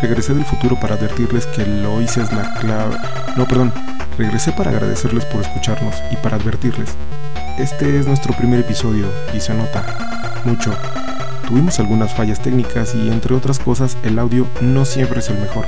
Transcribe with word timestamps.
regresé 0.00 0.34
del 0.34 0.44
futuro 0.44 0.78
para 0.78 0.94
advertirles 0.94 1.46
que 1.46 1.66
Lois 1.66 2.16
es 2.16 2.32
la 2.32 2.54
clave. 2.54 2.96
No, 3.36 3.46
perdón, 3.46 3.72
regresé 4.16 4.52
para 4.52 4.70
agradecerles 4.70 5.24
por 5.26 5.40
escucharnos 5.42 5.94
y 6.10 6.16
para 6.16 6.36
advertirles. 6.36 6.94
Este 7.58 7.98
es 7.98 8.06
nuestro 8.06 8.32
primer 8.34 8.60
episodio 8.60 9.06
y 9.34 9.40
se 9.40 9.54
nota 9.54 9.84
mucho. 10.44 10.72
Tuvimos 11.46 11.78
algunas 11.80 12.14
fallas 12.14 12.40
técnicas 12.40 12.94
y 12.94 13.08
entre 13.08 13.34
otras 13.34 13.58
cosas 13.58 13.96
el 14.02 14.18
audio 14.18 14.46
no 14.60 14.84
siempre 14.84 15.20
es 15.20 15.28
el 15.28 15.38
mejor. 15.38 15.66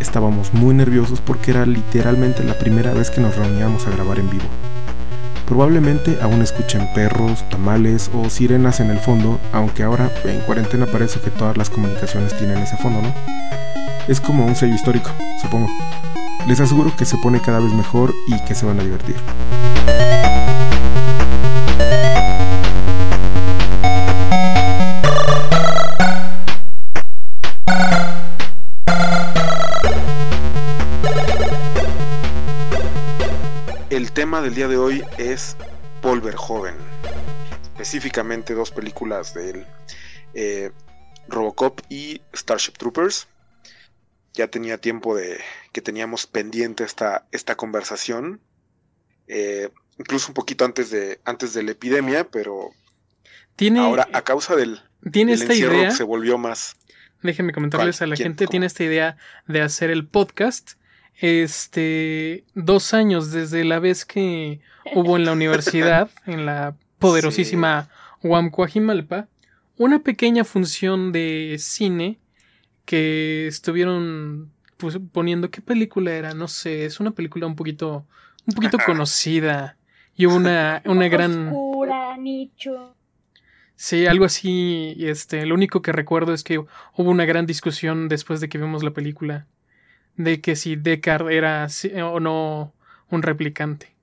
Estábamos 0.00 0.54
muy 0.54 0.74
nerviosos 0.74 1.20
porque 1.20 1.50
era 1.50 1.66
literalmente 1.66 2.42
la 2.44 2.58
primera 2.58 2.94
vez 2.94 3.10
que 3.10 3.20
nos 3.20 3.36
reuníamos 3.36 3.86
a 3.86 3.90
grabar 3.90 4.18
en 4.18 4.30
vivo. 4.30 4.44
Probablemente 5.50 6.16
aún 6.22 6.42
escuchen 6.42 6.86
perros, 6.94 7.42
tamales 7.48 8.08
o 8.14 8.30
sirenas 8.30 8.78
en 8.78 8.88
el 8.88 9.00
fondo, 9.00 9.40
aunque 9.52 9.82
ahora 9.82 10.08
en 10.24 10.38
cuarentena 10.42 10.86
parece 10.86 11.18
que 11.18 11.32
todas 11.32 11.56
las 11.56 11.68
comunicaciones 11.68 12.36
tienen 12.38 12.58
ese 12.58 12.76
fondo, 12.76 13.02
¿no? 13.02 13.12
Es 14.06 14.20
como 14.20 14.46
un 14.46 14.54
sello 14.54 14.76
histórico, 14.76 15.10
supongo. 15.42 15.66
Les 16.46 16.60
aseguro 16.60 16.94
que 16.96 17.04
se 17.04 17.16
pone 17.16 17.40
cada 17.40 17.58
vez 17.58 17.72
mejor 17.72 18.14
y 18.28 18.38
que 18.44 18.54
se 18.54 18.64
van 18.64 18.78
a 18.78 18.84
divertir. 18.84 19.16
Tema 34.40 34.46
del 34.46 34.54
día 34.54 34.68
de 34.68 34.78
hoy 34.78 35.04
es 35.18 35.54
Paul 36.00 36.22
Verhoeven. 36.22 36.74
Específicamente 37.74 38.54
dos 38.54 38.70
películas 38.70 39.34
de 39.34 39.50
él. 39.50 39.66
Eh, 40.32 40.70
Robocop 41.28 41.80
y 41.90 42.22
Starship 42.32 42.72
Troopers. 42.78 43.28
Ya 44.32 44.48
tenía 44.48 44.78
tiempo 44.78 45.14
de 45.14 45.40
que 45.72 45.82
teníamos 45.82 46.26
pendiente 46.26 46.84
esta, 46.84 47.26
esta 47.32 47.54
conversación. 47.56 48.40
Eh, 49.28 49.68
incluso 49.98 50.28
un 50.28 50.34
poquito 50.34 50.64
antes 50.64 50.90
de, 50.90 51.20
antes 51.26 51.52
de 51.52 51.62
la 51.62 51.72
epidemia, 51.72 52.24
pero 52.30 52.70
Tiene, 53.56 53.80
ahora 53.80 54.08
a 54.14 54.22
causa 54.22 54.56
del, 54.56 54.80
tiene 55.12 55.32
del 55.32 55.42
esta 55.42 55.52
encierro 55.52 55.74
idea. 55.74 55.90
se 55.90 56.02
volvió 56.04 56.38
más. 56.38 56.76
Déjenme 57.22 57.52
comentarles 57.52 58.00
a 58.00 58.06
la 58.06 58.16
¿Quién? 58.16 58.28
gente, 58.30 58.46
¿Cómo? 58.46 58.52
tiene 58.52 58.66
esta 58.66 58.84
idea 58.84 59.18
de 59.48 59.60
hacer 59.60 59.90
el 59.90 60.06
podcast. 60.08 60.79
Este, 61.20 62.44
dos 62.54 62.94
años 62.94 63.30
desde 63.30 63.62
la 63.64 63.78
vez 63.78 64.06
que 64.06 64.60
hubo 64.94 65.18
en 65.18 65.26
la 65.26 65.32
universidad, 65.32 66.10
en 66.26 66.46
la 66.46 66.76
poderosísima 66.98 67.90
Coajimalpa, 68.22 69.28
una 69.76 69.98
pequeña 69.98 70.44
función 70.44 71.12
de 71.12 71.56
cine 71.58 72.18
que 72.86 73.46
estuvieron 73.46 74.50
pues, 74.78 74.98
poniendo. 75.12 75.50
¿Qué 75.50 75.60
película 75.60 76.12
era? 76.12 76.32
No 76.32 76.48
sé, 76.48 76.86
es 76.86 77.00
una 77.00 77.10
película 77.10 77.46
un 77.46 77.54
poquito, 77.54 78.06
un 78.46 78.54
poquito 78.54 78.78
conocida. 78.84 79.76
Y 80.16 80.26
hubo 80.26 80.36
una, 80.36 80.82
una 80.86 81.08
gran. 81.08 81.48
Oscura, 81.48 82.16
nicho. 82.16 82.96
Sí, 83.76 84.06
algo 84.06 84.24
así. 84.24 84.96
Este, 84.98 85.44
lo 85.44 85.54
único 85.54 85.82
que 85.82 85.92
recuerdo 85.92 86.32
es 86.32 86.44
que 86.44 86.58
hubo 86.58 87.10
una 87.10 87.26
gran 87.26 87.44
discusión 87.44 88.08
después 88.08 88.40
de 88.40 88.48
que 88.48 88.58
vimos 88.58 88.82
la 88.82 88.92
película 88.92 89.46
de 90.22 90.40
que 90.40 90.54
si 90.56 90.76
Deckard 90.76 91.30
era 91.30 91.68
si- 91.68 91.92
o 92.00 92.20
no 92.20 92.74
un 93.10 93.22
replicante. 93.22 93.94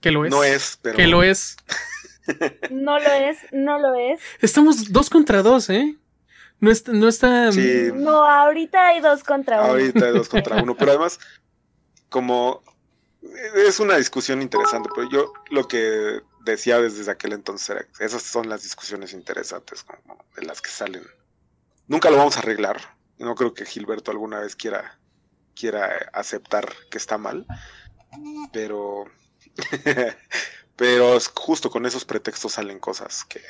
Que 0.00 0.10
lo 0.10 0.24
es. 0.24 0.30
No 0.30 0.44
es, 0.44 0.78
pero. 0.82 0.96
Que 0.96 1.06
lo 1.06 1.22
es. 1.22 1.56
No 2.70 2.98
lo 2.98 3.12
es, 3.12 3.38
no 3.52 3.78
lo 3.78 3.94
es. 3.94 4.20
Estamos 4.40 4.92
dos 4.92 5.10
contra 5.10 5.42
dos, 5.42 5.68
¿eh? 5.70 5.96
No 6.60 6.70
está, 6.70 6.92
no 6.92 7.08
está. 7.08 7.52
Sí. 7.52 7.90
No, 7.92 8.24
ahorita 8.24 8.88
hay 8.88 9.00
dos 9.00 9.22
contra 9.24 9.60
uno. 9.60 9.70
Ahorita 9.70 10.10
dos 10.12 10.28
contra 10.28 10.62
uno, 10.62 10.74
pero 10.76 10.92
además, 10.92 11.18
como 12.08 12.62
es 13.66 13.80
una 13.80 13.96
discusión 13.96 14.40
interesante, 14.42 14.88
pero 14.94 15.08
yo 15.10 15.32
lo 15.50 15.66
que 15.68 16.20
decía 16.44 16.80
desde 16.80 17.10
aquel 17.10 17.32
entonces 17.32 17.68
era 17.70 17.84
que 17.84 18.04
esas 18.04 18.22
son 18.22 18.48
las 18.48 18.62
discusiones 18.62 19.12
interesantes, 19.12 19.82
como 19.82 20.24
de 20.36 20.42
las 20.46 20.60
que 20.62 20.70
salen. 20.70 21.02
Nunca 21.88 22.10
lo 22.10 22.16
vamos 22.18 22.36
a 22.36 22.40
arreglar. 22.40 22.80
No 23.18 23.34
creo 23.34 23.54
que 23.54 23.64
Gilberto 23.64 24.10
alguna 24.10 24.40
vez 24.40 24.56
quiera, 24.56 24.98
quiera 25.54 26.10
aceptar 26.12 26.72
que 26.90 26.98
está 26.98 27.18
mal, 27.18 27.46
pero, 28.52 29.04
pero 30.76 31.16
es 31.16 31.28
justo 31.28 31.70
con 31.70 31.86
esos 31.86 32.04
pretextos 32.04 32.52
salen 32.52 32.78
cosas 32.78 33.24
que 33.24 33.40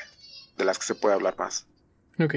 de 0.56 0.64
las 0.64 0.78
que 0.78 0.86
se 0.86 0.94
puede 0.94 1.14
hablar 1.14 1.36
más. 1.38 1.66
Ok. 2.18 2.34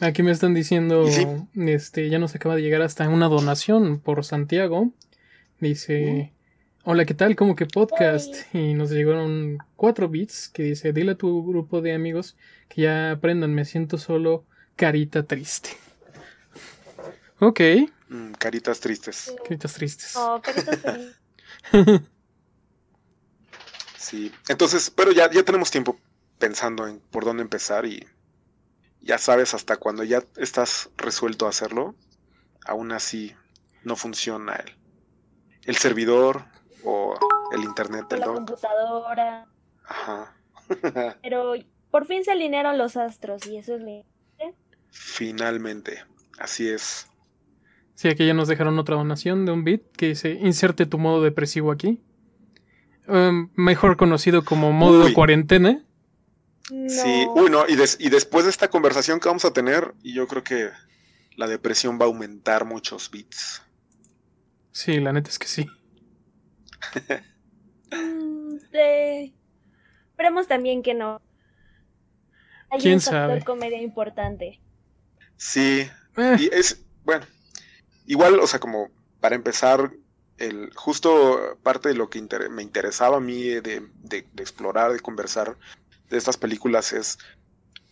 Aquí 0.00 0.22
me 0.24 0.32
están 0.32 0.52
diciendo, 0.52 1.06
sí. 1.06 1.26
este, 1.54 2.08
ya 2.10 2.18
nos 2.18 2.34
acaba 2.34 2.56
de 2.56 2.62
llegar 2.62 2.82
hasta 2.82 3.08
una 3.08 3.28
donación 3.28 4.00
por 4.00 4.24
Santiago. 4.24 4.90
Dice, 5.60 6.32
hola, 6.82 7.04
¿qué 7.04 7.14
tal? 7.14 7.36
¿Cómo 7.36 7.54
que 7.54 7.66
podcast? 7.66 8.34
Y 8.52 8.74
nos 8.74 8.90
llegaron 8.90 9.58
cuatro 9.76 10.08
bits 10.08 10.48
que 10.48 10.64
dice, 10.64 10.92
dile 10.92 11.12
a 11.12 11.16
tu 11.16 11.46
grupo 11.46 11.82
de 11.82 11.94
amigos 11.94 12.36
que 12.68 12.82
ya 12.82 13.12
aprendan, 13.12 13.54
me 13.54 13.64
siento 13.64 13.96
solo, 13.96 14.44
carita 14.76 15.22
triste. 15.24 15.70
Ok, 17.40 17.60
Mm, 18.08 18.32
caritas 18.32 18.78
tristes. 18.80 19.34
caritas 19.42 19.72
tristes. 19.72 20.16
Oh, 20.16 20.40
caritas. 20.42 20.78
Sí, 23.96 24.32
entonces, 24.48 24.90
pero 24.90 25.12
ya, 25.12 25.30
ya 25.30 25.42
tenemos 25.44 25.70
tiempo 25.70 25.96
pensando 26.38 26.86
en 26.86 26.98
por 27.00 27.24
dónde 27.24 27.42
empezar 27.42 27.86
y 27.86 28.06
ya 29.00 29.16
sabes 29.16 29.54
hasta 29.54 29.76
cuando 29.76 30.04
ya 30.04 30.22
estás 30.36 30.90
resuelto 30.96 31.46
a 31.46 31.50
hacerlo, 31.50 31.94
aún 32.66 32.92
así 32.92 33.34
no 33.84 33.96
funciona 33.96 34.56
el, 34.56 34.76
el 35.64 35.76
servidor 35.76 36.44
o 36.84 37.14
el 37.52 37.62
internet 37.64 38.06
del 38.10 38.20
la 38.20 38.26
doc. 38.26 38.34
computadora. 38.36 39.46
Ajá. 39.86 40.36
Pero 41.22 41.54
por 41.90 42.06
fin 42.06 42.24
se 42.24 42.32
alinearon 42.32 42.76
los 42.78 42.96
astros 42.96 43.46
y 43.46 43.56
eso 43.56 43.76
es 43.76 43.82
lo 43.82 44.04
Finalmente, 44.92 46.04
así 46.38 46.68
es. 46.68 47.08
Sí, 47.94 48.08
aquí 48.08 48.26
ya 48.26 48.34
nos 48.34 48.46
dejaron 48.48 48.78
otra 48.78 48.96
donación 48.96 49.44
de 49.46 49.52
un 49.52 49.64
bit 49.64 49.82
que 49.96 50.08
dice, 50.08 50.32
inserte 50.32 50.86
tu 50.86 50.98
modo 50.98 51.22
depresivo 51.22 51.72
aquí. 51.72 52.00
Um, 53.08 53.50
mejor 53.56 53.96
conocido 53.96 54.44
como 54.44 54.70
modo 54.72 55.06
Uy. 55.06 55.12
cuarentena. 55.12 55.82
No. 56.70 56.88
Sí, 56.88 57.26
uy, 57.34 57.50
no, 57.50 57.68
y, 57.68 57.74
des- 57.74 57.96
y 58.00 58.08
después 58.10 58.44
de 58.44 58.50
esta 58.50 58.68
conversación 58.68 59.18
que 59.18 59.28
vamos 59.28 59.44
a 59.44 59.52
tener, 59.52 59.94
y 60.02 60.14
yo 60.14 60.26
creo 60.28 60.44
que 60.44 60.70
la 61.36 61.48
depresión 61.48 61.98
va 62.00 62.04
a 62.04 62.08
aumentar 62.08 62.64
muchos 62.64 63.10
bits. 63.10 63.62
Sí, 64.70 65.00
la 65.00 65.12
neta 65.12 65.28
es 65.30 65.38
que 65.38 65.48
sí. 65.48 65.66
Mm, 67.90 68.56
eh, 68.72 69.32
Esperemos 70.10 70.46
también 70.46 70.82
que 70.82 70.94
no. 70.94 71.20
Hay 72.70 72.80
¿Quién 72.80 72.94
un 72.94 73.00
factor 73.00 73.28
sabe? 73.30 73.44
comedia 73.44 73.82
importante. 73.82 74.60
Sí, 75.44 75.90
Eh, 76.16 76.36
Y 76.38 76.54
es, 76.54 76.84
bueno, 77.04 77.26
igual, 78.06 78.38
o 78.38 78.46
sea, 78.46 78.60
como 78.60 78.90
para 79.20 79.34
empezar, 79.34 79.92
el, 80.38 80.70
justo 80.74 81.58
parte 81.64 81.88
de 81.88 81.94
lo 81.96 82.08
que 82.08 82.18
inter- 82.18 82.48
me 82.50 82.62
interesaba 82.62 83.16
a 83.16 83.20
mí 83.20 83.42
de, 83.48 83.60
de- 83.60 84.26
de 84.32 84.42
explorar, 84.42 84.92
de 84.92 85.00
conversar 85.00 85.56
de 86.10 86.16
estas 86.16 86.36
películas 86.36 86.92
es, 86.92 87.18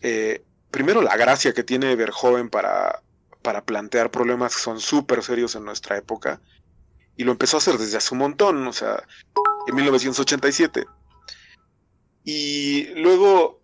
eh, 0.01 0.43
primero, 0.69 1.01
la 1.01 1.17
gracia 1.17 1.53
que 1.53 1.63
tiene 1.63 1.95
Verhoeven 1.97 2.49
para, 2.49 3.01
para 3.41 3.65
plantear 3.65 4.11
problemas 4.11 4.55
que 4.55 4.61
son 4.61 4.79
súper 4.79 5.21
serios 5.21 5.55
en 5.55 5.65
nuestra 5.65 5.97
época. 5.97 6.39
Y 7.17 7.25
lo 7.25 7.33
empezó 7.33 7.57
a 7.57 7.59
hacer 7.59 7.77
desde 7.77 7.97
hace 7.97 8.13
un 8.13 8.19
montón, 8.19 8.65
o 8.65 8.71
sea, 8.73 9.03
en 9.67 9.75
1987. 9.75 10.85
Y 12.23 12.85
luego, 12.95 13.60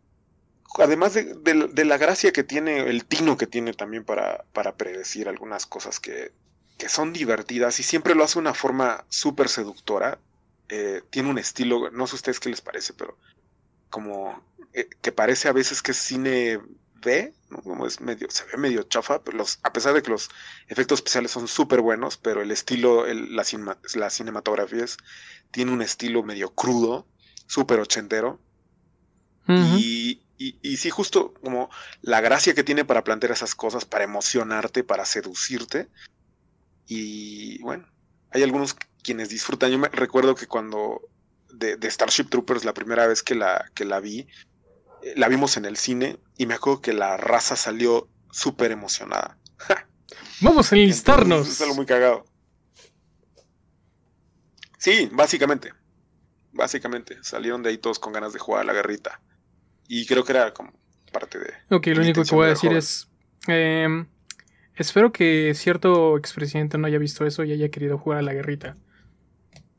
además 0.79 1.13
de, 1.13 1.23
de- 1.35 1.67
de 1.71 1.85
la 1.85 1.97
gracia 1.97 2.31
que 2.31 2.43
tiene, 2.43 2.79
el 2.89 3.05
tino 3.05 3.37
que 3.37 3.47
tiene 3.47 3.73
también 3.73 4.05
para, 4.05 4.45
para 4.53 4.75
predecir 4.77 5.27
algunas 5.29 5.65
cosas 5.65 5.99
que, 5.99 6.33
que 6.77 6.89
son 6.89 7.13
divertidas 7.13 7.79
y 7.79 7.83
siempre 7.83 8.15
lo 8.15 8.23
hace 8.23 8.35
de 8.35 8.41
una 8.41 8.53
forma 8.53 9.05
súper 9.09 9.49
seductora. 9.49 10.19
eh, 10.69 11.01
tiene 11.09 11.29
un 11.29 11.37
estilo, 11.37 11.89
no 11.91 12.07
sé 12.07 12.15
a 12.15 12.17
ustedes 12.17 12.39
qué 12.41 12.49
les 12.49 12.61
parece, 12.61 12.93
pero 12.93 13.17
como 13.89 14.43
eh, 14.73 14.89
que 15.01 15.11
parece 15.11 15.47
a 15.47 15.53
veces 15.53 15.81
que 15.81 15.91
es 15.91 15.97
cine 15.97 16.59
B, 16.95 17.33
¿no? 17.49 17.61
como 17.63 17.85
es 17.87 18.01
medio, 18.01 18.29
se 18.29 18.45
ve 18.45 18.57
medio 18.57 18.83
chafa, 18.83 19.23
pero 19.23 19.37
los, 19.37 19.59
a 19.63 19.71
pesar 19.73 19.93
de 19.93 20.01
que 20.03 20.11
los 20.11 20.29
efectos 20.67 20.99
especiales 20.99 21.31
son 21.31 21.47
súper 21.47 21.81
buenos, 21.81 22.17
pero 22.17 22.41
el 22.41 22.51
estilo, 22.51 23.05
el- 23.07 23.35
la, 23.35 23.43
cinema- 23.43 23.79
la 23.95 24.09
cinematografía 24.09 24.83
es- 24.83 24.97
tiene 25.51 25.71
un 25.71 25.81
estilo 25.81 26.23
medio 26.23 26.53
crudo, 26.53 27.07
súper 27.47 27.79
ochentero. 27.79 28.39
Y, 29.79 30.26
y, 30.37 30.59
y 30.61 30.77
sí, 30.77 30.89
justo 30.89 31.33
como 31.43 31.69
la 32.01 32.21
gracia 32.21 32.53
que 32.53 32.63
tiene 32.63 32.85
para 32.85 33.03
plantear 33.03 33.31
esas 33.31 33.55
cosas, 33.55 33.85
para 33.85 34.03
emocionarte, 34.03 34.83
para 34.83 35.05
seducirte. 35.05 35.89
Y 36.87 37.61
bueno, 37.61 37.87
hay 38.31 38.43
algunos 38.43 38.75
quienes 39.03 39.29
disfrutan. 39.29 39.71
Yo 39.71 39.79
me 39.79 39.89
recuerdo 39.89 40.35
que 40.35 40.47
cuando 40.47 41.01
de, 41.51 41.77
de 41.77 41.89
Starship 41.89 42.25
Troopers, 42.25 42.65
la 42.65 42.73
primera 42.73 43.07
vez 43.07 43.23
que 43.23 43.35
la, 43.35 43.69
que 43.73 43.85
la 43.85 43.99
vi, 43.99 44.27
eh, 45.01 45.13
la 45.15 45.27
vimos 45.27 45.57
en 45.57 45.65
el 45.65 45.77
cine 45.77 46.19
y 46.37 46.45
me 46.45 46.53
acuerdo 46.53 46.81
que 46.81 46.93
la 46.93 47.17
raza 47.17 47.55
salió 47.55 48.07
súper 48.31 48.71
emocionada. 48.71 49.37
Vamos 50.41 50.71
a 50.71 50.75
enlistarnos. 50.75 51.47
Es 51.47 51.61
algo 51.61 51.75
muy 51.75 51.85
cagado. 51.85 52.25
Sí, 54.77 55.09
básicamente. 55.11 55.73
Básicamente. 56.51 57.17
Salieron 57.23 57.63
de 57.63 57.69
ahí 57.69 57.77
todos 57.77 57.99
con 57.99 58.13
ganas 58.13 58.33
de 58.33 58.39
jugar 58.39 58.61
a 58.61 58.65
la 58.65 58.73
guerrita. 58.73 59.19
Y 59.87 60.05
creo 60.05 60.23
que 60.23 60.31
era 60.33 60.53
como 60.53 60.71
parte 61.11 61.39
de. 61.39 61.53
Ok, 61.69 61.87
lo 61.87 62.01
único 62.01 62.23
que 62.23 62.35
voy 62.35 62.45
a 62.47 62.49
decir 62.49 62.73
es. 62.73 63.09
Em, 63.47 64.07
espero 64.75 65.11
que 65.11 65.53
cierto 65.55 66.17
expresidente 66.17 66.77
no 66.77 66.87
haya 66.87 66.97
visto 66.97 67.25
eso 67.25 67.43
y 67.43 67.53
haya 67.53 67.69
querido 67.69 67.97
jugar 67.97 68.19
a 68.19 68.21
la 68.23 68.33
guerrita. 68.33 68.75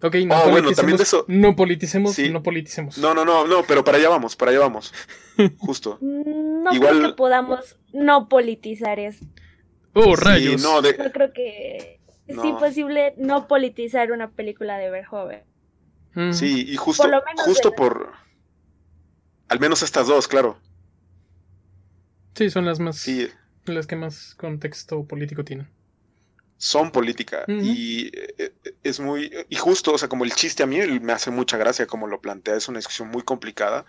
Ok, 0.01 0.15
no 0.27 0.37
Oh, 0.37 0.51
bueno, 0.51 0.69
politicemos. 0.69 0.77
también 0.77 0.97
de 0.97 1.03
eso- 1.03 1.25
No 1.29 1.57
politicemos, 1.57 2.15
Sí. 2.15 2.31
no 2.31 2.43
politicemos. 2.43 2.99
No, 2.99 3.15
no, 3.15 3.25
no, 3.25 3.47
no, 3.47 3.65
pero 3.65 3.83
para 3.83 3.99
allá 3.99 4.09
vamos, 4.09 4.37
para 4.37 4.53
allá 4.53 4.61
vamos. 4.61 4.95
Justo. 5.59 5.99
No 6.01 6.73
Igual- 6.73 6.99
creo 6.99 7.11
que 7.11 7.17
podamos 7.17 7.77
no 7.93 8.29
politizar 8.29 9.01
eso. 9.01 9.25
Oh, 9.95 10.17
Sí, 10.17 10.23
rayos. 10.25 10.63
no, 10.63 10.83
de- 10.83 10.97
No 10.97 11.11
creo 11.11 11.33
que 11.33 12.01
es 12.29 12.37
No. 12.37 12.45
imposible 12.47 13.15
no 13.17 13.49
politizar 13.49 14.13
una 14.13 14.31
película 14.31 14.79
de 14.79 14.89
Verhoeven. 14.91 15.43
Mm. 16.15 16.33
Sí, 16.33 16.65
y 16.71 16.77
justo, 16.77 17.03
Por 17.03 17.11
lo 17.13 17.23
menos 17.25 17.45
justo 17.45 17.71
de- 17.71 17.77
por. 17.77 18.13
Al 19.49 19.61
menos 19.61 19.83
estas 19.83 20.07
dos, 20.07 20.29
claro. 20.29 20.59
Sí, 22.35 22.51
son 22.51 22.65
las 22.67 22.79
más. 22.81 22.97
Sí, 22.99 23.29
Las 23.65 23.87
que 23.87 23.97
más 23.97 24.35
contexto 24.37 25.05
político 25.07 25.45
tienen. 25.45 25.69
son 26.57 26.91
política. 26.91 27.45
Y 27.49 28.07
eh, 28.17 28.35
eh, 28.65 28.75
es 28.83 29.01
muy. 29.01 29.31
Y 29.49 29.57
justo, 29.57 29.93
o 29.93 29.99
sea, 29.99 30.09
como 30.09 30.25
el 30.25 30.33
chiste 30.33 30.63
a 30.63 30.67
mí 30.67 30.79
me 31.01 31.13
hace 31.13 31.31
mucha 31.31 31.57
gracia 31.57 31.87
como 31.87 32.07
lo 32.07 32.21
plantea. 32.21 32.57
Es 32.57 32.69
una 32.69 32.79
discusión 32.79 33.09
muy 33.09 33.23
complicada. 33.23 33.85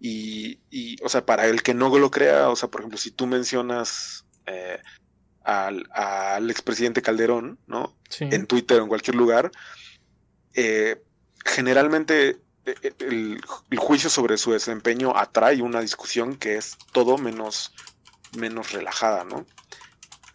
Y, 0.00 0.60
y, 0.70 0.96
o 1.02 1.08
sea, 1.08 1.26
para 1.26 1.46
el 1.46 1.62
que 1.62 1.74
no 1.74 1.96
lo 1.98 2.10
crea, 2.10 2.48
o 2.50 2.56
sea, 2.56 2.68
por 2.70 2.80
ejemplo, 2.82 2.98
si 2.98 3.10
tú 3.10 3.26
mencionas 3.26 4.24
eh, 4.46 4.78
al, 5.42 5.88
al 5.92 6.50
expresidente 6.50 7.02
Calderón, 7.02 7.58
¿no? 7.66 7.96
Sí. 8.08 8.26
en 8.30 8.46
Twitter 8.46 8.78
o 8.80 8.82
en 8.84 8.88
cualquier 8.88 9.16
lugar, 9.16 9.50
eh, 10.54 11.02
generalmente 11.44 12.38
el, 13.00 13.40
el 13.70 13.78
juicio 13.78 14.10
sobre 14.10 14.36
su 14.38 14.52
desempeño 14.52 15.16
atrae 15.16 15.62
una 15.62 15.80
discusión 15.80 16.36
que 16.36 16.56
es 16.56 16.76
todo 16.92 17.18
menos, 17.18 17.72
menos 18.36 18.72
relajada, 18.72 19.24
¿no? 19.24 19.46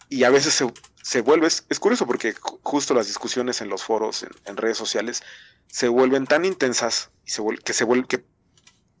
Y 0.08 0.24
a 0.24 0.30
veces 0.30 0.54
se, 0.54 0.72
se 1.02 1.20
vuelve, 1.20 1.46
es, 1.46 1.64
curioso 1.80 2.06
porque 2.06 2.34
ju- 2.34 2.60
justo 2.62 2.94
las 2.94 3.06
discusiones 3.06 3.60
en 3.60 3.68
los 3.68 3.82
foros, 3.82 4.26
en, 4.44 4.56
redes 4.56 4.78
sociales, 4.78 5.22
se 5.66 5.88
vuelven 5.88 6.26
tan 6.26 6.44
intensas 6.44 7.10
y 7.24 7.30
se 7.30 7.42
vuel- 7.42 7.62
que, 7.62 7.72
se 7.72 7.86
que 8.08 8.24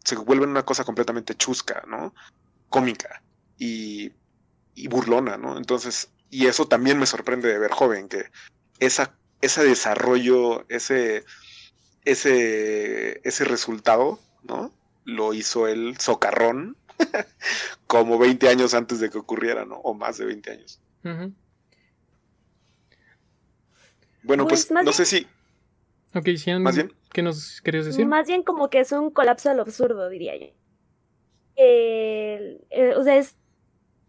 se 0.04 0.16
vuelven 0.16 0.50
una 0.50 0.64
cosa 0.64 0.84
completamente 0.84 1.34
chusca, 1.34 1.82
¿no? 1.86 2.14
Cómica 2.68 3.22
y, 3.58 4.12
y 4.74 4.88
burlona, 4.88 5.36
¿no? 5.36 5.56
Entonces, 5.56 6.10
y 6.30 6.46
eso 6.46 6.66
también 6.66 6.98
me 6.98 7.06
sorprende 7.06 7.48
de 7.48 7.58
ver 7.58 7.70
joven, 7.70 8.08
que 8.08 8.30
esa, 8.80 9.16
ese 9.40 9.62
desarrollo, 9.64 10.64
ese, 10.68 11.24
ese, 12.04 13.20
ese 13.26 13.44
resultado, 13.44 14.18
¿no? 14.42 14.72
Lo 15.04 15.34
hizo 15.34 15.68
el 15.68 15.98
socarrón 15.98 16.76
como 17.86 18.18
20 18.18 18.48
años 18.48 18.74
antes 18.74 19.00
de 19.00 19.10
que 19.10 19.18
ocurriera, 19.18 19.64
¿no? 19.64 19.76
O 19.76 19.94
más 19.94 20.18
de 20.18 20.24
20 20.26 20.50
años. 20.50 20.80
Bueno, 24.22 24.46
Pues, 24.46 24.66
pues, 24.66 24.70
no 24.70 24.80
bien- 24.82 24.92
sé 24.94 25.04
si, 25.04 25.26
Ok, 26.16 26.28
Cian, 26.36 26.62
Más 26.62 26.76
bien. 26.76 26.92
¿qué 27.12 27.22
nos 27.22 27.60
querías 27.60 27.86
decir? 27.86 28.06
Más 28.06 28.28
bien 28.28 28.44
como 28.44 28.70
que 28.70 28.78
es 28.78 28.92
un 28.92 29.10
colapso 29.10 29.50
al 29.50 29.58
absurdo, 29.58 30.08
diría 30.08 30.36
yo. 30.36 30.46
Eh, 31.56 32.60
o 32.96 33.02
sea, 33.02 33.16
es, 33.16 33.34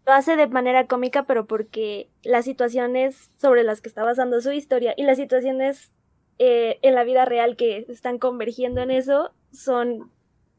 lo 0.06 0.12
hace 0.12 0.36
de 0.36 0.46
manera 0.46 0.86
cómica, 0.86 1.24
pero 1.26 1.46
porque 1.46 2.08
las 2.22 2.44
situaciones 2.44 3.30
sobre 3.38 3.64
las 3.64 3.80
que 3.80 3.88
está 3.88 4.04
basando 4.04 4.40
su 4.40 4.52
historia 4.52 4.94
y 4.96 5.02
las 5.02 5.16
situaciones 5.16 5.90
eh, 6.38 6.78
en 6.82 6.94
la 6.94 7.04
vida 7.04 7.24
real 7.24 7.56
que 7.56 7.86
están 7.88 8.18
convergiendo 8.18 8.80
en 8.82 8.90
eso 8.90 9.32
son 9.52 10.10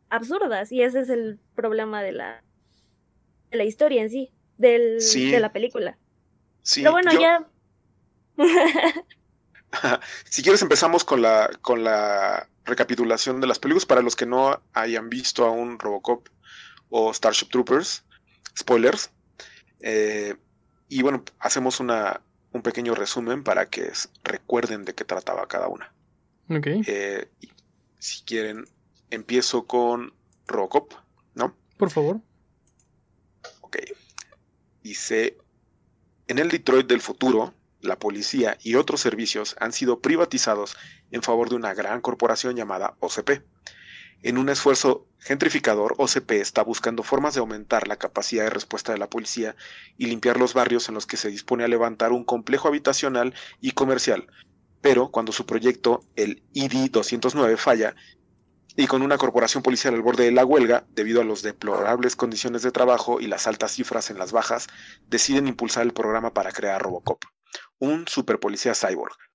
absurdas. 0.10 0.72
Y 0.72 0.82
ese 0.84 1.02
es 1.02 1.10
el 1.10 1.40
problema 1.56 2.02
de 2.04 2.12
la, 2.14 2.44
de 3.52 3.58
la 3.58 3.64
historia 3.64 4.02
en 4.02 4.10
sí, 4.10 4.32
del, 4.58 5.02
Sí. 5.02 5.32
de 5.32 5.40
la 5.40 5.52
película. 5.54 5.98
sí, 6.62 6.82
pero 6.82 6.92
bueno, 6.94 7.12
yo- 7.14 7.22
ya... 7.22 7.48
si 10.26 10.42
quieres 10.44 10.62
empezamos 10.62 11.04
con 11.04 11.22
la, 11.22 11.50
con 11.62 11.84
la 11.84 12.48
recapitulación 12.66 13.42
de 13.42 13.48
las 13.48 13.60
películas 13.60 13.86
para 13.86 14.02
los 14.02 14.16
que 14.16 14.26
no 14.26 14.62
hayan 14.74 15.10
visto 15.10 15.46
aún 15.46 15.80
Robocop 15.80 16.28
o 16.90 17.14
Starship 17.14 17.50
Troopers, 17.50 18.04
spoilers. 18.58 19.12
Eh, 19.82 20.36
y 20.90 21.02
bueno, 21.02 21.24
hacemos 21.40 21.80
una, 21.80 22.22
un 22.52 22.62
pequeño 22.62 22.96
resumen 22.96 23.44
para 23.44 23.70
que 23.70 23.92
recuerden 24.24 24.86
de 24.86 24.96
qué 24.96 25.04
trataba 25.04 25.48
cada 25.48 25.68
una. 25.68 25.94
Ok. 26.50 26.68
Eh, 26.88 27.30
si 28.00 28.24
quieren, 28.24 28.66
empiezo 29.10 29.66
con 29.66 30.14
Robocop, 30.48 30.94
¿no? 31.36 31.56
Por 31.78 31.90
favor. 31.90 32.22
Ok. 33.62 33.78
Dice, 34.82 35.38
en 36.28 36.40
el 36.40 36.50
Detroit 36.50 36.88
del 36.88 37.02
futuro, 37.02 37.54
la 37.82 38.00
policía 38.00 38.58
y 38.62 38.76
otros 38.76 39.02
servicios 39.02 39.56
han 39.60 39.74
sido 39.74 40.00
privatizados 40.00 40.76
en 41.12 41.22
favor 41.22 41.50
de 41.50 41.56
una 41.56 41.74
gran 41.74 42.02
corporación 42.02 42.56
llamada 42.56 42.96
OCP. 43.00 43.44
En 44.24 44.38
un 44.40 44.50
esfuerzo 44.50 45.06
gentrificador, 45.20 45.94
OCP 45.98 46.32
está 46.32 46.64
buscando 46.64 47.04
formas 47.04 47.36
de 47.36 47.40
aumentar 47.40 47.88
la 47.88 47.98
capacidad 47.98 48.46
de 48.46 48.50
respuesta 48.50 48.92
de 48.92 48.98
la 48.98 49.10
policía 49.10 49.56
y 49.98 50.08
limpiar 50.08 50.38
los 50.40 50.56
barrios 50.56 50.90
en 50.90 50.96
los 50.96 51.06
que 51.06 51.18
se 51.18 51.30
dispone 51.30 51.64
a 51.64 51.68
levantar 51.68 52.12
un 52.12 52.24
complejo 52.24 52.68
habitacional 52.68 53.36
y 53.62 53.72
comercial. 53.72 54.28
Pero 54.82 55.10
cuando 55.10 55.32
su 55.32 55.46
proyecto, 55.46 56.04
el 56.16 56.44
ID 56.54 56.90
209, 56.90 57.58
falla, 57.58 57.96
y 58.76 58.88
con 58.88 59.02
una 59.02 59.18
corporación 59.18 59.64
policial 59.64 59.94
al 59.94 60.02
borde 60.02 60.26
de 60.26 60.32
la 60.32 60.46
huelga, 60.46 60.86
debido 60.90 61.22
a 61.22 61.26
las 61.26 61.42
deplorables 61.42 62.16
condiciones 62.16 62.62
de 62.62 62.72
trabajo 62.72 63.20
y 63.20 63.28
las 63.28 63.48
altas 63.48 63.72
cifras 63.72 64.10
en 64.10 64.18
las 64.18 64.32
bajas, 64.32 64.68
deciden 65.08 65.48
impulsar 65.48 65.84
el 65.84 65.94
programa 65.94 66.34
para 66.34 66.52
crear 66.52 66.82
Robocop, 66.82 67.24
un 67.80 68.08
superpolicía 68.08 68.74
cyborg. 68.74 69.27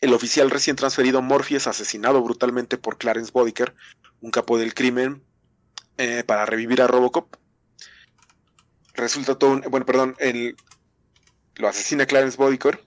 El 0.00 0.14
oficial 0.14 0.50
recién 0.50 0.76
transferido 0.76 1.22
Morphy 1.22 1.56
es 1.56 1.66
asesinado 1.66 2.22
brutalmente 2.22 2.78
por 2.78 2.98
Clarence 2.98 3.32
Bodiker, 3.32 3.74
un 4.20 4.30
capo 4.30 4.58
del 4.58 4.74
crimen, 4.74 5.22
eh, 5.96 6.22
para 6.24 6.46
revivir 6.46 6.80
a 6.80 6.86
Robocop. 6.86 7.34
Resulta 8.94 9.36
todo 9.36 9.50
un... 9.50 9.60
Bueno, 9.62 9.84
perdón, 9.86 10.16
el, 10.18 10.56
lo 11.56 11.68
asesina 11.68 12.06
Clarence 12.06 12.36
Bodiker 12.36 12.84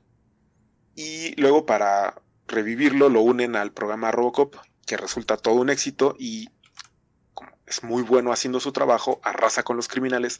y 0.95 1.39
luego 1.39 1.65
para 1.65 2.21
revivirlo 2.47 3.09
lo 3.09 3.21
unen 3.21 3.55
al 3.55 3.73
programa 3.73 4.11
Robocop, 4.11 4.55
que 4.85 4.97
resulta 4.97 5.37
todo 5.37 5.55
un 5.55 5.69
éxito 5.69 6.15
y 6.17 6.49
como 7.33 7.51
es 7.65 7.83
muy 7.83 8.03
bueno 8.03 8.31
haciendo 8.31 8.59
su 8.59 8.71
trabajo, 8.71 9.19
arrasa 9.23 9.63
con 9.63 9.75
los 9.75 9.87
criminales 9.87 10.39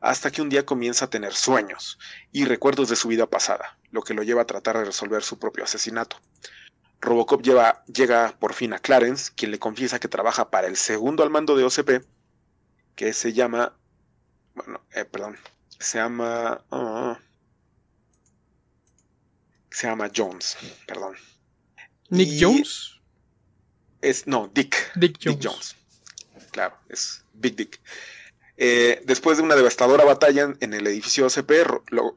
hasta 0.00 0.30
que 0.30 0.42
un 0.42 0.48
día 0.48 0.64
comienza 0.64 1.04
a 1.04 1.10
tener 1.10 1.34
sueños 1.34 1.98
y 2.32 2.44
recuerdos 2.44 2.88
de 2.88 2.96
su 2.96 3.08
vida 3.08 3.26
pasada, 3.26 3.78
lo 3.90 4.02
que 4.02 4.14
lo 4.14 4.22
lleva 4.22 4.42
a 4.42 4.46
tratar 4.46 4.78
de 4.78 4.84
resolver 4.84 5.22
su 5.22 5.38
propio 5.38 5.64
asesinato. 5.64 6.16
Robocop 7.00 7.42
lleva, 7.42 7.84
llega 7.86 8.36
por 8.38 8.54
fin 8.54 8.72
a 8.72 8.78
Clarence, 8.78 9.32
quien 9.34 9.50
le 9.50 9.58
confiesa 9.58 9.98
que 9.98 10.08
trabaja 10.08 10.50
para 10.50 10.66
el 10.66 10.76
segundo 10.76 11.22
al 11.22 11.30
mando 11.30 11.56
de 11.56 11.64
OCP, 11.64 12.04
que 12.94 13.12
se 13.12 13.32
llama, 13.32 13.76
bueno, 14.54 14.82
eh, 14.94 15.04
perdón, 15.04 15.38
se 15.78 15.98
llama, 15.98 16.62
ah, 16.70 17.18
se 19.70 19.86
llama 19.86 20.10
Jones, 20.14 20.56
perdón. 20.86 21.14
Nick 22.10 22.28
Y 22.28 22.40
Jones. 22.40 23.00
Es, 24.02 24.26
no, 24.26 24.50
Dick. 24.52 24.92
Dick. 24.96 25.18
Jones. 25.22 25.76
Claro, 26.50 26.76
es 26.88 27.22
Big 27.34 27.54
Dick. 27.54 27.80
Eh, 28.62 29.00
después 29.06 29.38
de 29.38 29.42
una 29.42 29.56
devastadora 29.56 30.04
batalla 30.04 30.52
en, 30.60 30.74
el 30.74 30.86
edificio 30.86 31.26
OCP, 31.26 31.50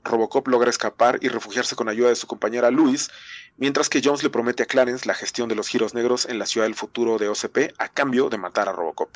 Robocop 0.03 0.45
logra 0.49 0.69
escapar 0.69 1.17
y 1.21 1.29
refugiarse 1.29 1.77
con 1.77 1.87
ayuda 1.87 2.09
de 2.09 2.17
su 2.17 2.27
compañera 2.27 2.69
Louis, 2.69 3.09
mientras 3.55 3.87
que 3.87 4.01
Jones 4.03 4.23
le 4.23 4.29
promete 4.29 4.61
a 4.61 4.65
Clarence 4.65 5.07
la 5.07 5.13
gestión 5.13 5.47
de 5.47 5.55
los 5.55 5.69
giros 5.69 5.93
negros 5.93 6.25
en 6.25 6.39
la 6.39 6.45
ciudad 6.45 6.67
del 6.67 6.75
futuro 6.75 7.17
de 7.17 7.29
OCP 7.29 7.73
a 7.77 7.87
cambio 7.87 8.27
de 8.27 8.37
matar 8.37 8.67
a 8.67 8.73
Robocop. 8.73 9.09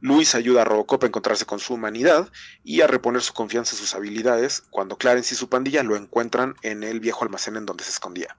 Louis 0.00 0.34
ayuda 0.34 0.62
a 0.62 0.64
Robocop 0.64 1.04
a 1.04 1.06
encontrarse 1.06 1.46
con 1.46 1.60
su 1.60 1.74
humanidad 1.74 2.28
y 2.64 2.80
a 2.80 2.88
reponer 2.88 3.22
su 3.22 3.34
confianza 3.34 3.76
en 3.76 3.78
sus 3.78 3.94
habilidades 3.94 4.64
cuando 4.68 4.98
Clarence 4.98 5.36
y 5.36 5.38
su 5.38 5.48
pandilla 5.48 5.84
lo 5.84 5.94
encuentran 5.94 6.56
en 6.62 6.82
el 6.82 6.98
viejo 6.98 7.22
almacén 7.22 7.54
en 7.54 7.66
donde 7.66 7.84
se 7.84 7.90
escondía. 7.90 8.36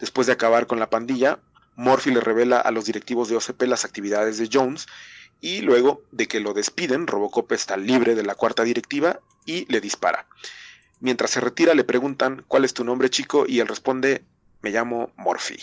Después 0.00 0.26
de 0.26 0.32
acabar 0.32 0.66
con 0.66 0.80
la 0.80 0.90
pandilla, 0.90 1.38
Morphy 1.76 2.10
le 2.10 2.20
revela 2.20 2.58
a 2.58 2.72
los 2.72 2.84
directivos 2.84 3.28
de 3.28 3.36
OCP 3.36 3.62
las 3.62 3.84
actividades 3.84 4.38
de 4.38 4.48
Jones 4.52 4.86
y 5.40 5.60
luego 5.60 6.02
de 6.10 6.26
que 6.26 6.40
lo 6.40 6.54
despiden, 6.54 7.06
Robocop 7.06 7.52
está 7.52 7.76
libre 7.76 8.14
de 8.14 8.22
la 8.22 8.34
cuarta 8.34 8.64
directiva 8.64 9.20
y 9.44 9.70
le 9.70 9.80
dispara. 9.80 10.26
Mientras 11.00 11.30
se 11.32 11.40
retira 11.40 11.74
le 11.74 11.84
preguntan 11.84 12.44
¿cuál 12.48 12.64
es 12.64 12.74
tu 12.74 12.84
nombre 12.84 13.10
chico? 13.10 13.44
y 13.46 13.60
él 13.60 13.68
responde 13.68 14.24
me 14.62 14.70
llamo 14.70 15.12
Morphy. 15.16 15.58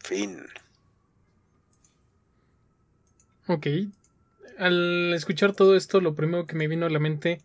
Fin. 0.00 0.40
Ok. 3.46 3.66
al 4.58 5.14
escuchar 5.14 5.54
todo 5.54 5.74
esto, 5.74 6.00
lo 6.00 6.14
primero 6.14 6.46
que 6.46 6.54
me 6.54 6.68
vino 6.68 6.84
a 6.84 6.90
la 6.90 6.98
mente 6.98 7.40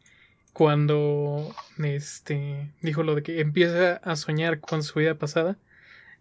cuando 0.52 1.56
este 1.80 2.70
dijo 2.82 3.04
lo 3.04 3.16
de 3.16 3.24
que 3.24 3.40
empieza 3.40 3.96
a 4.04 4.16
soñar 4.16 4.60
con 4.60 4.84
su 4.84 5.00
vida 5.00 5.16
pasada. 5.16 5.58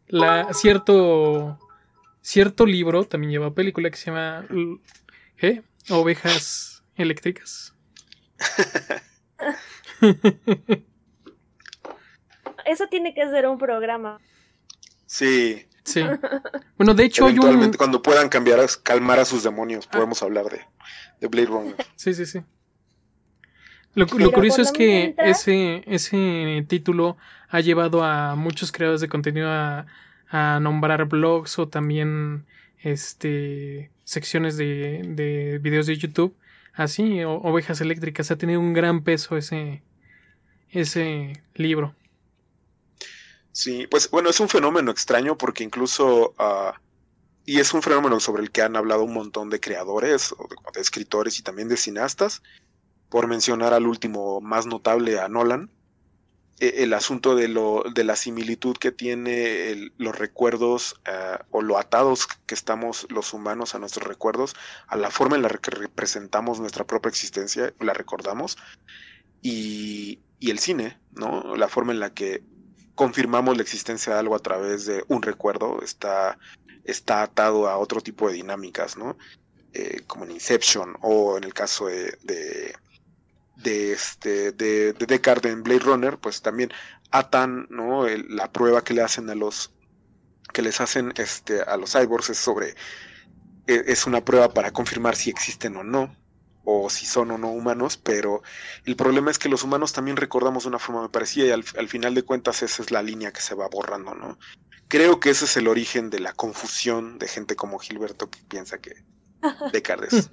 La, 0.09 0.53
cierto, 0.55 1.59
cierto 2.21 2.67
libro 2.67 3.05
también 3.05 3.33
lleva 3.33 3.55
película 3.55 3.91
que 3.91 3.97
se 3.97 4.07
llama 4.07 4.47
¿qué? 5.43 5.63
Ovejas 5.91 6.85
eléctricas. 6.95 7.75
Eso 12.65 12.87
tiene 12.89 13.13
que 13.13 13.29
ser 13.29 13.49
un 13.49 13.59
programa. 13.59 14.21
Sí. 15.07 15.67
Sí. 15.83 16.05
Bueno, 16.77 16.95
de 16.95 17.07
hecho 17.07 17.27
hay 17.27 17.37
un... 17.41 17.73
cuando 17.73 18.01
puedan 18.03 18.29
cambiar, 18.29 18.61
calmar 18.85 19.19
a 19.19 19.25
sus 19.25 19.43
demonios, 19.43 19.89
ah. 19.89 19.91
podemos 19.95 20.23
hablar 20.23 20.45
de, 20.45 20.61
de 21.21 21.27
Blade 21.27 21.49
Runner. 21.49 21.75
Sí, 21.97 22.15
sí, 22.15 22.25
sí. 22.25 22.41
Lo, 23.95 24.07
curioso 24.07 24.63
es 24.63 24.71
que 24.71 25.17
ese, 25.19 25.83
ese 25.87 26.65
título 26.69 27.17
ha 27.49 27.59
llevado 27.59 28.05
a 28.05 28.37
muchos 28.37 28.71
creadores 28.71 29.01
de 29.01 29.09
contenido 29.09 29.49
a, 29.51 29.87
nombrar 30.61 31.07
blogs 31.07 31.59
o 31.59 31.69
también 31.69 32.47
este 32.83 33.91
secciones 34.05 34.57
de, 34.57 35.03
de 35.05 35.59
videos 35.59 35.87
de 35.87 35.97
YouTube. 35.97 36.37
Así, 36.75 37.23
ovejas 37.25 37.81
eléctricas. 37.81 38.31
Ha 38.31 38.37
tenido 38.37 38.61
un 38.61 38.73
gran 38.73 39.05
peso 39.05 39.37
ese, 39.37 39.83
ese 40.71 41.43
libro. 41.55 41.95
Sí, 43.53 43.87
pues 43.87 44.11
bueno, 44.11 44.31
es 44.31 44.41
un 44.41 44.49
fenómeno 44.49 44.91
extraño 44.91 45.37
porque 45.37 45.63
incluso, 45.63 46.35
uh, 46.39 46.73
y 47.45 47.61
es 47.61 47.75
un 47.75 47.83
fenómeno 47.83 48.19
sobre 48.19 48.43
el 48.43 48.51
que 48.51 48.63
han 48.63 48.77
hablado 48.77 49.05
un 49.05 49.13
montón 49.13 49.51
de 49.51 49.61
creadores, 49.61 50.33
o 50.33 50.49
de, 50.75 50.81
escritores 50.81 51.39
y 51.39 51.43
también 51.43 51.69
de 51.69 51.77
cineastas, 51.77 52.43
por 53.11 53.27
mencionar 53.27 53.75
al 53.75 53.87
último 53.87 54.41
más 54.41 54.65
notable, 54.65 55.21
a 55.21 55.29
Nolan, 55.29 55.71
el 56.63 56.95
asunto 56.95 57.35
de, 57.35 57.49
lo, 57.49 57.83
de 57.93 58.05
la 58.05 58.15
similitud 58.15 58.77
que 58.77 58.93
tiene 58.93 59.91
los 59.99 60.17
recuerdos 60.17 61.01
uh, 61.09 61.43
o 61.51 61.61
lo 61.61 61.77
atados 61.77 62.29
que 62.47 62.55
estamos 62.55 63.07
los 63.11 63.33
humanos 63.33 63.75
a 63.75 63.81
nuestros 63.81 64.07
recuerdos, 64.07 64.55
a 64.87 64.97
la 64.97 65.11
forma 65.11 65.35
en 65.35 65.43
la 65.43 65.49
que 65.49 65.73
representamos 65.73 66.61
nuestra 66.61 66.87
propia 66.87 67.09
existencia, 67.09 67.75
la 67.81 67.95
recordamos, 67.95 68.57
y, 69.43 70.21
y 70.39 70.51
el 70.51 70.61
cine, 70.61 71.01
¿no? 71.13 71.57
La 71.57 71.67
forma 71.67 71.93
en 71.93 71.99
la 71.99 72.15
que 72.15 72.45
confirmamos 72.95 73.57
la 73.57 73.63
existencia 73.65 74.13
de 74.13 74.21
algo 74.21 74.37
a 74.37 74.39
través 74.39 74.87
de 74.87 75.05
un 75.09 75.23
recuerdo, 75.23 75.83
está, 75.83 76.39
está 76.85 77.25
atado 77.25 77.69
a 77.69 77.77
otro 77.77 78.01
tipo 78.01 78.29
de 78.29 78.35
dinámicas, 78.35 78.97
¿no? 78.97 79.17
Eh, 79.73 80.03
como 80.07 80.27
en 80.27 80.31
Inception 80.31 80.97
o 81.01 81.37
en 81.39 81.45
el 81.45 81.55
caso 81.55 81.87
de, 81.87 82.75
este, 83.65 84.53
de, 84.53 84.93
de, 84.93 85.07
Descartes 85.07 85.53
en 85.53 85.63
Blade 85.63 85.81
Runner, 85.81 86.19
pues 86.19 86.43
también 86.43 86.73
atan 87.11 87.67
¿no? 87.71 88.07
la 88.09 88.51
prueba 88.51 88.83
que 88.83 88.95
le 88.95 89.03
hacen 89.03 89.29
a 89.31 89.35
los 89.35 89.73
que 90.53 90.63
les 90.63 90.81
hacen 90.81 91.13
este, 91.17 91.63
a 91.63 91.77
los 91.77 91.93
cyborgs 91.93 92.31
es 92.31 92.39
sobre 92.39 92.75
e, 93.67 93.85
es 93.87 94.07
una 94.07 94.25
prueba 94.25 94.53
para 94.53 94.71
confirmar 94.71 95.17
si 95.17 95.31
existen 95.31 95.77
o 95.77 95.85
no 95.85 96.15
o 96.65 96.91
si 96.91 97.07
son 97.07 97.33
o 97.33 97.39
no 97.39 97.51
humanos, 97.51 97.97
pero 97.97 98.43
el 98.85 98.95
problema 98.95 99.33
es 99.33 99.39
que 99.39 99.49
los 99.49 99.65
humanos 99.65 99.93
también 99.93 100.17
recordamos 100.17 100.63
de 100.63 100.69
una 100.69 100.79
forma 100.79 101.03
me 101.03 101.09
parecía 101.09 101.47
y 101.47 101.51
al, 101.51 101.65
final 101.65 102.15
de 102.15 102.23
cuentas 102.23 102.63
esa 102.63 102.83
es 102.83 102.91
la 102.93 103.03
línea 103.03 103.33
que 103.33 103.41
se 103.41 103.57
va 103.57 103.69
borrando, 103.69 104.15
¿no? 104.15 104.39
Creo 104.87 105.19
que 105.19 105.31
ese 105.31 105.47
es 105.47 105.57
el 105.57 105.67
origen 105.67 106.09
de 106.09 106.21
la 106.21 106.33
confusión 106.35 107.19
de 107.19 107.27
gente 107.27 107.57
como 107.57 107.81
Gilberto 107.81 108.31
que 108.31 108.39
piensa 108.49 108.79
que 108.79 109.05
Descartes 109.73 110.31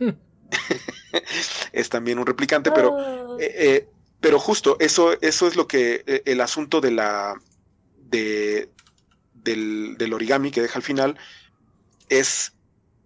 es 1.74 1.90
también 1.90 2.20
un 2.20 2.26
replicante, 2.26 2.72
pero, 2.72 2.94
oh. 2.94 3.40
eh, 3.40 3.54
eh, 3.56 3.88
pero 4.20 4.40
justo 4.40 4.78
eso, 4.80 5.20
eso 5.22 5.48
es 5.48 5.56
lo 5.56 5.68
que 5.68 6.04
eh, 6.06 6.24
el 6.26 6.42
asunto 6.42 6.82
de 6.82 6.92
la 6.92 7.36
de, 7.98 8.70
del, 9.34 9.96
del 9.98 10.14
origami 10.14 10.52
que 10.52 10.62
deja 10.62 10.78
al 10.78 10.84
final 10.84 11.18
es 12.10 12.54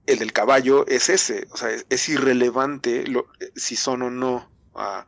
el 0.06 0.20
del 0.20 0.34
caballo 0.34 0.86
es 0.88 1.10
ese, 1.10 1.48
o 1.52 1.58
sea, 1.58 1.70
es, 1.90 2.10
irrelevante 2.10 3.08
lo, 3.08 3.28
si 3.56 3.76
son 3.78 4.02
o 4.02 4.10
no, 4.10 4.50
ah, 4.76 5.06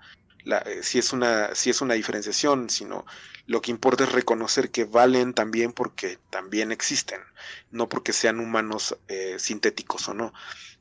si, 0.82 1.00
es 1.00 1.12
una, 1.12 1.54
si 1.54 1.70
es 1.70 1.82
una 1.82 1.96
diferenciación, 1.96 2.70
sino 2.70 3.06
lo 3.46 3.62
que 3.62 3.72
importa 3.72 4.06
es 4.06 4.14
reconocer 4.14 4.72
que 4.72 4.86
valen 4.86 5.34
también 5.34 5.74
porque 5.74 6.18
también 6.30 6.72
existen, 6.72 7.20
no 7.72 7.90
porque 7.90 8.14
sean 8.14 8.40
humanos 8.40 8.98
sintéticos 9.38 10.08
o 10.08 10.14
no. 10.14 10.34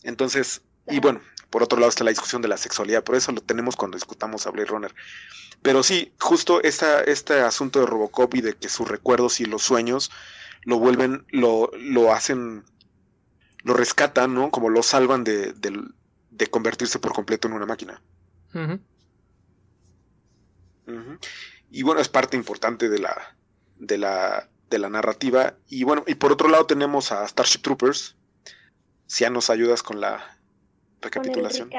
Entonces, 0.04 0.62
y 0.88 1.00
bueno, 1.00 1.20
por 1.50 1.62
otro 1.62 1.78
lado 1.78 1.88
está 1.88 2.04
la 2.04 2.10
discusión 2.10 2.42
de 2.42 2.48
la 2.48 2.56
sexualidad, 2.56 3.04
por 3.04 3.16
eso 3.16 3.32
lo 3.32 3.40
tenemos 3.40 3.76
cuando 3.76 3.96
discutamos 3.96 4.46
a 4.46 4.50
Blade 4.50 4.68
Runner. 4.68 4.94
Pero 5.62 5.82
sí, 5.82 6.12
justo 6.20 6.62
esta, 6.62 7.02
este 7.02 7.40
asunto 7.40 7.80
de 7.80 7.86
Robocop 7.86 8.34
y 8.34 8.40
de 8.40 8.54
que 8.54 8.68
sus 8.68 8.88
recuerdos 8.88 9.40
y 9.40 9.46
los 9.46 9.62
sueños 9.62 10.10
lo 10.62 10.78
vuelven, 10.78 11.26
lo, 11.30 11.70
lo 11.74 12.12
hacen 12.12 12.64
lo 13.64 13.74
rescatan, 13.74 14.34
¿no? 14.34 14.50
Como 14.50 14.68
lo 14.68 14.82
salvan 14.82 15.24
de, 15.24 15.54
convertirse 16.50 16.98
por 16.98 17.12
completo 17.12 17.48
en 17.48 17.54
una 17.54 17.66
máquina. 17.66 18.00
Y 21.70 21.82
bueno, 21.82 22.00
es 22.00 22.08
parte 22.08 22.36
importante 22.36 22.88
de 22.88 22.98
la, 22.98 23.36
de 23.78 23.98
la, 23.98 24.48
de 24.68 24.78
la 24.78 24.90
narrativa. 24.90 25.54
Y 25.66 25.82
bueno, 25.84 26.04
y 26.06 26.14
por 26.14 26.30
otro 26.30 26.48
lado 26.48 26.66
tenemos 26.66 27.10
a 27.10 27.26
Starship 27.26 27.62
Troopers. 27.62 28.16
Si 29.06 29.22
ya 29.22 29.30
nos 29.30 29.48
ayudas 29.48 29.82
con 29.82 30.00
la 30.00 30.33
recapitulación. 31.04 31.70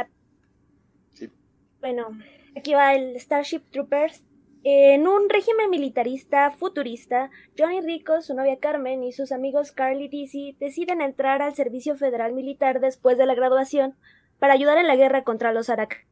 Bueno, 1.81 2.17
aquí 2.55 2.73
va 2.73 2.95
el 2.95 3.19
Starship 3.19 3.61
Troopers. 3.71 4.23
En 4.63 5.07
un 5.07 5.29
régimen 5.29 5.69
militarista 5.69 6.49
futurista, 6.49 7.29
Johnny 7.55 7.81
Rico, 7.81 8.21
su 8.21 8.33
novia 8.33 8.57
Carmen 8.59 9.03
y 9.03 9.11
sus 9.11 9.31
amigos 9.31 9.71
Carl 9.71 10.01
y 10.01 10.07
Dizzy 10.07 10.57
deciden 10.59 11.01
entrar 11.01 11.43
al 11.43 11.53
servicio 11.53 11.95
federal 11.95 12.33
militar 12.33 12.79
después 12.79 13.19
de 13.19 13.27
la 13.27 13.35
graduación 13.35 13.95
para 14.39 14.53
ayudar 14.53 14.79
en 14.79 14.87
la 14.87 14.95
guerra 14.95 15.23
contra 15.23 15.53
los 15.53 15.69
Arak. 15.69 16.07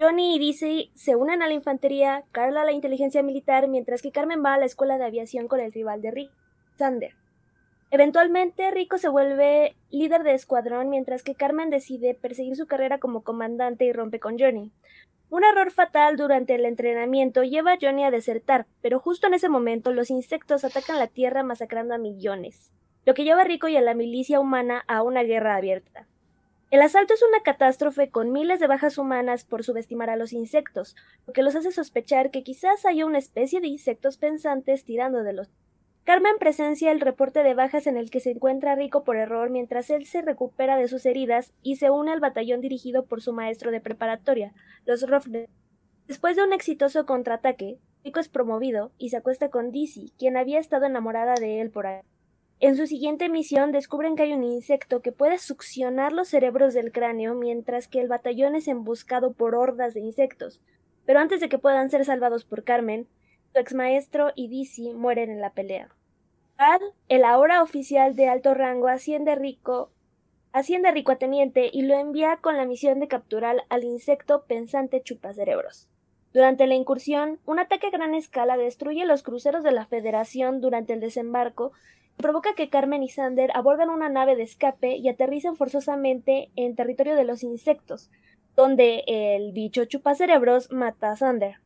Johnny 0.00 0.34
y 0.34 0.38
Dizzy 0.40 0.90
se 0.96 1.14
unen 1.14 1.42
a 1.42 1.46
la 1.46 1.52
infantería, 1.52 2.24
Carl 2.32 2.56
a 2.56 2.64
la 2.64 2.72
inteligencia 2.72 3.22
militar, 3.22 3.68
mientras 3.68 4.02
que 4.02 4.10
Carmen 4.10 4.42
va 4.44 4.54
a 4.54 4.58
la 4.58 4.64
escuela 4.64 4.98
de 4.98 5.04
aviación 5.04 5.46
con 5.46 5.60
el 5.60 5.72
rival 5.72 6.02
de 6.02 6.10
Rick, 6.10 6.32
Sander. 6.76 7.19
Eventualmente, 7.92 8.70
Rico 8.70 8.98
se 8.98 9.08
vuelve 9.08 9.74
líder 9.90 10.22
de 10.22 10.34
escuadrón, 10.34 10.90
mientras 10.90 11.24
que 11.24 11.34
Carmen 11.34 11.70
decide 11.70 12.14
perseguir 12.14 12.54
su 12.56 12.66
carrera 12.66 12.98
como 12.98 13.22
comandante 13.22 13.84
y 13.84 13.92
rompe 13.92 14.20
con 14.20 14.38
Johnny. 14.38 14.70
Un 15.28 15.44
error 15.44 15.70
fatal 15.70 16.16
durante 16.16 16.54
el 16.54 16.64
entrenamiento 16.64 17.42
lleva 17.42 17.72
a 17.72 17.78
Johnny 17.80 18.04
a 18.04 18.10
desertar, 18.10 18.66
pero 18.80 19.00
justo 19.00 19.26
en 19.26 19.34
ese 19.34 19.48
momento 19.48 19.92
los 19.92 20.10
insectos 20.10 20.64
atacan 20.64 20.98
la 20.98 21.08
Tierra 21.08 21.42
masacrando 21.42 21.94
a 21.94 21.98
millones, 21.98 22.72
lo 23.06 23.14
que 23.14 23.24
lleva 23.24 23.42
a 23.42 23.44
Rico 23.44 23.66
y 23.68 23.76
a 23.76 23.80
la 23.80 23.94
milicia 23.94 24.40
humana 24.40 24.84
a 24.86 25.02
una 25.02 25.22
guerra 25.22 25.56
abierta. 25.56 26.06
El 26.70 26.82
asalto 26.82 27.14
es 27.14 27.22
una 27.22 27.42
catástrofe 27.42 28.10
con 28.10 28.30
miles 28.30 28.60
de 28.60 28.68
bajas 28.68 28.98
humanas 28.98 29.44
por 29.44 29.64
subestimar 29.64 30.10
a 30.10 30.16
los 30.16 30.32
insectos, 30.32 30.94
lo 31.26 31.32
que 31.32 31.42
los 31.42 31.56
hace 31.56 31.72
sospechar 31.72 32.30
que 32.30 32.44
quizás 32.44 32.86
haya 32.86 33.06
una 33.06 33.18
especie 33.18 33.60
de 33.60 33.66
insectos 33.66 34.16
pensantes 34.16 34.84
tirando 34.84 35.24
de 35.24 35.32
los 35.32 35.50
Carmen 36.04 36.38
presencia 36.38 36.90
el 36.90 37.00
reporte 37.00 37.42
de 37.42 37.54
bajas 37.54 37.86
en 37.86 37.96
el 37.96 38.10
que 38.10 38.20
se 38.20 38.30
encuentra 38.30 38.74
Rico 38.74 39.04
por 39.04 39.16
error 39.16 39.50
mientras 39.50 39.90
él 39.90 40.06
se 40.06 40.22
recupera 40.22 40.76
de 40.76 40.88
sus 40.88 41.06
heridas 41.06 41.52
y 41.62 41.76
se 41.76 41.90
une 41.90 42.10
al 42.10 42.20
batallón 42.20 42.60
dirigido 42.60 43.04
por 43.04 43.22
su 43.22 43.32
maestro 43.32 43.70
de 43.70 43.80
preparatoria, 43.80 44.52
los 44.86 45.08
Ruffner. 45.08 45.48
Después 46.08 46.36
de 46.36 46.42
un 46.42 46.52
exitoso 46.52 47.06
contraataque, 47.06 47.78
Rico 48.02 48.18
es 48.18 48.28
promovido 48.28 48.92
y 48.98 49.10
se 49.10 49.18
acuesta 49.18 49.50
con 49.50 49.70
Dizzy, 49.70 50.12
quien 50.18 50.36
había 50.36 50.58
estado 50.58 50.86
enamorada 50.86 51.34
de 51.34 51.60
él 51.60 51.70
por 51.70 51.86
ahí. 51.86 52.00
En 52.58 52.76
su 52.76 52.86
siguiente 52.86 53.28
misión 53.28 53.72
descubren 53.72 54.16
que 54.16 54.24
hay 54.24 54.32
un 54.32 54.44
insecto 54.44 55.00
que 55.00 55.12
puede 55.12 55.38
succionar 55.38 56.12
los 56.12 56.28
cerebros 56.28 56.74
del 56.74 56.92
cráneo 56.92 57.34
mientras 57.34 57.88
que 57.88 58.00
el 58.00 58.08
batallón 58.08 58.54
es 58.54 58.68
emboscado 58.68 59.32
por 59.32 59.54
hordas 59.54 59.94
de 59.94 60.00
insectos. 60.00 60.60
Pero 61.06 61.20
antes 61.20 61.40
de 61.40 61.48
que 61.48 61.58
puedan 61.58 61.90
ser 61.90 62.04
salvados 62.04 62.44
por 62.44 62.64
Carmen, 62.64 63.06
su 63.52 63.58
ex 63.58 63.74
maestro 63.74 64.32
y 64.34 64.48
Dizzy 64.48 64.92
mueren 64.92 65.30
en 65.30 65.40
la 65.40 65.52
pelea. 65.52 65.88
Ad, 66.56 66.80
el 67.08 67.24
ahora 67.24 67.62
oficial 67.62 68.14
de 68.14 68.28
alto 68.28 68.54
rango, 68.54 68.88
asciende 68.88 69.34
rico, 69.34 69.90
asciende 70.52 70.90
rico 70.90 71.12
a 71.12 71.16
teniente 71.16 71.70
y 71.72 71.82
lo 71.82 71.94
envía 71.94 72.36
con 72.36 72.56
la 72.56 72.66
misión 72.66 73.00
de 73.00 73.08
capturar 73.08 73.64
al 73.68 73.84
insecto 73.84 74.44
pensante 74.44 75.02
chupacerebros. 75.02 75.88
Durante 76.32 76.66
la 76.66 76.74
incursión, 76.74 77.40
un 77.44 77.58
ataque 77.58 77.88
a 77.88 77.90
gran 77.90 78.14
escala 78.14 78.56
destruye 78.56 79.04
los 79.04 79.22
cruceros 79.22 79.64
de 79.64 79.72
la 79.72 79.86
Federación 79.86 80.60
durante 80.60 80.92
el 80.92 81.00
desembarco 81.00 81.72
y 82.18 82.22
provoca 82.22 82.54
que 82.54 82.68
Carmen 82.68 83.02
y 83.02 83.08
Sander 83.08 83.50
abordan 83.54 83.90
una 83.90 84.08
nave 84.08 84.36
de 84.36 84.44
escape 84.44 84.96
y 84.96 85.08
aterrizan 85.08 85.56
forzosamente 85.56 86.50
en 86.54 86.76
territorio 86.76 87.16
de 87.16 87.24
los 87.24 87.42
insectos, 87.42 88.10
donde 88.54 89.02
el 89.06 89.52
bicho 89.52 89.86
chupacerebros 89.86 90.70
mata 90.70 91.10
a 91.10 91.16
Sander. 91.16 91.56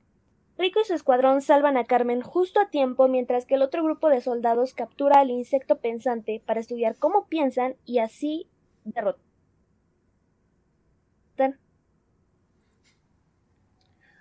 Rico 0.56 0.80
y 0.80 0.84
su 0.84 0.94
escuadrón 0.94 1.42
salvan 1.42 1.76
a 1.76 1.84
Carmen 1.84 2.20
justo 2.20 2.60
a 2.60 2.70
tiempo 2.70 3.08
mientras 3.08 3.44
que 3.44 3.56
el 3.56 3.62
otro 3.62 3.82
grupo 3.82 4.08
de 4.08 4.20
soldados 4.20 4.72
captura 4.74 5.20
al 5.20 5.30
insecto 5.30 5.78
pensante 5.78 6.40
para 6.44 6.60
estudiar 6.60 6.96
cómo 6.96 7.26
piensan 7.26 7.74
y 7.84 7.98
así 7.98 8.46
derrotan. 8.84 9.24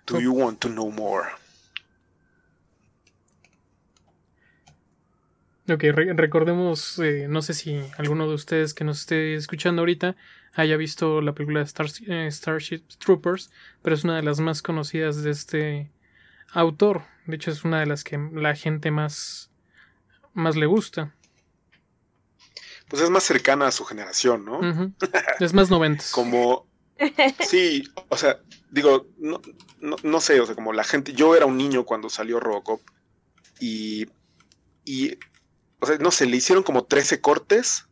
Do 0.06 0.20
you 0.20 0.32
want 0.32 0.58
to 0.60 0.68
know 0.68 0.90
more? 0.90 1.28
Ok, 5.66 5.82
recordemos, 6.14 6.98
eh, 6.98 7.26
no 7.26 7.40
sé 7.40 7.54
si 7.54 7.80
alguno 7.96 8.28
de 8.28 8.34
ustedes 8.34 8.74
que 8.74 8.84
nos 8.84 9.00
esté 9.00 9.34
escuchando 9.34 9.80
ahorita 9.80 10.14
haya 10.52 10.76
visto 10.76 11.22
la 11.22 11.32
película 11.32 11.62
Star 11.62 11.86
eh, 12.06 12.30
Starship 12.30 12.82
Troopers, 12.98 13.50
pero 13.80 13.96
es 13.96 14.04
una 14.04 14.16
de 14.16 14.22
las 14.22 14.40
más 14.40 14.60
conocidas 14.60 15.22
de 15.22 15.30
este, 15.30 15.90
autor. 16.52 17.02
De 17.26 17.36
hecho, 17.36 17.50
es 17.50 17.64
una 17.64 17.80
de 17.80 17.86
las 17.86 18.04
que 18.04 18.18
la 18.32 18.54
gente 18.54 18.90
más, 18.90 19.50
más 20.32 20.56
le 20.56 20.66
gusta. 20.66 21.14
Pues 22.88 23.02
es 23.02 23.10
más 23.10 23.24
cercana 23.24 23.66
a 23.66 23.72
su 23.72 23.84
generación, 23.84 24.44
¿no? 24.44 24.60
Es 25.40 25.52
más 25.54 25.70
noventas. 25.70 26.12
como. 26.12 26.66
Sí, 27.40 27.88
o 28.08 28.16
sea, 28.16 28.40
digo, 28.70 29.08
no, 29.18 29.40
no, 29.80 29.96
no, 30.04 30.20
sé, 30.20 30.40
o 30.40 30.46
sea, 30.46 30.54
como 30.54 30.72
la 30.72 30.84
gente. 30.84 31.12
Yo 31.12 31.34
era 31.34 31.46
un 31.46 31.56
niño 31.56 31.84
cuando 31.84 32.08
salió 32.08 32.40
Robocop 32.40 32.80
y. 33.58 34.06
Y 34.84 35.18
o 35.80 35.86
sea, 35.86 35.96
no 35.98 36.10
sé, 36.10 36.26
le 36.26 36.36
hicieron 36.36 36.62
como 36.62 36.84
13 36.84 37.20
cortes 37.20 37.86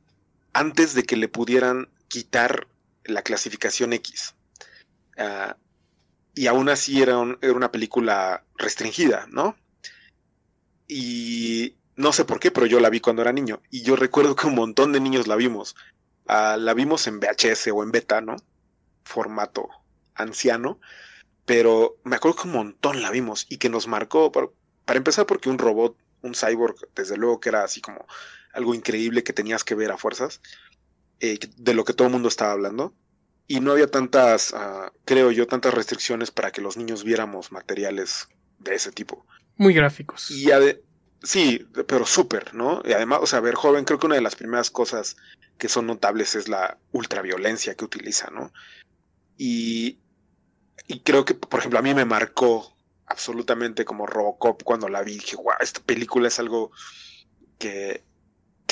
antes 0.53 0.95
de 0.95 1.05
que 1.05 1.17
le 1.17 1.29
pudieran 1.29 1.89
quitar 2.09 2.69
la 3.05 3.23
clasificación 3.23 3.93
X. 3.93 4.35
Ah, 5.17 5.57
y 6.35 6.47
aún 6.47 6.69
así 6.69 7.03
era, 7.03 7.17
era, 7.41 7.53
una 7.53 7.73
película 7.73 8.45
restringida, 8.57 9.27
¿no? 9.31 9.57
Y 10.89 11.77
no 11.97 12.13
sé 12.13 12.25
por 12.25 12.41
qué, 12.41 12.51
pero 12.51 12.67
yo 12.67 12.81
la 12.81 12.91
vi 12.91 13.01
cuando 13.01 13.23
era 13.23 13.33
niño. 13.33 13.61
Y 13.71 13.83
yo 13.83 13.97
recuerdo 13.97 14.37
que 14.37 14.47
un 14.47 14.55
montón 14.55 14.93
de 14.93 15.01
niños 15.01 15.27
la 15.27 15.37
vimos. 15.37 15.75
Ah, 16.27 16.57
la 16.59 16.75
vimos 16.75 17.07
en 17.07 17.21
VHS 17.21 17.69
o 17.73 17.83
en 17.83 17.93
beta, 17.93 18.21
¿no? 18.21 18.37
Formato 19.05 19.69
anciano. 20.15 20.81
Pero 21.45 21.97
me 22.05 22.17
acuerdo 22.17 22.43
que 22.43 22.49
un 22.49 22.55
montón 22.55 23.03
la 23.03 23.11
vimos 23.11 23.47
y 23.49 23.59
que 23.59 23.69
nos 23.69 23.89
marcó, 23.89 24.31
para 24.33 24.97
empezar 24.97 25.27
porque 25.27 25.51
un 25.51 25.59
robot 25.59 25.97
un 26.23 26.35
cyborg, 26.35 26.77
desde 26.95 27.17
luego 27.17 27.41
que 27.41 27.51
era 27.51 27.65
así 27.65 27.81
como 27.81 28.07
algo 28.53 28.75
increíble 28.75 29.23
que 29.23 29.33
tenías 29.33 29.65
que 29.65 29.75
ver 29.75 29.91
a 29.91 29.99
fuerzas, 29.99 30.41
eh, 31.21 31.39
de 31.57 31.75
lo 31.75 31.85
que 31.85 31.93
todo 31.93 32.09
el 32.09 32.13
mundo 32.13 32.29
estaba 32.29 32.53
hablando. 32.53 32.95
Y 33.53 33.61
no 33.61 33.73
había 33.73 33.87
tantas, 33.87 34.55
ah, 34.55 34.91
creo 35.05 35.31
yo, 35.31 35.47
tantas 35.47 35.75
restricciones 35.75 36.31
para 36.31 36.51
que 36.53 36.63
los 36.63 36.79
niños 36.79 37.05
viéramos 37.05 37.53
materiales 37.53 38.27
de 38.59 38.75
ese 38.75 38.93
tipo. 38.93 39.27
Muy 39.59 39.75
gráficos. 39.75 40.31
Y 40.31 40.49
sí, 41.23 41.69
pero 41.87 42.07
súper, 42.07 42.55
¿no? 42.55 42.81
Y 42.83 42.95
además, 42.95 43.19
o 43.21 43.27
sea, 43.27 43.41
ver 43.41 43.55
joven, 43.55 43.85
creo 43.85 43.99
que 43.99 44.07
una 44.07 44.15
de 44.15 44.23
las 44.23 44.37
primeras 44.37 44.71
cosas 44.71 45.19
que 45.59 45.69
son 45.69 45.87
notables 45.87 46.35
es 46.35 46.49
la 46.49 46.79
ultraviolencia 46.93 47.75
que 47.75 47.85
utiliza, 47.85 48.31
¿no? 48.31 48.55
Y, 49.37 49.99
y 50.87 51.01
creo 51.01 51.27
que, 51.27 51.35
por 51.35 51.61
ejemplo, 51.61 51.79
a 51.79 51.83
mí 51.83 51.93
me 51.93 52.07
marcó 52.07 52.75
absolutamente 53.05 53.85
como 53.85 54.07
Robocop 54.07 54.63
cuando 54.63 54.89
la 54.89 55.03
vi. 55.03 55.17
Dije, 55.17 55.37
wow, 55.37 55.57
esta 55.61 55.81
película 55.81 56.29
es 56.29 56.39
algo 56.39 56.71
que, 57.59 58.03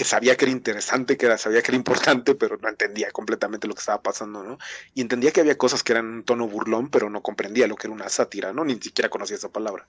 que 0.00 0.04
sabía 0.06 0.34
que 0.34 0.46
era 0.46 0.52
interesante, 0.52 1.18
que 1.18 1.26
era, 1.26 1.36
sabía 1.36 1.60
que 1.60 1.72
era 1.72 1.76
importante, 1.76 2.34
pero 2.34 2.56
no 2.56 2.70
entendía 2.70 3.10
completamente 3.10 3.68
lo 3.68 3.74
que 3.74 3.80
estaba 3.80 4.00
pasando, 4.00 4.42
¿no? 4.42 4.56
Y 4.94 5.02
entendía 5.02 5.30
que 5.30 5.42
había 5.42 5.58
cosas 5.58 5.82
que 5.82 5.92
eran 5.92 6.06
un 6.06 6.24
tono 6.24 6.48
burlón, 6.48 6.88
pero 6.88 7.10
no 7.10 7.20
comprendía 7.20 7.66
lo 7.66 7.76
que 7.76 7.86
era 7.86 7.92
una 7.92 8.08
sátira, 8.08 8.54
¿no? 8.54 8.64
Ni 8.64 8.80
siquiera 8.80 9.10
conocía 9.10 9.36
esa 9.36 9.50
palabra. 9.50 9.86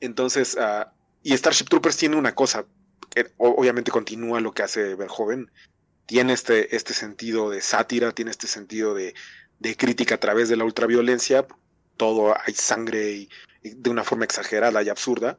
Entonces, 0.00 0.54
uh, 0.54 0.84
y 1.22 1.34
Starship 1.34 1.64
Troopers 1.64 1.96
tiene 1.96 2.16
una 2.16 2.34
cosa, 2.34 2.66
que 3.08 3.32
obviamente 3.38 3.90
continúa 3.90 4.38
lo 4.38 4.52
que 4.52 4.64
hace 4.64 4.96
Verhoeven, 4.96 5.50
tiene 6.04 6.34
este, 6.34 6.76
este 6.76 6.92
sentido 6.92 7.48
de 7.48 7.62
sátira, 7.62 8.12
tiene 8.12 8.32
este 8.32 8.48
sentido 8.48 8.92
de, 8.92 9.14
de 9.60 9.76
crítica 9.78 10.16
a 10.16 10.20
través 10.20 10.50
de 10.50 10.56
la 10.58 10.64
ultraviolencia, 10.64 11.46
todo 11.96 12.34
hay 12.38 12.52
sangre 12.52 13.12
y 13.12 13.28
de 13.62 13.88
una 13.88 14.04
forma 14.04 14.26
exagerada 14.26 14.82
y 14.82 14.90
absurda, 14.90 15.38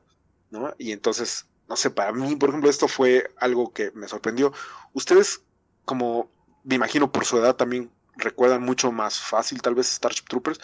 ¿no? 0.50 0.74
Y 0.80 0.94
entonces, 0.94 1.46
no 1.74 1.78
sé, 1.78 1.90
para 1.90 2.12
mí, 2.12 2.36
por 2.36 2.50
ejemplo, 2.50 2.70
esto 2.70 2.88
fue 2.88 3.32
algo 3.40 3.74
que 3.74 3.90
me 3.96 4.08
sorprendió. 4.08 4.54
Ustedes, 4.94 5.42
como 5.86 6.30
me 6.64 6.76
imagino 6.76 7.12
por 7.12 7.26
su 7.26 7.40
edad, 7.40 7.56
también 7.56 7.90
recuerdan 8.16 8.62
mucho 8.62 8.92
más 8.92 9.20
fácil 9.20 9.60
tal 9.60 9.74
vez 9.74 9.88
Starship 9.88 10.26
Troopers, 10.28 10.60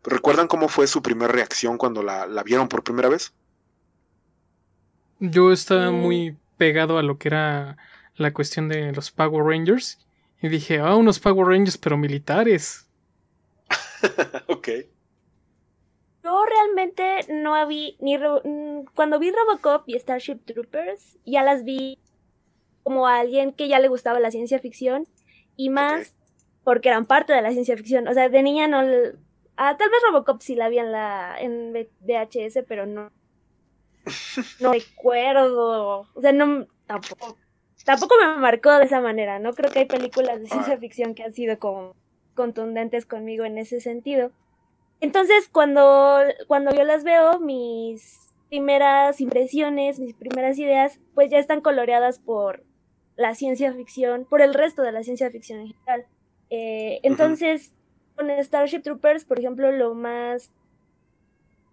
pero 0.00 0.16
¿recuerdan 0.16 0.48
cómo 0.48 0.68
fue 0.68 0.86
su 0.86 1.02
primera 1.02 1.30
reacción 1.30 1.76
cuando 1.76 2.02
la, 2.02 2.26
vieron 2.44 2.66
por 2.66 2.82
primera 2.82 3.10
vez? 3.10 3.34
Yo 5.20 5.52
estaba 5.52 5.90
mm. 5.90 5.94
muy 5.94 6.38
pegado 6.56 6.96
a 6.96 7.02
lo 7.02 7.18
que 7.18 7.28
era 7.28 7.76
la 8.16 8.32
cuestión 8.32 8.70
de 8.70 8.90
los 8.92 9.10
Power 9.10 9.44
Rangers 9.44 9.98
y 10.40 10.48
dije, 10.48 10.78
ah, 10.78 10.94
unos 10.94 11.20
Power 11.20 11.46
Rangers 11.46 11.76
pero 11.76 11.98
militares. 11.98 12.86
ok. 14.48 14.68
Yo 16.24 16.42
realmente 16.46 17.26
no 17.28 17.66
vi 17.66 17.98
ni 18.00 18.16
mm, 18.16 18.86
cuando 18.94 19.18
vi 19.18 19.30
Robocop 19.30 19.82
y 19.86 19.98
Starship 19.98 20.38
Troopers, 20.46 21.18
ya 21.26 21.42
las 21.42 21.64
vi 21.64 21.98
como 22.82 23.06
a 23.06 23.18
alguien 23.18 23.52
que 23.52 23.68
ya 23.68 23.78
le 23.78 23.88
gustaba 23.88 24.20
la 24.20 24.30
ciencia 24.30 24.58
ficción 24.58 25.06
y 25.56 25.68
más 25.68 26.14
porque 26.64 26.88
eran 26.88 27.04
parte 27.04 27.34
de 27.34 27.42
la 27.42 27.50
ciencia 27.50 27.76
ficción. 27.76 28.08
O 28.08 28.14
sea, 28.14 28.30
de 28.30 28.42
niña 28.42 28.68
no 28.68 28.78
ah, 29.56 29.76
tal 29.76 29.90
vez 29.90 30.00
Robocop 30.08 30.40
sí 30.40 30.54
la 30.54 30.70
vi 30.70 30.78
en 30.78 30.92
la 30.92 31.36
en 31.38 31.72
VHS, 31.72 32.64
pero 32.66 32.86
no 32.86 33.10
no 34.60 34.72
recuerdo. 34.72 36.08
O 36.14 36.20
sea, 36.22 36.32
no 36.32 36.66
tampoco 36.86 37.36
tampoco 37.84 38.14
me 38.18 38.38
marcó 38.38 38.72
de 38.72 38.86
esa 38.86 39.02
manera. 39.02 39.38
No 39.38 39.52
creo 39.52 39.70
que 39.70 39.80
hay 39.80 39.86
películas 39.86 40.40
de 40.40 40.48
ciencia 40.48 40.78
ficción 40.78 41.14
que 41.14 41.22
han 41.22 41.34
sido 41.34 41.58
como 41.58 41.94
contundentes 42.34 43.04
conmigo 43.04 43.44
en 43.44 43.58
ese 43.58 43.80
sentido. 43.80 44.30
Entonces, 45.04 45.50
cuando, 45.52 46.20
cuando 46.46 46.74
yo 46.74 46.82
las 46.82 47.04
veo, 47.04 47.38
mis 47.38 48.32
primeras 48.48 49.20
impresiones, 49.20 50.00
mis 50.00 50.14
primeras 50.14 50.58
ideas, 50.58 50.98
pues 51.14 51.30
ya 51.30 51.38
están 51.38 51.60
coloreadas 51.60 52.18
por 52.18 52.64
la 53.14 53.34
ciencia 53.34 53.74
ficción, 53.74 54.24
por 54.24 54.40
el 54.40 54.54
resto 54.54 54.80
de 54.80 54.92
la 54.92 55.02
ciencia 55.02 55.30
ficción 55.30 55.60
en 55.60 55.66
general. 55.74 56.06
Eh, 56.48 57.00
entonces, 57.02 57.74
con 58.16 58.30
Starship 58.30 58.80
Troopers, 58.80 59.26
por 59.26 59.38
ejemplo, 59.38 59.72
lo 59.72 59.94
más... 59.94 60.50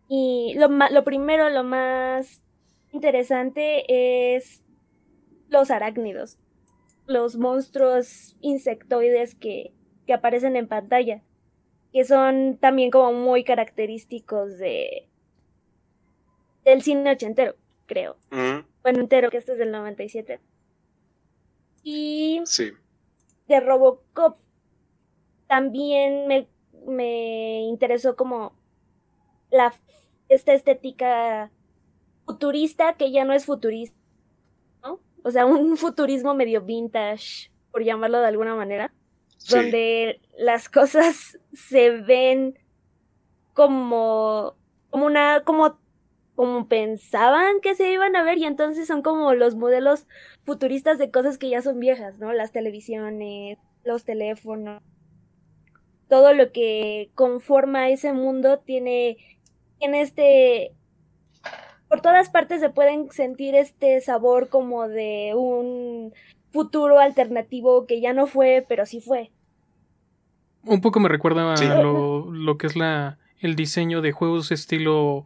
Y 0.10 0.54
lo, 0.58 0.68
lo 0.68 1.04
primero, 1.06 1.50
lo 1.50 1.64
más 1.64 2.44
interesante 2.92 4.36
es 4.36 4.62
los 5.48 5.72
arácnidos, 5.72 6.38
los 7.08 7.38
monstruos 7.38 8.36
insectoides 8.42 9.36
que, 9.36 9.72
que 10.06 10.12
aparecen 10.12 10.58
en 10.58 10.68
pantalla 10.68 11.24
que 11.92 12.06
son 12.06 12.58
también 12.58 12.90
como 12.90 13.14
muy 13.14 13.44
característicos 13.44 14.58
de 14.58 15.08
del 16.64 16.82
cine 16.84 17.12
ochentero, 17.12 17.56
creo. 17.86 18.18
Bueno, 18.84 19.00
entero, 19.00 19.30
que 19.30 19.38
este 19.38 19.54
es 19.54 19.58
del 19.58 19.72
97. 19.72 20.40
Y 21.84 22.42
sí. 22.46 22.72
de 23.48 23.60
Robocop 23.60 24.38
también 25.48 26.28
me, 26.28 26.48
me 26.86 27.62
interesó 27.62 28.16
como 28.16 28.54
la 29.50 29.74
esta 30.30 30.54
estética 30.54 31.52
futurista 32.26 32.94
que 32.94 33.12
ya 33.12 33.26
no 33.26 33.34
es 33.34 33.46
futurista, 33.46 33.98
¿no? 34.84 35.00
O 35.24 35.32
sea, 35.32 35.46
un 35.46 35.76
futurismo 35.78 36.36
medio 36.36 36.62
vintage, 36.62 37.52
por 37.72 37.84
llamarlo 37.84 38.20
de 38.20 38.28
alguna 38.28 38.56
manera 38.56 38.94
donde 39.50 40.22
las 40.38 40.70
cosas 40.70 41.40
se 41.54 41.92
ven 41.92 42.58
como, 43.54 44.56
como 44.90 45.06
una, 45.06 45.44
como, 45.44 45.78
como 46.36 46.68
pensaban 46.68 47.62
que 47.62 47.76
se 47.76 47.92
iban 47.92 48.16
a 48.16 48.24
ver 48.24 48.38
y 48.38 48.46
entonces 48.46 48.88
son 48.88 49.02
como 49.02 49.34
los 49.34 49.56
modelos 49.56 50.08
futuristas 50.44 50.98
de 50.98 51.12
cosas 51.12 51.38
que 51.38 51.50
ya 51.50 51.62
son 51.62 51.80
viejas, 51.80 52.20
¿no? 52.20 52.34
Las 52.34 52.52
televisiones, 52.52 53.58
los 53.84 54.06
teléfonos, 54.06 54.82
todo 56.08 56.34
lo 56.34 56.52
que 56.52 57.10
conforma 57.16 57.90
ese 57.90 58.14
mundo 58.14 58.60
tiene, 58.60 59.18
tiene 59.80 60.02
este, 60.02 60.74
por 61.88 62.02
todas 62.02 62.30
partes 62.30 62.60
se 62.60 62.70
pueden 62.70 63.12
sentir 63.12 63.56
este 63.56 64.00
sabor 64.02 64.50
como 64.50 64.88
de 64.88 65.34
un 65.36 66.14
futuro 66.52 67.00
alternativo 67.00 67.86
que 67.86 68.02
ya 68.02 68.14
no 68.14 68.28
fue, 68.28 68.66
pero 68.68 68.86
sí 68.86 69.02
fue. 69.02 69.32
Un 70.64 70.82
poco 70.82 71.00
me 71.00 71.10
recuerda 71.10 71.54
a 71.54 71.82
lo, 71.82 72.58
que 72.58 72.68
es 72.68 72.76
la 72.76 73.18
el 73.40 73.56
diseño 73.56 74.02
de 74.02 74.12
juegos 74.12 74.52
estilo 74.52 75.26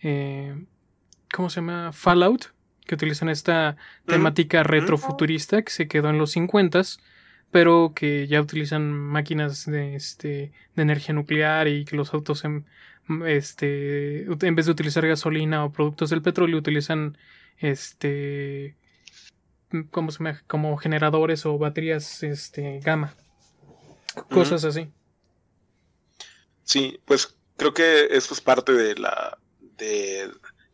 eh, 0.00 0.54
¿cómo 1.34 1.50
se 1.50 1.56
llama? 1.56 1.92
Fallout, 1.92 2.52
que 2.86 2.94
utilizan 2.94 3.28
esta 3.28 3.76
temática 4.06 4.62
retrofuturista 4.62 5.62
que 5.62 5.72
se 5.72 5.88
quedó 5.88 6.10
en 6.10 6.18
los 6.18 6.30
50 6.32 6.82
pero 7.50 7.92
que 7.94 8.26
ya 8.26 8.40
utilizan 8.40 8.92
máquinas 8.92 9.66
de, 9.66 9.94
este, 9.94 10.52
de 10.74 10.82
energía 10.82 11.14
nuclear 11.14 11.68
y 11.68 11.84
que 11.84 11.96
los 11.96 12.12
autos 12.12 12.44
en, 12.44 12.66
este, 13.24 14.24
en 14.24 14.54
vez 14.54 14.66
de 14.66 14.72
utilizar 14.72 15.06
gasolina 15.06 15.64
o 15.64 15.72
productos 15.72 16.10
del 16.10 16.22
petróleo 16.22 16.58
utilizan 16.58 17.16
este 17.58 18.74
como, 19.90 20.10
como 20.46 20.76
generadores 20.76 21.46
o 21.46 21.58
baterías 21.58 22.22
este, 22.22 22.80
gamma. 22.80 23.14
Cosas 24.30 24.64
así. 24.64 24.90
Sí, 26.64 26.98
pues 27.04 27.36
creo 27.56 27.74
que 27.74 28.08
eso 28.10 28.34
es 28.34 28.40
parte 28.40 28.72
de 28.72 28.96
la, 28.96 29.38
de, 29.60 30.30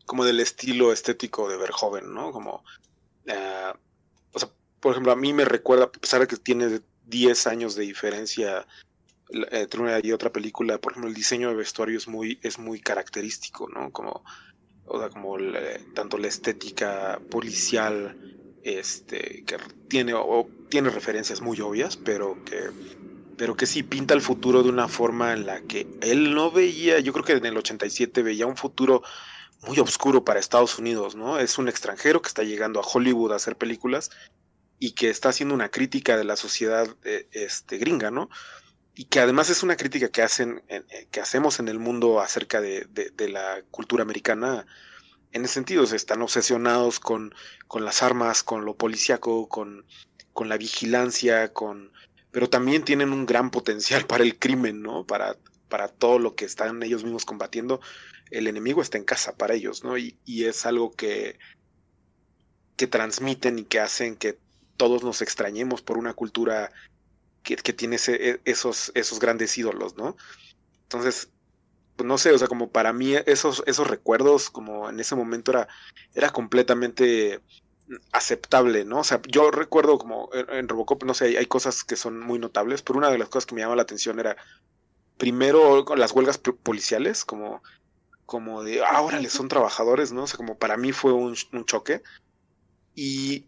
como 0.07 0.24
del 0.24 0.40
estilo 0.40 0.92
estético 0.92 1.48
de 1.48 1.57
Verhoeven, 1.57 2.12
¿no? 2.12 2.33
Como, 2.33 2.64
uh, 3.26 3.76
o 4.33 4.38
sea, 4.38 4.50
por 4.81 4.92
ejemplo, 4.92 5.12
a 5.12 5.16
mí 5.16 5.33
me 5.33 5.44
recuerda, 5.44 5.85
a 5.85 5.92
pesar 5.92 6.20
de 6.20 6.26
que 6.28 6.37
tiene 6.37 6.81
10 7.07 7.46
años 7.46 7.74
de 7.74 7.83
diferencia 7.85 8.66
entre 9.50 9.81
una 9.81 10.00
y 10.02 10.12
otra 10.12 10.31
película, 10.31 10.78
por 10.78 10.92
ejemplo, 10.92 11.09
el 11.09 11.14
diseño 11.14 11.48
de 11.48 11.55
vestuario 11.55 11.96
es 11.96 12.07
muy, 12.07 12.38
es 12.42 12.59
muy 12.59 12.81
característico, 12.81 13.68
¿no? 13.68 13.90
Como, 13.90 14.24
o 14.87 14.98
sea, 14.98 15.09
como 15.09 15.37
tanto 15.94 16.18
la 16.18 16.28
estética 16.28 17.20
policial, 17.31 18.16
este, 18.64 19.44
que 19.44 19.57
tiene, 19.88 20.14
o, 20.14 20.48
tiene 20.68 20.90
referencias 20.90 21.40
muy 21.40 21.61
obvias, 21.61 21.96
pero 21.96 22.42
que, 22.44 22.70
pero 23.37 23.57
que 23.57 23.66
sí 23.66 23.83
pinta 23.83 24.14
el 24.14 24.20
futuro 24.20 24.62
de 24.62 24.68
una 24.68 24.88
forma 24.88 25.33
en 25.33 25.46
la 25.46 25.61
que 25.62 25.87
él 26.01 26.35
no 26.35 26.51
veía, 26.51 27.01
yo 27.01 27.12
creo 27.12 27.25
que 27.25 27.33
en 27.33 27.46
el 27.46 27.57
87 27.57 28.22
veía 28.22 28.46
un 28.46 28.57
futuro 28.57 29.03
muy 29.66 29.79
oscuro 29.79 30.25
para 30.25 30.40
Estados 30.40 30.79
Unidos, 30.79 31.14
¿no? 31.14 31.38
Es 31.38 31.59
un 31.59 31.68
extranjero 31.68 32.20
que 32.20 32.29
está 32.29 32.42
llegando 32.42 32.81
a 32.81 32.87
Hollywood 32.87 33.33
a 33.33 33.37
hacer 33.37 33.57
películas 33.57 34.11
y 34.79 34.92
que 34.92 35.09
está 35.11 35.29
haciendo 35.29 35.55
una 35.55 35.68
crítica 35.68 36.16
de 36.16 36.25
la 36.25 36.37
sociedad 36.37 36.88
eh, 37.05 37.29
este, 37.33 37.79
gringa, 37.79 38.11
¿no? 38.11 38.29
y 38.94 39.05
que 39.05 39.20
además 39.20 39.51
es 39.51 39.62
una 39.62 39.77
crítica 39.77 40.11
que 40.11 40.22
hacen 40.22 40.62
eh, 40.68 41.07
que 41.11 41.20
hacemos 41.20 41.61
en 41.61 41.68
el 41.68 41.79
mundo 41.79 42.20
acerca 42.20 42.61
de, 42.61 42.87
la 43.29 43.62
cultura 43.70 44.03
americana 44.03 44.66
en 45.33 45.45
ese 45.45 45.55
sentido 45.55 45.85
están 45.85 46.23
obsesionados 46.23 47.01
con, 47.01 47.35
con 47.66 47.85
las 47.85 48.03
armas 48.03 48.42
con 48.42 48.64
lo 48.64 48.77
policíaco 48.77 49.49
con, 49.49 49.85
con 50.33 50.49
la 50.49 50.57
vigilancia 50.57 51.53
con 51.53 51.92
pero 52.31 52.49
también 52.49 52.85
tienen 52.85 53.12
un 53.12 53.27
gran 53.27 53.51
potencial 53.51 54.07
para 54.07 54.25
el 54.25 54.38
crimen 54.38 54.83
no 54.83 55.07
para 55.07 55.37
para 55.68 55.88
todo 55.88 56.18
lo 56.18 56.35
que 56.35 56.45
están 56.45 56.83
ellos 56.83 57.03
mismos 57.03 57.25
combatiendo. 57.25 57.81
El 58.31 58.47
enemigo 58.47 58.83
está 58.83 58.99
en 58.99 59.05
casa 59.05 59.37
para 59.37 59.55
ellos 59.55 59.85
no 59.85 59.97
y, 59.97 60.18
y 60.25 60.45
es 60.45 60.66
algo 60.66 60.92
que 60.92 61.38
que 62.77 62.87
transmiten 62.87 63.59
y 63.59 63.64
que 63.64 63.81
hacen 63.81 64.16
que 64.16 64.38
todos 64.77 65.03
nos 65.03 65.23
extrañemos 65.23 65.83
por 65.83 65.99
una 65.99 66.14
cultura 66.14 66.71
que, 67.42 67.57
tiene 67.73 67.97
e, 68.09 68.40
esos, 68.45 68.92
esos 68.95 69.18
grandes 69.18 69.57
ídolos, 69.59 69.97
¿no? 69.97 70.16
Entonces, 70.83 71.31
pues 72.03 72.09
no 72.09 72.19
sé, 72.19 72.33
o 72.33 72.38
sea, 72.38 72.49
como 72.49 72.69
para 72.69 72.93
mí 72.93 73.15
esos, 73.27 73.62
esos 73.67 73.87
recuerdos, 73.87 74.51
como 74.51 74.91
en 74.91 74.99
ese 74.99 75.15
momento 75.15 75.53
era, 75.53 75.69
era 76.15 76.31
completamente 76.31 77.41
aceptable, 78.11 78.85
¿no? 78.85 78.99
O 78.99 79.05
sea, 79.05 79.21
yo 79.29 79.53
recuerdo 79.53 79.99
como 79.99 80.29
en, 80.33 80.69
Robocop, 80.69 81.05
no 81.05 81.15
sé, 81.15 81.38
hay, 81.38 81.47
cosas 81.47 81.85
que 81.85 81.95
son 81.95 82.19
muy 82.19 82.41
notables, 82.41 82.83
pero 82.83 82.99
una 82.99 83.09
de 83.09 83.19
las 83.19 83.29
cosas 83.29 83.47
que 83.47 83.55
me 83.55 83.61
llama 83.61 83.77
la 83.77 83.83
atención 83.83 84.19
era, 84.19 84.37
primero, 85.17 85.85
las 85.95 86.11
huelgas 86.11 86.38
policiales, 86.38 87.25
como, 87.25 87.62
como 88.27 88.65
de, 88.65 88.83
ah, 88.85 89.01
órale, 89.01 89.31
son 89.31 89.47
trabajadores, 89.47 90.11
¿no? 90.11 90.25
O 90.25 90.27
sea, 90.27 90.38
como 90.38 90.59
para 90.59 90.77
mí 90.77 90.91
fue 90.91 91.12
un, 91.12 91.37
un 91.53 91.65
choque. 91.67 92.03
Y 92.97 93.47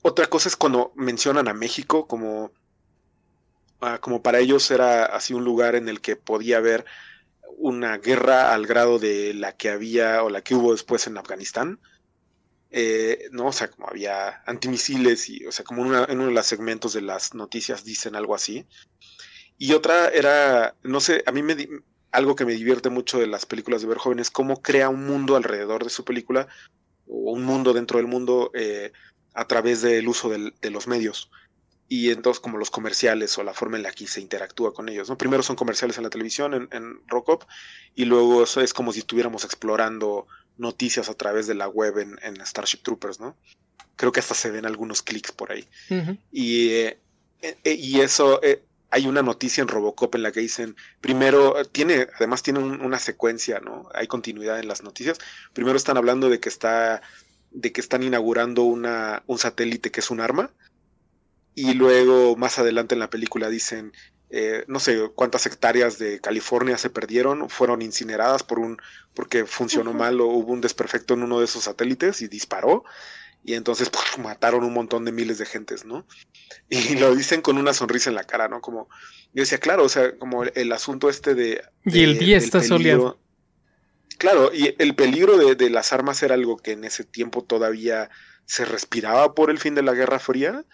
otra 0.00 0.28
cosa 0.28 0.48
es 0.48 0.56
cuando 0.56 0.92
mencionan 0.94 1.46
a 1.48 1.52
México 1.52 2.06
como 2.06 2.52
Ah, 3.80 3.98
como 4.00 4.22
para 4.22 4.38
ellos 4.38 4.70
era 4.70 5.04
así 5.04 5.34
un 5.34 5.44
lugar 5.44 5.74
en 5.74 5.88
el 5.88 6.00
que 6.00 6.16
podía 6.16 6.56
haber 6.58 6.86
una 7.58 7.98
guerra 7.98 8.54
al 8.54 8.66
grado 8.66 8.98
de 8.98 9.34
la 9.34 9.56
que 9.56 9.70
había 9.70 10.22
o 10.22 10.30
la 10.30 10.42
que 10.42 10.54
hubo 10.54 10.72
después 10.72 11.06
en 11.06 11.18
Afganistán. 11.18 11.80
Eh, 12.70 13.28
no, 13.30 13.46
o 13.46 13.52
sea, 13.52 13.70
como 13.70 13.88
había 13.88 14.42
antimisiles 14.46 15.28
y, 15.28 15.46
o 15.46 15.52
sea, 15.52 15.64
como 15.64 15.82
en 15.84 16.18
uno 16.18 16.26
de 16.26 16.32
los 16.32 16.46
segmentos 16.46 16.92
de 16.92 17.02
las 17.02 17.34
noticias 17.34 17.84
dicen 17.84 18.16
algo 18.16 18.34
así. 18.34 18.66
Y 19.58 19.72
otra 19.72 20.08
era, 20.08 20.76
no 20.82 21.00
sé, 21.00 21.22
a 21.26 21.32
mí 21.32 21.42
me 21.42 21.56
algo 22.12 22.34
que 22.34 22.46
me 22.46 22.54
divierte 22.54 22.88
mucho 22.88 23.18
de 23.18 23.26
las 23.26 23.46
películas 23.46 23.82
de 23.82 23.88
Verhoeven 23.88 24.20
es 24.20 24.30
cómo 24.30 24.62
crea 24.62 24.88
un 24.88 25.06
mundo 25.06 25.36
alrededor 25.36 25.84
de 25.84 25.90
su 25.90 26.04
película 26.04 26.48
o 27.06 27.32
un 27.32 27.44
mundo 27.44 27.74
dentro 27.74 27.98
del 27.98 28.06
mundo 28.06 28.50
eh, 28.54 28.92
a 29.34 29.46
través 29.46 29.82
del 29.82 30.08
uso 30.08 30.30
de 30.30 30.70
los 30.70 30.86
medios 30.86 31.30
y 31.88 32.10
entonces 32.10 32.40
como 32.40 32.58
los 32.58 32.70
comerciales 32.70 33.36
o 33.38 33.44
la 33.44 33.54
forma 33.54 33.76
en 33.76 33.82
la 33.82 33.92
que 33.92 34.06
se 34.06 34.20
interactúa 34.20 34.74
con 34.74 34.88
ellos. 34.88 35.08
¿no? 35.08 35.16
Primero 35.16 35.42
son 35.42 35.56
comerciales 35.56 35.96
en 35.96 36.04
la 36.04 36.10
televisión, 36.10 36.54
en, 36.54 36.68
en 36.72 37.00
Rockop, 37.06 37.44
y 37.94 38.04
luego 38.04 38.42
eso 38.42 38.60
es 38.60 38.74
como 38.74 38.92
si 38.92 39.00
estuviéramos 39.00 39.44
explorando 39.44 40.26
noticias 40.58 41.08
a 41.08 41.14
través 41.14 41.46
de 41.46 41.54
la 41.54 41.68
web 41.68 41.98
en, 41.98 42.46
Starship 42.46 42.78
Troopers, 42.82 43.20
¿no? 43.20 43.36
Creo 43.96 44.12
que 44.12 44.20
hasta 44.20 44.34
se 44.34 44.50
ven 44.50 44.66
algunos 44.66 45.02
clics 45.02 45.32
por 45.32 45.52
ahí. 45.52 45.66
Y, 46.30 46.68
eh, 46.70 46.98
eh, 47.42 47.74
y 47.74 48.00
eso, 48.00 48.42
eh, 48.42 48.62
hay 48.90 49.06
una 49.06 49.22
noticia 49.22 49.62
en 49.62 49.68
Robocop 49.68 50.14
en 50.14 50.22
la 50.22 50.32
que 50.32 50.40
dicen, 50.40 50.76
primero, 51.00 51.64
tiene, 51.66 52.06
además 52.16 52.42
tiene 52.42 52.60
una 52.60 52.98
secuencia, 52.98 53.60
¿no? 53.60 53.88
Hay 53.94 54.06
continuidad 54.06 54.58
en 54.58 54.68
las 54.68 54.82
noticias. 54.82 55.18
Primero 55.52 55.76
están 55.76 55.96
hablando 55.96 56.28
de 56.28 56.40
que 56.40 56.48
está, 56.48 57.02
de 57.50 57.72
que 57.72 57.80
están 57.80 58.02
inaugurando 58.02 58.62
una, 58.62 59.22
un 59.26 59.38
satélite 59.38 59.90
que 59.90 60.00
es 60.00 60.10
un 60.10 60.20
arma 60.20 60.50
y 61.56 61.72
luego 61.72 62.36
más 62.36 62.58
adelante 62.58 62.94
en 62.94 63.00
la 63.00 63.08
película 63.08 63.48
dicen, 63.48 63.92
eh, 64.28 64.64
no 64.68 64.78
sé 64.78 65.10
cuántas 65.14 65.46
hectáreas 65.46 65.98
de 65.98 66.20
California 66.20 66.76
se 66.76 66.90
perdieron, 66.90 67.48
fueron 67.48 67.80
incineradas 67.80 68.42
por 68.42 68.58
un, 68.58 68.76
porque 69.14 69.46
funcionó 69.46 69.94
mal 69.94 70.20
o 70.20 70.26
hubo 70.26 70.52
un 70.52 70.60
desperfecto 70.60 71.14
en 71.14 71.22
uno 71.22 71.38
de 71.38 71.46
esos 71.46 71.64
satélites 71.64 72.20
y 72.20 72.28
disparó. 72.28 72.84
Y 73.42 73.54
entonces 73.54 73.90
mataron 74.18 74.64
un 74.64 74.74
montón 74.74 75.06
de 75.06 75.12
miles 75.12 75.38
de 75.38 75.46
gentes, 75.46 75.86
¿no? 75.86 76.06
Y 76.68 76.96
lo 76.96 77.14
dicen 77.14 77.40
con 77.40 77.56
una 77.56 77.72
sonrisa 77.72 78.10
en 78.10 78.16
la 78.16 78.24
cara, 78.24 78.48
¿no? 78.48 78.60
Como, 78.60 78.90
yo 79.32 79.40
decía, 79.42 79.58
claro, 79.58 79.84
o 79.84 79.88
sea, 79.88 80.18
como 80.18 80.44
el, 80.44 80.72
asunto 80.72 81.08
este 81.08 81.34
de... 81.34 81.62
y 81.86 82.02
el 82.02 82.18
día 82.18 82.36
está 82.36 82.62
soleado. 82.62 83.18
Claro, 84.18 84.50
y 84.52 84.74
el 84.78 84.94
peligro 84.94 85.38
de, 85.38 85.54
de, 85.54 85.70
las 85.70 85.94
armas 85.94 86.22
era 86.22 86.34
algo 86.34 86.58
que 86.58 86.72
en 86.72 86.84
ese 86.84 87.04
tiempo 87.04 87.44
todavía 87.44 88.10
se 88.44 88.66
respiraba 88.66 89.34
por 89.34 89.50
el 89.50 89.58
fin 89.58 89.74
de 89.74 89.82
la 89.82 89.94
Guerra 89.94 90.18
Fría 90.18 90.64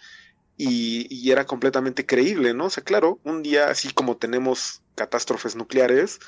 y, 0.64 1.30
era 1.30 1.44
completamente 1.44 2.06
creíble, 2.06 2.54
¿no? 2.54 2.66
O 2.66 2.70
sea, 2.70 2.84
claro, 2.84 3.18
un 3.24 3.42
día 3.42 3.68
así 3.68 3.92
como 3.92 4.16
tenemos 4.16 4.82
catástrofes 4.94 5.56
nucleares, 5.56 6.20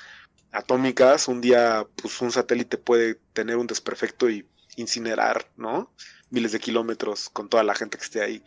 atómicas, 0.51 1.29
un 1.29 1.41
día 1.41 1.87
pues 2.01 2.21
un 2.21 2.33
satélite 2.33 2.79
puede 2.79 3.17
tener 3.33 3.57
un 3.57 3.67
desperfecto 3.67 4.29
y 4.29 4.47
incinerar, 4.77 5.49
¿no? 5.57 5.93
Miles 6.31 6.53
de 6.53 6.59
kilómetros 6.59 7.29
con 7.29 7.49
toda 7.49 7.63
la 7.63 7.75
gente 7.77 7.97
que 7.97 8.05
esté 8.05 8.23
ahí. 8.23 8.43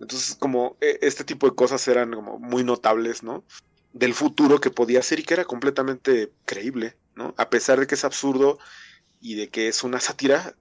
Entonces, 0.00 0.34
como 0.36 0.78
e, 0.80 0.98
este 1.02 1.24
tipo 1.24 1.48
de 1.48 1.54
cosas 1.54 1.86
eran 1.88 2.12
como 2.12 2.38
muy 2.38 2.64
notables, 2.64 3.22
¿no? 3.22 3.44
Del 3.92 4.14
futuro 4.14 4.60
que 4.60 4.70
podía 4.70 5.02
ser 5.02 5.20
y 5.20 5.24
que 5.24 5.34
era 5.34 5.44
completamente 5.44 6.32
creíble, 6.46 6.96
¿no? 7.16 7.34
A 7.36 7.50
pesar 7.50 7.80
de 7.80 7.86
que 7.86 7.96
es 7.96 8.04
absurdo 8.04 8.58
y 9.20 9.34
de 9.34 9.48
que 9.50 9.68
es 9.68 9.82
una 9.82 10.00
sátira, 10.00 10.54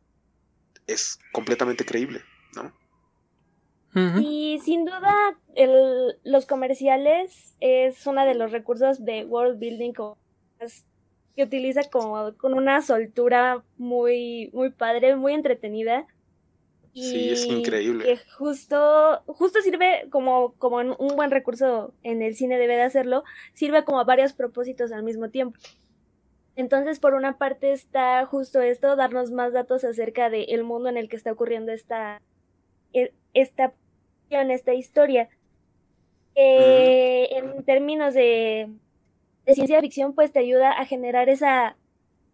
es 0.88 1.20
completamente 1.32 1.86
creíble, 1.86 2.24
¿no? 2.54 2.74
Y 4.22 4.60
sin 4.64 4.86
duda, 4.86 5.14
el, 5.56 6.18
los 6.24 6.46
comerciales 6.46 7.56
es 7.60 8.06
uno 8.06 8.26
de 8.26 8.36
los 8.36 8.52
recursos 8.52 9.04
de 9.04 9.26
world 9.26 9.60
building 9.60 9.94
que 9.94 11.44
utiliza 11.44 11.82
como 11.90 12.36
con 12.38 12.54
una 12.54 12.82
soltura 12.82 13.64
muy, 13.78 14.50
muy 14.54 14.72
padre, 14.72 15.16
muy 15.16 15.34
entretenida. 15.34 16.08
Y 16.94 17.04
sí, 17.04 17.30
es 17.30 17.46
increíble. 17.46 18.06
Que 18.06 18.18
justo, 18.38 19.22
justo 19.28 19.62
sirve 19.62 20.08
como, 20.10 20.54
como 20.58 20.78
un 20.78 21.16
buen 21.16 21.30
recurso 21.30 21.94
en 22.02 22.24
el 22.24 22.36
cine 22.36 22.58
debe 22.58 22.76
de 22.76 22.82
hacerlo, 22.82 23.24
sirve 23.54 23.84
como 23.84 24.00
a 24.00 24.04
varios 24.04 24.34
propósitos 24.34 24.92
al 24.92 25.04
mismo 25.04 25.30
tiempo. 25.30 25.60
Entonces, 26.56 27.00
por 27.00 27.14
una 27.14 27.38
parte 27.38 27.72
está 27.72 28.26
justo 28.26 28.62
esto, 28.62 28.96
darnos 28.96 29.30
más 29.30 29.54
datos 29.54 29.84
acerca 29.84 30.32
del 30.32 30.64
mundo 30.64 30.90
en 30.90 30.98
el 30.98 31.08
que 31.08 31.16
está 31.16 31.32
ocurriendo 31.32 31.72
esta, 31.72 32.20
e, 32.94 33.14
esta 33.36 33.74
en 34.30 34.52
esta 34.52 34.74
historia. 34.74 35.30
en 36.36 37.64
términos 37.64 38.14
de, 38.14 38.70
ciencia 39.46 39.82
ficción, 39.82 40.14
pues 40.14 40.32
te 40.32 40.40
ayuda 40.40 40.72
a 40.72 40.86
generar 40.86 41.30
esa, 41.30 41.78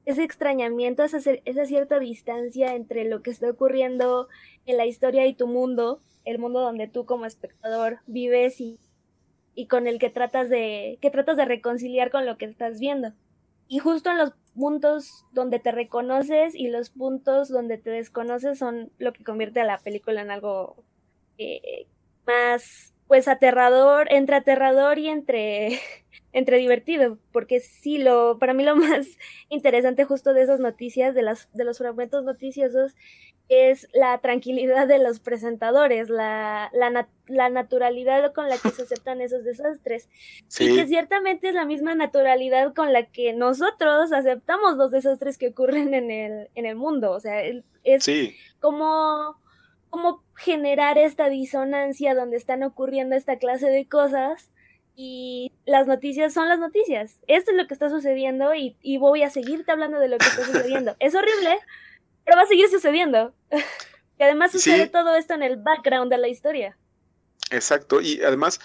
ese 0.06 0.24
extrañamiento, 0.24 1.04
esa, 1.04 1.20
esa 1.46 1.66
cierta 1.66 2.00
distancia 2.00 2.76
entre 2.76 3.06
lo 3.06 3.22
que 3.22 3.32
está 3.32 3.50
ocurriendo 3.50 4.28
en 4.66 4.78
la 4.78 4.86
historia 4.86 5.26
y 5.28 5.34
tu 5.34 5.48
mundo, 5.48 6.02
el 6.26 6.40
mundo 6.40 6.62
donde 6.62 6.88
tú 6.88 7.06
como 7.06 7.26
espectador 7.26 8.00
vives 8.08 8.60
y, 8.60 8.80
y 9.56 9.68
con 9.68 9.88
el 9.88 10.00
que 10.00 10.10
tratas 10.10 10.50
de, 10.50 10.98
que 11.02 11.12
tratas 11.12 11.38
de 11.38 11.46
reconciliar 11.46 12.12
con 12.12 12.26
lo 12.26 12.38
que 12.38 12.46
estás 12.46 12.80
viendo. 12.80 13.14
Y 13.68 13.80
justo 13.80 14.12
en 14.12 14.18
los 14.18 14.34
puntos 14.56 15.26
donde 15.32 15.60
te 15.60 15.72
reconoces 15.72 16.56
y 16.56 16.68
los 16.68 16.90
puntos 16.90 17.50
donde 17.50 17.78
te 17.78 17.90
desconoces 17.90 18.60
son 18.60 18.92
lo 18.98 19.14
que 19.14 19.24
convierte 19.24 19.62
a 19.62 19.66
la 19.66 19.80
película 19.80 20.22
en 20.22 20.32
algo 20.32 20.76
eh, 21.38 21.88
más 22.26 22.93
pues 23.08 23.28
aterrador, 23.28 24.08
entre 24.12 24.38
aterrador 24.38 24.98
y 24.98 25.10
entre, 25.10 25.80
entre 26.34 26.58
divertido, 26.58 27.17
porque 27.32 27.60
sí, 27.60 27.98
lo, 27.98 28.39
para 28.39 28.54
mí 28.54 28.63
lo 28.63 28.76
más 28.76 29.08
interesante 29.50 30.06
justo 30.06 30.34
de 30.34 30.41
esas 30.41 30.60
noticias, 30.60 31.13
de, 31.13 31.22
las, 31.22 31.48
de 31.54 31.63
los 31.63 31.78
fragmentos 31.78 32.24
noticiosos, 32.24 32.96
es 33.50 33.88
la 33.93 34.17
tranquilidad 34.19 34.88
de 34.88 35.00
los 35.00 35.19
presentadores, 35.19 36.10
la, 36.10 36.72
la, 37.28 37.50
naturalidad 37.50 38.34
con 38.34 38.50
la 38.50 38.58
que 38.58 38.69
se 38.69 38.84
aceptan 38.84 39.22
esos 39.22 39.43
desastres. 39.43 40.10
Y 40.60 40.76
que 40.76 40.88
ciertamente 40.88 41.50
es 41.50 41.54
la 41.54 41.65
misma 41.65 41.93
naturalidad 41.93 42.74
con 42.74 42.93
la 42.93 43.06
que 43.06 43.34
nosotros 43.34 44.13
aceptamos 44.13 44.78
los 44.78 44.91
desastres 44.91 45.38
que 45.38 45.50
ocurren 45.50 45.93
en 45.93 46.10
el, 46.10 46.50
en 46.56 46.65
el 46.65 46.78
mundo. 46.78 47.12
O 47.12 47.19
sea, 47.19 47.43
es 47.84 48.10
como 48.60 49.43
cómo 49.94 50.24
generar 50.36 50.98
esta 50.98 51.30
disonancia 51.30 52.16
donde 52.16 52.36
están 52.36 52.64
ocurriendo 52.64 53.16
esta 53.16 53.38
clase 53.38 53.68
de 53.68 53.88
cosas 53.88 54.50
y 54.96 55.52
las 55.66 55.86
noticias 55.86 56.34
son 56.34 56.50
las 56.50 56.58
noticias. 56.58 57.20
Esto 57.28 57.52
es 57.52 57.58
lo 57.58 57.68
que 57.68 57.76
está 57.76 57.92
sucediendo 57.92 58.56
y, 58.56 58.76
voy 58.98 59.22
a 59.22 59.30
seguirte 59.30 59.72
hablando 59.72 60.00
de 60.00 60.08
lo 60.08 60.18
que 60.18 60.26
está 60.26 60.46
sucediendo. 60.46 60.96
es 61.00 61.14
horrible, 61.14 61.60
pero 62.26 62.38
va 62.38 62.42
a 62.42 62.48
seguir 62.48 62.70
sucediendo. 62.70 63.36
y 64.18 64.24
además 64.24 64.52
sucede 64.52 64.88
todo 64.88 65.16
esto 65.16 65.36
en 65.36 65.44
el 65.44 65.58
background 65.58 66.12
de 66.12 66.18
la 66.18 66.28
historia. 66.28 66.76
Exacto, 67.52 68.02
y 68.02 68.20
además, 68.24 68.60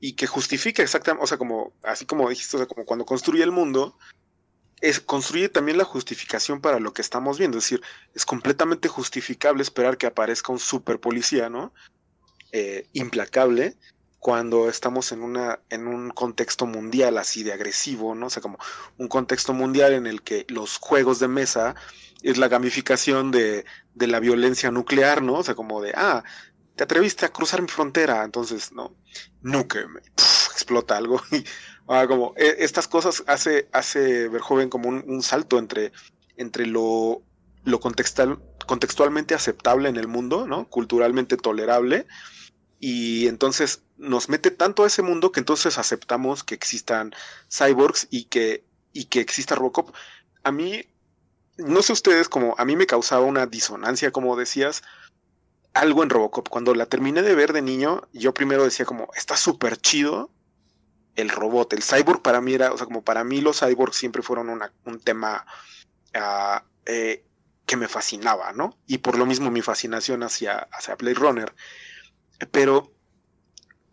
y 0.00 0.14
que 0.14 0.26
justifica 0.26 0.82
exactamente, 0.82 1.22
o 1.22 1.28
sea, 1.28 1.38
como, 1.38 1.72
así 1.84 2.06
como 2.06 2.28
dijiste, 2.28 2.56
o 2.56 2.58
sea, 2.58 2.66
como 2.66 2.84
cuando 2.84 3.04
construye 3.04 3.44
el 3.44 3.52
mundo, 3.52 3.96
es, 4.82 5.00
construye 5.00 5.48
también 5.48 5.78
la 5.78 5.84
justificación 5.84 6.60
para 6.60 6.80
lo 6.80 6.92
que 6.92 7.02
estamos 7.02 7.38
viendo. 7.38 7.56
Es 7.56 7.64
decir, 7.64 7.82
es 8.14 8.26
completamente 8.26 8.88
justificable 8.88 9.62
esperar 9.62 9.96
que 9.96 10.06
aparezca 10.06 10.52
un 10.52 10.58
super 10.58 11.00
policía, 11.00 11.48
¿no? 11.48 11.72
Eh, 12.50 12.86
implacable 12.92 13.76
cuando 14.18 14.68
estamos 14.68 15.10
en 15.10 15.22
una 15.22 15.60
en 15.70 15.86
un 15.86 16.10
contexto 16.10 16.66
mundial 16.66 17.16
así 17.16 17.42
de 17.44 17.52
agresivo, 17.52 18.14
¿no? 18.14 18.26
O 18.26 18.30
sea, 18.30 18.42
como 18.42 18.58
un 18.98 19.08
contexto 19.08 19.54
mundial 19.54 19.94
en 19.94 20.06
el 20.06 20.22
que 20.22 20.44
los 20.48 20.76
juegos 20.78 21.18
de 21.20 21.28
mesa 21.28 21.74
es 22.22 22.36
la 22.36 22.48
gamificación 22.48 23.30
de, 23.30 23.64
de 23.94 24.06
la 24.06 24.20
violencia 24.20 24.70
nuclear, 24.70 25.22
¿no? 25.22 25.34
O 25.34 25.42
sea, 25.44 25.54
como 25.54 25.80
de, 25.80 25.92
ah, 25.96 26.22
te 26.76 26.84
atreviste 26.84 27.26
a 27.26 27.32
cruzar 27.32 27.62
mi 27.62 27.68
frontera, 27.68 28.24
entonces, 28.24 28.72
no, 28.72 28.96
nunca 29.42 29.80
explota 30.52 30.96
algo 30.96 31.20
y 31.32 31.44
Ah, 31.88 32.06
como 32.06 32.34
e, 32.36 32.56
estas 32.60 32.88
cosas 32.88 33.24
hace, 33.26 33.68
hace 33.72 34.28
joven 34.40 34.68
como 34.68 34.88
un, 34.88 35.22
salto 35.22 35.58
entre, 35.58 35.92
entre 36.36 36.66
lo, 36.66 37.22
lo 37.64 37.80
contextual, 37.80 38.38
contextualmente 38.66 39.34
aceptable 39.34 39.88
en 39.88 39.96
el 39.96 40.08
mundo, 40.08 40.46
¿no? 40.46 40.68
Culturalmente 40.68 41.36
tolerable. 41.36 42.06
Y 42.78 43.28
entonces 43.28 43.82
nos 43.96 44.28
mete 44.28 44.50
tanto 44.50 44.84
a 44.84 44.86
ese 44.88 45.02
mundo 45.02 45.32
que 45.32 45.40
entonces 45.40 45.78
aceptamos 45.78 46.42
que 46.42 46.54
existan 46.54 47.14
cyborgs 47.50 48.08
y 48.10 48.24
que, 48.24 48.64
y 48.92 49.04
que 49.04 49.20
exista 49.20 49.54
Robocop. 49.54 49.94
A 50.42 50.50
mí, 50.50 50.86
no 51.56 51.82
sé 51.82 51.92
ustedes, 51.92 52.28
como 52.28 52.54
a 52.58 52.64
mí 52.64 52.74
me 52.76 52.86
causaba 52.86 53.24
una 53.24 53.46
disonancia, 53.46 54.10
como 54.10 54.36
decías, 54.36 54.82
algo 55.74 56.02
en 56.02 56.10
Robocop. 56.10 56.48
Cuando 56.48 56.74
la 56.74 56.86
terminé 56.86 57.22
de 57.22 57.34
ver 57.34 57.52
de 57.52 57.62
niño, 57.62 58.08
yo 58.12 58.34
primero 58.34 58.64
decía 58.64 58.84
como, 58.84 59.08
está 59.14 59.36
súper 59.36 59.76
chido, 59.76 60.30
el 61.16 61.28
robot. 61.28 61.72
El 61.72 61.82
cyborg 61.82 62.22
para 62.22 62.40
mí 62.40 62.54
era, 62.54 62.72
o 62.72 62.76
sea, 62.78 62.86
como 62.86 63.02
para 63.02 63.24
mí 63.24 63.40
los 63.40 63.60
cyborgs 63.60 63.96
siempre 63.96 64.22
fueron 64.22 64.48
un 64.84 65.00
tema 65.00 65.46
ah, 66.14 66.64
eh, 66.86 67.24
que 67.66 67.76
me 67.76 67.88
fascinaba, 67.88 68.52
¿no? 68.52 68.78
Y 68.86 68.98
por 68.98 69.18
lo 69.18 69.26
mismo 69.26 69.50
mi 69.50 69.62
fascinación 69.62 70.22
hacia, 70.22 70.68
hacia 70.72 70.96
Blade 70.96 71.14
Runner. 71.14 71.54
Pero 72.50 72.92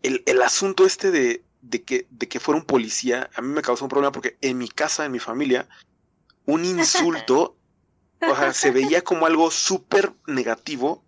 el, 0.02 0.42
asunto 0.42 0.86
este 0.86 1.10
de, 1.10 1.44
de, 1.62 1.82
que, 1.82 2.06
de 2.10 2.28
que 2.28 2.40
fuera 2.40 2.58
un 2.58 2.66
policía, 2.66 3.30
a 3.34 3.42
mí 3.42 3.48
me 3.48 3.62
causó 3.62 3.84
un 3.84 3.90
problema 3.90 4.12
porque 4.12 4.36
en 4.40 4.58
mi 4.58 4.68
casa, 4.68 5.04
en 5.04 5.12
mi 5.12 5.18
familia, 5.18 5.68
un 6.46 6.64
insulto, 6.64 7.56
o 8.20 8.36
sea, 8.36 8.52
se 8.52 8.70
veía 8.70 9.02
como 9.02 9.26
algo 9.26 9.50
súper 9.50 10.12
negativo 10.26 11.04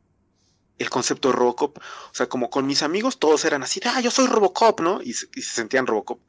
el 0.78 0.90
concepto 0.90 1.28
de 1.28 1.34
Robocop. 1.34 1.78
O 1.78 2.14
sea, 2.14 2.28
como 2.28 2.50
con 2.50 2.66
mis 2.66 2.82
amigos 2.82 3.18
todos 3.18 3.44
eran 3.44 3.62
así, 3.62 3.80
ah, 3.84 4.00
yo 4.00 4.10
soy 4.10 4.26
Robocop, 4.26 4.80
¿no? 4.80 5.00
Y, 5.02 5.14
se 5.14 5.26
sentían 5.42 5.86
Robocop. 5.86 6.20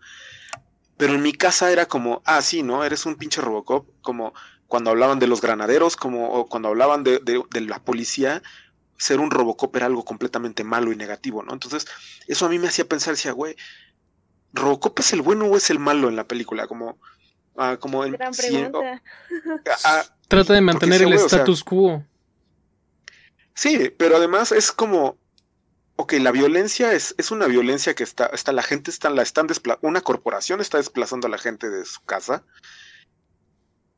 Pero 0.97 1.15
en 1.15 1.21
mi 1.21 1.33
casa 1.33 1.71
era 1.71 1.87
como, 1.87 2.21
ah, 2.25 2.41
sí, 2.41 2.63
¿no? 2.63 2.83
Eres 2.83 3.05
un 3.05 3.15
pinche 3.15 3.41
Robocop. 3.41 3.87
Como 4.01 4.33
cuando 4.67 4.91
hablaban 4.91 5.19
de 5.19 5.27
los 5.27 5.41
granaderos, 5.41 5.95
como 5.95 6.47
cuando 6.47 6.69
hablaban 6.69 7.03
de, 7.03 7.21
la 7.61 7.83
policía, 7.83 8.41
ser 8.97 9.19
un 9.19 9.31
Robocop 9.31 9.75
era 9.75 9.87
algo 9.87 10.05
completamente 10.05 10.63
malo 10.63 10.91
y 10.91 10.95
negativo, 10.95 11.43
¿no? 11.43 11.53
Entonces, 11.53 11.87
eso 12.27 12.45
a 12.45 12.49
mí 12.49 12.59
me 12.59 12.67
hacía 12.67 12.85
pensar, 12.85 13.13
decía, 13.13 13.31
güey, 13.31 13.55
¿Robocop 14.53 14.99
es 14.99 15.13
el 15.13 15.21
bueno 15.21 15.45
o 15.45 15.57
es 15.57 15.69
el 15.69 15.79
malo 15.79 16.09
en 16.09 16.15
la 16.15 16.27
película? 16.27 16.67
Como, 16.67 16.99
ah, 17.57 17.77
como 17.79 18.01
Gran 18.01 18.33
pregunta. 18.33 19.01
Ah, 19.83 20.03
Trata 20.27 20.53
de 20.53 20.61
mantener 20.61 21.01
el 21.01 21.13
status 21.13 21.63
quo. 21.63 22.03
Sí, 23.53 23.93
pero 23.97 24.17
además 24.17 24.51
es 24.51 24.71
como, 24.71 25.17
ok, 25.95 26.13
la 26.13 26.31
violencia 26.31 26.93
es, 26.93 27.13
es 27.17 27.31
una 27.31 27.47
violencia 27.47 27.93
que 27.93 28.03
está, 28.03 28.27
está, 28.27 28.51
la 28.51 28.63
gente 28.63 28.89
está, 28.91 29.09
la 29.09 29.21
están 29.21 29.47
una 29.81 30.01
corporación 30.01 30.61
está 30.61 30.77
desplazando 30.77 31.27
a 31.27 31.31
la 31.31 31.37
gente 31.37 31.69
de 31.69 31.85
su 31.85 32.01
casa. 32.03 32.43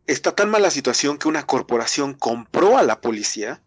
Está 0.08 0.36
tan 0.36 0.52
mala 0.52 0.70
situación 0.70 1.18
que 1.18 1.28
una 1.28 1.48
corporación 1.48 2.14
compró 2.14 2.78
a 2.78 2.84
la 2.84 3.02
policía. 3.02 3.62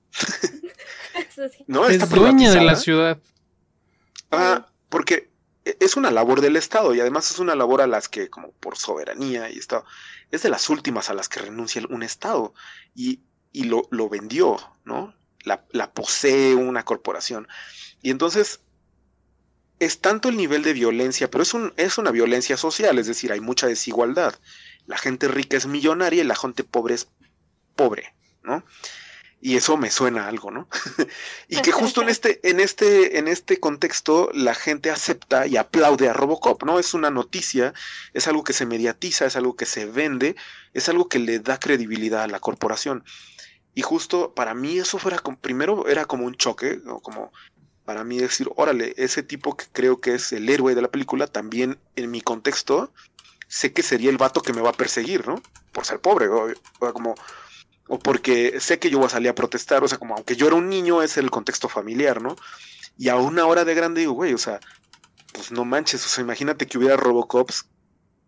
¿No? 1.67 1.89
es 1.89 2.09
dueña 2.09 2.53
de 2.53 2.63
la 2.63 2.77
ciudad. 2.77 3.19
Ah, 4.31 4.69
porque 4.89 5.31
e, 5.65 5.77
es 5.81 5.97
una 5.97 6.11
labor 6.11 6.41
del 6.41 6.57
Estado 6.57 6.95
y 6.95 7.01
además 7.01 7.31
es 7.31 7.39
una 7.39 7.55
labor 7.55 7.81
a 7.81 7.87
las 7.87 8.09
que, 8.09 8.29
como 8.29 8.53
por 8.53 8.77
soberanía 8.77 9.51
y 9.51 9.59
esto, 9.59 9.85
es 10.31 10.43
de 10.43 10.51
las 10.51 10.69
últimas 10.69 11.11
a 11.11 11.15
las 11.15 11.29
que 11.29 11.41
renuncia 11.41 11.83
un 11.89 12.03
Estado 12.03 12.53
y, 12.95 13.21
y 13.53 13.65
lo, 13.65 13.89
lo 13.91 14.09
vendió, 14.09 14.59
¿no? 14.85 15.15
La, 15.45 15.93
posee 15.93 16.55
una 16.55 16.85
corporación. 16.85 17.49
Y 18.03 18.11
entonces 18.11 18.61
es 19.79 20.01
tanto 20.01 20.29
el 20.29 20.37
nivel 20.37 20.63
de 20.63 20.73
violencia, 20.73 21.31
pero 21.31 21.43
es, 21.43 21.55
un, 21.55 21.73
es 21.77 21.99
una 21.99 22.11
violencia 22.11 22.57
social, 22.57 22.99
es 22.99 23.07
decir, 23.07 23.33
hay 23.33 23.41
mucha 23.41 23.67
desigualdad. 23.67 24.35
La 24.87 24.99
gente 24.99 25.29
rica 25.29 25.57
es 25.57 25.67
millonaria 25.67 26.23
y 26.23 26.27
la 26.27 26.35
gente 26.35 26.65
pobre 26.65 26.95
es 26.95 27.09
pobre, 27.77 28.15
¿no? 28.43 28.65
Y 29.41 29.57
eso 29.57 29.77
me 29.77 29.91
suena 29.93 30.27
algo, 30.27 30.51
¿no? 30.51 30.69
y 31.49 31.63
que 31.63 31.71
justo 31.71 32.03
en 32.03 32.09
este, 32.09 32.41
en 32.51 32.59
este, 32.59 33.19
en 33.19 33.29
este 33.29 33.61
contexto 33.61 34.31
la 34.35 34.53
gente 34.53 34.91
acepta 34.91 35.47
y 35.47 35.57
aplaude 35.57 36.09
a 36.09 36.13
Robocop, 36.13 36.65
¿no? 36.65 36.81
Es 36.81 36.93
una 36.93 37.11
noticia, 37.11 37.73
es 38.15 38.27
algo 38.27 38.43
que 38.43 38.53
se 38.53 38.67
mediatiza, 38.67 39.27
es 39.27 39.37
algo 39.37 39.55
que 39.55 39.67
se 39.67 39.87
vende, 39.87 40.35
es 40.75 40.89
algo 40.89 41.09
que 41.09 41.21
le 41.21 41.39
da 41.39 41.61
credibilidad 41.61 42.25
a 42.25 42.29
la 42.29 42.41
corporación. 42.41 43.05
Y 43.79 43.83
justo 43.83 44.35
para 44.35 44.55
mí 44.55 44.77
eso 44.77 44.99
fuera, 44.99 45.23
primero 45.41 45.87
era 45.87 46.05
como 46.05 46.27
un 46.27 46.35
choque, 46.35 46.81
como 47.01 47.31
para 47.85 48.03
mí 48.03 48.19
decir, 48.19 48.51
órale, 48.57 48.93
ese 48.97 49.23
tipo 49.23 49.57
que 49.57 49.67
creo 49.71 50.01
que 50.01 50.15
es 50.15 50.33
el 50.33 50.49
héroe 50.49 50.75
de 50.75 50.83
la 50.83 50.91
película, 50.91 51.29
también 51.29 51.79
en 51.95 52.11
mi 52.11 52.21
contexto, 52.21 52.91
sé 53.47 53.73
que 53.73 53.85
sería 53.85 54.11
el 54.11 54.19
vato 54.19 54.43
que 54.43 54.53
me 54.53 54.63
va 54.63 54.71
a 54.71 54.73
perseguir, 54.73 55.29
¿no? 55.29 55.41
Por 55.71 55.85
ser 55.85 56.01
pobre, 56.01 56.27
o, 56.27 56.53
como, 56.93 57.15
o 57.87 58.01
porque 58.01 58.59
sé 58.59 58.81
que 58.81 58.91
yo 58.91 58.99
voy 58.99 59.07
a 59.07 59.11
salir 59.11 59.29
a 59.29 59.37
protestar, 59.37 59.85
o 59.85 59.87
sea, 59.87 59.99
como 59.99 60.17
aunque 60.17 60.35
yo 60.35 60.49
era 60.49 60.57
un 60.57 60.69
niño, 60.69 61.01
es 61.01 61.17
el 61.17 61.31
contexto 61.31 61.69
familiar, 61.69 62.21
¿no? 62.21 62.35
Y 62.99 63.11
a 63.11 63.15
una 63.15 63.47
hora 63.47 63.65
de 63.65 63.77
grande 63.77 64.01
digo, 64.01 64.15
güey, 64.15 64.35
o 64.35 64.39
sea, 64.39 64.59
pues 65.33 65.53
no 65.53 65.65
manches, 65.65 66.05
o 66.05 66.09
sea, 66.09 66.25
imagínate 66.25 66.67
que 66.67 66.79
hubiera 66.79 66.97
Robocops, 66.97 67.67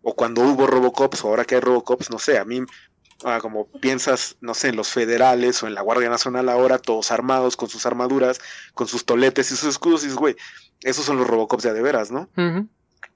o 0.01 0.15
cuando 0.15 0.43
hubo 0.43 0.65
Robocops, 0.65 1.25
o 1.25 1.27
ahora 1.27 1.43
que 1.43 1.55
hay 1.55 1.61
Robocops, 1.61 2.09
no 2.09 2.19
sé, 2.19 2.37
a 2.37 2.45
mí 2.45 2.61
Ah, 3.23 3.39
como 3.41 3.67
piensas, 3.67 4.37
no 4.41 4.53
sé, 4.53 4.69
en 4.69 4.75
los 4.75 4.89
federales 4.89 5.61
o 5.61 5.67
en 5.67 5.73
la 5.73 5.81
Guardia 5.81 6.09
Nacional 6.09 6.49
ahora, 6.49 6.79
todos 6.79 7.11
armados 7.11 7.55
con 7.55 7.69
sus 7.69 7.85
armaduras, 7.85 8.39
con 8.73 8.87
sus 8.87 9.05
toletes 9.05 9.51
y 9.51 9.55
sus 9.55 9.69
escudos, 9.69 10.01
y 10.01 10.05
dices, 10.05 10.17
güey, 10.17 10.35
esos 10.81 11.05
son 11.05 11.17
los 11.17 11.27
Robocops 11.27 11.63
de, 11.63 11.73
de 11.73 11.81
veras, 11.81 12.11
¿no? 12.11 12.29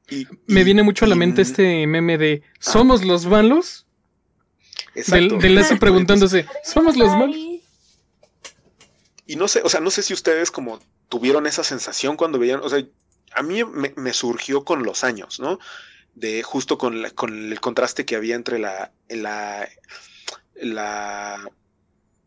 y, 0.10 0.28
Me 0.48 0.64
viene 0.64 0.84
mucho 0.84 1.06
a 1.06 1.08
la 1.08 1.16
mente 1.16 1.42
este 1.42 1.88
meme 1.88 2.18
de 2.18 2.44
¿Somos 2.60 3.04
los 3.04 3.26
malos? 3.26 3.86
Exacto. 4.94 5.38
Del, 5.38 5.56
del 5.56 5.80
preguntándose, 5.80 6.46
¿somos 6.64 6.96
los 6.96 7.10
malos? 7.10 7.36
Y 9.28 9.36
no 9.36 9.48
sé, 9.48 9.62
o 9.64 9.70
sea, 9.70 9.80
no 9.80 9.90
sé 9.90 10.04
si 10.04 10.14
ustedes 10.14 10.52
como 10.52 10.80
tuvieron 11.10 11.48
esa 11.48 11.64
sensación 11.64 12.16
cuando 12.16 12.38
veían, 12.38 12.60
o 12.62 12.70
sea, 12.70 12.84
a 13.34 13.42
mí 13.42 13.64
me 13.64 14.14
surgió 14.14 14.64
con 14.64 14.84
los 14.84 15.04
años, 15.04 15.40
¿no? 15.40 15.60
De 16.16 16.44
justo 16.44 16.78
con, 16.78 17.04
con 17.14 17.52
el 17.52 17.60
contraste 17.60 18.06
que 18.06 18.16
había 18.16 18.36
entre 18.36 18.58
la, 18.58 18.92
la, 19.10 19.68
la, 20.56 21.50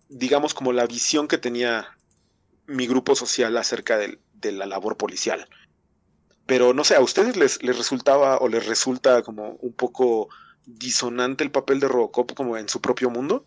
digamos 0.09 0.55
como 0.55 0.73
la 0.73 0.87
visión 0.87 1.27
que 1.27 1.39
tenía 1.39 1.97
mi 2.67 2.87
grupo 2.87 3.15
social 3.15 3.57
acerca 3.57 3.97
de, 3.97 4.19
la 4.53 4.67
labor 4.67 4.97
policial. 4.97 5.49
Pero 6.47 6.73
no 6.73 6.85
sé, 6.85 6.95
¿a 6.95 7.01
ustedes 7.01 7.37
les, 7.37 7.63
les, 7.63 7.77
resultaba 7.77 8.39
o 8.39 8.49
les 8.49 8.67
resulta 8.67 9.23
como 9.23 9.53
un 9.61 9.73
poco 9.73 10.29
disonante 10.65 11.43
el 11.45 11.51
papel 11.51 11.81
de 11.81 11.89
Robocop 11.89 12.35
como 12.35 12.57
en 12.57 12.69
su 12.69 12.81
propio 12.81 13.11
mundo? 13.11 13.47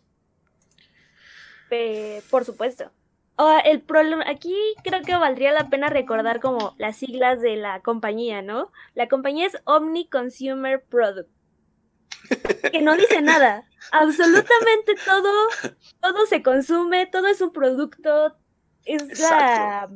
por 2.29 2.43
supuesto. 2.43 2.91
El 3.63 3.81
problema, 3.81 4.23
aquí 4.27 4.55
creo 4.83 5.01
que 5.01 5.15
valdría 5.15 5.51
la 5.51 5.69
pena 5.69 5.89
recordar 5.89 6.39
como 6.39 6.75
las 6.77 6.97
siglas 6.97 7.41
de 7.41 7.55
la 7.55 7.81
compañía, 7.81 8.41
¿no? 8.41 8.71
La 8.93 9.07
compañía 9.07 9.47
es 9.47 9.57
Omni 9.65 10.07
Consumer 10.07 10.83
Product. 10.83 11.29
Que 12.71 12.81
no 12.81 12.95
dice 12.95 13.21
nada. 13.21 13.67
Absolutamente 13.91 14.95
todo, 15.05 15.31
todo 15.99 16.25
se 16.25 16.43
consume, 16.43 17.07
todo 17.07 17.27
es 17.27 17.41
un 17.41 17.51
producto. 17.51 18.35
Es 18.85 19.19
la, 19.19 19.89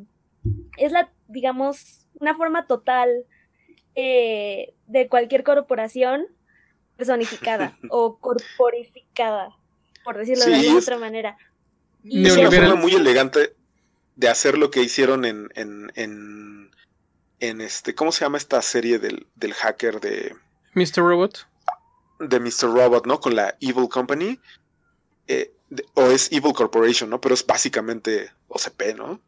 es 0.77 0.91
la, 0.91 1.11
digamos, 1.27 2.07
una 2.19 2.35
forma 2.35 2.67
total 2.67 3.25
eh, 3.95 4.73
de 4.87 5.07
cualquier 5.07 5.43
corporación 5.43 6.27
personificada 6.97 7.77
o 7.89 8.17
corporificada, 8.19 9.49
por 10.03 10.17
decirlo 10.17 10.45
de 10.45 10.73
otra 10.73 10.97
manera. 10.97 11.37
Y 12.07 12.27
es 12.27 12.37
una 12.37 12.51
forma 12.51 12.75
muy 12.75 12.93
elegante 12.93 13.55
de 14.15 14.29
hacer 14.29 14.59
lo 14.59 14.69
que 14.69 14.81
hicieron 14.81 15.25
en, 15.25 15.49
en, 15.55 15.91
en, 15.95 16.69
en, 17.39 17.61
este, 17.61 17.95
¿cómo 17.95 18.11
se 18.11 18.23
llama 18.23 18.37
esta 18.37 18.61
serie 18.61 18.99
del, 18.99 19.25
del 19.35 19.53
hacker 19.53 19.99
de... 19.99 20.35
Mr. 20.75 20.97
Robot. 20.97 21.47
De 22.19 22.39
Mr. 22.39 22.71
Robot, 22.71 23.07
¿no? 23.07 23.19
Con 23.19 23.35
la 23.35 23.55
Evil 23.59 23.89
Company. 23.89 24.39
Eh, 25.27 25.51
o 25.95 26.03
es 26.03 26.31
Evil 26.31 26.53
Corporation, 26.53 27.09
¿no? 27.09 27.19
Pero 27.19 27.33
es 27.33 27.45
básicamente 27.45 28.29
OCP, 28.49 28.95
¿no? 28.95 29.19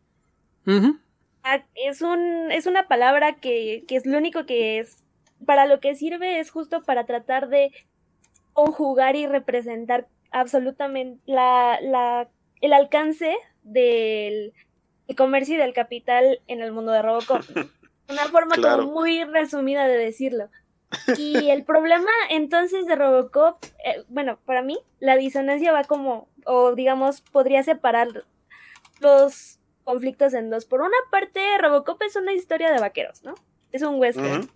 Ah, 1.43 1.63
es, 1.73 2.01
un, 2.03 2.51
es 2.51 2.67
una 2.67 2.87
palabra 2.87 3.37
que, 3.37 3.85
que 3.87 3.95
es 3.95 4.05
lo 4.05 4.19
único 4.19 4.45
que 4.45 4.79
es. 4.79 4.97
Para 5.45 5.65
lo 5.65 5.79
que 5.79 5.95
sirve 5.95 6.39
es 6.39 6.51
justo 6.51 6.83
para 6.83 7.05
tratar 7.05 7.49
de 7.49 7.71
conjugar 8.53 9.15
y 9.15 9.25
representar 9.25 10.07
absolutamente 10.31 11.21
la, 11.25 11.79
la 11.81 12.29
el 12.61 12.73
alcance 12.73 13.35
del 13.63 14.53
comercio 15.15 15.55
y 15.55 15.57
del 15.57 15.73
capital 15.73 16.41
en 16.47 16.61
el 16.61 16.71
mundo 16.71 16.91
de 16.91 17.01
Robocop. 17.01 17.41
Una 18.09 18.25
forma 18.25 18.55
como 18.55 18.91
muy 18.91 19.23
resumida 19.25 19.85
de 19.87 19.97
decirlo. 19.97 20.49
Y 21.17 21.49
el 21.49 21.65
problema 21.65 22.09
entonces 22.29 22.85
de 22.85 22.95
Robocop, 22.95 23.61
eh, 23.83 24.03
bueno, 24.07 24.39
para 24.45 24.61
mí 24.61 24.79
la 24.99 25.17
disonancia 25.17 25.73
va 25.73 25.83
como, 25.83 26.29
o 26.45 26.73
digamos, 26.75 27.19
podría 27.19 27.63
separar 27.63 28.07
los 29.01 29.59
conflictos 29.83 30.33
en 30.33 30.49
dos. 30.49 30.65
Por 30.65 30.81
una 30.81 30.97
parte, 31.11 31.41
Robocop 31.57 32.01
es 32.03 32.15
una 32.15 32.33
historia 32.33 32.71
de 32.71 32.79
vaqueros, 32.79 33.23
¿no? 33.23 33.35
Es 33.71 33.81
un 33.81 33.99
western. 33.99 34.49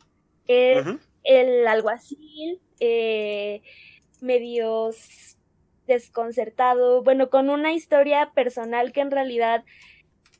El 0.48 1.68
alguacil, 1.68 2.60
eh, 2.80 3.62
medios 4.22 5.38
desconcertado, 5.94 7.04
bueno, 7.04 7.30
con 7.30 7.50
una 7.50 7.74
historia 7.74 8.32
personal 8.34 8.92
que 8.92 9.02
en 9.02 9.12
realidad 9.12 9.64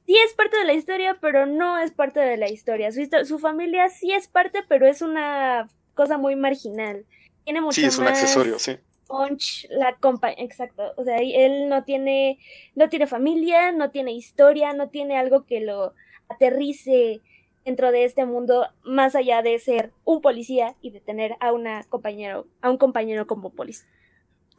sí 0.06 0.16
es 0.26 0.34
parte 0.34 0.58
de 0.58 0.66
la 0.66 0.74
historia, 0.74 1.18
pero 1.22 1.46
no 1.46 1.78
es 1.78 1.92
parte 1.92 2.20
de 2.20 2.38
la 2.38 2.50
historia. 2.50 2.92
Su, 2.92 3.02
su 3.26 3.40
familia 3.40 3.90
sí 3.90 4.12
es 4.12 4.28
parte, 4.28 4.64
pero 4.68 4.88
es 4.88 5.02
una 5.02 5.68
cosa 5.94 6.18
muy 6.18 6.36
marginal. 6.36 7.06
Tiene 7.44 7.62
mucho 7.62 7.82
sí, 7.82 7.88
es 7.88 7.98
un 7.98 8.08
accesorio, 8.08 8.60
sí. 8.60 8.78
Punch, 9.08 9.68
la 9.70 9.96
compa 9.98 10.32
exacto. 10.32 10.94
O 10.96 11.04
sea, 11.04 11.18
él 11.18 11.68
no 11.68 11.84
tiene, 11.84 12.40
no 12.76 12.88
tiene 12.90 13.08
familia, 13.08 13.72
no 13.72 13.92
tiene 13.92 14.14
historia, 14.14 14.74
no 14.74 14.90
tiene 14.90 15.18
algo 15.18 15.46
que 15.46 15.60
lo 15.60 15.94
aterrice 16.30 17.20
dentro 17.66 17.92
de 17.92 18.06
este 18.06 18.26
mundo, 18.26 18.68
más 18.84 19.16
allá 19.16 19.42
de 19.42 19.60
ser 19.60 19.92
un 20.04 20.22
policía 20.22 20.76
y 20.82 20.92
de 20.92 21.02
tener 21.02 21.36
a 21.40 21.52
una 21.52 21.84
compañero, 21.90 22.48
a 22.62 22.70
un 22.72 22.78
compañero 22.78 23.28
como 23.28 23.52
policía. 23.52 23.88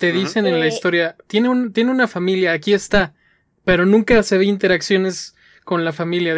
Te 0.02 0.10
dicen 0.10 0.48
en 0.48 0.58
la 0.58 0.66
historia, 0.66 1.16
tiene, 1.28 1.48
un, 1.48 1.72
tiene 1.72 1.92
una 1.92 2.08
familia, 2.08 2.54
aquí 2.54 2.74
está, 2.74 3.14
pero 3.62 3.86
nunca 3.86 4.20
se 4.24 4.36
ve 4.36 4.46
interacciones 4.46 5.36
con 5.62 5.84
la 5.84 5.92
familia, 5.92 6.34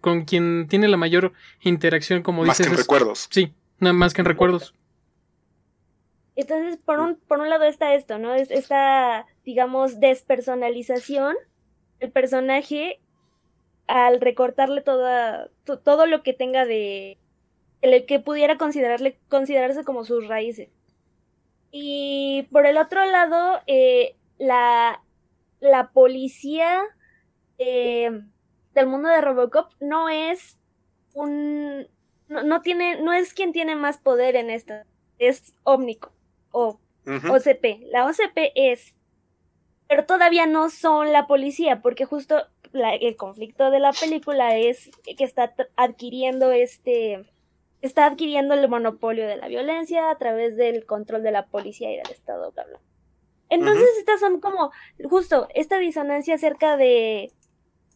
con 0.00 0.24
quien 0.24 0.68
tiene 0.68 0.86
la 0.86 0.96
mayor 0.96 1.32
interacción, 1.60 2.22
como 2.22 2.44
más 2.44 2.58
dices. 2.58 2.68
Más 2.68 2.76
que 2.76 2.80
en 2.80 2.84
recuerdos. 2.84 3.28
Sí, 3.28 3.52
nada 3.80 3.94
más 3.94 4.14
que 4.14 4.20
en 4.20 4.26
recuerdos. 4.26 4.76
Entonces, 6.36 6.78
por 6.84 7.00
un, 7.00 7.16
por 7.16 7.40
un 7.40 7.50
lado 7.50 7.64
está 7.64 7.94
esto, 7.96 8.18
¿no? 8.18 8.32
Es 8.32 8.52
esta, 8.52 9.26
digamos, 9.44 9.98
despersonalización 9.98 11.34
del 11.98 12.12
personaje 12.12 13.00
al 13.88 14.20
recortarle 14.20 14.82
toda, 14.82 15.50
todo 15.64 16.06
lo 16.06 16.22
que 16.22 16.32
tenga 16.32 16.64
de... 16.64 17.18
que 18.06 18.20
pudiera 18.20 18.56
considerarle, 18.56 19.18
considerarse 19.28 19.82
como 19.82 20.04
sus 20.04 20.28
raíces. 20.28 20.68
Y 21.70 22.48
por 22.50 22.66
el 22.66 22.78
otro 22.78 23.04
lado, 23.04 23.60
eh, 23.66 24.16
la, 24.38 25.02
la 25.60 25.90
policía 25.90 26.82
eh, 27.58 28.10
del 28.74 28.86
mundo 28.86 29.08
de 29.08 29.20
Robocop 29.20 29.72
no 29.80 30.08
es 30.08 30.58
un. 31.14 31.86
No, 32.28 32.62
tiene, 32.62 33.00
no 33.02 33.12
es 33.12 33.34
quien 33.34 33.52
tiene 33.52 33.74
más 33.74 33.98
poder 33.98 34.36
en 34.36 34.50
esto, 34.50 34.74
es 35.18 35.52
Omnico 35.64 36.12
o 36.52 36.78
OCP. 37.06 37.82
La 37.90 38.06
OCP 38.06 38.52
es, 38.54 38.94
pero 39.88 40.06
todavía 40.06 40.46
no 40.46 40.70
son 40.70 41.12
la 41.12 41.26
policía, 41.26 41.82
porque 41.82 42.04
justo 42.04 42.46
el 42.72 43.16
conflicto 43.16 43.70
de 43.70 43.80
la 43.80 43.92
película 43.92 44.56
es 44.56 44.90
que 45.02 45.24
está 45.24 45.54
adquiriendo 45.74 46.52
este 46.52 47.24
está 47.82 48.06
adquiriendo 48.06 48.54
el 48.54 48.68
monopolio 48.68 49.26
de 49.26 49.36
la 49.36 49.48
violencia 49.48 50.10
a 50.10 50.18
través 50.18 50.56
del 50.56 50.86
control 50.86 51.22
de 51.22 51.32
la 51.32 51.46
policía 51.46 51.92
y 51.92 51.96
del 51.96 52.10
Estado, 52.10 52.52
bla, 52.52 52.66
Entonces, 53.48 53.88
estas 53.98 54.20
son 54.20 54.40
como, 54.40 54.70
justo, 55.08 55.48
esta 55.54 55.78
disonancia 55.78 56.34
acerca 56.34 56.76
de 56.76 57.32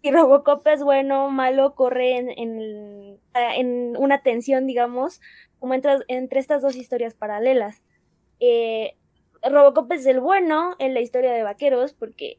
si 0.04 0.10
Robocop 0.10 0.66
es 0.66 0.82
bueno 0.82 1.26
o 1.26 1.30
malo, 1.30 1.74
corre 1.74 2.18
en, 2.18 2.28
en, 2.28 3.18
en, 3.34 3.96
una 3.96 4.22
tensión, 4.22 4.66
digamos, 4.66 5.22
como 5.58 5.72
entre, 5.72 5.96
entre 6.08 6.40
estas 6.40 6.60
dos 6.60 6.76
historias 6.76 7.14
paralelas. 7.14 7.82
Eh, 8.38 8.96
Robocop 9.42 9.90
es 9.92 10.04
el 10.04 10.20
bueno 10.20 10.76
en 10.78 10.92
la 10.92 11.00
historia 11.00 11.32
de 11.32 11.42
Vaqueros, 11.42 11.94
porque 11.94 12.38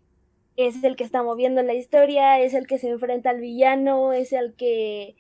es 0.57 0.83
el 0.83 0.95
que 0.95 1.03
está 1.03 1.23
moviendo 1.23 1.63
la 1.63 1.73
historia, 1.73 2.39
es 2.39 2.53
el 2.53 2.67
que 2.67 2.77
se 2.77 2.89
enfrenta 2.89 3.31
al 3.31 3.41
villano, 3.41 4.13
es 4.13 4.31
el 4.31 4.53
que 4.55 5.15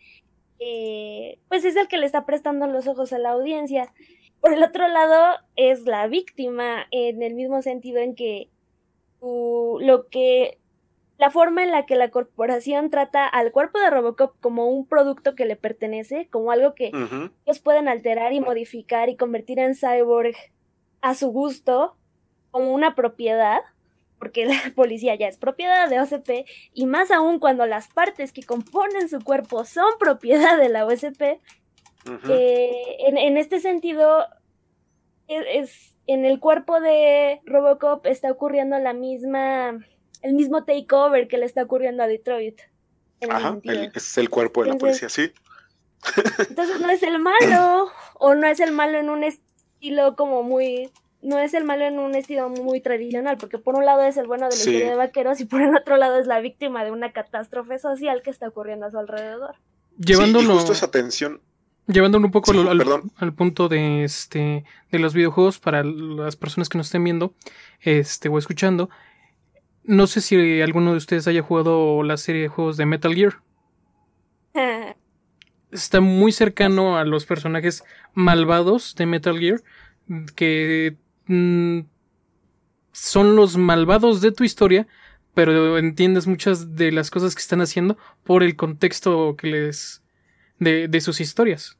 eh, 0.59 1.37
pues 1.49 1.65
es 1.65 1.75
el 1.75 1.87
que 1.87 1.97
le 1.97 2.05
está 2.05 2.25
prestando 2.25 2.67
los 2.67 2.87
ojos 2.87 3.13
a 3.13 3.19
la 3.19 3.31
audiencia. 3.31 3.93
Por 4.41 4.53
el 4.53 4.63
otro 4.63 4.87
lado, 4.87 5.37
es 5.55 5.85
la 5.85 6.07
víctima, 6.07 6.85
en 6.91 7.23
el 7.23 7.33
mismo 7.33 7.61
sentido 7.61 7.99
en 7.99 8.15
que 8.15 8.49
lo 9.21 10.07
que 10.09 10.59
la 11.17 11.31
forma 11.31 11.63
en 11.63 11.71
la 11.71 11.85
que 11.85 11.95
la 11.95 12.09
corporación 12.09 12.89
trata 12.89 13.25
al 13.25 13.51
cuerpo 13.51 13.79
de 13.79 13.89
Robocop 13.89 14.35
como 14.41 14.67
un 14.67 14.85
producto 14.85 15.33
que 15.33 15.45
le 15.45 15.55
pertenece, 15.55 16.27
como 16.29 16.51
algo 16.51 16.75
que 16.75 16.91
ellos 17.45 17.59
pueden 17.59 17.87
alterar 17.87 18.33
y 18.33 18.41
modificar 18.41 19.09
y 19.09 19.15
convertir 19.15 19.59
en 19.59 19.75
cyborg 19.75 20.35
a 21.01 21.15
su 21.15 21.29
gusto, 21.29 21.95
como 22.51 22.73
una 22.73 22.95
propiedad, 22.95 23.61
porque 24.19 24.45
la 24.45 24.55
policía 24.75 25.15
ya 25.15 25.27
es 25.27 25.37
propiedad 25.37 25.89
de 25.89 25.99
OCP, 25.99 26.47
y 26.73 26.85
más 26.85 27.11
aún 27.11 27.39
cuando 27.39 27.65
las 27.65 27.87
partes 27.87 28.31
que 28.31 28.43
componen 28.43 29.09
su 29.09 29.19
cuerpo 29.19 29.65
son 29.65 29.91
propiedad 29.99 30.57
de 30.57 30.69
la 30.69 30.85
OCP, 30.85 31.39
eh, 32.29 32.97
en, 32.99 33.37
este 33.37 33.59
sentido, 33.59 34.25
e, 35.27 35.59
es, 35.59 35.95
en 36.05 36.23
el 36.23 36.39
cuerpo 36.39 36.79
de 36.79 37.41
Robocop 37.45 38.05
está 38.05 38.31
ocurriendo 38.31 38.77
la 38.77 38.93
misma, 38.93 39.79
el 40.21 40.33
mismo 40.33 40.65
takeover 40.65 41.27
que 41.27 41.39
le 41.39 41.45
está 41.45 41.63
ocurriendo 41.63 42.03
a 42.03 42.07
Detroit. 42.07 42.61
Ajá, 43.27 43.57
es 43.63 44.17
el 44.19 44.29
cuerpo 44.29 44.63
de 44.63 44.71
la 44.71 44.77
policía, 44.77 45.09
sí. 45.09 45.31
Entonces 46.47 46.79
no 46.79 46.89
es 46.89 47.01
el 47.01 47.17
malo, 47.17 47.89
o 48.19 48.35
no 48.35 48.45
es 48.45 48.59
el 48.59 48.71
malo 48.71 48.99
en 48.99 49.09
un 49.09 49.23
estilo 49.23 50.15
como 50.15 50.43
muy 50.43 50.91
no 51.25 51.39
es 51.39 51.55
el 51.55 51.63
malo 51.63 51.85
en 51.85 51.97
un 51.97 52.13
estilo 52.13 52.49
muy 52.49 52.81
tradicional, 52.81 53.37
porque 53.37 53.57
por 53.57 53.75
un 53.75 53.83
lado 53.83 54.03
es 54.03 54.15
el 54.17 54.27
bueno 54.27 54.47
de 54.47 54.51
la 54.51 54.57
historia 54.57 54.89
de 54.91 54.95
vaqueros 54.95 55.39
y 55.41 55.45
por 55.45 55.61
el 55.61 55.75
otro 55.75 55.97
lado 55.97 56.19
es 56.19 56.27
la 56.27 56.39
víctima 56.39 56.83
de 56.83 56.91
una 56.91 57.11
catástrofe 57.11 57.79
social 57.79 58.21
que 58.23 58.29
está 58.29 58.47
ocurriendo 58.47 58.85
a 58.85 58.91
su 58.91 58.99
alrededor. 58.99 59.55
Llevándolo, 59.97 60.53
justo 60.53 60.73
esa 60.73 60.91
tensión. 60.91 61.41
Llevándolo 61.87 62.27
un 62.27 62.31
poco 62.31 62.51
al, 62.51 63.33
punto 63.33 63.69
de 63.69 64.03
este 64.03 64.65
de 64.91 64.99
los 64.99 65.13
videojuegos 65.13 65.59
para 65.59 65.83
las 65.83 66.35
personas 66.35 66.69
que 66.69 66.77
nos 66.77 66.87
estén 66.87 67.03
viendo 67.03 67.33
este 67.81 68.29
o 68.29 68.37
escuchando. 68.37 68.89
No 69.83 70.07
sé 70.07 70.21
si 70.21 70.61
alguno 70.61 70.91
de 70.91 70.97
ustedes 70.97 71.27
haya 71.27 71.41
jugado 71.41 72.03
la 72.03 72.17
serie 72.17 72.43
de 72.43 72.47
juegos 72.49 72.77
de 72.77 72.85
Metal 72.85 73.13
Gear. 73.13 73.41
Está 75.71 76.01
muy 76.01 76.31
cercano 76.31 76.97
a 76.97 77.03
los 77.03 77.25
personajes 77.25 77.83
malvados 78.13 78.95
de 78.95 79.05
Metal 79.07 79.37
Gear 79.39 79.61
que 80.35 80.97
Mm, 81.27 81.81
son 82.91 83.35
los 83.35 83.57
malvados 83.57 84.21
de 84.21 84.31
tu 84.31 84.43
historia, 84.43 84.87
pero 85.33 85.77
entiendes 85.77 86.27
muchas 86.27 86.75
de 86.75 86.91
las 86.91 87.11
cosas 87.11 87.35
que 87.35 87.41
están 87.41 87.61
haciendo 87.61 87.97
por 88.23 88.41
el 88.41 88.55
contexto 88.55 89.35
que 89.37 89.47
les 89.47 90.01
de, 90.59 90.87
de 90.87 91.01
sus 91.01 91.19
historias. 91.19 91.77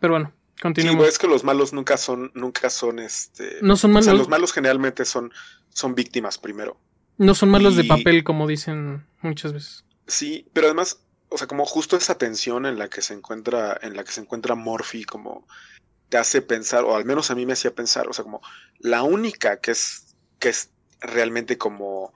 Pero 0.00 0.14
bueno, 0.14 0.32
continuemos. 0.60 1.04
Sí, 1.04 1.08
es 1.10 1.18
que 1.18 1.26
los 1.26 1.44
malos 1.44 1.72
nunca 1.72 1.96
son, 1.96 2.30
nunca 2.34 2.70
son 2.70 2.98
este. 2.98 3.58
No 3.62 3.76
son 3.76 3.92
malos. 3.92 4.18
los 4.18 4.28
malos 4.28 4.52
generalmente 4.52 5.04
son, 5.04 5.32
son 5.68 5.94
víctimas 5.94 6.38
primero. 6.38 6.78
No 7.18 7.34
son 7.34 7.50
malos 7.50 7.76
de 7.76 7.84
papel, 7.84 8.24
como 8.24 8.46
dicen 8.46 9.06
muchas 9.22 9.52
veces. 9.52 9.84
Sí, 10.06 10.46
pero 10.52 10.66
además, 10.66 11.00
o 11.28 11.38
sea, 11.38 11.46
como 11.46 11.64
justo 11.64 11.96
esa 11.96 12.18
tensión 12.18 12.66
en 12.66 12.78
la 12.78 12.88
que 12.88 13.00
se 13.00 13.14
encuentra, 13.14 13.78
en 13.82 13.96
la 13.96 14.04
que 14.04 14.12
se 14.12 14.20
encuentra 14.20 14.54
Morphy, 14.54 15.04
como 15.04 15.46
te 16.08 16.18
hace 16.18 16.42
pensar, 16.42 16.84
o 16.84 16.94
al 16.94 17.04
menos 17.04 17.30
a 17.30 17.34
mí 17.34 17.46
me 17.46 17.54
hacía 17.54 17.74
pensar, 17.74 18.08
o 18.08 18.12
sea, 18.12 18.24
como 18.24 18.40
la 18.78 19.02
única 19.02 19.58
que 19.60 19.72
es, 19.72 20.14
que 20.38 20.50
es 20.50 20.70
realmente 21.00 21.58
como, 21.58 22.12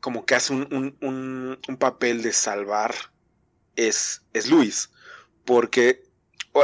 como 0.00 0.24
que 0.24 0.34
hace 0.34 0.52
un, 0.52 0.96
un, 1.00 1.58
un, 1.66 1.76
papel 1.76 2.22
de 2.22 2.32
salvar 2.32 2.94
es, 3.74 4.22
es 4.32 4.48
Luis, 4.48 4.90
porque, 5.44 6.04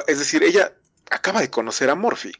es 0.07 0.19
decir, 0.19 0.43
ella 0.43 0.75
acaba 1.11 1.41
de 1.41 1.51
conocer 1.51 1.91
a 1.91 1.95
Morphy. 1.95 2.33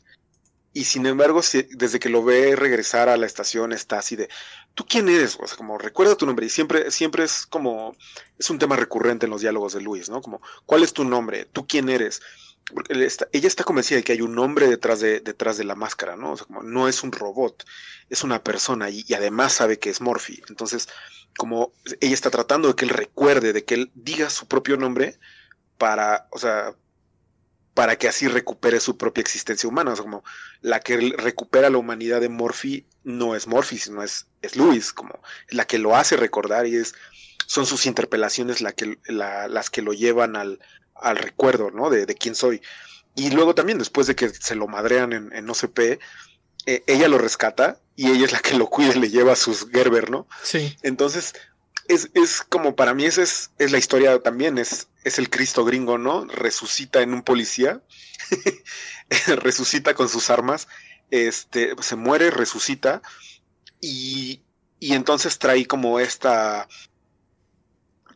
Y 0.75 0.85
sin 0.85 1.05
embargo, 1.05 1.43
desde 1.71 2.01
que 2.01 2.09
lo 2.09 2.25
ve 2.25 2.57
regresar 2.57 3.11
a 3.11 3.19
la 3.19 3.27
estación, 3.27 3.73
está 3.73 3.99
así 3.99 4.17
de, 4.17 4.31
¿tú 4.75 4.87
quién 4.89 5.09
eres? 5.11 5.37
O 5.39 5.47
sea, 5.47 5.59
como 5.59 5.77
recuerda 5.77 6.17
tu 6.17 6.25
nombre. 6.25 6.47
Y 6.47 6.49
siempre, 6.49 6.91
siempre 6.91 7.25
es 7.25 7.45
como, 7.45 7.95
es 8.39 8.49
un 8.49 8.59
tema 8.59 8.77
recurrente 8.77 9.27
en 9.27 9.31
los 9.31 9.43
diálogos 9.43 9.75
de 9.75 9.83
Luis, 9.83 10.09
¿no? 10.09 10.23
Como, 10.23 10.41
¿cuál 10.65 10.83
es 10.83 10.95
tu 10.95 11.05
nombre? 11.05 11.45
¿Tú 11.45 11.67
quién 11.67 11.91
eres? 11.91 12.23
Ella 12.89 13.49
está 13.49 13.65
convencida 13.65 13.99
de 13.99 14.05
que 14.05 14.13
hay 14.13 14.21
un 14.23 14.39
hombre 14.39 14.67
detrás 14.69 15.01
de, 15.01 15.21
detrás 15.21 15.59
de 15.59 15.65
la 15.65 15.75
máscara, 15.75 16.17
¿no? 16.17 16.33
O 16.33 16.37
sea, 16.37 16.47
como 16.47 16.63
no 16.63 16.89
es 16.89 17.03
un 17.03 17.13
robot, 17.13 17.65
es 18.09 18.23
una 18.23 18.43
persona 18.43 18.89
y, 18.89 19.05
y 19.07 19.15
además 19.15 19.53
sabe 19.53 19.79
que 19.79 19.91
es 19.91 20.01
Morphy. 20.01 20.43
Entonces, 20.49 20.89
como 21.37 21.73
ella 22.01 22.15
está 22.15 22.31
tratando 22.31 22.69
de 22.69 22.75
que 22.75 22.85
él 22.85 22.91
recuerde, 22.91 23.53
de 23.53 23.65
que 23.65 23.75
él 23.75 23.91
diga 23.95 24.31
su 24.31 24.47
propio 24.47 24.77
nombre 24.77 25.19
para, 25.79 26.29
o 26.31 26.39
sea, 26.39 26.75
para 27.75 27.97
que 27.97 28.09
así 28.09 28.29
recupere 28.29 28.81
su 28.81 28.97
propia 28.97 29.23
existencia 29.23 29.69
humana. 29.69 29.93
O 29.93 29.97
sea, 29.97 30.05
como 30.05 30.25
la 30.61 30.81
que 30.81 31.15
recupera 31.17 31.71
la 31.71 31.79
humanidad 31.79 32.21
de 32.21 32.29
Morphy 32.29 32.87
no 33.05 33.35
es 33.35 33.47
Morphy, 33.47 33.79
sino 33.79 34.03
es, 34.03 34.27
es 34.43 34.57
Luis, 34.57 34.93
como 34.93 35.21
la 35.49 35.67
que 35.67 35.79
lo 35.79 35.97
hace 35.97 36.17
recordar 36.17 36.67
y 36.67 36.77
es 36.77 36.95
son 37.47 37.67
sus 37.67 37.85
interpelaciones 37.87 38.63
la 38.63 38.73
que, 38.73 38.99
las 39.09 39.69
que 39.69 39.83
lo 39.83 39.93
llevan 39.93 40.37
al, 40.37 40.61
al 41.03 41.17
recuerdo, 41.17 41.71
¿no? 41.71 41.91
De, 41.91 42.07
de, 42.07 42.15
quién 42.15 42.35
soy. 42.35 42.63
Y 43.15 43.31
luego 43.31 43.55
también, 43.55 43.79
después 43.79 44.07
de 44.07 44.17
que 44.17 44.29
se 44.31 44.55
lo 44.55 44.67
madrean 44.69 45.13
en, 45.13 45.33
en 45.33 45.49
OCP, 45.49 46.01
eh, 46.67 46.85
ella 46.87 47.09
lo 47.09 47.19
rescata 47.19 47.81
y 47.97 48.11
ella 48.11 48.27
es 48.27 48.33
la 48.33 48.41
que 48.41 48.55
lo 48.55 48.69
cuida 48.69 48.95
y 48.95 49.01
le 49.01 49.11
lleva 49.11 49.33
a 49.33 49.37
sus 49.37 49.69
Gerber, 49.71 50.11
¿no? 50.11 50.29
Sí. 50.43 50.77
Entonces, 50.83 51.35
es, 51.89 52.11
es 52.15 52.43
como 52.43 52.77
para 52.77 52.95
mí, 52.95 53.05
esa 53.05 53.23
es, 53.23 53.51
es 53.59 53.73
la 53.73 53.79
historia 53.79 54.19
también, 54.21 54.59
es, 54.59 54.89
es 55.05 55.19
el 55.19 55.29
Cristo 55.29 55.65
gringo, 55.65 55.99
¿no? 55.99 56.25
Resucita 56.27 57.03
en 57.03 57.15
un 57.15 57.23
policía, 57.23 57.83
resucita 59.43 59.95
con 59.95 60.09
sus 60.09 60.31
armas, 60.31 60.69
este, 61.11 61.75
se 61.81 61.97
muere, 61.97 62.31
resucita, 62.31 63.03
y, 63.81 64.43
y 64.79 64.95
entonces 64.95 65.39
trae 65.39 65.67
como 65.67 65.99
esta, 65.99 66.69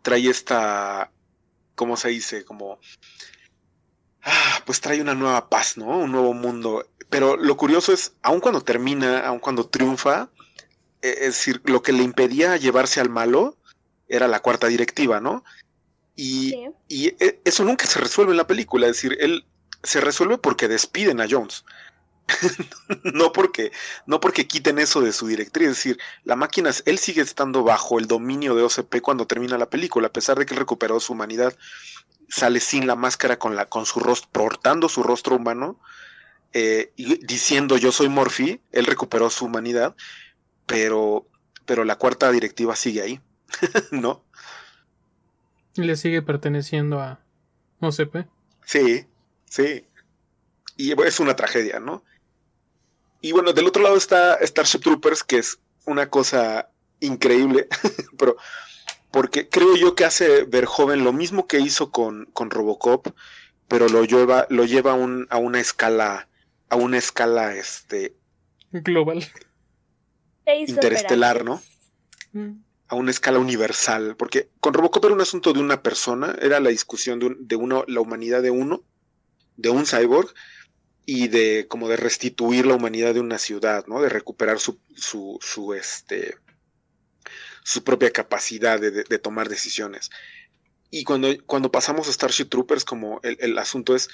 trae 0.02 0.30
esta, 0.30 1.10
¿cómo 1.76 1.96
se 1.96 2.08
dice? 2.08 2.44
Como, 2.44 2.80
ah, 4.22 4.62
pues 4.66 4.80
trae 4.80 5.00
una 5.00 5.14
nueva 5.14 5.48
paz, 5.48 5.76
¿no? 5.76 5.98
Un 5.98 6.10
nuevo 6.10 6.34
mundo. 6.34 6.84
Pero 7.08 7.36
lo 7.36 7.56
curioso 7.56 7.92
es, 7.92 8.14
aun 8.22 8.40
cuando 8.40 8.62
termina, 8.62 9.20
aun 9.20 9.38
cuando 9.38 9.68
triunfa, 9.68 10.30
e, 11.02 11.10
es 11.10 11.36
decir, 11.36 11.62
lo 11.64 11.82
que 11.82 11.92
le 11.92 12.02
impedía 12.02 12.56
llevarse 12.56 13.00
al 13.00 13.10
malo 13.10 13.56
era 14.08 14.26
la 14.26 14.40
cuarta 14.40 14.66
directiva, 14.66 15.20
¿no? 15.20 15.44
Y, 16.16 16.50
sí. 16.50 16.68
y 16.88 17.06
e, 17.24 17.40
eso 17.44 17.62
nunca 17.64 17.86
se 17.86 18.00
resuelve 18.00 18.32
en 18.32 18.38
la 18.38 18.46
película, 18.46 18.88
es 18.88 18.94
decir, 18.94 19.16
él 19.20 19.44
se 19.84 20.00
resuelve 20.00 20.38
porque 20.38 20.66
despiden 20.66 21.20
a 21.20 21.26
Jones. 21.30 21.64
no 23.04 23.32
porque 23.32 23.72
no 24.06 24.20
porque 24.20 24.46
quiten 24.46 24.78
eso 24.78 25.00
de 25.00 25.12
su 25.12 25.26
directriz, 25.26 25.68
es 25.68 25.76
decir, 25.76 25.98
la 26.24 26.36
máquina 26.36 26.70
él 26.84 26.98
sigue 26.98 27.22
estando 27.22 27.62
bajo 27.62 27.98
el 27.98 28.06
dominio 28.06 28.54
de 28.54 28.62
OCP 28.62 29.00
cuando 29.00 29.26
termina 29.26 29.58
la 29.58 29.70
película, 29.70 30.08
a 30.08 30.12
pesar 30.12 30.38
de 30.38 30.46
que 30.46 30.54
él 30.54 30.60
recuperó 30.60 30.98
su 30.98 31.12
humanidad, 31.12 31.56
sale 32.28 32.60
sin 32.60 32.86
la 32.86 32.96
máscara 32.96 33.38
con 33.38 33.54
la 33.54 33.66
con 33.66 33.86
su 33.86 34.00
rostro 34.00 34.30
portando 34.32 34.88
su 34.88 35.02
rostro 35.02 35.36
humano 35.36 35.78
eh, 36.52 36.92
y 36.96 37.24
diciendo 37.24 37.76
yo 37.76 37.92
soy 37.92 38.08
Morphy, 38.08 38.60
él 38.72 38.86
recuperó 38.86 39.30
su 39.30 39.44
humanidad, 39.44 39.94
pero 40.66 41.26
pero 41.64 41.84
la 41.84 41.96
cuarta 41.96 42.30
directiva 42.32 42.74
sigue 42.76 43.02
ahí, 43.02 43.20
¿no? 43.90 44.24
Le 45.76 45.96
sigue 45.96 46.22
perteneciendo 46.22 47.00
a 47.00 47.20
OCP. 47.80 48.26
Sí, 48.64 49.06
sí. 49.44 49.86
Y 50.76 51.00
es 51.02 51.20
una 51.20 51.36
tragedia, 51.36 51.80
¿no? 51.80 52.02
Y 53.26 53.32
bueno, 53.32 53.52
del 53.52 53.66
otro 53.66 53.82
lado 53.82 53.96
está 53.96 54.38
Starship 54.40 54.82
Troopers, 54.82 55.24
que 55.24 55.38
es 55.38 55.58
una 55.84 56.08
cosa 56.08 56.70
increíble, 57.00 57.66
pero 58.16 58.36
porque 59.10 59.48
creo 59.48 59.74
yo 59.74 59.96
que 59.96 60.04
hace 60.04 60.44
ver 60.44 60.64
joven 60.64 61.02
lo 61.02 61.12
mismo 61.12 61.48
que 61.48 61.58
hizo 61.58 61.90
con, 61.90 62.26
con 62.26 62.50
Robocop, 62.50 63.08
pero 63.66 63.88
lo 63.88 64.04
lleva, 64.04 64.46
lo 64.48 64.64
lleva 64.64 64.92
a, 64.92 64.94
un, 64.94 65.26
a 65.28 65.38
una 65.38 65.58
escala, 65.58 66.28
a 66.68 66.76
una 66.76 66.98
escala 66.98 67.56
este 67.56 68.14
global. 68.70 69.24
Interestelar, 70.46 71.44
¿no? 71.44 71.60
Mm. 72.32 72.60
A 72.86 72.94
una 72.94 73.10
escala 73.10 73.40
universal. 73.40 74.14
Porque 74.16 74.50
con 74.60 74.72
Robocop 74.72 75.04
era 75.04 75.14
un 75.14 75.20
asunto 75.20 75.52
de 75.52 75.58
una 75.58 75.82
persona, 75.82 76.36
era 76.40 76.60
la 76.60 76.70
discusión 76.70 77.18
de, 77.18 77.26
un, 77.26 77.48
de 77.48 77.56
uno, 77.56 77.82
la 77.88 78.00
humanidad 78.00 78.40
de 78.40 78.52
uno, 78.52 78.84
de 79.56 79.70
un 79.70 79.84
cyborg, 79.84 80.32
y 81.06 81.28
de 81.28 81.66
como 81.68 81.88
de 81.88 81.96
restituir 81.96 82.66
la 82.66 82.74
humanidad 82.74 83.14
de 83.14 83.20
una 83.20 83.38
ciudad, 83.38 83.86
¿no? 83.86 84.02
De 84.02 84.08
recuperar 84.08 84.58
su, 84.58 84.80
su, 84.96 85.38
su 85.40 85.72
este 85.72 86.36
su 87.62 87.82
propia 87.82 88.10
capacidad 88.12 88.80
de, 88.80 88.90
de, 88.90 89.18
tomar 89.18 89.48
decisiones. 89.48 90.10
Y 90.90 91.02
cuando, 91.02 91.28
cuando 91.46 91.72
pasamos 91.72 92.08
a 92.08 92.12
Starship 92.12 92.46
Troopers, 92.48 92.84
como 92.84 93.18
el, 93.24 93.36
el 93.40 93.58
asunto 93.58 93.96
es, 93.96 94.08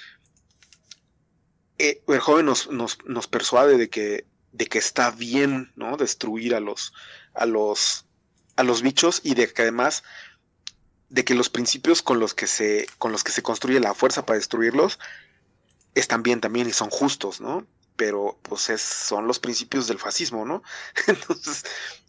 eh, 1.78 2.02
el 2.08 2.20
joven 2.20 2.46
nos, 2.46 2.70
nos, 2.70 2.96
nos, 3.04 3.26
persuade 3.26 3.76
de 3.76 3.90
que, 3.90 4.26
de 4.52 4.66
que 4.66 4.78
está 4.78 5.10
bien, 5.10 5.70
¿no? 5.76 5.98
Destruir 5.98 6.54
a 6.54 6.60
los, 6.60 6.94
a 7.34 7.44
los, 7.44 8.06
a 8.56 8.62
los 8.62 8.80
bichos 8.80 9.20
y 9.22 9.34
de 9.34 9.52
que 9.52 9.62
además 9.62 10.02
de 11.10 11.24
que 11.24 11.34
los 11.34 11.50
principios 11.50 12.00
con 12.00 12.20
los 12.20 12.32
que 12.32 12.46
se, 12.46 12.86
con 12.96 13.12
los 13.12 13.22
que 13.22 13.32
se 13.32 13.42
construye 13.42 13.80
la 13.80 13.92
fuerza 13.92 14.24
para 14.24 14.38
destruirlos 14.38 14.98
están 15.94 16.22
bien 16.22 16.40
también 16.40 16.68
y 16.68 16.72
son 16.72 16.90
justos, 16.90 17.40
¿no? 17.40 17.66
Pero 17.96 18.38
pues 18.42 18.70
es, 18.70 18.80
son 18.80 19.26
los 19.26 19.38
principios 19.38 19.86
del 19.86 19.98
fascismo, 19.98 20.44
¿no? 20.44 20.62
Entonces, 21.06 21.64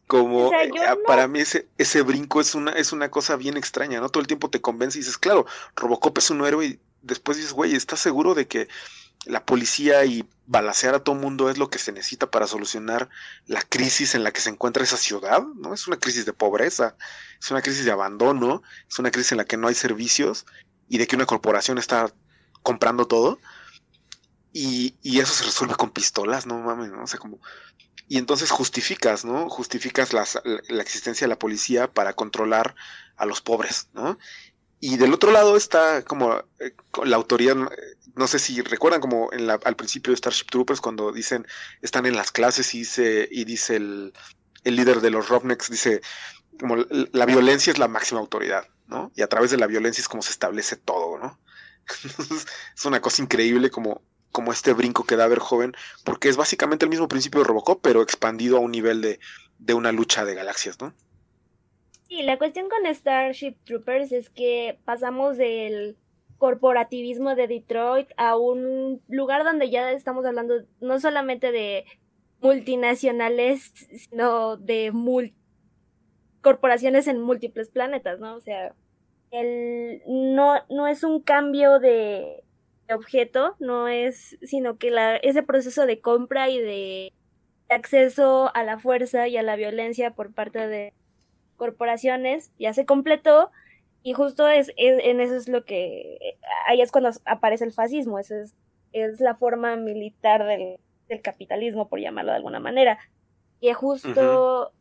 como 0.08 0.48
o 0.48 0.50
sea, 0.50 0.64
eh, 0.64 0.70
no... 0.70 1.04
para 1.06 1.28
mí 1.28 1.40
ese, 1.40 1.68
ese 1.78 2.02
brinco 2.02 2.42
es 2.42 2.56
una, 2.56 2.72
es 2.72 2.92
una 2.92 3.10
cosa 3.12 3.36
bien 3.36 3.58
extraña, 3.58 4.00
¿no? 4.00 4.10
Todo 4.10 4.22
el 4.22 4.28
tiempo 4.28 4.50
te 4.50 4.62
convence 4.62 4.98
y 4.98 5.02
dices, 5.02 5.18
claro, 5.18 5.46
Robocop 5.76 6.18
es 6.18 6.30
un 6.30 6.46
héroe 6.46 6.66
y 6.66 6.80
después 7.02 7.38
dices, 7.38 7.54
güey, 7.54 7.76
¿estás 7.76 8.00
seguro 8.00 8.34
de 8.34 8.48
que 8.48 8.68
la 9.26 9.46
policía 9.46 10.04
y 10.06 10.28
balacear 10.46 10.96
a 10.96 11.04
todo 11.04 11.16
mundo 11.16 11.50
es 11.50 11.58
lo 11.58 11.70
que 11.70 11.80
se 11.80 11.92
necesita 11.92 12.30
para 12.30 12.48
solucionar 12.48 13.10
la 13.46 13.62
crisis 13.62 14.16
en 14.16 14.24
la 14.24 14.32
que 14.32 14.42
se 14.42 14.50
encuentra 14.50 14.84
esa 14.84 14.98
ciudad, 14.98 15.42
¿no? 15.56 15.74
Es 15.74 15.88
una 15.88 15.98
crisis 15.98 16.26
de 16.26 16.34
pobreza, 16.34 16.96
es 17.40 17.50
una 17.52 17.62
crisis 17.62 17.86
de 17.86 17.92
abandono, 17.92 18.62
es 18.90 19.00
una 19.00 19.12
crisis 19.12 19.32
en 19.32 19.38
la 19.38 19.46
que 19.46 19.58
no 19.58 19.68
hay 19.68 19.76
servicios 19.76 20.46
y 20.90 20.98
de 20.98 21.08
que 21.08 21.16
una 21.16 21.26
corporación 21.26 21.78
está 21.78 22.14
comprando 22.62 23.08
todo. 23.08 23.40
Y, 24.54 24.95
y, 25.01 25.20
eso 25.20 25.34
se 25.34 25.45
resuelve 25.45 25.76
con 25.76 25.89
pistolas, 25.89 26.45
no 26.45 26.60
mames, 26.60 26.91
¿no? 26.91 27.04
O 27.04 27.08
sea, 27.08 27.20
como. 27.20 27.39
Y 28.08 28.20
entonces 28.20 28.51
justificas, 28.51 29.26
¿no? 29.26 29.49
Justificas 29.49 30.14
la, 30.14 30.28
la, 30.70 30.84
existencia 30.84 31.26
de 31.26 31.30
la 31.30 31.39
policía 31.39 31.91
para 31.91 32.14
controlar 32.14 32.76
a 33.18 33.26
los 33.26 33.41
pobres, 33.41 33.89
¿no? 33.93 34.20
Y 34.80 34.97
del 34.97 35.14
otro 35.14 35.32
lado 35.32 35.58
está 35.58 36.04
como 36.04 36.36
eh, 36.60 36.76
la 37.04 37.16
autoría, 37.16 37.56
no 37.56 38.28
sé 38.28 38.38
si 38.38 38.62
recuerdan 38.62 39.01
como 39.01 39.34
en 39.34 39.47
la, 39.47 39.60
al 39.64 39.76
principio 39.76 40.12
de 40.12 40.18
Starship 40.18 40.47
Troopers 40.51 40.82
cuando 40.82 41.12
dicen, 41.12 41.47
están 41.82 42.06
en 42.06 42.16
las 42.16 42.32
clases 42.32 42.76
y 42.76 42.80
dice, 42.80 43.28
y 43.32 43.45
dice 43.45 43.78
el, 43.78 44.14
el 44.64 44.76
líder 44.76 45.01
de 45.01 45.10
los 45.10 45.30
Roughnecks, 45.30 45.72
dice, 45.72 46.01
como 46.60 46.76
la 46.76 47.26
violencia 47.26 47.72
es 47.72 47.80
la 47.80 47.88
máxima 47.88 48.20
autoridad, 48.20 48.68
¿no? 48.88 49.12
Y 49.16 49.24
a 49.24 49.28
través 49.28 49.49
de 49.49 49.58
la 49.58 49.68
violencia 49.68 50.01
es 50.01 50.08
como 50.10 50.22
se 50.22 50.32
establece 50.32 50.76
todo, 50.76 51.18
¿no? 51.18 51.39
es 52.76 52.86
una 52.86 53.01
cosa 53.01 53.24
increíble 53.24 53.72
como 53.72 54.01
como 54.34 54.52
este 54.52 54.74
brinco 54.74 55.06
que 55.06 55.16
da 55.16 55.28
ver 55.28 55.40
joven, 55.40 55.74
porque 56.04 56.28
es 56.28 56.36
básicamente 56.36 56.84
el 56.84 56.90
mismo 56.90 57.08
principio 57.08 57.40
de 57.40 57.48
Robocop, 57.48 57.80
pero 57.82 58.02
expandido 58.02 58.58
a 58.58 58.60
un 58.60 58.72
nivel 58.72 59.02
de, 59.02 59.20
de 59.60 59.74
una 59.74 59.94
lucha 59.94 60.26
de 60.26 60.36
galaxias, 60.36 60.82
¿no? 60.82 60.94
Sí, 62.10 62.22
la 62.24 62.38
cuestión 62.38 62.68
con 62.68 62.94
Starship 62.94 63.56
Troopers 63.64 64.12
es 64.12 64.30
que 64.30 64.80
pasamos 64.84 65.38
del 65.38 65.96
corporativismo 66.38 67.36
de 67.36 67.48
Detroit 67.48 68.10
a 68.18 68.36
un 68.36 69.02
lugar 69.08 69.46
donde 69.46 69.70
ya 69.70 69.92
estamos 69.92 70.26
hablando 70.26 70.56
no 70.82 71.00
solamente 71.00 71.52
de 71.54 71.86
multinacionales, 72.42 73.72
sino 73.96 74.58
de 74.58 74.92
mul 74.92 75.34
corporaciones 76.42 77.08
en 77.08 77.22
múltiples 77.22 77.70
planetas, 77.70 78.20
¿no? 78.20 78.36
O 78.36 78.42
sea, 78.42 78.76
el, 79.32 80.02
no, 80.06 80.56
no 80.70 80.88
es 80.88 81.04
un 81.04 81.22
cambio 81.22 81.80
de 81.80 82.44
objeto, 82.90 83.56
no 83.60 83.88
es, 83.88 84.38
sino 84.42 84.78
que 84.78 84.92
la, 84.92 85.16
ese 85.18 85.44
proceso 85.44 85.86
de 85.86 86.02
compra 86.02 86.50
y 86.50 86.60
de 86.60 87.14
acceso 87.70 88.52
a 88.56 88.64
la 88.64 88.80
fuerza 88.80 89.28
y 89.28 89.38
a 89.38 89.44
la 89.44 89.56
violencia 89.56 90.12
por 90.12 90.34
parte 90.34 90.68
de 90.68 90.94
corporaciones 91.58 92.52
ya 92.60 92.74
se 92.74 92.86
completó 92.86 93.52
y 94.04 94.14
justo 94.14 94.48
es, 94.50 94.72
en 94.76 95.22
eso 95.22 95.36
es 95.36 95.48
lo 95.48 95.64
que 95.64 96.38
ahí 96.68 96.82
es 96.82 96.92
cuando 96.92 97.12
aparece 97.26 97.64
el 97.64 97.72
fascismo, 97.72 98.20
esa 98.20 98.42
es, 98.42 98.54
es 98.92 99.22
la 99.22 99.36
forma 99.36 99.78
militar 99.78 100.46
del, 100.46 100.78
del, 101.08 101.22
capitalismo, 101.22 101.88
por 101.88 102.02
llamarlo 102.02 102.32
de 102.32 102.38
alguna 102.38 102.60
manera, 102.60 103.00
que 103.62 103.74
justo 103.74 104.74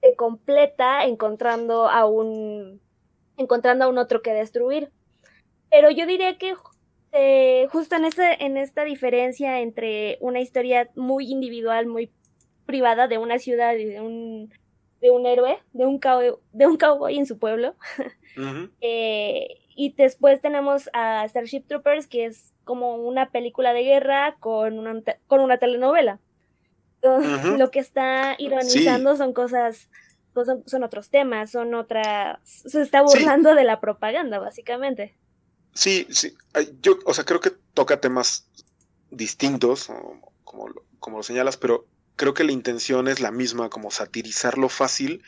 se 0.00 0.16
completa 0.16 1.04
encontrando 1.04 1.86
a 1.88 2.06
un 2.06 2.80
encontrando 3.36 3.84
a 3.84 3.88
un 3.88 3.98
otro 3.98 4.22
que 4.22 4.32
destruir. 4.32 4.90
Pero 5.70 5.90
yo 5.90 6.06
diría 6.06 6.38
que 6.38 6.54
eh, 7.12 7.68
justo 7.70 7.96
en, 7.96 8.06
este, 8.06 8.44
en 8.44 8.56
esta 8.56 8.84
diferencia 8.84 9.60
entre 9.60 10.18
una 10.20 10.40
historia 10.40 10.90
muy 10.96 11.30
individual, 11.30 11.86
muy 11.86 12.10
privada 12.66 13.06
de 13.06 13.18
una 13.18 13.38
ciudad 13.38 13.74
y 13.74 13.84
de 13.84 14.00
un, 14.00 14.50
de 15.00 15.10
un 15.10 15.26
héroe, 15.26 15.58
de 15.72 15.84
un, 15.84 15.98
cow 15.98 16.40
de 16.52 16.66
un 16.66 16.76
cowboy 16.78 17.18
en 17.18 17.26
su 17.26 17.38
pueblo. 17.38 17.74
eh, 18.80 19.58
y 19.74 19.92
después 19.92 20.40
tenemos 20.40 20.88
a 20.92 21.26
Starship 21.28 21.64
Troopers, 21.66 22.06
que 22.06 22.26
es 22.26 22.52
como 22.64 22.96
una 22.96 23.30
película 23.30 23.72
de 23.72 23.82
guerra 23.82 24.36
con 24.40 24.78
una, 24.78 25.02
con 25.26 25.40
una 25.40 25.58
telenovela. 25.58 26.18
Lo 27.58 27.70
que 27.70 27.80
está 27.80 28.36
ironizando 28.38 29.16
son 29.16 29.32
cosas, 29.32 29.90
son, 30.34 30.62
son, 30.66 30.84
otros 30.84 31.10
temas, 31.10 31.50
son 31.50 31.74
otras... 31.74 32.38
Se 32.44 32.80
está 32.80 33.02
burlando 33.02 33.56
de 33.56 33.64
la 33.64 33.80
propaganda, 33.80 34.38
básicamente. 34.38 35.16
Sí, 35.74 36.06
sí. 36.10 36.34
Yo, 36.80 36.98
o 37.04 37.14
sea, 37.14 37.24
creo 37.24 37.40
que 37.40 37.52
toca 37.74 38.00
temas 38.00 38.46
distintos, 39.10 39.88
como, 40.44 40.72
como 40.98 41.16
lo 41.18 41.22
señalas, 41.22 41.56
pero 41.56 41.86
creo 42.16 42.34
que 42.34 42.44
la 42.44 42.52
intención 42.52 43.08
es 43.08 43.20
la 43.20 43.30
misma, 43.30 43.70
como 43.70 43.90
satirizar 43.90 44.58
lo 44.58 44.68
fácil 44.68 45.22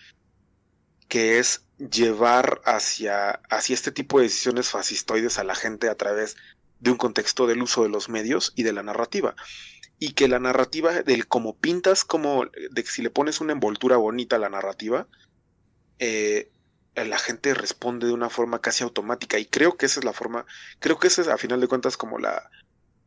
que 1.09 1.39
es 1.39 1.65
llevar 1.79 2.61
hacia, 2.65 3.31
hacia 3.51 3.75
este 3.75 3.93
tipo 3.93 4.19
de 4.19 4.25
decisiones 4.25 4.71
fascistoides 4.71 5.39
a 5.39 5.45
la 5.45 5.55
gente 5.55 5.89
a 5.89 5.97
través 5.97 6.37
de 6.81 6.91
un 6.91 6.97
contexto 6.97 7.47
del 7.47 7.63
uso 7.63 7.83
de 7.83 7.89
los 7.89 8.09
medios 8.09 8.53
y 8.57 8.63
de 8.63 8.73
la 8.73 8.83
narrativa. 8.83 9.35
Y 9.99 10.13
que 10.13 10.29
la 10.29 10.39
narrativa, 10.39 11.03
del 11.03 11.27
como 11.27 11.57
pintas, 11.57 12.05
como 12.05 12.47
de 12.47 12.85
que 12.85 12.91
si 12.91 13.03
le 13.03 13.11
pones 13.11 13.41
una 13.41 13.53
envoltura 13.53 13.97
bonita 13.97 14.37
a 14.37 14.41
la 14.41 14.51
narrativa, 14.51 15.07
eh, 15.99 16.51
la 16.95 17.19
gente 17.19 17.55
responde 17.55 18.07
de 18.07 18.13
una 18.13 18.31
forma 18.31 18.61
casi 18.61 18.85
automática. 18.85 19.39
Y 19.39 19.47
creo 19.47 19.77
que 19.77 19.87
esa 19.87 20.01
es 20.01 20.05
la 20.05 20.13
forma, 20.13 20.47
creo 20.79 20.99
que 20.99 21.09
esa 21.09 21.23
es 21.23 21.29
a 21.29 21.39
final 21.39 21.61
de 21.61 21.69
cuentas 21.69 21.97
como 21.97 22.19
la, 22.19 22.51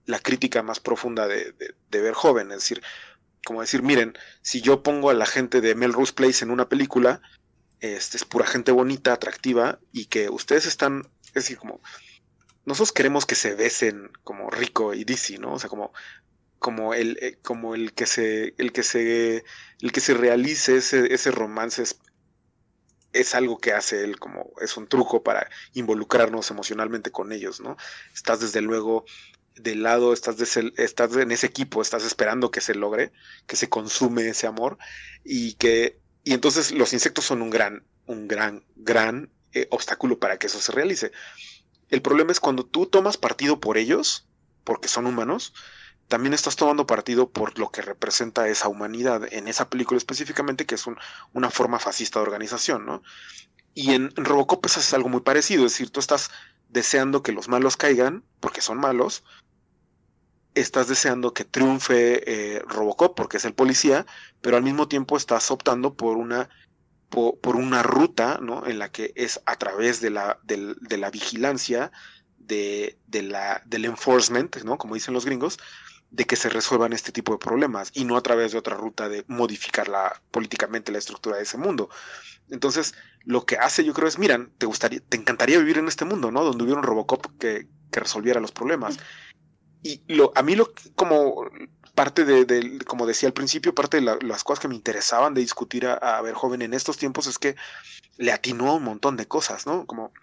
la 0.05 0.19
crítica 0.19 0.63
más 0.63 0.79
profunda 0.79 1.27
de, 1.27 1.53
de, 1.89 2.01
ver 2.01 2.13
joven. 2.13 2.51
Es 2.51 2.57
decir, 2.57 2.81
como 3.45 3.61
decir, 3.61 3.83
miren, 3.83 4.17
si 4.41 4.61
yo 4.61 4.83
pongo 4.83 5.09
a 5.09 5.13
la 5.13 5.25
gente 5.25 5.61
de 5.61 5.75
Melrose 5.75 6.13
Place 6.13 6.43
en 6.43 6.51
una 6.51 6.67
película, 6.67 7.21
este 7.79 8.17
es 8.17 8.25
pura 8.25 8.45
gente 8.45 8.71
bonita, 8.71 9.13
atractiva, 9.13 9.79
y 9.91 10.05
que 10.05 10.29
ustedes 10.29 10.65
están, 10.65 11.07
es 11.27 11.33
decir, 11.33 11.57
como, 11.57 11.81
nosotros 12.65 12.91
queremos 12.91 13.25
que 13.25 13.35
se 13.35 13.55
besen 13.55 14.11
como 14.23 14.49
Rico 14.49 14.93
y 14.93 15.05
Dizzy, 15.05 15.37
¿no? 15.37 15.53
O 15.53 15.59
sea, 15.59 15.69
como, 15.69 15.93
como 16.59 16.93
el, 16.93 17.17
eh, 17.21 17.37
como 17.41 17.75
el 17.75 17.93
que 17.93 18.05
se, 18.05 18.55
el 18.57 18.71
que 18.71 18.83
se, 18.83 19.45
el 19.81 19.91
que 19.91 20.01
se 20.01 20.13
realice 20.13 20.77
ese, 20.77 21.13
ese 21.13 21.31
romance 21.31 21.83
es, 23.19 23.35
algo 23.35 23.57
que 23.57 23.73
hace 23.73 24.03
él, 24.03 24.19
como 24.19 24.51
es 24.61 24.77
un 24.77 24.87
truco 24.87 25.23
para 25.23 25.49
involucrarnos 25.73 26.51
emocionalmente 26.51 27.11
con 27.11 27.31
ellos, 27.31 27.59
¿no? 27.59 27.77
Estás 28.13 28.39
desde 28.39 28.61
luego 28.61 29.05
del 29.55 29.83
lado, 29.83 30.13
estás, 30.13 30.37
estás 30.77 31.15
en 31.15 31.31
ese 31.31 31.47
equipo, 31.47 31.81
estás 31.81 32.03
esperando 32.03 32.51
que 32.51 32.61
se 32.61 32.75
logre, 32.75 33.11
que 33.47 33.55
se 33.55 33.69
consume 33.69 34.29
ese 34.29 34.47
amor 34.47 34.77
y 35.23 35.53
que 35.53 35.99
y 36.27 36.33
entonces 36.33 36.73
los 36.73 36.91
insectos 36.91 37.23
son 37.23 37.41
un 37.41 37.49
gran, 37.49 37.85
un 38.05 38.27
gran, 38.27 38.65
gran 38.75 39.31
eh, 39.53 39.65
obstáculo 39.71 40.19
para 40.19 40.37
que 40.37 40.47
eso 40.47 40.59
se 40.59 40.73
realice. 40.73 41.13
El 41.87 42.01
problema 42.01 42.33
es 42.33 42.41
cuando 42.41 42.65
tú 42.65 42.85
tomas 42.85 43.15
partido 43.15 43.61
por 43.61 43.77
ellos, 43.77 44.27
porque 44.65 44.89
son 44.89 45.05
humanos, 45.05 45.53
también 46.07 46.33
estás 46.33 46.55
tomando 46.55 46.87
partido 46.87 47.29
por 47.29 47.57
lo 47.59 47.69
que 47.69 47.81
representa 47.81 48.47
esa 48.47 48.69
humanidad 48.69 49.31
en 49.31 49.47
esa 49.47 49.69
película 49.69 49.97
específicamente, 49.97 50.65
que 50.65 50.75
es 50.75 50.85
una 51.33 51.49
forma 51.49 51.79
fascista 51.79 52.19
de 52.19 52.23
organización, 52.25 52.85
¿no? 52.85 53.03
Y 53.73 53.93
en, 53.93 54.11
Robocop 54.15 54.65
es 54.65 54.93
algo 54.93 55.09
muy 55.09 55.21
parecido, 55.21 55.65
es 55.65 55.73
decir, 55.73 55.91
tú 55.91 55.99
estás 55.99 56.31
deseando 56.69 57.23
que 57.23 57.31
los 57.31 57.47
malos 57.47 57.77
caigan, 57.77 58.23
porque 58.39 58.61
son 58.61 58.79
malos, 58.79 59.23
estás 60.55 60.87
deseando 60.87 61.33
que 61.33 61.45
triunfe 61.45 62.23
eh, 62.25 62.59
Robocop 62.67 63.15
porque 63.15 63.37
es 63.37 63.45
el 63.45 63.53
policía, 63.53 64.05
pero 64.41 64.57
al 64.57 64.63
mismo 64.63 64.87
tiempo 64.87 65.17
estás 65.17 65.51
optando 65.51 65.93
por 65.93 66.17
una, 66.17 66.49
por, 67.09 67.55
una 67.55 67.83
ruta 67.83 68.39
¿no? 68.41 68.65
en 68.65 68.79
la 68.79 68.91
que 68.91 69.13
es 69.15 69.41
a 69.45 69.55
través 69.57 70.01
de 70.01 70.09
la, 70.09 70.39
de, 70.43 70.97
la 70.97 71.11
vigilancia, 71.11 71.91
de, 72.37 72.97
de, 73.07 73.21
la, 73.21 73.61
del 73.65 73.85
enforcement, 73.85 74.63
¿no? 74.63 74.77
como 74.77 74.95
dicen 74.95 75.13
los 75.13 75.25
gringos, 75.25 75.59
de 76.09 76.25
que 76.25 76.35
se 76.35 76.49
resuelvan 76.49 76.93
este 76.93 77.11
tipo 77.11 77.33
de 77.33 77.39
problemas 77.39 77.91
y 77.93 78.05
no 78.05 78.17
a 78.17 78.23
través 78.23 78.51
de 78.51 78.57
otra 78.57 78.75
ruta 78.75 79.09
de 79.09 79.25
modificar 79.27 79.87
la, 79.87 80.21
políticamente 80.31 80.91
la 80.91 80.99
estructura 80.99 81.37
de 81.37 81.43
ese 81.43 81.57
mundo. 81.57 81.89
Entonces, 82.49 82.95
lo 83.25 83.45
que 83.45 83.57
hace 83.57 83.83
yo 83.83 83.93
creo 83.93 84.07
es, 84.07 84.17
miran, 84.17 84.51
te 84.57 84.65
gustaría, 84.65 85.01
te 85.01 85.17
encantaría 85.17 85.59
vivir 85.59 85.77
en 85.77 85.87
este 85.87 86.05
mundo, 86.05 86.31
¿no? 86.31 86.43
Donde 86.43 86.63
hubiera 86.63 86.79
un 86.79 86.85
Robocop 86.85 87.25
que, 87.37 87.67
que 87.91 87.99
resolviera 87.99 88.39
los 88.39 88.51
problemas. 88.51 88.97
Y 89.83 90.01
lo, 90.07 90.31
a 90.35 90.43
mí 90.43 90.55
lo 90.55 90.73
como 90.95 91.49
parte 91.97 92.25
de, 92.25 92.77
como 92.85 93.07
decía 93.07 93.27
al 93.27 93.33
principio, 93.33 93.73
parte 93.73 93.99
de 93.99 94.19
las 94.21 94.43
cosas 94.43 94.59
que 94.59 94.67
me 94.67 94.75
interesaban 94.75 95.33
de 95.33 95.41
discutir 95.41 95.87
a, 95.87 96.21
ver 96.21 96.35
joven 96.35 96.61
en 96.61 96.75
estos 96.75 96.97
tiempos 96.97 97.25
es 97.25 97.39
que 97.39 97.55
le 98.17 98.31
atinó 98.31 98.69
a 98.69 98.75
un 98.75 98.83
montón 98.83 99.17
de 99.17 99.27
cosas, 99.27 99.65
¿no? 99.65 99.87
Como 99.87 100.13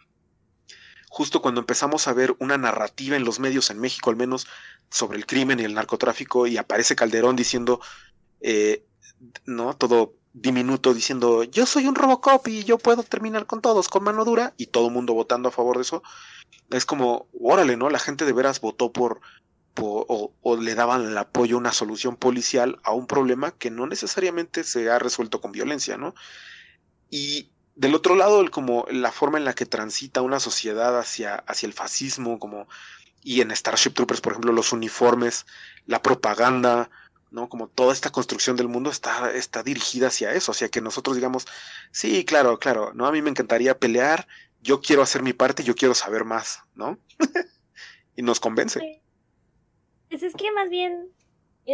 justo 1.15 1.41
cuando 1.41 1.61
empezamos 1.61 2.09
a 2.09 2.13
ver 2.13 2.35
una 2.41 2.59
narrativa 2.59 3.15
en 3.15 3.25
los 3.25 3.39
medios 3.39 3.71
en 3.71 3.79
México 3.79 4.11
al 4.11 4.17
menos 4.17 4.49
sobre 4.91 5.17
el 5.17 5.27
crimen 5.27 5.61
y 5.61 5.63
el 5.63 5.73
narcotráfico 5.73 6.49
y 6.49 6.57
aparece 6.57 6.97
Calderón 6.97 7.37
diciendo, 7.37 7.81
eh, 8.41 8.85
¿no? 9.47 9.77
Todo 9.77 10.15
diminuto 10.33 10.93
diciendo, 10.93 11.45
yo 11.45 11.67
soy 11.67 11.87
un 11.87 11.95
Robocop 11.95 12.49
y 12.49 12.65
yo 12.65 12.79
puedo 12.79 13.05
terminar 13.05 13.47
con 13.47 13.61
todos 13.61 13.87
con 13.87 14.03
mano 14.03 14.25
dura 14.25 14.55
y 14.57 14.67
todo 14.67 14.89
el 14.89 14.93
mundo 14.93 15.15
votando 15.15 15.51
a 15.51 15.53
favor 15.53 15.77
de 15.77 15.83
eso. 15.83 16.03
Es 16.71 16.85
como, 16.85 17.29
órale, 17.41 17.77
¿no? 17.77 17.91
La 17.91 18.01
gente 18.01 18.25
de 18.25 18.33
veras 18.33 18.61
votó 18.61 18.93
por, 18.93 19.21
o, 19.77 20.57
le 20.61 20.75
daban 20.75 21.07
el 21.07 21.17
apoyo 21.17 21.55
a 21.55 21.61
una 21.61 21.73
solución 21.73 22.17
policial 22.17 22.81
a 22.83 22.93
un 22.93 23.07
problema 23.07 23.53
que 23.53 23.71
no 23.71 23.87
necesariamente 23.87 24.65
se 24.65 24.91
ha 24.91 24.99
resuelto 24.99 25.41
con 25.41 25.53
violencia, 25.53 25.97
¿no? 25.97 26.17
Y 27.09 27.53
del 27.77 27.95
otro 27.95 28.15
lado, 28.15 28.41
el, 28.41 28.51
como 28.51 28.87
la 28.91 29.13
forma 29.13 29.39
en 29.39 29.45
la 29.45 29.55
que 29.55 29.67
transita 29.67 30.23
una 30.23 30.41
sociedad 30.41 30.99
hacia, 30.99 31.37
hacia 31.37 31.67
el 31.67 31.73
fascismo, 31.73 32.39
como, 32.39 32.69
y 33.23 33.41
en 33.41 33.51
Starship 33.51 33.95
Troopers, 33.95 34.21
por 34.21 34.33
ejemplo, 34.33 34.53
los 34.53 34.73
uniformes, 34.73 35.47
la 35.87 36.03
propaganda, 36.03 36.91
¿no? 37.31 37.49
Como 37.49 37.69
toda 37.69 37.93
esta 37.93 38.11
construcción 38.11 38.57
del 38.57 38.69
mundo 38.69 38.91
está, 38.91 39.33
está 39.33 39.63
dirigida 39.63 40.07
hacia 40.07 40.33
eso, 40.33 40.53
hacia 40.53 40.69
que 40.69 40.81
nosotros 40.81 41.17
digamos, 41.17 41.47
sí, 41.91 42.25
claro, 42.25 42.59
claro, 42.59 42.93
¿no? 42.95 43.07
A 43.07 43.13
mí 43.13 43.23
me 43.23 43.31
encantaría 43.31 43.79
pelear, 43.79 44.29
yo 44.63 44.81
quiero 44.81 45.03
hacer 45.03 45.23
mi 45.23 45.33
parte, 45.33 45.65
yo 45.65 45.75
quiero 45.75 45.95
saber 45.95 46.25
más, 46.25 46.61
¿no? 46.75 46.99
y 48.17 48.23
nos 48.23 48.41
convence. 48.41 49.03
Pues 50.09 50.23
es 50.23 50.35
que 50.35 50.53
más 50.53 50.71
bien, 50.71 51.09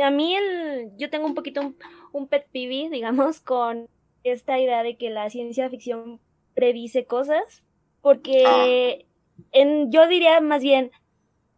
a 0.03 0.11
mí 0.11 0.35
el, 0.35 0.93
yo 0.97 1.11
tengo 1.11 1.27
un 1.27 1.35
poquito 1.35 1.75
un, 2.13 2.29
pet 2.29 2.49
pivi, 2.51 2.89
digamos, 2.89 3.41
con 3.41 3.89
esta 4.25 4.59
idea 4.59 4.83
de 4.83 4.97
que 4.97 5.11
la 5.11 5.31
ciencia 5.31 5.69
ficción 5.71 6.21
predice 6.55 7.05
cosas, 7.07 7.63
porque 8.03 8.45
ah. 8.47 9.45
en, 9.53 9.91
yo 9.91 10.07
diría 10.09 10.41
más 10.41 10.63
bien 10.63 10.91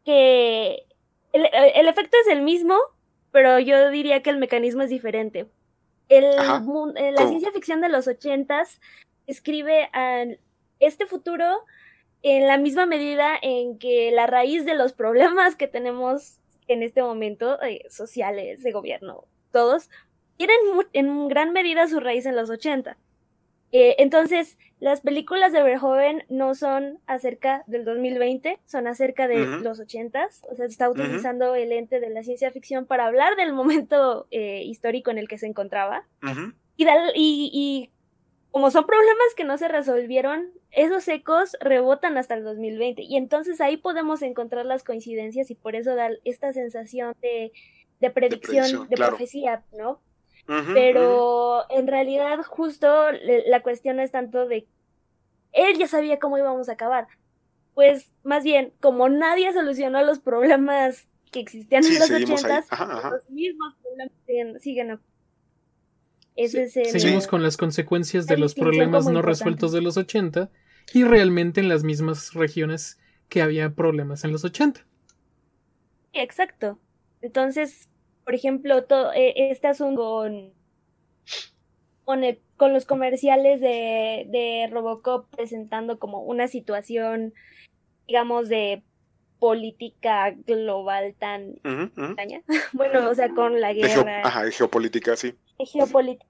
que 0.04 0.86
el, 1.32 1.88
efecto 1.88 2.16
es 2.22 2.32
el 2.32 2.42
mismo, 2.42 2.76
pero 3.30 3.58
yo 3.58 3.90
diría 3.90 4.22
que 4.22 4.30
el 4.30 4.38
mecanismo 4.38 4.82
es 4.82 4.90
diferente. 4.90 5.46
El, 6.08 6.36
la 6.36 7.28
ciencia 7.28 7.52
ficción 7.52 7.80
de 7.80 7.88
los 7.88 8.06
ochentas 8.06 8.80
escribe 9.26 9.88
a 9.92 10.24
este 10.78 11.06
futuro 11.06 11.64
en 12.22 12.46
la 12.46 12.58
misma 12.58 12.86
medida 12.86 13.34
en 13.40 13.78
que 13.78 14.10
la 14.12 14.26
raíz 14.26 14.64
de 14.64 14.74
los 14.74 14.92
problemas 14.92 15.56
que 15.56 15.68
tenemos 15.68 16.38
en 16.68 16.82
este 16.82 17.02
momento, 17.02 17.60
eh, 17.62 17.84
sociales, 17.88 18.62
de 18.62 18.72
gobierno, 18.72 19.24
todos, 19.50 19.90
tienen 20.36 20.56
en 20.92 21.28
gran 21.28 21.52
medida 21.52 21.86
su 21.88 22.00
raíz 22.00 22.26
en 22.26 22.36
los 22.36 22.50
80. 22.50 22.96
Eh, 23.72 23.96
entonces, 23.98 24.58
las 24.80 25.00
películas 25.00 25.52
de 25.52 25.62
Verhoeven 25.62 26.24
no 26.28 26.54
son 26.54 26.98
acerca 27.06 27.64
del 27.66 27.84
2020, 27.86 28.58
son 28.66 28.86
acerca 28.86 29.28
de 29.28 29.46
los 29.46 29.80
80 29.80 30.28
o 30.50 30.54
sea, 30.54 30.66
está 30.66 30.90
utilizando 30.90 31.54
el 31.54 31.72
ente 31.72 31.98
de 31.98 32.10
la 32.10 32.22
ciencia 32.22 32.50
ficción 32.50 32.84
para 32.84 33.06
hablar 33.06 33.36
del 33.36 33.52
momento 33.54 34.26
eh, 34.30 34.62
histórico 34.64 35.10
en 35.10 35.18
el 35.18 35.26
que 35.26 35.38
se 35.38 35.46
encontraba. 35.46 36.04
y, 36.76 36.84
y, 37.14 37.90
como 38.50 38.70
son 38.70 38.84
problemas 38.84 39.34
que 39.34 39.44
no 39.44 39.56
se 39.56 39.68
resolvieron, 39.68 40.50
esos 40.70 41.08
ecos 41.08 41.56
rebotan 41.60 42.18
hasta 42.18 42.34
el 42.34 42.44
2020 42.44 43.00
y 43.02 43.16
entonces 43.16 43.62
ahí 43.62 43.78
podemos 43.78 44.20
encontrar 44.20 44.66
las 44.66 44.84
coincidencias 44.84 45.50
y 45.50 45.54
por 45.54 45.74
eso 45.74 45.94
da 45.94 46.10
esta 46.24 46.52
sensación 46.52 47.14
de, 47.22 47.52
de 48.00 48.10
predicción, 48.10 48.88
de, 48.88 48.96
profecía, 48.96 49.64
¿no? 49.72 50.00
Pero 50.46 51.64
en 51.70 51.86
realidad 51.86 52.42
justo 52.42 53.06
la 53.46 53.62
cuestión 53.62 53.96
no 53.96 54.02
es 54.02 54.10
tanto 54.10 54.46
de 54.46 54.66
él 55.52 55.78
ya 55.78 55.86
sabía 55.86 56.18
cómo 56.18 56.38
íbamos 56.38 56.68
a 56.68 56.72
acabar. 56.72 57.06
Pues 57.74 58.10
más 58.22 58.44
bien, 58.44 58.72
como 58.80 59.08
nadie 59.08 59.52
solucionó 59.52 60.02
los 60.02 60.18
problemas 60.18 61.06
que 61.30 61.40
existían 61.40 61.84
en 61.84 61.98
los 61.98 62.10
ochentas, 62.10 62.66
los 62.70 63.30
mismos 63.30 63.74
problemas 63.80 64.62
siguen 64.62 64.98
ese 66.36 66.64
es 66.64 66.72
Seguimos 66.72 67.26
con 67.26 67.42
las 67.42 67.56
consecuencias 67.56 68.26
de 68.26 68.38
los 68.38 68.54
problemas 68.54 69.06
no 69.06 69.22
resueltos 69.22 69.72
de 69.72 69.82
los 69.82 69.96
80 69.96 70.50
y 70.94 71.04
realmente 71.04 71.60
en 71.60 71.68
las 71.68 71.84
mismas 71.84 72.32
regiones 72.34 72.98
que 73.28 73.42
había 73.42 73.74
problemas 73.74 74.24
en 74.24 74.32
los 74.32 74.44
80. 74.44 74.84
Exacto. 76.14 76.78
Entonces, 77.20 77.88
por 78.24 78.34
ejemplo, 78.34 78.84
todo, 78.84 79.12
eh, 79.12 79.50
este 79.50 79.68
asunto 79.68 80.02
con, 82.04 82.34
con, 82.56 82.72
los 82.72 82.84
comerciales 82.84 83.60
de, 83.60 84.26
de 84.28 84.68
Robocop 84.70 85.28
presentando 85.34 85.98
como 85.98 86.22
una 86.22 86.48
situación, 86.48 87.34
digamos, 88.06 88.48
de 88.48 88.82
política 89.38 90.30
global 90.46 91.14
tan 91.18 91.56
bueno, 92.72 93.10
o 93.10 93.14
sea, 93.14 93.28
con 93.30 93.60
la 93.60 93.72
guerra. 93.72 94.22
ajá, 94.24 94.48
geopolítica, 94.52 95.16
sí. 95.16 95.34
Geopolítica. 95.58 96.26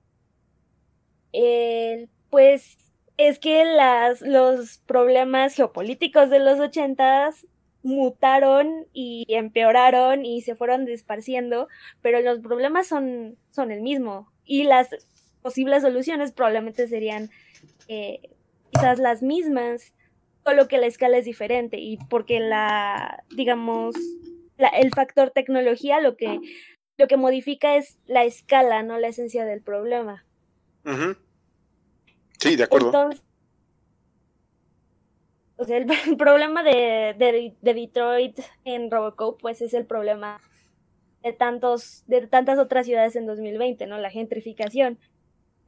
pues 2.30 2.78
es 3.18 3.38
que 3.38 3.64
las, 3.64 4.22
los 4.22 4.78
problemas 4.86 5.54
geopolíticos 5.54 6.30
de 6.30 6.38
los 6.38 6.58
ochentas 6.58 7.46
mutaron 7.82 8.86
y 8.92 9.26
empeoraron 9.28 10.24
y 10.24 10.42
se 10.42 10.54
fueron 10.54 10.84
desparciendo, 10.84 11.68
pero 12.00 12.20
los 12.20 12.40
problemas 12.40 12.86
son, 12.86 13.36
son 13.50 13.70
el 13.70 13.82
mismo 13.82 14.30
y 14.44 14.64
las 14.64 14.88
posibles 15.42 15.82
soluciones 15.82 16.32
probablemente 16.32 16.86
serían 16.88 17.30
eh, 17.88 18.20
quizás 18.72 18.98
las 18.98 19.22
mismas, 19.22 19.92
solo 20.44 20.68
que 20.68 20.78
la 20.78 20.86
escala 20.86 21.18
es 21.18 21.24
diferente 21.24 21.78
y 21.78 21.98
porque 22.08 22.40
la, 22.40 23.24
digamos, 23.34 23.94
el 24.56 24.90
factor 24.90 25.30
tecnología 25.30 26.00
lo 26.00 26.16
que, 26.16 26.40
lo 26.96 27.06
que 27.08 27.16
modifica 27.16 27.76
es 27.76 27.98
la 28.06 28.24
escala, 28.24 28.82
no 28.82 28.98
la 28.98 29.08
esencia 29.08 29.44
del 29.44 29.62
problema. 29.62 30.24
Sí, 32.38 32.56
de 32.56 32.64
acuerdo. 32.64 32.88
o 32.88 33.12
sea, 35.64 35.76
el, 35.78 35.86
problema 36.18 36.62
de, 36.62 37.14
de, 37.18 37.54
Detroit 37.60 38.40
en 38.64 38.90
Robocop, 38.90 39.40
pues 39.40 39.60
es 39.62 39.74
el 39.74 39.86
problema 39.86 40.40
de 41.22 41.32
tantos, 41.32 42.02
de 42.06 42.26
tantas 42.26 42.58
otras 42.58 42.86
ciudades 42.86 43.16
en 43.16 43.26
2020, 43.26 43.86
¿no? 43.86 43.98
La 43.98 44.10
gentrificación. 44.10 44.98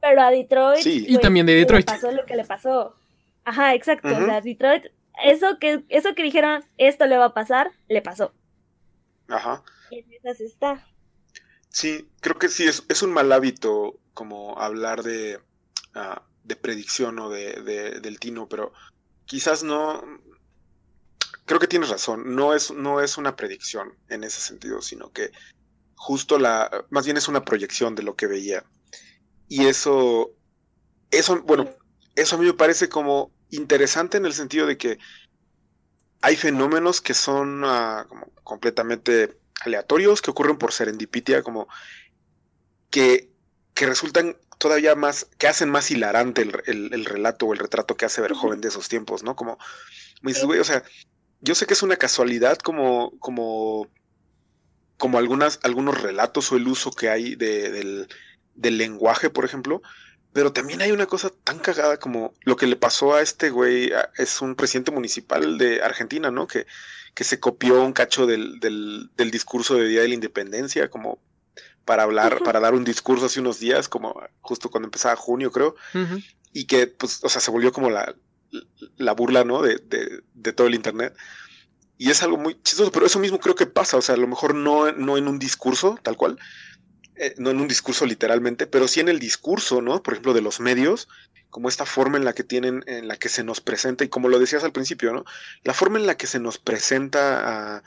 Pero 0.01 0.21
a 0.21 0.31
Detroit. 0.31 0.81
Sí. 0.81 1.05
y 1.07 1.13
pues, 1.13 1.21
también 1.21 1.45
de 1.45 1.55
Detroit. 1.55 1.89
Le 1.89 1.95
pasó 1.95 2.11
lo 2.11 2.25
que 2.25 2.35
le 2.35 2.45
pasó. 2.45 2.95
Ajá, 3.43 3.73
exacto. 3.73 4.09
O 4.09 4.25
sea, 4.25 4.41
Detroit, 4.41 4.87
eso 5.23 5.59
que, 5.59 5.83
eso 5.89 6.13
que 6.15 6.23
dijeron, 6.23 6.63
esto 6.77 7.05
le 7.05 7.17
va 7.17 7.25
a 7.25 7.33
pasar, 7.33 7.71
le 7.87 8.01
pasó. 8.01 8.33
Ajá. 9.27 9.63
Y 9.89 9.99
en 9.99 10.13
esas 10.13 10.41
está. 10.41 10.85
Sí, 11.69 12.07
creo 12.21 12.37
que 12.37 12.49
sí, 12.49 12.65
es, 12.67 12.85
es 12.89 13.03
un 13.03 13.11
mal 13.11 13.31
hábito 13.31 13.99
como 14.13 14.57
hablar 14.57 15.03
de, 15.03 15.39
ah, 15.93 16.23
de 16.43 16.55
predicción 16.55 17.19
o 17.19 17.29
de, 17.29 17.99
del 18.01 18.19
tino, 18.19 18.47
pero 18.47 18.71
quizás 19.25 19.63
no. 19.63 20.03
Creo 21.45 21.59
que 21.59 21.67
tienes 21.67 21.89
razón, 21.89 22.35
no 22.35 22.55
es, 22.55 22.71
no 22.71 23.01
es 23.01 23.17
una 23.17 23.35
predicción 23.35 23.95
en 24.09 24.23
ese 24.23 24.41
sentido, 24.41 24.81
sino 24.81 25.11
que 25.11 25.31
justo 25.95 26.39
la. 26.39 26.85
Más 26.89 27.05
bien 27.05 27.17
es 27.17 27.27
una 27.27 27.43
proyección 27.43 27.95
de 27.95 28.03
lo 28.03 28.15
que 28.15 28.27
veía. 28.27 28.63
Y 29.47 29.65
eso. 29.65 30.31
Eso, 31.11 31.41
bueno, 31.43 31.69
eso 32.15 32.35
a 32.35 32.39
mí 32.39 32.45
me 32.45 32.53
parece 32.53 32.89
como 32.89 33.31
interesante 33.51 34.17
en 34.17 34.25
el 34.25 34.33
sentido 34.33 34.65
de 34.65 34.77
que 34.77 34.97
hay 36.21 36.35
fenómenos 36.35 37.01
que 37.01 37.13
son 37.13 37.63
ah, 37.65 38.05
como 38.09 38.31
completamente 38.43 39.37
aleatorios, 39.61 40.21
que 40.21 40.31
ocurren 40.31 40.57
por 40.57 40.73
serendipitia, 40.73 41.43
como 41.43 41.67
que, 42.89 43.29
que 43.73 43.85
resultan 43.85 44.35
todavía 44.57 44.95
más, 44.95 45.27
que 45.37 45.47
hacen 45.47 45.69
más 45.69 45.91
hilarante 45.91 46.41
el, 46.41 47.05
relato 47.05 47.45
o 47.45 47.53
el 47.53 47.59
retrato 47.59 47.95
que 47.95 48.05
hace 48.05 48.21
Verjoven 48.21 48.61
de 48.61 48.69
esos 48.69 48.87
tiempos, 48.89 49.23
¿no? 49.23 49.35
Como, 49.35 49.57
me 50.21 50.31
dices, 50.31 50.45
güey, 50.45 50.59
o 50.59 50.63
sea, 50.63 50.83
yo 51.41 51.55
sé 51.55 51.65
que 51.65 51.73
es 51.73 51.83
una 51.83 51.97
casualidad 51.97 52.57
como, 52.57 53.11
como, 53.19 53.87
como 54.97 55.17
algunas, 55.17 55.59
algunos 55.63 56.01
relatos 56.01 56.51
o 56.51 56.57
el 56.57 56.67
uso 56.67 56.91
que 56.91 57.09
hay 57.09 57.35
del, 57.35 58.07
del 58.55 58.77
lenguaje, 58.77 59.29
por 59.29 59.45
ejemplo, 59.45 59.81
pero 60.33 60.51
también 60.51 60.81
hay 60.81 60.91
una 60.91 61.05
cosa 61.05 61.29
tan 61.43 61.59
cagada 61.59 61.97
como 61.97 62.33
lo 62.41 62.57
que 62.57 62.67
le 62.67 62.75
pasó 62.75 63.13
a 63.13 63.21
este 63.21 63.49
güey, 63.49 63.91
es 64.17 64.41
un 64.41 64.55
presidente 64.55 64.91
municipal 64.91 65.57
de 65.57 65.81
Argentina, 65.81 66.29
¿no? 66.31 66.47
Que, 66.47 66.65
que 67.13 67.23
se 67.23 67.39
copió 67.39 67.81
un 67.81 67.93
cacho 67.93 68.25
del, 68.27 68.59
del, 68.59 69.09
del 69.15 69.31
discurso 69.31 69.75
de 69.75 69.87
Día 69.87 70.01
de 70.01 70.09
la 70.09 70.15
Independencia, 70.15 70.89
como 70.89 71.19
para 71.85 72.03
hablar, 72.03 72.43
para 72.43 72.59
dar 72.59 72.73
un 72.73 72.83
discurso 72.83 73.27
hace 73.27 73.39
unos 73.39 73.59
días, 73.59 73.87
como 73.87 74.19
justo 74.41 74.69
cuando 74.69 74.87
empezaba 74.87 75.15
junio, 75.15 75.51
creo, 75.51 75.75
y 76.51 76.65
que, 76.65 76.87
pues, 76.87 77.23
o 77.23 77.29
sea, 77.29 77.39
se 77.39 77.51
volvió 77.51 77.71
como 77.71 77.89
la, 77.89 78.15
la 78.97 79.13
burla, 79.13 79.43
¿no? 79.43 79.61
De, 79.61 79.77
de, 79.77 80.23
de, 80.33 80.53
todo 80.53 80.67
el 80.67 80.75
Internet. 80.75 81.15
Y 81.97 82.09
es 82.09 82.23
algo 82.23 82.37
muy 82.37 82.59
chistoso, 82.61 82.91
pero 82.91 83.05
eso 83.05 83.19
mismo 83.19 83.39
creo 83.39 83.55
que 83.55 83.67
pasa, 83.67 83.97
o 83.97 84.01
sea, 84.01 84.15
a 84.15 84.17
lo 84.17 84.27
mejor 84.27 84.55
no, 84.55 84.91
no 84.91 85.17
en 85.17 85.27
un 85.27 85.39
discurso, 85.39 85.97
tal 86.01 86.17
cual, 86.17 86.37
eh, 87.15 87.35
no 87.37 87.51
en 87.51 87.61
un 87.61 87.67
discurso 87.67 88.05
literalmente, 88.05 88.67
pero 88.67 88.87
sí 88.87 88.99
en 88.99 89.07
el 89.07 89.19
discurso, 89.19 89.81
¿no? 89.81 90.03
Por 90.03 90.13
ejemplo, 90.13 90.33
de 90.33 90.41
los 90.41 90.59
medios, 90.59 91.07
como 91.49 91.69
esta 91.69 91.85
forma 91.85 92.17
en 92.17 92.25
la 92.25 92.33
que 92.33 92.43
tienen, 92.43 92.83
en 92.87 93.07
la 93.07 93.17
que 93.17 93.29
se 93.29 93.43
nos 93.43 93.61
presenta, 93.61 94.03
y 94.03 94.09
como 94.09 94.27
lo 94.27 94.39
decías 94.39 94.63
al 94.63 94.73
principio, 94.73 95.13
¿no? 95.13 95.23
La 95.63 95.73
forma 95.73 95.99
en 95.99 96.07
la 96.07 96.17
que 96.17 96.27
se 96.27 96.39
nos 96.39 96.57
presenta 96.57 97.77
a 97.77 97.83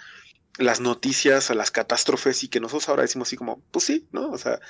las 0.58 0.80
noticias, 0.80 1.50
a 1.50 1.54
las 1.54 1.70
catástrofes 1.70 2.42
y 2.44 2.48
que 2.48 2.60
nosotros 2.60 2.88
ahora 2.88 3.02
decimos 3.02 3.28
así 3.28 3.36
como, 3.36 3.60
pues 3.70 3.84
sí, 3.84 4.06
¿no? 4.12 4.30
O 4.30 4.38
sea, 4.38 4.60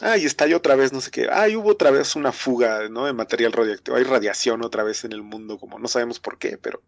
ay, 0.00 0.24
estalló 0.24 0.56
otra 0.56 0.76
vez, 0.76 0.92
no 0.92 1.00
sé 1.00 1.10
qué, 1.10 1.28
ay, 1.30 1.56
hubo 1.56 1.70
otra 1.70 1.90
vez 1.90 2.16
una 2.16 2.32
fuga, 2.32 2.88
¿no? 2.88 3.06
De 3.06 3.12
material 3.12 3.52
radioactivo, 3.52 3.96
hay 3.96 4.04
radiación 4.04 4.64
otra 4.64 4.84
vez 4.84 5.04
en 5.04 5.12
el 5.12 5.22
mundo, 5.22 5.58
como 5.58 5.78
no 5.78 5.88
sabemos 5.88 6.20
por 6.20 6.38
qué, 6.38 6.58
pero, 6.58 6.82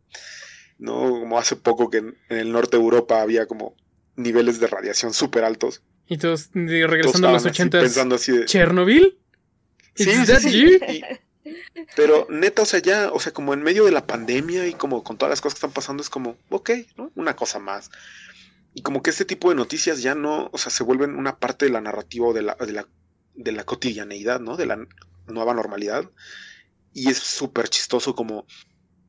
¿no? 0.79 1.11
Como 1.11 1.39
hace 1.39 1.57
poco 1.57 1.91
que 1.91 1.99
en, 1.99 2.17
el 2.29 2.53
norte 2.53 2.77
de 2.77 2.83
Europa 2.83 3.21
había 3.21 3.47
como 3.47 3.75
niveles 4.17 4.61
de 4.61 4.67
radiación 4.69 5.13
súper 5.13 5.45
altos. 5.45 5.83
Y 6.07 6.17
todos 6.17 6.51
regresando 6.55 7.29
a 7.29 7.33
los 7.33 7.45
80 7.45 7.81
pensando 7.81 8.15
así 8.15 8.33
de... 8.33 8.47
¿Chernobyl? 8.47 9.19
Sí, 9.95 10.11
sí, 10.41 11.03
pero 11.97 12.27
neta, 12.31 12.63
o 12.63 12.67
sea, 12.67 12.81
ya, 12.81 13.11
o 13.13 13.21
sea, 13.21 13.33
como 13.33 13.55
en 13.55 13.63
medio 13.63 13.85
de 13.85 13.93
la 13.93 14.07
pandemia 14.07 14.67
y 14.67 14.75
como 14.75 15.03
con 15.03 15.17
todas 15.17 15.31
las 15.31 15.41
cosas 15.41 15.55
que 15.55 15.59
están 15.59 15.73
pasando, 15.73 16.03
es 16.03 16.11
como, 16.11 16.37
ok, 16.51 16.71
¿no? 16.97 17.11
Una 17.15 17.37
cosa 17.37 17.59
más. 17.59 17.91
Y 18.75 18.83
como 18.83 19.03
que 19.03 19.11
este 19.11 19.25
tipo 19.25 19.49
de 19.49 19.57
noticias 19.57 20.03
ya 20.03 20.15
no, 20.15 20.51
o 20.53 20.59
sea, 20.59 20.71
se 20.71 20.85
vuelven 20.85 21.17
una 21.17 21.39
parte 21.39 21.67
de 21.67 21.73
la 21.73 21.81
narrativa 21.81 22.33
de 22.33 22.43
la, 22.43 22.55
de 22.55 22.73
la, 22.73 22.89
de 23.35 23.53
la 23.53 23.65
cotidianeidad, 23.65 24.41
¿no? 24.41 24.57
De 24.57 24.67
la 24.67 24.79
nueva 25.27 25.55
normalidad. 25.55 26.11
Y 26.93 27.11
es 27.11 27.19
súper 27.19 27.69
chistoso 27.69 28.15
como 28.15 28.47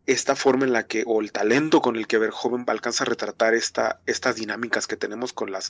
esta 0.05 0.35
forma 0.35 0.65
en 0.65 0.73
la 0.73 0.87
que, 0.87 1.03
o 1.05 1.21
el 1.21 1.31
talento 1.31 1.81
con 1.81 1.95
el 1.95 2.07
que 2.07 2.17
Verjoven 2.17 2.65
alcanza 2.67 3.03
a 3.03 3.07
retratar 3.07 3.53
esta, 3.53 4.01
estas 4.07 4.37
dinámicas 4.37 4.87
que 4.87 4.97
tenemos 4.97 5.33
con 5.33 5.51
las, 5.51 5.69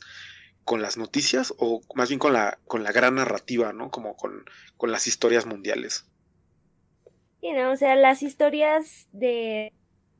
con 0.63 0.81
las 0.81 0.97
noticias, 0.97 1.53
o 1.57 1.81
más 1.95 2.09
bien 2.09 2.19
con 2.19 2.33
la, 2.33 2.57
con 2.65 2.83
la 2.83 2.91
gran 2.91 3.15
narrativa, 3.15 3.73
¿no? 3.73 3.91
Como 3.91 4.15
con, 4.15 4.45
con 4.77 4.91
las 4.91 5.07
historias 5.07 5.45
mundiales. 5.45 6.05
Sí, 7.41 7.51
¿no? 7.51 7.71
O 7.71 7.75
sea, 7.75 7.95
las 7.95 8.21
historias 8.21 9.07
de 9.11 9.73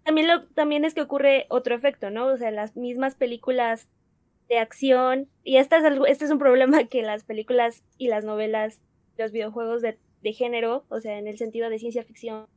también, 0.04 0.28
lo, 0.28 0.48
también 0.50 0.86
es 0.86 0.94
que 0.94 1.02
ocurre 1.02 1.46
otro 1.50 1.76
efecto, 1.76 2.10
¿no? 2.10 2.28
O 2.28 2.38
sea, 2.38 2.52
las 2.52 2.76
mismas 2.76 3.16
películas 3.16 3.88
de 4.48 4.58
acción, 4.58 5.30
y 5.44 5.58
este 5.58 5.78
es, 5.78 5.84
este 6.08 6.26
es 6.26 6.32
un 6.32 6.40
problema 6.40 6.84
que 6.90 7.02
las 7.02 7.24
películas 7.24 7.84
y 7.98 8.08
las 8.08 8.24
novelas, 8.24 8.82
los 9.18 9.32
videojuegos 9.32 9.82
de, 9.82 9.98
de 10.22 10.34
género, 10.34 10.86
o 10.90 11.00
sea, 11.00 11.18
en 11.18 11.28
el 11.28 11.38
sentido 11.38 11.70
de 11.70 11.80
ciencia 11.80 12.04
ficción, 12.04 12.48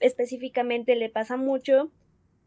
específicamente 0.00 0.94
le 0.96 1.10
pasa 1.10 1.36
mucho, 1.36 1.90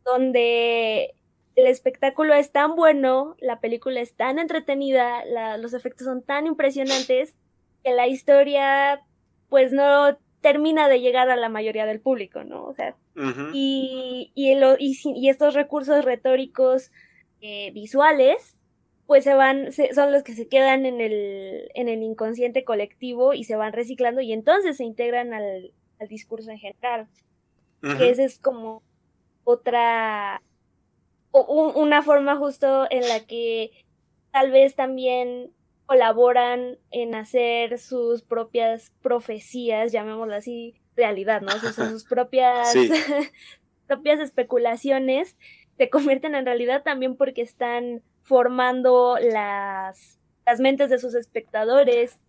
donde 0.04 1.14
el 1.56 1.68
espectáculo 1.68 2.34
es 2.34 2.52
tan 2.52 2.76
bueno, 2.76 3.36
la 3.40 3.60
película 3.60 4.00
es 4.00 4.16
tan 4.16 4.40
entretenida, 4.40 5.24
los 5.58 5.74
efectos 5.74 6.06
son 6.06 6.24
tan 6.24 6.48
impresionantes, 6.48 7.36
que 7.84 7.94
la 7.94 8.08
historia 8.08 9.02
pues 9.50 9.74
no 9.74 10.18
termina 10.42 10.90
de 10.90 11.00
llegar 11.00 11.30
a 11.30 11.36
la 11.36 11.50
mayoría 11.50 11.86
del 11.86 12.02
público, 12.02 12.44
¿no? 12.44 12.66
O 12.66 12.74
sea, 12.74 12.96
y, 13.54 14.32
y, 14.34 14.54
y, 14.80 15.30
estos 15.30 15.54
recursos 15.54 16.04
retóricos 16.04 16.92
eh, 17.42 17.72
visuales, 17.72 18.58
pues 19.06 19.24
se 19.24 19.34
van, 19.36 19.72
son 19.72 20.12
los 20.12 20.24
que 20.24 20.34
se 20.34 20.48
quedan 20.48 20.86
en 20.86 21.00
el, 21.00 21.70
en 21.76 21.90
el 21.90 22.02
inconsciente 22.02 22.64
colectivo 22.64 23.34
y 23.34 23.44
se 23.44 23.56
van 23.56 23.74
reciclando 23.74 24.22
y 24.22 24.34
entonces 24.34 24.78
se 24.78 24.84
integran 24.84 25.34
al, 25.34 25.72
al 26.00 26.08
discurso 26.08 26.50
en 26.52 26.60
general. 26.60 27.08
Que 27.98 28.12
esa 28.12 28.24
es 28.24 28.38
como 28.38 28.84
otra, 29.44 30.42
o, 31.32 31.74
una 31.76 32.04
forma 32.04 32.38
justo 32.38 32.88
en 32.92 33.08
la 33.08 33.26
que 33.26 33.72
tal 34.32 34.52
vez 34.52 34.76
también 34.76 35.52
colaboran 35.86 36.78
en 36.92 37.16
hacer 37.16 37.80
sus 37.80 38.22
propias 38.22 38.92
profecías, 39.02 39.92
llamémoslo 39.92 40.36
así, 40.36 40.76
realidad, 40.96 41.42
¿no? 41.42 41.52
O 41.54 41.72
sus 41.72 42.04
propias, 42.10 42.74
propias 43.88 44.20
especulaciones 44.20 45.36
se 45.78 45.90
convierten 45.90 46.36
en 46.36 46.46
realidad 46.46 46.84
también 46.84 47.16
porque 47.16 47.42
están 47.42 48.04
formando 48.24 49.18
las, 49.20 50.20
las 50.46 50.60
mentes 50.60 50.90
de 50.90 51.00
sus 51.00 51.16
espectadores 51.16 52.20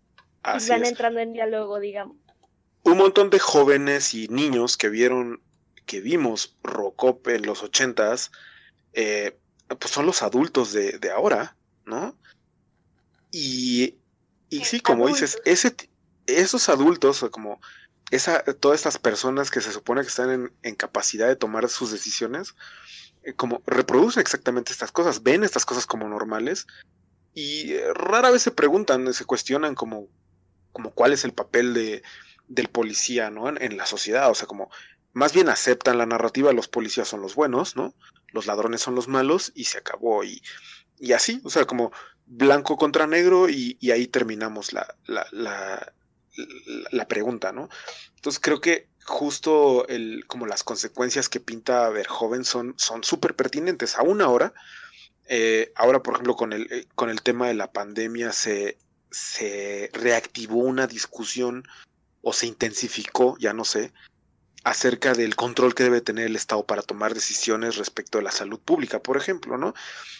y 0.43 0.69
van 0.69 0.85
entrando 0.85 1.19
en 1.19 1.33
diálogo, 1.33 1.79
digamos. 1.79 2.17
Un 2.83 2.97
montón 2.97 3.29
de 3.29 3.39
jóvenes 3.39 4.13
y 4.13 4.27
niños 4.27 4.75
que 4.75 4.89
vieron, 4.89 5.41
que 5.85 6.01
vimos 6.01 6.57
Rocop 6.63 7.27
en 7.29 7.45
los 7.45 7.63
ochentas, 7.63 8.31
eh, 8.93 9.37
pues 9.67 9.91
son 9.91 10.05
los 10.05 10.21
adultos 10.21 10.73
de, 10.73 10.99
de 10.99 11.11
ahora, 11.11 11.55
¿no? 11.85 12.17
Y, 13.35 13.97
y 14.49 14.63
sí, 14.63 14.79
como 14.79 15.07
dices, 15.07 15.41
ese, 15.43 15.75
esos 16.27 16.69
adultos, 16.69 17.25
como 17.31 17.59
esa, 18.11 18.43
todas 18.43 18.79
estas 18.79 18.99
personas 18.99 19.49
que 19.49 19.59
se 19.59 19.71
supone 19.71 20.01
que 20.01 20.09
están 20.09 20.51
en, 20.61 20.75
capacidad 20.75 21.27
de 21.27 21.35
tomar 21.35 21.67
sus 21.67 21.91
decisiones, 21.91 22.53
eh, 23.23 23.33
como 23.33 23.63
reproducen 23.65 24.21
exactamente 24.21 24.71
estas 24.71 24.91
cosas, 24.91 25.23
ven 25.23 25.43
estas 25.43 25.65
cosas 25.65 25.87
como 25.87 26.07
normales 26.07 26.67
y 27.33 27.71
eh, 27.71 27.91
rara 27.95 28.29
vez 28.29 28.43
se 28.43 28.51
preguntan, 28.51 29.11
se 29.15 29.25
cuestionan 29.25 29.73
como, 29.73 30.07
como 30.71 30.91
cuál 30.91 31.11
es 31.11 31.25
el 31.25 31.33
papel 31.33 31.73
de, 31.73 32.03
del 32.47 32.67
policía, 32.67 33.31
¿no? 33.31 33.49
En, 33.49 33.59
en, 33.63 33.77
la 33.77 33.87
sociedad, 33.87 34.29
o 34.29 34.35
sea, 34.35 34.45
como 34.45 34.69
más 35.13 35.33
bien 35.33 35.49
aceptan 35.49 35.97
la 35.97 36.05
narrativa, 36.05 36.53
los 36.53 36.67
policías 36.67 37.07
son 37.07 37.21
los 37.21 37.33
buenos, 37.33 37.75
¿no? 37.75 37.95
Los 38.27 38.45
ladrones 38.45 38.81
son 38.81 38.93
los 38.93 39.07
malos 39.07 39.51
y 39.55 39.63
se 39.63 39.79
acabó 39.79 40.23
y, 40.23 40.43
y 40.99 41.13
así, 41.13 41.41
o 41.43 41.49
sea, 41.49 41.65
como 41.65 41.91
blanco 42.25 42.77
contra 42.77 43.07
negro 43.07 43.49
y, 43.49 43.77
ahí 43.91 44.07
terminamos 44.07 44.73
la, 44.73 44.95
la, 45.05 45.93
la, 46.91 47.07
pregunta, 47.07 47.51
¿no? 47.51 47.69
Entonces 48.15 48.39
creo 48.41 48.61
que 48.61 48.87
justo 49.05 49.87
el, 49.87 50.25
como 50.27 50.45
las 50.47 50.63
consecuencias 50.63 51.29
que 51.29 51.39
pinta 51.39 51.89
Verhoeven 51.89 52.45
son 52.45 52.75
súper 53.03 53.35
pertinentes. 53.35 53.97
Aún 53.97 54.21
ahora, 54.21 54.53
eh, 55.27 55.71
ahora 55.75 56.03
por 56.03 56.15
ejemplo 56.15 56.35
con 56.35 56.53
el, 56.53 56.71
eh, 56.71 56.87
con 56.95 57.09
el 57.09 57.21
tema 57.21 57.47
de 57.47 57.53
la 57.53 57.71
pandemia 57.71 58.33
se, 58.33 58.77
se 59.11 59.89
reactivó 59.93 60.57
una 60.57 60.87
discusión 60.87 61.63
o 62.21 62.33
se 62.33 62.47
intensificó, 62.47 63.37
ya 63.37 63.53
no 63.53 63.65
sé, 63.65 63.93
acerca 64.63 65.13
del 65.13 65.35
control 65.35 65.75
que 65.75 65.83
debe 65.83 66.01
tener 66.01 66.27
el 66.27 66.35
Estado 66.35 66.65
para 66.65 66.81
tomar 66.81 67.13
decisiones 67.13 67.75
respecto 67.75 68.17
de 68.17 68.23
la 68.23 68.31
salud 68.31 68.59
pública, 68.59 68.99
por 68.99 69.17
ejemplo, 69.17 69.57
¿no? 69.57 69.73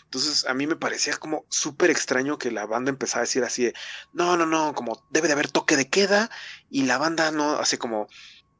Entonces 0.03 0.45
a 0.45 0.53
mí 0.53 0.67
me 0.67 0.75
parecía 0.75 1.15
como 1.17 1.45
súper 1.49 1.89
extraño 1.89 2.37
que 2.37 2.51
la 2.51 2.65
banda 2.65 2.89
empezara 2.89 3.21
a 3.21 3.25
decir 3.25 3.43
así 3.43 3.65
de, 3.65 3.73
no, 4.11 4.35
no, 4.35 4.45
no, 4.45 4.73
como 4.75 5.01
debe 5.09 5.27
de 5.27 5.33
haber 5.33 5.49
toque 5.49 5.77
de 5.77 5.89
queda 5.89 6.29
y 6.69 6.83
la 6.83 6.97
banda 6.97 7.31
no, 7.31 7.55
así 7.55 7.77
como 7.77 8.07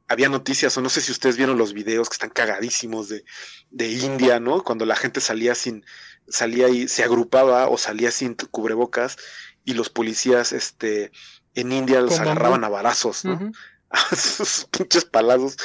había 0.08 0.30
noticias, 0.30 0.78
o 0.78 0.82
no 0.82 0.90
sé 0.90 1.02
si 1.02 1.12
ustedes 1.12 1.38
vieron 1.38 1.58
los 1.58 1.74
videos 1.74 2.10
que 2.10 2.14
están 2.14 2.30
cagadísimos 2.30 3.10
de, 3.10 3.26
de 3.72 3.90
India, 3.90 4.40
¿no? 4.40 4.64
Cuando 4.64 4.86
la 4.86 4.96
gente 4.96 5.22
salía 5.22 5.56
sin, 5.56 5.86
salía 6.28 6.70
y 6.70 6.88
se 6.88 7.04
agrupaba 7.04 7.68
o 7.68 7.78
salía 7.78 8.12
sin 8.12 8.36
cubrebocas 8.36 9.18
y 9.66 9.74
los 9.74 9.90
policías, 9.90 10.52
este, 10.52 11.12
en 11.56 11.72
India 11.72 12.02
los 12.02 12.20
agarraban 12.20 12.64
a 12.64 12.70
barazos, 12.70 13.26
¿no? 13.26 13.52
A 13.94 14.16
sus 14.16 14.66
pinches 14.66 15.06
palazos. 15.06 15.58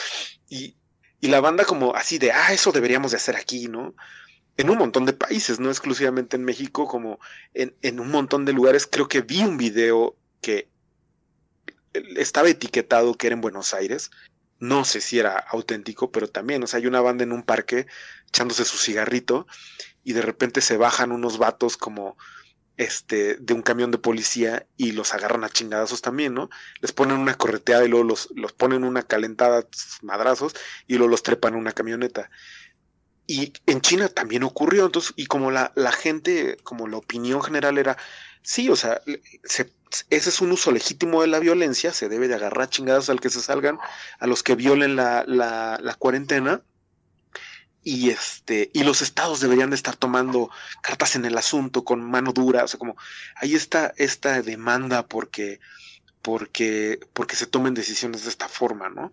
Y, 0.48 0.76
y 1.20 1.28
la 1.28 1.40
banda 1.40 1.64
como 1.64 1.94
así 1.94 2.18
de, 2.18 2.32
ah, 2.32 2.52
eso 2.52 2.70
deberíamos 2.72 3.10
de 3.10 3.16
hacer 3.16 3.36
aquí, 3.36 3.66
¿no? 3.66 3.94
En 4.56 4.70
un 4.70 4.78
montón 4.78 5.06
de 5.06 5.12
países, 5.12 5.60
no 5.60 5.70
exclusivamente 5.70 6.36
en 6.36 6.44
México, 6.44 6.86
como 6.86 7.18
en, 7.54 7.74
en 7.82 8.00
un 8.00 8.10
montón 8.10 8.44
de 8.44 8.52
lugares. 8.52 8.86
Creo 8.86 9.08
que 9.08 9.22
vi 9.22 9.42
un 9.42 9.56
video 9.56 10.16
que 10.40 10.68
estaba 12.16 12.48
etiquetado 12.48 13.14
que 13.14 13.28
era 13.28 13.34
en 13.34 13.40
Buenos 13.40 13.74
Aires. 13.74 14.10
No 14.60 14.84
sé 14.84 15.00
si 15.00 15.18
era 15.18 15.38
auténtico, 15.38 16.10
pero 16.10 16.28
también, 16.28 16.62
o 16.62 16.66
sea, 16.66 16.78
hay 16.78 16.86
una 16.86 17.00
banda 17.00 17.22
en 17.22 17.32
un 17.32 17.44
parque 17.44 17.86
echándose 18.26 18.64
su 18.64 18.76
cigarrito 18.76 19.46
y 20.02 20.14
de 20.14 20.22
repente 20.22 20.60
se 20.60 20.76
bajan 20.76 21.12
unos 21.12 21.38
vatos 21.38 21.76
como 21.76 22.16
este, 22.78 23.34
de 23.34 23.54
un 23.54 23.62
camión 23.62 23.90
de 23.90 23.98
policía 23.98 24.66
y 24.76 24.92
los 24.92 25.12
agarran 25.12 25.44
a 25.44 25.50
chingadazos 25.50 26.00
también, 26.00 26.32
¿no? 26.32 26.48
Les 26.80 26.92
ponen 26.92 27.18
una 27.18 27.34
correteada 27.34 27.84
y 27.84 27.88
luego 27.88 28.04
los, 28.04 28.28
los 28.34 28.52
ponen 28.52 28.84
una 28.84 29.02
calentada 29.02 29.66
madrazos 30.00 30.54
y 30.86 30.94
luego 30.94 31.10
los 31.10 31.24
trepan 31.24 31.54
en 31.54 31.60
una 31.60 31.72
camioneta. 31.72 32.30
Y 33.26 33.52
en 33.66 33.80
China 33.82 34.08
también 34.08 34.44
ocurrió, 34.44 34.86
entonces, 34.86 35.12
y 35.16 35.26
como 35.26 35.50
la, 35.50 35.72
la 35.74 35.92
gente, 35.92 36.56
como 36.62 36.86
la 36.86 36.96
opinión 36.96 37.42
general 37.42 37.76
era, 37.76 37.98
sí, 38.42 38.70
o 38.70 38.76
sea, 38.76 39.02
ese 39.44 39.70
es 40.08 40.40
un 40.40 40.52
uso 40.52 40.70
legítimo 40.70 41.20
de 41.20 41.26
la 41.26 41.40
violencia, 41.40 41.92
se 41.92 42.08
debe 42.08 42.28
de 42.28 42.36
agarrar 42.36 42.70
chingadas 42.70 43.10
al 43.10 43.20
que 43.20 43.28
se 43.28 43.42
salgan, 43.42 43.78
a 44.20 44.26
los 44.26 44.42
que 44.42 44.54
violen 44.54 44.96
la, 44.96 45.24
la, 45.26 45.78
la 45.82 45.94
cuarentena, 45.94 46.62
y 47.88 48.10
este 48.10 48.70
y 48.74 48.82
los 48.82 49.00
estados 49.00 49.40
deberían 49.40 49.70
de 49.70 49.76
estar 49.76 49.96
tomando 49.96 50.50
cartas 50.82 51.16
en 51.16 51.24
el 51.24 51.38
asunto 51.38 51.84
con 51.84 52.02
mano 52.02 52.34
dura, 52.34 52.62
o 52.62 52.68
sea, 52.68 52.78
como 52.78 52.98
ahí 53.34 53.54
está 53.54 53.94
esta 53.96 54.42
demanda 54.42 55.06
porque 55.06 55.58
porque 56.20 57.00
porque 57.14 57.34
se 57.34 57.46
tomen 57.46 57.72
decisiones 57.72 58.24
de 58.24 58.28
esta 58.28 58.46
forma, 58.46 58.90
¿no? 58.90 59.10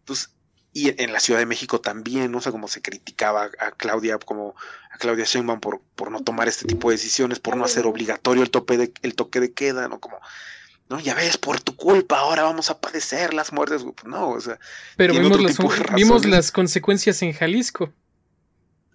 Entonces, 0.00 0.34
y 0.74 1.02
en 1.02 1.14
la 1.14 1.20
Ciudad 1.20 1.40
de 1.40 1.46
México 1.46 1.80
también, 1.80 2.30
¿no? 2.30 2.38
o 2.38 2.40
sea, 2.42 2.52
como 2.52 2.68
se 2.68 2.82
criticaba 2.82 3.44
a 3.58 3.70
Claudia 3.70 4.18
como 4.18 4.54
a 4.92 4.98
Claudia 4.98 5.24
Sheinbaum 5.24 5.60
por 5.60 5.80
por 5.96 6.10
no 6.10 6.20
tomar 6.20 6.48
este 6.48 6.66
tipo 6.66 6.90
de 6.90 6.96
decisiones, 6.96 7.40
por 7.40 7.56
no 7.56 7.64
hacer 7.64 7.86
obligatorio 7.86 8.42
el 8.42 8.50
tope 8.50 8.76
de 8.76 8.92
el 9.00 9.14
toque 9.14 9.40
de 9.40 9.54
queda, 9.54 9.88
¿no? 9.88 10.00
Como 10.00 10.20
no, 10.90 11.00
ya 11.00 11.14
ves, 11.14 11.38
por 11.38 11.60
tu 11.60 11.76
culpa 11.76 12.18
ahora 12.18 12.42
vamos 12.42 12.68
a 12.68 12.78
padecer 12.78 13.32
las 13.32 13.52
muertes. 13.52 13.84
No, 14.04 14.30
o 14.30 14.40
sea. 14.40 14.58
Pero 14.96 15.12
vimos 15.14 15.40
las, 15.42 15.58
vimos 15.94 16.24
las 16.24 16.50
consecuencias 16.50 17.20
en 17.22 17.32
Jalisco. 17.32 17.92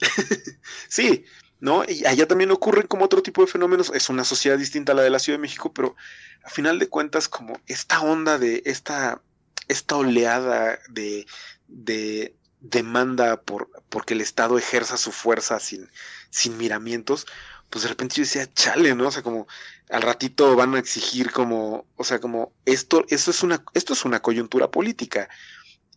sí, 0.90 1.26
¿no? 1.60 1.84
Y 1.88 2.06
allá 2.06 2.28
también 2.28 2.52
ocurren 2.52 2.88
como 2.88 3.06
otro 3.06 3.22
tipo 3.22 3.42
de 3.42 3.52
fenómenos. 3.52 3.92
Es 3.94 4.10
una 4.10 4.24
sociedad 4.24 4.58
distinta 4.58 4.92
a 4.92 4.96
la 4.96 5.04
de 5.04 5.10
la 5.10 5.20
Ciudad 5.20 5.38
de 5.38 5.44
México, 5.44 5.74
pero 5.74 5.96
a 6.44 6.50
final 6.50 6.80
de 6.80 6.90
cuentas, 6.90 7.28
como 7.30 7.60
esta 7.68 8.02
onda 8.02 8.38
de 8.38 8.62
esta, 8.66 9.22
esta 9.68 9.96
oleada 9.96 10.80
de, 10.90 11.26
de 11.68 12.36
demanda 12.60 13.42
por 13.42 13.70
porque 13.90 14.16
el 14.16 14.22
Estado 14.22 14.58
ejerza 14.58 14.98
su 14.98 15.12
fuerza 15.12 15.60
sin, 15.60 15.88
sin 16.32 16.58
miramientos, 16.58 17.28
pues 17.70 17.84
de 17.84 17.90
repente 17.90 18.16
yo 18.16 18.24
decía, 18.24 18.52
chale, 18.54 18.96
¿no? 18.96 19.08
O 19.08 19.12
sea, 19.12 19.22
como 19.22 19.48
al 19.90 20.02
ratito 20.02 20.56
van 20.56 20.74
a 20.76 20.80
exigir 20.80 21.32
como, 21.32 21.86
o 21.96 22.04
sea, 22.04 22.20
como 22.20 22.52
esto, 22.66 23.06
esto 23.10 23.32
es 23.32 23.44
una, 23.44 23.64
esto 23.74 23.94
es 23.94 24.04
una 24.06 24.22
coyuntura 24.22 24.72
política. 24.72 25.30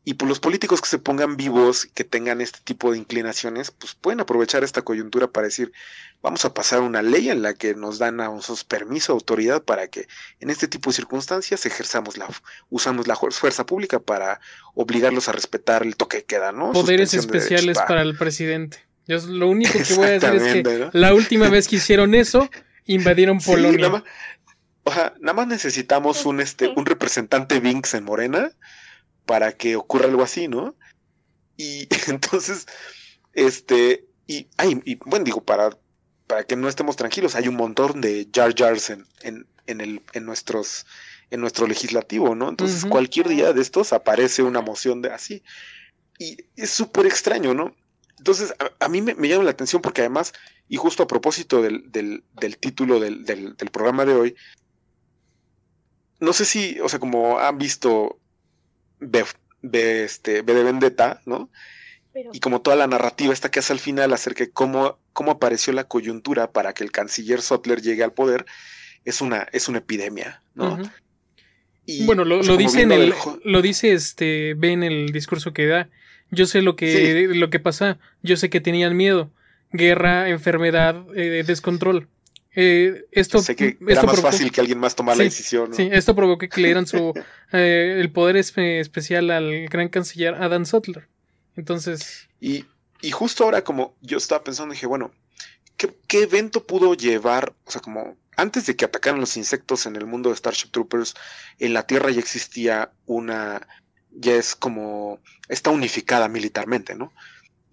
Y 0.08 0.14
por 0.14 0.18
pues, 0.18 0.28
los 0.28 0.38
políticos 0.38 0.80
que 0.80 0.86
se 0.86 0.98
pongan 0.98 1.36
vivos, 1.36 1.88
que 1.92 2.04
tengan 2.04 2.40
este 2.40 2.60
tipo 2.62 2.92
de 2.92 2.98
inclinaciones, 2.98 3.72
pues 3.72 3.96
pueden 3.96 4.20
aprovechar 4.20 4.62
esta 4.62 4.82
coyuntura 4.82 5.26
para 5.26 5.48
decir, 5.48 5.72
vamos 6.22 6.44
a 6.44 6.54
pasar 6.54 6.80
una 6.80 7.02
ley 7.02 7.28
en 7.28 7.42
la 7.42 7.54
que 7.54 7.74
nos 7.74 7.98
dan 7.98 8.20
a 8.20 8.26
nosotros 8.26 8.62
permiso, 8.62 9.12
autoridad, 9.12 9.64
para 9.64 9.88
que 9.88 10.06
en 10.38 10.50
este 10.50 10.68
tipo 10.68 10.90
de 10.90 10.94
circunstancias 10.94 11.66
ejerzamos 11.66 12.18
la, 12.18 12.28
usamos 12.70 13.08
la 13.08 13.16
fuerza 13.16 13.66
pública 13.66 13.98
para 13.98 14.40
obligarlos 14.74 15.28
a 15.28 15.32
respetar 15.32 15.82
el 15.82 15.96
toque 15.96 16.18
de 16.18 16.24
queda, 16.24 16.52
¿no? 16.52 16.70
Poderes 16.70 17.12
especiales 17.12 17.76
para 17.76 18.02
el 18.02 18.16
presidente. 18.16 18.78
Yo 19.08 19.18
lo 19.26 19.48
único 19.48 19.72
que 19.72 19.94
voy 19.94 20.06
a 20.06 20.10
decir 20.10 20.34
es 20.34 20.52
que 20.52 20.88
la 20.92 21.14
última 21.14 21.48
vez 21.48 21.66
que 21.66 21.76
hicieron 21.76 22.14
eso, 22.14 22.48
invadieron 22.86 23.40
Polonia. 23.40 23.88
nada 23.88 24.04
más, 24.84 25.12
nada 25.20 25.34
más 25.34 25.48
necesitamos 25.48 26.24
un 26.26 26.40
este, 26.40 26.68
un 26.68 26.86
representante 26.86 27.58
Vinx 27.58 27.94
en 27.94 28.04
Morena 28.04 28.52
para 29.26 29.52
que 29.52 29.76
ocurra 29.76 30.06
algo 30.06 30.22
así, 30.22 30.48
¿no? 30.48 30.74
Y 31.56 31.88
entonces, 32.08 32.66
este, 33.34 34.06
y, 34.26 34.48
ay, 34.56 34.80
y 34.84 34.96
bueno, 35.04 35.24
digo, 35.24 35.44
para, 35.44 35.70
para 36.26 36.44
que 36.44 36.56
no 36.56 36.68
estemos 36.68 36.96
tranquilos, 36.96 37.34
hay 37.34 37.48
un 37.48 37.56
montón 37.56 38.00
de 38.00 38.28
Jar 38.34 38.54
Jars 38.56 38.90
en, 38.90 39.06
en, 39.22 39.46
en, 39.66 39.80
el, 39.80 40.02
en 40.12 40.24
nuestros 40.24 40.86
en 41.30 41.40
nuestro 41.40 41.66
legislativo, 41.66 42.34
¿no? 42.34 42.48
Entonces, 42.48 42.84
cualquier 42.84 43.28
día 43.28 43.52
de 43.52 43.60
estos 43.60 43.92
aparece 43.92 44.42
una 44.42 44.60
moción 44.60 45.02
de 45.02 45.10
así. 45.10 45.42
Y 46.18 46.36
es 46.56 46.70
súper 46.70 47.06
extraño, 47.06 47.52
¿no? 47.52 47.74
Entonces, 48.18 48.54
a, 48.80 48.88
mí 48.88 49.02
me, 49.02 49.28
llama 49.28 49.44
la 49.44 49.50
atención 49.50 49.82
porque 49.82 50.02
además, 50.02 50.32
y 50.68 50.76
justo 50.76 51.02
a 51.02 51.06
propósito 51.06 51.62
del, 51.62 51.90
del, 51.90 52.24
del 52.40 52.58
título 52.58 53.00
del, 53.00 53.24
del, 53.24 53.56
del, 53.56 53.70
programa 53.70 54.04
de 54.04 54.14
hoy, 54.14 54.36
no 56.20 56.32
sé 56.32 56.44
si, 56.44 56.80
o 56.80 56.88
sea, 56.88 56.98
como 56.98 57.38
han 57.38 57.58
visto 57.58 58.18
ve, 59.00 59.24
este, 60.04 60.42
de 60.42 60.62
Vendetta, 60.62 61.20
¿no? 61.26 61.50
Y 62.32 62.40
como 62.40 62.62
toda 62.62 62.76
la 62.76 62.86
narrativa 62.86 63.32
esta 63.32 63.50
que 63.50 63.58
hace 63.58 63.74
al 63.74 63.78
final 63.78 64.12
acerca 64.12 64.44
de 64.44 64.50
cómo, 64.50 64.98
cómo 65.12 65.32
apareció 65.32 65.72
la 65.74 65.84
coyuntura 65.84 66.50
para 66.50 66.72
que 66.72 66.82
el 66.82 66.90
canciller 66.90 67.42
Sotler 67.42 67.82
llegue 67.82 68.02
al 68.02 68.12
poder, 68.12 68.46
es 69.04 69.20
una, 69.20 69.46
es 69.52 69.68
una 69.68 69.78
epidemia, 69.78 70.40
¿no? 70.54 70.78
y, 71.84 72.06
bueno, 72.06 72.24
lo, 72.24 72.56
dice 72.56 72.82
en 72.82 72.92
el, 72.92 73.14
lo 73.44 73.62
dice 73.62 73.92
este, 73.92 74.54
ve 74.54 74.72
en 74.72 74.82
el 74.82 75.12
discurso 75.12 75.52
que 75.52 75.66
da. 75.66 75.88
Yo 76.30 76.46
sé 76.46 76.60
lo 76.60 76.74
que, 76.74 77.28
lo 77.28 77.50
que 77.50 77.60
pasa, 77.60 77.98
yo 78.22 78.36
sé 78.36 78.50
que 78.50 78.60
tenían 78.60 78.96
miedo, 78.96 79.30
guerra, 79.70 80.28
enfermedad, 80.28 81.04
eh, 81.14 81.44
descontrol. 81.46 82.08
Eh, 82.58 83.04
esto, 83.12 83.40
sé 83.40 83.54
que 83.54 83.76
era 83.86 84.02
más 84.02 84.22
fácil 84.22 84.50
que 84.50 84.62
alguien 84.62 84.78
más 84.78 84.96
tomara 84.96 85.18
la 85.18 85.24
decisión. 85.24 85.74
Sí, 85.74 85.90
esto 85.92 86.16
provocó 86.16 86.48
que 86.48 86.60
le 86.62 86.68
dieran 86.68 86.86
su, 86.86 87.12
eh, 87.52 87.98
el 88.00 88.10
poder 88.10 88.36
especial 88.36 89.30
al 89.30 89.68
gran 89.68 89.90
canciller 89.90 90.34
Adam 90.34 90.64
Sutler. 90.64 91.06
Entonces. 91.54 92.28
Y, 92.40 92.64
y 93.02 93.10
justo 93.10 93.44
ahora, 93.44 93.62
como 93.62 93.94
yo 94.00 94.16
estaba 94.16 94.42
pensando, 94.42 94.72
dije, 94.72 94.86
bueno, 94.86 95.12
¿qué, 95.76 95.94
¿qué, 96.08 96.22
evento 96.22 96.66
pudo 96.66 96.94
llevar? 96.94 97.52
O 97.66 97.70
sea, 97.70 97.82
como 97.82 98.16
antes 98.36 98.64
de 98.64 98.74
que 98.74 98.86
atacaran 98.86 99.20
los 99.20 99.36
insectos 99.36 99.84
en 99.84 99.96
el 99.96 100.06
mundo 100.06 100.30
de 100.30 100.36
Starship 100.36 100.70
Troopers, 100.70 101.14
en 101.58 101.74
la 101.74 101.86
Tierra 101.86 102.10
ya 102.10 102.20
existía 102.20 102.90
una. 103.04 103.66
Ya 104.12 104.34
es 104.34 104.56
como. 104.56 105.20
Está 105.50 105.68
unificada 105.68 106.26
militarmente, 106.28 106.94
¿no? 106.94 107.12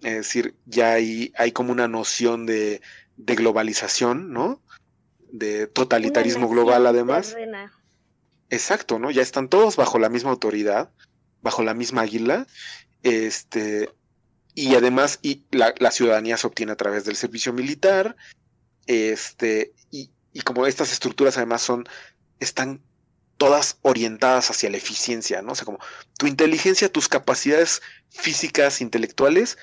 Es 0.02 0.12
decir, 0.12 0.54
ya 0.66 0.92
hay, 0.92 1.32
hay 1.38 1.52
como 1.52 1.72
una 1.72 1.88
noción 1.88 2.44
de, 2.44 2.82
de 3.16 3.34
globalización, 3.34 4.32
¿no? 4.32 4.60
De 5.34 5.66
totalitarismo 5.66 6.48
global 6.48 6.86
además. 6.86 7.36
Exacto, 8.50 9.00
¿no? 9.00 9.10
Ya 9.10 9.20
están 9.20 9.48
todos 9.48 9.74
bajo 9.74 9.98
la 9.98 10.08
misma 10.08 10.30
autoridad, 10.30 10.90
bajo 11.42 11.64
la 11.64 11.74
misma 11.74 12.02
águila, 12.02 12.46
este, 13.02 13.90
y 14.54 14.76
además 14.76 15.18
y 15.22 15.42
la, 15.50 15.90
ciudadanía 15.90 16.36
se 16.36 16.46
obtiene 16.46 16.70
a 16.70 16.76
través 16.76 17.04
del 17.04 17.16
servicio 17.16 17.52
militar, 17.52 18.14
este, 18.86 19.72
y, 19.90 20.10
y, 20.32 20.42
como 20.42 20.68
estas 20.68 20.92
estructuras 20.92 21.36
además 21.36 21.62
son, 21.62 21.88
están 22.38 22.80
todas 23.36 23.78
orientadas 23.82 24.50
hacia 24.50 24.70
la 24.70 24.76
eficiencia, 24.76 25.42
¿no? 25.42 25.52
O 25.52 25.54
sea, 25.56 25.64
como 25.64 25.80
tu 26.16 26.28
inteligencia, 26.28 26.92
tus 26.92 27.08
capacidades 27.08 27.82
físicas, 28.08 28.80
intelectuales, 28.80 29.58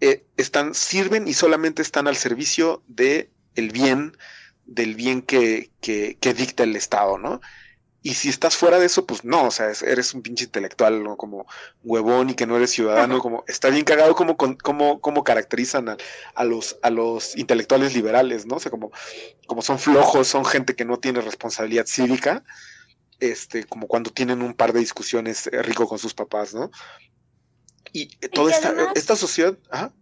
eh, 0.00 0.24
están, 0.36 0.74
sirven 0.76 1.26
y 1.26 1.34
solamente 1.34 1.82
están 1.82 2.06
al 2.06 2.16
servicio 2.16 2.84
de 2.86 3.32
el 3.56 3.70
bien 3.70 4.16
del 4.64 4.94
bien 4.94 5.22
que, 5.22 5.70
que, 5.80 6.34
dicta 6.34 6.62
el 6.62 6.76
Estado, 6.76 7.18
¿no? 7.18 7.40
Y 8.04 8.14
si 8.14 8.28
estás 8.28 8.56
fuera 8.56 8.80
de 8.80 8.86
eso, 8.86 9.06
pues 9.06 9.24
no, 9.24 9.44
o 9.44 9.50
sea, 9.52 9.70
eres 9.86 10.12
un 10.12 10.22
pinche 10.22 10.44
intelectual, 10.44 11.04
¿no? 11.04 11.16
Como 11.16 11.46
huevón 11.84 12.30
y 12.30 12.34
que 12.34 12.46
no 12.46 12.56
eres 12.56 12.70
ciudadano, 12.70 13.20
como 13.20 13.44
está 13.46 13.68
bien 13.68 13.84
cagado 13.84 14.16
como, 14.16 14.36
como, 14.36 15.00
como 15.00 15.22
caracterizan 15.22 15.88
a, 15.88 15.96
a, 16.34 16.44
los, 16.44 16.78
a 16.82 16.90
los 16.90 17.36
intelectuales 17.36 17.94
liberales, 17.94 18.44
¿no? 18.44 18.56
O 18.56 18.60
sea, 18.60 18.72
como, 18.72 18.90
como 19.46 19.62
son 19.62 19.78
flojos, 19.78 20.26
son 20.26 20.44
gente 20.44 20.74
que 20.74 20.84
no 20.84 20.98
tiene 20.98 21.20
responsabilidad 21.20 21.86
cívica, 21.86 22.42
este, 23.20 23.64
como 23.64 23.86
cuando 23.86 24.10
tienen 24.10 24.42
un 24.42 24.54
par 24.54 24.72
de 24.72 24.80
discusiones 24.80 25.46
eh, 25.46 25.62
rico 25.62 25.86
con 25.86 26.00
sus 26.00 26.12
papás, 26.12 26.54
¿no? 26.54 26.72
Y 27.92 28.08
toda 28.28 28.50
esta, 28.50 28.74
esta 28.96 29.14
sociedad, 29.14 29.56
ajá. 29.70 29.92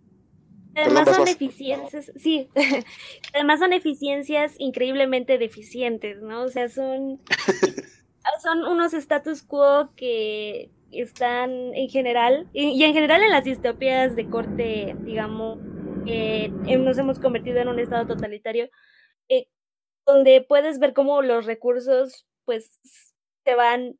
Además 0.74 1.16
son 1.16 1.28
eficiencias, 1.28 2.12
sí, 2.16 2.48
además 3.34 3.58
son 3.58 3.72
eficiencias 3.72 4.54
increíblemente 4.58 5.38
deficientes, 5.38 6.22
¿no? 6.22 6.42
O 6.42 6.48
sea, 6.48 6.68
son, 6.68 7.20
son 8.42 8.64
unos 8.64 8.94
status 8.94 9.42
quo 9.42 9.90
que 9.96 10.70
están 10.92 11.74
en 11.74 11.88
general, 11.88 12.48
y, 12.52 12.82
en 12.82 12.92
general 12.92 13.22
en 13.22 13.30
las 13.30 13.44
distopías 13.44 14.16
de 14.16 14.28
corte, 14.28 14.96
digamos, 15.00 15.58
eh, 16.06 16.50
nos 16.50 16.98
hemos 16.98 17.18
convertido 17.18 17.58
en 17.58 17.68
un 17.68 17.78
estado 17.78 18.06
totalitario, 18.06 18.68
eh, 19.28 19.46
donde 20.06 20.44
puedes 20.46 20.78
ver 20.78 20.92
cómo 20.92 21.22
los 21.22 21.46
recursos, 21.46 22.26
pues, 22.44 22.78
se 23.44 23.54
van 23.54 23.98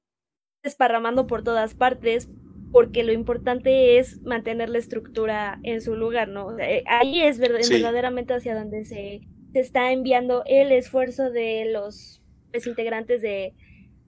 desparramando 0.62 1.26
por 1.26 1.42
todas 1.42 1.74
partes, 1.74 2.28
porque 2.72 3.02
lo 3.02 3.12
importante 3.12 3.98
es 3.98 4.20
mantener 4.22 4.68
la 4.68 4.78
estructura 4.78 5.58
en 5.62 5.80
su 5.80 5.96
lugar, 5.96 6.28
¿no? 6.28 6.56
Eh, 6.58 6.84
ahí 6.86 7.22
es 7.22 7.38
verdaderamente 7.38 8.34
hacia 8.34 8.54
donde 8.54 8.84
se, 8.84 9.22
está 9.54 9.90
enviando 9.90 10.44
el 10.46 10.70
esfuerzo 10.70 11.30
de 11.30 11.66
los 11.72 12.22
pues, 12.52 12.66
integrantes 12.66 13.22
de, 13.22 13.54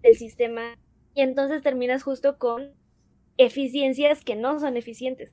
del 0.03 0.17
sistema 0.17 0.79
y 1.15 1.23
entonces 1.23 1.63
terminas 1.63 2.03
justo 2.03 2.39
con 2.39 2.73
eficiencias 3.37 4.25
que 4.25 4.37
no 4.37 4.61
son 4.61 4.77
eficientes. 4.77 5.33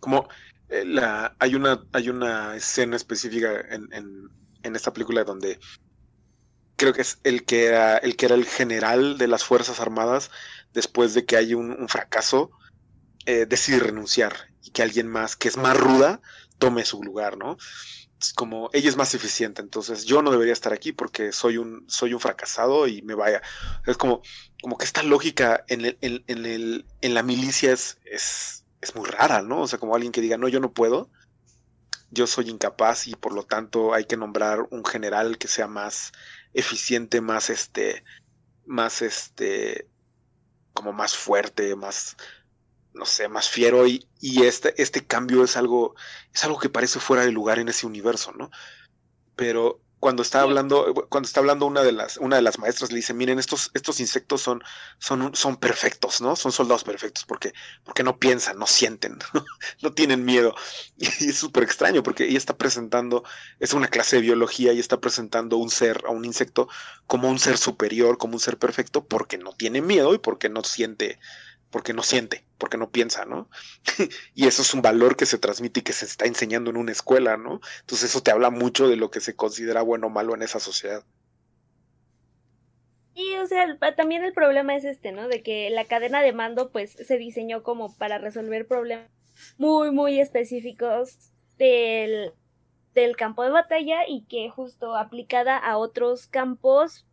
Como 0.00 0.28
eh, 0.68 0.84
la, 0.84 1.34
hay, 1.38 1.54
una, 1.54 1.86
hay 1.92 2.10
una 2.10 2.56
escena 2.56 2.96
específica 2.96 3.60
en, 3.70 3.88
en, 3.92 4.28
en 4.64 4.76
esta 4.76 4.92
película 4.92 5.24
donde 5.24 5.58
creo 6.76 6.92
que 6.92 7.02
es 7.02 7.20
el 7.24 7.44
que 7.44 7.66
era 7.66 7.98
el 7.98 8.16
que 8.16 8.26
era 8.26 8.34
el 8.34 8.46
general 8.46 9.18
de 9.18 9.28
las 9.28 9.44
Fuerzas 9.44 9.80
Armadas 9.80 10.30
después 10.72 11.14
de 11.14 11.24
que 11.24 11.36
hay 11.36 11.54
un, 11.54 11.88
fracaso, 11.88 12.50
eh, 13.26 13.46
decide 13.46 13.80
renunciar 13.80 14.34
y 14.62 14.70
que 14.70 14.82
alguien 14.82 15.08
más, 15.08 15.36
que 15.36 15.48
es 15.48 15.56
más 15.56 15.76
ruda, 15.76 16.20
tome 16.58 16.84
su 16.84 17.02
lugar, 17.02 17.36
¿no? 17.36 17.56
Es 18.20 18.34
como 18.34 18.68
ella 18.74 18.88
es 18.88 18.96
más 18.96 19.14
eficiente, 19.14 19.62
entonces 19.62 20.04
yo 20.04 20.20
no 20.20 20.30
debería 20.30 20.52
estar 20.52 20.72
aquí 20.72 20.92
porque 20.92 21.32
soy 21.32 21.56
un, 21.56 21.84
soy 21.88 22.12
un 22.12 22.20
fracasado 22.20 22.86
y 22.86 23.00
me 23.02 23.14
vaya. 23.14 23.40
Es 23.86 23.96
como, 23.96 24.20
como 24.60 24.76
que 24.76 24.84
esta 24.84 25.02
lógica 25.02 25.64
en, 25.68 25.86
el, 25.86 25.98
en, 26.02 26.44
el, 26.44 26.86
en 27.00 27.14
la 27.14 27.22
milicia 27.22 27.72
es, 27.72 27.98
es, 28.04 28.64
es 28.82 28.94
muy 28.94 29.08
rara, 29.08 29.40
¿no? 29.40 29.62
O 29.62 29.66
sea, 29.66 29.78
como 29.78 29.94
alguien 29.94 30.12
que 30.12 30.20
diga, 30.20 30.36
no, 30.36 30.48
yo 30.48 30.60
no 30.60 30.72
puedo, 30.72 31.10
yo 32.10 32.26
soy 32.26 32.50
incapaz 32.50 33.06
y 33.06 33.14
por 33.14 33.32
lo 33.32 33.44
tanto 33.44 33.94
hay 33.94 34.04
que 34.04 34.16
nombrar 34.16 34.66
un 34.70 34.84
general 34.84 35.38
que 35.38 35.48
sea 35.48 35.66
más 35.66 36.12
eficiente, 36.52 37.20
más 37.20 37.50
este, 37.50 38.04
más 38.66 39.02
este, 39.02 39.88
como 40.72 40.92
más 40.92 41.16
fuerte, 41.16 41.74
más, 41.76 42.16
no 42.94 43.04
sé, 43.04 43.28
más 43.28 43.48
fiero 43.48 43.86
y, 43.86 44.06
y 44.20 44.44
este, 44.44 44.80
este 44.80 45.06
cambio 45.06 45.44
es 45.44 45.56
algo, 45.56 45.94
es 46.32 46.44
algo 46.44 46.58
que 46.58 46.68
parece 46.68 47.00
fuera 47.00 47.24
de 47.24 47.32
lugar 47.32 47.58
en 47.58 47.68
ese 47.68 47.86
universo, 47.86 48.32
¿no? 48.32 48.50
Pero 49.36 49.80
cuando 50.00 50.22
está 50.22 50.40
hablando, 50.40 51.06
cuando 51.10 51.26
está 51.26 51.40
hablando 51.40 51.66
una 51.66 51.82
de 51.82 51.92
las, 51.92 52.16
una 52.16 52.36
de 52.36 52.42
las 52.42 52.58
maestras 52.58 52.90
le 52.90 52.96
dice, 52.96 53.12
miren, 53.12 53.38
estos, 53.38 53.70
estos 53.74 54.00
insectos 54.00 54.40
son, 54.40 54.62
son, 54.98 55.34
son 55.36 55.58
perfectos, 55.58 56.22
¿no? 56.22 56.36
Son 56.36 56.52
soldados 56.52 56.84
perfectos 56.84 57.26
porque, 57.26 57.52
porque 57.84 58.02
no 58.02 58.18
piensan, 58.18 58.58
no 58.58 58.66
sienten, 58.66 59.18
no 59.82 59.92
tienen 59.92 60.24
miedo. 60.24 60.54
Y, 60.96 61.06
es 61.06 61.36
súper 61.36 61.64
extraño 61.64 62.02
porque 62.02 62.24
ella 62.24 62.38
está 62.38 62.56
presentando, 62.56 63.24
es 63.58 63.74
una 63.74 63.88
clase 63.88 64.16
de 64.16 64.22
biología 64.22 64.72
y 64.72 64.80
está 64.80 65.00
presentando 65.00 65.58
un 65.58 65.70
ser, 65.70 66.02
a 66.06 66.10
un 66.10 66.24
insecto, 66.24 66.68
como 67.06 67.28
un 67.28 67.38
ser 67.38 67.58
superior, 67.58 68.16
como 68.16 68.34
un 68.34 68.40
ser 68.40 68.56
perfecto, 68.56 69.04
porque 69.04 69.36
no 69.36 69.52
tiene 69.52 69.82
miedo 69.82 70.14
y 70.14 70.18
porque 70.18 70.48
no 70.48 70.64
siente, 70.64 71.18
porque 71.70 71.92
no 71.92 72.02
siente, 72.02 72.44
porque 72.58 72.76
no 72.76 72.90
piensa, 72.90 73.24
¿no? 73.24 73.48
y 74.34 74.46
eso 74.46 74.62
es 74.62 74.74
un 74.74 74.82
valor 74.82 75.16
que 75.16 75.26
se 75.26 75.38
transmite 75.38 75.80
y 75.80 75.82
que 75.82 75.92
se 75.92 76.04
está 76.04 76.26
enseñando 76.26 76.70
en 76.70 76.76
una 76.76 76.92
escuela, 76.92 77.36
¿no? 77.36 77.60
Entonces 77.80 78.10
eso 78.10 78.22
te 78.22 78.30
habla 78.30 78.50
mucho 78.50 78.88
de 78.88 78.96
lo 78.96 79.10
que 79.10 79.20
se 79.20 79.36
considera 79.36 79.82
bueno 79.82 80.08
o 80.08 80.10
malo 80.10 80.34
en 80.34 80.42
esa 80.42 80.60
sociedad. 80.60 81.04
Y, 83.14 83.34
o 83.36 83.46
sea, 83.46 83.76
también 83.96 84.24
el 84.24 84.32
problema 84.32 84.76
es 84.76 84.84
este, 84.84 85.12
¿no? 85.12 85.28
De 85.28 85.42
que 85.42 85.70
la 85.70 85.84
cadena 85.84 86.22
de 86.22 86.32
mando, 86.32 86.70
pues, 86.70 86.92
se 86.92 87.18
diseñó 87.18 87.62
como 87.62 87.94
para 87.96 88.18
resolver 88.18 88.66
problemas 88.66 89.10
muy, 89.58 89.90
muy 89.90 90.20
específicos 90.20 91.16
del, 91.58 92.32
del 92.94 93.16
campo 93.16 93.42
de 93.42 93.50
batalla 93.50 94.06
y 94.08 94.24
que 94.24 94.48
justo 94.48 94.96
aplicada 94.96 95.56
a 95.56 95.76
otros 95.76 96.26
campos 96.26 97.06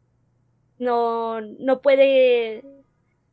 no, 0.80 1.42
no 1.42 1.82
puede 1.82 2.64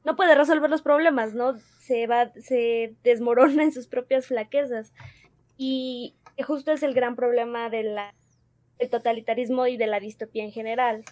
no 0.04 0.16
puede 0.16 0.34
resolver 0.34 0.70
los 0.70 0.82
problemas, 0.82 1.34
¿no? 1.34 1.58
Se 1.80 2.06
va, 2.06 2.32
se 2.34 2.94
desmorona 3.02 3.64
en 3.64 3.72
sus 3.72 3.86
propias 3.86 4.26
flaquezas. 4.26 4.92
Y 5.56 6.14
justo 6.46 6.72
es 6.72 6.82
el 6.82 6.94
gran 6.94 7.16
problema 7.16 7.70
de 7.70 7.84
la, 7.84 8.14
del 8.78 8.90
totalitarismo 8.90 9.66
y 9.66 9.76
de 9.76 9.86
la 9.86 10.00
distopía 10.00 10.44
en 10.44 10.52
general. 10.52 11.04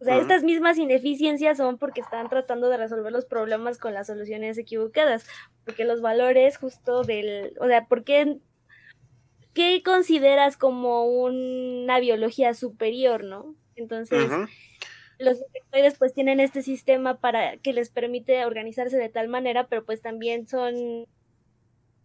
O 0.00 0.04
sea, 0.04 0.16
estas 0.16 0.44
mismas 0.44 0.78
ineficiencias 0.78 1.56
son 1.56 1.76
porque 1.76 2.00
están 2.00 2.28
tratando 2.28 2.68
de 2.68 2.76
resolver 2.76 3.10
los 3.10 3.24
problemas 3.24 3.78
con 3.78 3.94
las 3.94 4.06
soluciones 4.06 4.56
equivocadas, 4.56 5.26
porque 5.64 5.84
los 5.84 6.00
valores 6.00 6.56
justo 6.56 7.02
del, 7.02 7.56
o 7.60 7.66
sea, 7.66 7.86
¿por 7.86 8.04
qué, 8.04 8.38
qué 9.54 9.82
consideras 9.84 10.56
como 10.56 11.04
una 11.04 11.98
biología 11.98 12.54
superior, 12.54 13.24
no? 13.24 13.56
Entonces, 13.74 14.30
los 15.18 15.40
insectoides 15.40 15.98
pues 15.98 16.14
tienen 16.14 16.40
este 16.40 16.62
sistema 16.62 17.18
para 17.18 17.56
que 17.58 17.72
les 17.72 17.90
permite 17.90 18.44
organizarse 18.44 18.96
de 18.96 19.08
tal 19.08 19.28
manera, 19.28 19.66
pero 19.66 19.84
pues 19.84 20.00
también 20.00 20.46
son 20.46 21.06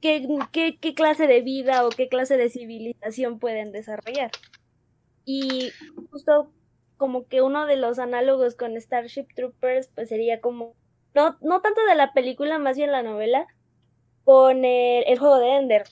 qué, 0.01 0.27
qué, 0.51 0.77
qué 0.79 0.93
clase 0.95 1.27
de 1.27 1.41
vida 1.41 1.85
o 1.85 1.89
qué 1.89 2.09
clase 2.09 2.37
de 2.37 2.49
civilización 2.49 3.39
pueden 3.39 3.71
desarrollar. 3.71 4.31
Y 5.25 5.71
justo 6.09 6.51
como 6.97 7.27
que 7.27 7.41
uno 7.41 7.65
de 7.67 7.75
los 7.75 7.99
análogos 7.99 8.55
con 8.55 8.79
Starship 8.79 9.27
Troopers 9.35 9.89
pues 9.93 10.09
sería 10.09 10.41
como, 10.41 10.73
no, 11.13 11.37
no 11.41 11.61
tanto 11.61 11.85
de 11.85 11.95
la 11.95 12.13
película, 12.13 12.57
más 12.57 12.77
bien 12.77 12.91
la 12.91 13.03
novela, 13.03 13.45
con 14.23 14.65
el, 14.65 15.19
juego 15.19 15.37
de 15.37 15.55
Ender. 15.55 15.83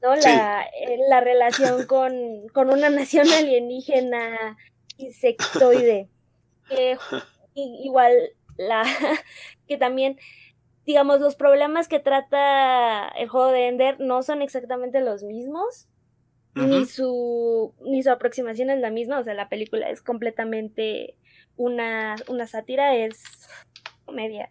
¿no? 0.00 0.14
La, 0.14 0.62
eh, 0.62 0.98
la 1.08 1.20
relación 1.20 1.86
con, 1.86 2.48
con 2.52 2.70
una 2.70 2.88
nación 2.88 3.26
alienígena 3.38 4.56
insectoide 4.96 6.08
que 6.70 6.96
igual 7.54 8.12
la 8.56 8.82
que 9.68 9.76
también 9.76 10.18
digamos 10.86 11.20
los 11.20 11.36
problemas 11.36 11.88
que 11.88 12.00
trata 12.00 13.08
el 13.08 13.28
juego 13.28 13.48
de 13.48 13.68
Ender 13.68 14.00
no 14.00 14.22
son 14.22 14.40
exactamente 14.40 15.00
los 15.00 15.22
mismos 15.22 15.90
ni 16.54 16.84
su 16.86 17.74
ni 17.80 18.02
su 18.02 18.10
aproximación 18.10 18.70
es 18.70 18.80
la 18.80 18.90
misma, 18.90 19.18
o 19.18 19.24
sea, 19.24 19.34
la 19.34 19.48
película 19.48 19.88
es 19.90 20.02
completamente 20.02 21.16
una, 21.56 22.16
una 22.28 22.46
sátira, 22.46 22.94
es 22.96 23.48
comedia. 24.04 24.50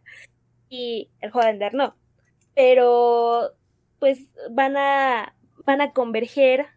Y 0.70 1.10
el 1.20 1.32
Hollander 1.34 1.74
no. 1.74 1.96
Pero 2.56 3.54
pues 4.00 4.20
van 4.52 4.78
a 4.78 5.36
van 5.66 5.82
a 5.82 5.92
converger 5.92 6.68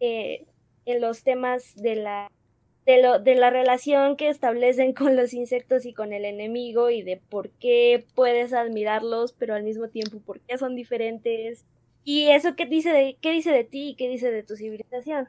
eh, 0.00 0.46
en 0.84 1.00
los 1.00 1.22
temas 1.22 1.74
de 1.76 1.96
la 1.96 2.30
de, 2.88 3.02
lo, 3.02 3.18
de 3.18 3.34
la 3.34 3.50
relación 3.50 4.16
que 4.16 4.30
establecen 4.30 4.94
con 4.94 5.14
los 5.14 5.34
insectos 5.34 5.84
y 5.84 5.92
con 5.92 6.14
el 6.14 6.24
enemigo 6.24 6.88
y 6.88 7.02
de 7.02 7.18
por 7.18 7.50
qué 7.50 8.06
puedes 8.14 8.54
admirarlos, 8.54 9.34
pero 9.34 9.54
al 9.54 9.62
mismo 9.62 9.88
tiempo 9.88 10.20
por 10.20 10.40
qué 10.40 10.56
son 10.56 10.74
diferentes. 10.74 11.66
Y 12.02 12.30
eso 12.30 12.56
qué 12.56 12.64
dice 12.64 12.88
de, 12.88 13.18
qué 13.20 13.32
dice 13.32 13.50
de 13.50 13.64
ti 13.64 13.90
y 13.90 13.94
qué 13.94 14.08
dice 14.08 14.30
de 14.30 14.42
tu 14.42 14.56
civilización. 14.56 15.28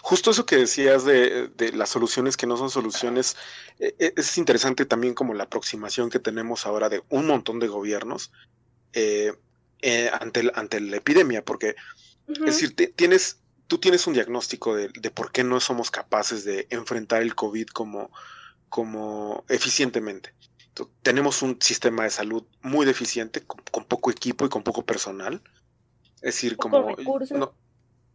Justo 0.00 0.30
eso 0.30 0.46
que 0.46 0.56
decías 0.56 1.04
de, 1.04 1.48
de, 1.48 1.72
las 1.72 1.90
soluciones 1.90 2.38
que 2.38 2.46
no 2.46 2.56
son 2.56 2.70
soluciones, 2.70 3.36
e, 3.78 3.94
e, 3.98 4.14
es 4.16 4.38
interesante 4.38 4.86
también 4.86 5.12
como 5.12 5.34
la 5.34 5.44
aproximación 5.44 6.08
que 6.08 6.20
tenemos 6.20 6.64
ahora 6.64 6.88
de 6.88 7.02
un 7.10 7.26
montón 7.26 7.58
de 7.58 7.68
gobiernos 7.68 8.32
eh, 8.94 9.34
eh, 9.82 10.10
ante, 10.18 10.50
ante 10.54 10.80
la 10.80 10.96
epidemia, 10.96 11.44
porque 11.44 11.74
es 12.28 12.38
decir, 12.38 12.74
tienes 12.94 13.40
tú 13.68 13.78
tienes 13.78 14.06
un 14.06 14.14
diagnóstico 14.14 14.74
de, 14.74 15.10
por 15.10 15.30
qué 15.30 15.44
no 15.44 15.60
somos 15.60 15.90
capaces 15.90 16.44
de 16.44 16.66
enfrentar 16.70 17.22
el 17.22 17.34
COVID 17.34 17.68
como, 17.68 18.10
como 18.68 19.44
eficientemente. 19.48 20.34
tenemos 21.02 21.42
un 21.42 21.58
sistema 21.60 22.04
de 22.04 22.10
salud 22.10 22.44
muy 22.62 22.86
deficiente, 22.86 23.42
con, 23.42 23.84
poco 23.84 24.10
equipo 24.10 24.46
y 24.46 24.48
con 24.48 24.62
poco 24.62 24.84
personal. 24.84 25.42
Es 26.16 26.34
decir, 26.34 26.56
como 26.56 26.96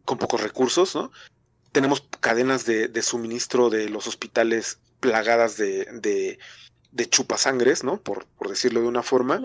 con 0.03 0.17
pocos 0.17 0.41
recursos, 0.41 0.95
¿no? 0.95 1.11
Tenemos 1.71 2.01
cadenas 2.19 2.65
de, 2.65 3.01
suministro 3.01 3.69
de 3.69 3.89
los 3.89 4.07
hospitales 4.07 4.79
plagadas 4.99 5.55
de, 5.57 5.85
de, 5.85 6.39
de 6.91 7.09
chupasangres, 7.09 7.83
¿no? 7.83 8.01
Por, 8.01 8.25
por, 8.25 8.49
decirlo 8.49 8.81
de 8.81 8.87
una 8.87 9.03
forma. 9.03 9.41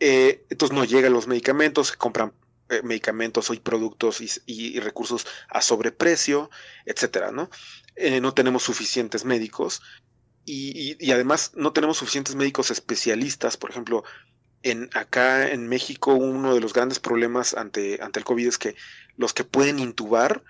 Eh, 0.00 0.44
entonces 0.48 0.76
no 0.76 0.84
llegan 0.84 1.12
los 1.12 1.26
medicamentos, 1.26 1.88
se 1.88 1.96
compran 1.96 2.32
eh, 2.68 2.82
medicamentos 2.82 3.50
y 3.50 3.58
productos 3.58 4.20
y, 4.46 4.80
recursos 4.80 5.26
a 5.48 5.62
sobreprecio, 5.62 6.50
etcétera, 6.84 7.32
¿no? 7.32 7.50
Eh, 7.96 8.20
no 8.20 8.34
tenemos 8.34 8.62
suficientes 8.62 9.24
médicos 9.24 9.82
y, 10.44 11.10
además 11.12 11.52
no 11.54 11.72
tenemos 11.72 11.98
suficientes 11.98 12.34
médicos 12.34 12.70
especialistas, 12.70 13.56
por 13.56 13.70
ejemplo, 13.70 14.04
en 14.62 14.90
acá 14.94 15.50
en 15.50 15.68
México 15.68 16.14
uno 16.14 16.54
de 16.54 16.60
los 16.60 16.72
grandes 16.72 16.98
problemas 17.00 17.54
ante, 17.54 18.02
ante 18.02 18.18
el 18.18 18.24
COVID 18.24 18.48
es 18.48 18.58
que 18.58 18.74
los 19.16 19.32
que 19.32 19.44
pueden 19.44 19.78
intubar 19.78 20.42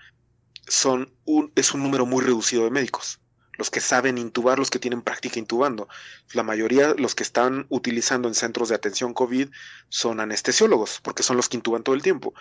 son 0.67 1.13
un, 1.25 1.51
es 1.55 1.73
un 1.73 1.83
número 1.83 2.05
muy 2.05 2.23
reducido 2.23 2.63
de 2.63 2.71
médicos 2.71 3.19
los 3.59 3.69
que 3.69 3.81
saben 3.81 4.17
intubar, 4.17 4.57
los 4.57 4.71
que 4.71 4.79
tienen 4.79 5.01
práctica 5.01 5.37
intubando. 5.37 5.89
La 6.33 6.43
mayoría, 6.43 6.95
los 6.97 7.13
que 7.13 7.23
están 7.23 7.65
utilizando 7.67 8.29
en 8.29 8.33
centros 8.33 8.69
de 8.69 8.75
atención 8.75 9.13
COVID 9.13 9.49
son 9.89 10.21
anestesiólogos, 10.21 11.01
porque 11.03 11.23
son 11.23 11.35
los 11.35 11.49
que 11.49 11.57
intuban 11.57 11.83
todo 11.83 11.93
el 11.93 12.01
tiempo. 12.01 12.33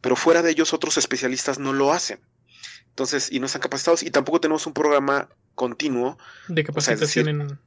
Pero 0.00 0.16
fuera 0.16 0.42
de 0.42 0.50
ellos, 0.50 0.74
otros 0.74 0.98
especialistas 0.98 1.60
no 1.60 1.72
lo 1.72 1.92
hacen. 1.92 2.18
Entonces, 2.88 3.30
y 3.30 3.38
no 3.38 3.46
están 3.46 3.62
capacitados, 3.62 4.02
y 4.02 4.10
tampoco 4.10 4.40
tenemos 4.40 4.66
un 4.66 4.72
programa 4.72 5.28
continuo. 5.54 6.18
De 6.48 6.64
capacitación 6.64 7.28
en... 7.28 7.58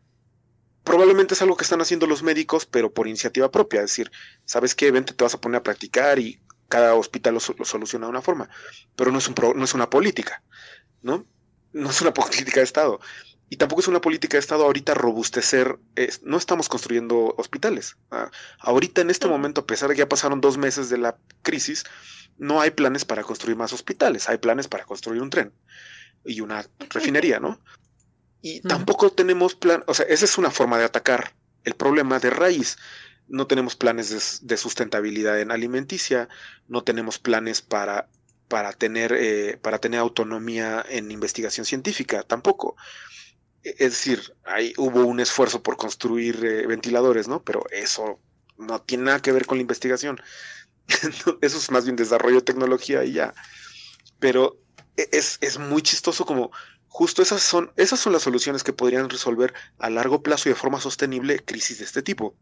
Probablemente 0.83 1.35
es 1.35 1.41
algo 1.41 1.55
que 1.55 1.63
están 1.63 1.79
haciendo 1.79 2.05
los 2.05 2.21
médicos, 2.21 2.65
pero 2.65 2.91
por 2.93 3.07
iniciativa 3.07 3.49
propia. 3.49 3.79
Es 3.79 3.91
decir, 3.91 4.11
¿sabes 4.43 4.75
qué? 4.75 4.91
Vente, 4.91 5.13
te 5.13 5.23
vas 5.23 5.33
a 5.35 5.39
poner 5.39 5.59
a 5.59 5.63
practicar 5.63 6.19
y 6.19 6.41
cada 6.67 6.95
hospital 6.95 7.35
lo, 7.35 7.39
soluciona 7.39 8.07
de 8.07 8.09
una 8.09 8.21
forma. 8.21 8.49
Pero 8.97 9.11
no 9.13 9.19
es, 9.19 9.27
un 9.29 9.35
no 9.55 9.63
es 9.63 9.73
una 9.73 9.89
política, 9.89 10.43
¿no? 11.01 11.25
No 11.73 11.89
es 11.89 12.01
una 12.01 12.13
política 12.13 12.59
de 12.59 12.65
Estado. 12.65 12.99
Y 13.51 13.57
tampoco 13.57 13.81
es 13.81 13.87
una 13.87 14.01
política 14.01 14.37
de 14.37 14.41
Estado 14.41 14.63
ahorita 14.63 14.93
robustecer, 14.93 15.79
no 16.21 16.37
estamos 16.37 16.69
construyendo 16.69 17.33
hospitales. 17.37 17.97
Ah, 18.11 18.29
ahorita 18.59 19.01
en 19.01 19.09
este 19.09 19.27
momento, 19.27 19.61
a 19.61 19.65
pesar 19.65 19.89
de 19.89 19.95
que 19.95 19.99
ya 19.99 20.09
pasaron 20.09 20.39
dos 20.39 20.57
meses 20.57 20.89
de 20.89 20.99
la 20.99 21.17
crisis, 21.41 21.83
no 22.37 22.61
hay 22.61 22.71
planes 22.71 23.05
para 23.05 23.23
construir 23.23 23.57
más 23.57 23.73
hospitales, 23.73 24.29
hay 24.29 24.37
planes 24.37 24.67
para 24.67 24.85
construir 24.85 25.21
un 25.21 25.31
tren 25.31 25.51
y 26.23 26.41
una 26.41 26.63
refinería, 26.91 27.39
¿no? 27.39 27.59
Y 28.41 28.61
tampoco 28.61 29.11
tenemos 29.11 29.55
plan, 29.55 29.83
o 29.87 29.93
sea, 29.93 30.05
esa 30.05 30.25
es 30.25 30.37
una 30.37 30.51
forma 30.51 30.77
de 30.77 30.85
atacar 30.85 31.33
el 31.63 31.73
problema 31.73 32.19
de 32.19 32.29
raíz. 32.29 32.77
No 33.27 33.47
tenemos 33.47 33.75
planes 33.75 34.47
de 34.47 34.57
sustentabilidad 34.57 35.39
en 35.39 35.51
alimenticia, 35.51 36.29
no 36.67 36.83
tenemos 36.83 37.19
planes 37.19 37.61
para 37.61 38.07
para 38.49 38.73
tener, 38.73 39.13
eh, 39.13 39.57
para 39.61 39.79
tener 39.79 39.99
autonomía 40.01 40.83
en 40.89 41.11
investigación 41.11 41.65
científica, 41.65 42.23
tampoco. 42.23 42.75
E, 43.63 43.69
es 43.79 43.91
decir, 43.91 44.35
ahí 44.43 44.73
hubo 44.77 45.05
un 45.05 45.19
esfuerzo 45.21 45.63
por 45.63 45.77
construir 45.77 46.43
eh, 46.43 46.67
ventiladores, 46.67 47.27
¿no? 47.29 47.43
Pero 47.43 47.63
eso 47.71 48.19
no 48.57 48.81
tiene 48.81 49.05
nada 49.05 49.21
que 49.21 49.31
ver 49.31 49.45
con 49.45 49.59
la 49.59 49.61
investigación. 49.61 50.19
eso 51.41 51.57
es 51.57 51.71
más 51.71 51.85
bien 51.85 51.95
desarrollo 51.95 52.37
de 52.37 52.41
tecnología 52.41 53.05
y 53.05 53.13
ya. 53.13 53.33
Pero 54.19 54.59
e, 54.97 55.07
es, 55.11 55.37
es, 55.41 55.59
muy 55.59 55.83
chistoso 55.83 56.25
como 56.25 56.51
justo 56.87 57.21
esas 57.21 57.43
son, 57.43 57.71
esas 57.77 57.99
son 57.99 58.13
las 58.13 58.23
soluciones 58.23 58.63
que 58.63 58.73
podrían 58.73 59.09
resolver 59.09 59.53
a 59.77 59.91
largo 59.91 60.23
plazo 60.23 60.49
y 60.49 60.53
de 60.53 60.59
forma 60.59 60.81
sostenible 60.81 61.39
crisis 61.45 61.77
de 61.77 61.85
este 61.85 62.01
tipo 62.01 62.35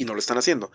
y 0.00 0.06
no 0.06 0.14
lo 0.14 0.18
están 0.18 0.38
haciendo. 0.38 0.72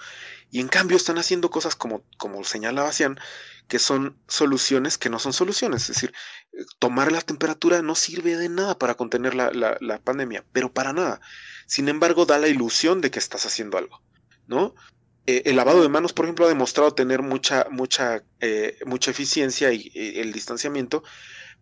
Y 0.51 0.59
en 0.59 0.67
cambio 0.67 0.95
están 0.95 1.17
haciendo 1.17 1.49
cosas 1.49 1.75
como, 1.75 2.03
como 2.17 2.43
señalaba 2.43 2.91
Cian, 2.91 3.19
que 3.67 3.79
son 3.79 4.19
soluciones 4.27 4.99
que 4.99 5.09
no 5.09 5.17
son 5.17 5.33
soluciones. 5.33 5.81
Es 5.89 5.95
decir, 5.95 6.13
eh, 6.53 6.63
tomar 6.77 7.11
la 7.11 7.21
temperatura 7.21 7.81
no 7.81 7.95
sirve 7.95 8.37
de 8.37 8.49
nada 8.49 8.77
para 8.77 8.93
contener 8.93 9.33
la, 9.33 9.49
la, 9.51 9.99
pandemia, 9.99 10.45
pero 10.53 10.71
para 10.71 10.93
nada. 10.93 11.21
Sin 11.65 11.89
embargo, 11.89 12.27
da 12.27 12.37
la 12.37 12.47
ilusión 12.47 13.01
de 13.01 13.09
que 13.09 13.17
estás 13.17 13.47
haciendo 13.47 13.79
algo, 13.79 13.99
¿no? 14.45 14.75
Eh, 15.25 15.41
el 15.45 15.55
lavado 15.55 15.81
de 15.81 15.89
manos, 15.89 16.13
por 16.13 16.25
ejemplo, 16.25 16.45
ha 16.45 16.49
demostrado 16.49 16.93
tener 16.93 17.23
mucha, 17.23 17.65
mucha, 17.71 18.23
eh, 18.41 18.77
mucha 18.85 19.09
eficiencia 19.09 19.71
y, 19.73 19.91
el 19.95 20.31
distanciamiento, 20.33 21.01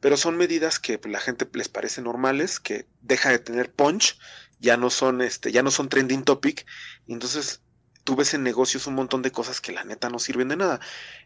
pero 0.01 0.17
son 0.17 0.35
medidas 0.35 0.79
que 0.79 0.99
la 1.05 1.21
gente 1.21 1.47
les 1.53 1.69
parece 1.69 2.01
normales, 2.01 2.59
que 2.59 2.87
deja 2.99 3.29
de 3.29 3.39
tener 3.39 3.71
punch 3.71 4.17
ya 4.63 4.77
no 4.77 4.89
son, 4.89 5.21
este, 5.21 5.51
ya 5.51 5.61
no 5.61 5.69
son 5.69 5.89
trending 5.89 6.23
topic, 6.23 6.65
y 7.05 7.13
entonces 7.13 7.61
tú 8.03 8.15
ves 8.15 8.33
en 8.33 8.43
negocios 8.43 8.87
un 8.87 8.95
montón 8.95 9.21
de 9.21 9.31
cosas 9.31 9.61
que 9.61 9.71
la 9.71 9.83
neta 9.83 10.09
no 10.09 10.19
sirven 10.19 10.47
de 10.49 10.57
nada. 10.57 10.79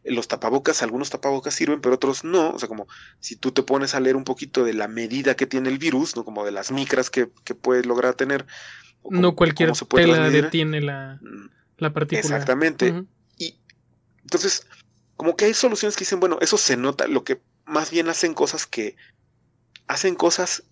Los 0.03 0.27
tapabocas, 0.27 0.83
algunos 0.83 1.09
tapabocas 1.09 1.53
sirven, 1.53 1.81
pero 1.81 1.95
otros 1.95 2.23
no. 2.23 2.51
O 2.51 2.59
sea, 2.59 2.67
como 2.67 2.87
si 3.19 3.35
tú 3.35 3.51
te 3.51 3.63
pones 3.63 3.95
a 3.95 3.99
leer 3.99 4.15
un 4.15 4.23
poquito 4.23 4.63
de 4.63 4.73
la 4.73 4.87
medida 4.87 5.35
que 5.35 5.47
tiene 5.47 5.69
el 5.69 5.77
virus, 5.77 6.15
¿no? 6.15 6.23
Como 6.23 6.45
de 6.45 6.51
las 6.51 6.71
micras 6.71 7.09
que, 7.09 7.29
que 7.43 7.55
puede 7.55 7.83
lograr 7.83 8.13
tener. 8.13 8.45
no 9.09 9.35
cualquier 9.35 9.71
tela 9.71 10.29
detiene 10.29 10.81
la, 10.81 11.19
mm, 11.21 11.49
la 11.77 11.93
partícula. 11.93 12.19
Exactamente. 12.19 13.05
Y 13.37 13.55
entonces, 14.21 14.67
como 15.15 15.35
que 15.35 15.45
hay 15.45 15.53
soluciones 15.53 15.95
que 15.95 16.01
dicen, 16.01 16.19
bueno, 16.19 16.37
eso 16.41 16.57
se 16.57 16.77
nota, 16.77 17.07
lo 17.07 17.23
que 17.23 17.41
más 17.65 17.91
bien 17.91 18.07
hacen 18.07 18.33
cosas 18.33 18.67
que 18.67 18.95
hacen 19.87 20.15
cosas 20.15 20.63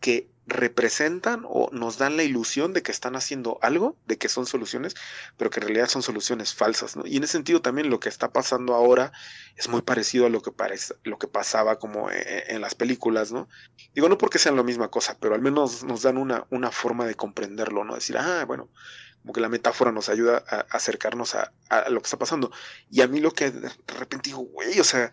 que 0.00 0.31
representan 0.46 1.44
o 1.46 1.68
nos 1.72 1.98
dan 1.98 2.16
la 2.16 2.24
ilusión 2.24 2.72
de 2.72 2.82
que 2.82 2.90
están 2.90 3.14
haciendo 3.14 3.58
algo, 3.62 3.96
de 4.06 4.18
que 4.18 4.28
son 4.28 4.46
soluciones, 4.46 4.94
pero 5.36 5.50
que 5.50 5.60
en 5.60 5.66
realidad 5.66 5.88
son 5.88 6.02
soluciones 6.02 6.54
falsas, 6.54 6.96
¿no? 6.96 7.06
Y 7.06 7.16
en 7.16 7.24
ese 7.24 7.32
sentido 7.32 7.62
también 7.62 7.90
lo 7.90 8.00
que 8.00 8.08
está 8.08 8.32
pasando 8.32 8.74
ahora 8.74 9.12
es 9.56 9.68
muy 9.68 9.82
parecido 9.82 10.26
a 10.26 10.30
lo 10.30 10.42
que 10.42 10.50
parece, 10.50 10.94
lo 11.04 11.18
que 11.18 11.28
pasaba 11.28 11.78
como 11.78 12.10
e, 12.10 12.18
e, 12.18 12.54
en, 12.54 12.60
las 12.60 12.74
películas, 12.74 13.30
¿no? 13.30 13.48
Digo, 13.94 14.08
no 14.08 14.18
porque 14.18 14.38
sean 14.38 14.56
la 14.56 14.64
misma 14.64 14.90
cosa, 14.90 15.16
pero 15.20 15.34
al 15.34 15.42
menos 15.42 15.84
nos 15.84 16.02
dan 16.02 16.16
una, 16.16 16.46
una 16.50 16.72
forma 16.72 17.06
de 17.06 17.14
comprenderlo, 17.14 17.84
¿no? 17.84 17.94
Decir, 17.94 18.18
ah, 18.18 18.44
bueno, 18.44 18.68
como 19.22 19.32
que 19.32 19.40
la 19.40 19.48
metáfora 19.48 19.92
nos 19.92 20.08
ayuda 20.08 20.44
a 20.48 20.66
acercarnos 20.70 21.36
a, 21.36 21.52
a 21.68 21.88
lo 21.88 22.00
que 22.00 22.06
está 22.06 22.18
pasando. 22.18 22.50
Y 22.90 23.02
a 23.02 23.06
mí 23.06 23.20
lo 23.20 23.30
que 23.30 23.52
de 23.52 23.70
repente 23.96 24.30
digo, 24.30 24.40
güey, 24.40 24.80
o 24.80 24.84
sea, 24.84 25.12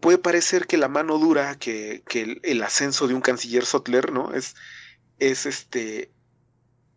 puede 0.00 0.18
parecer 0.18 0.66
que 0.66 0.78
la 0.78 0.88
mano 0.88 1.18
dura, 1.18 1.58
que, 1.58 2.02
el, 2.42 2.62
ascenso 2.62 3.06
de 3.06 3.14
un 3.14 3.20
canciller 3.20 3.64
Sotler, 3.66 4.12
¿no? 4.12 4.32
Es, 4.32 4.56
es 5.18 5.46
este, 5.46 6.10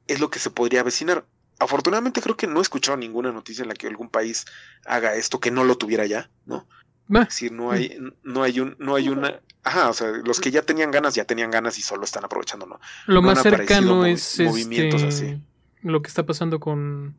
es 0.07 0.19
lo 0.19 0.29
que 0.29 0.39
se 0.39 0.49
podría 0.49 0.81
avecinar. 0.81 1.25
Afortunadamente 1.59 2.21
creo 2.21 2.37
que 2.37 2.47
no 2.47 2.59
he 2.59 2.61
escuchado 2.61 2.97
ninguna 2.97 3.31
noticia 3.31 3.61
en 3.61 3.69
la 3.69 3.75
que 3.75 3.87
algún 3.87 4.09
país 4.09 4.45
haga 4.85 5.15
esto 5.15 5.39
que 5.39 5.51
no 5.51 5.63
lo 5.63 5.77
tuviera 5.77 6.05
ya, 6.05 6.29
¿no? 6.45 6.65
Es 7.09 7.27
decir, 7.27 7.51
no 7.51 7.71
hay, 7.71 7.99
no 8.23 8.41
hay 8.41 8.61
un, 8.61 8.77
no 8.79 8.95
hay 8.95 9.09
una, 9.09 9.41
ajá, 9.63 9.89
o 9.89 9.93
sea, 9.93 10.07
los 10.07 10.39
que 10.39 10.49
ya 10.49 10.61
tenían 10.61 10.91
ganas 10.91 11.13
ya 11.13 11.25
tenían 11.25 11.51
ganas 11.51 11.77
y 11.77 11.81
solo 11.81 12.05
están 12.05 12.23
aprovechando, 12.23 12.65
¿no? 12.65 12.79
Lo 13.05 13.21
más 13.21 13.41
cercano 13.41 14.05
es 14.05 14.39
movimientos 14.39 15.03
este, 15.03 15.25
así. 15.25 15.41
lo 15.81 16.01
que 16.01 16.07
está 16.07 16.25
pasando 16.25 16.61
con 16.61 17.15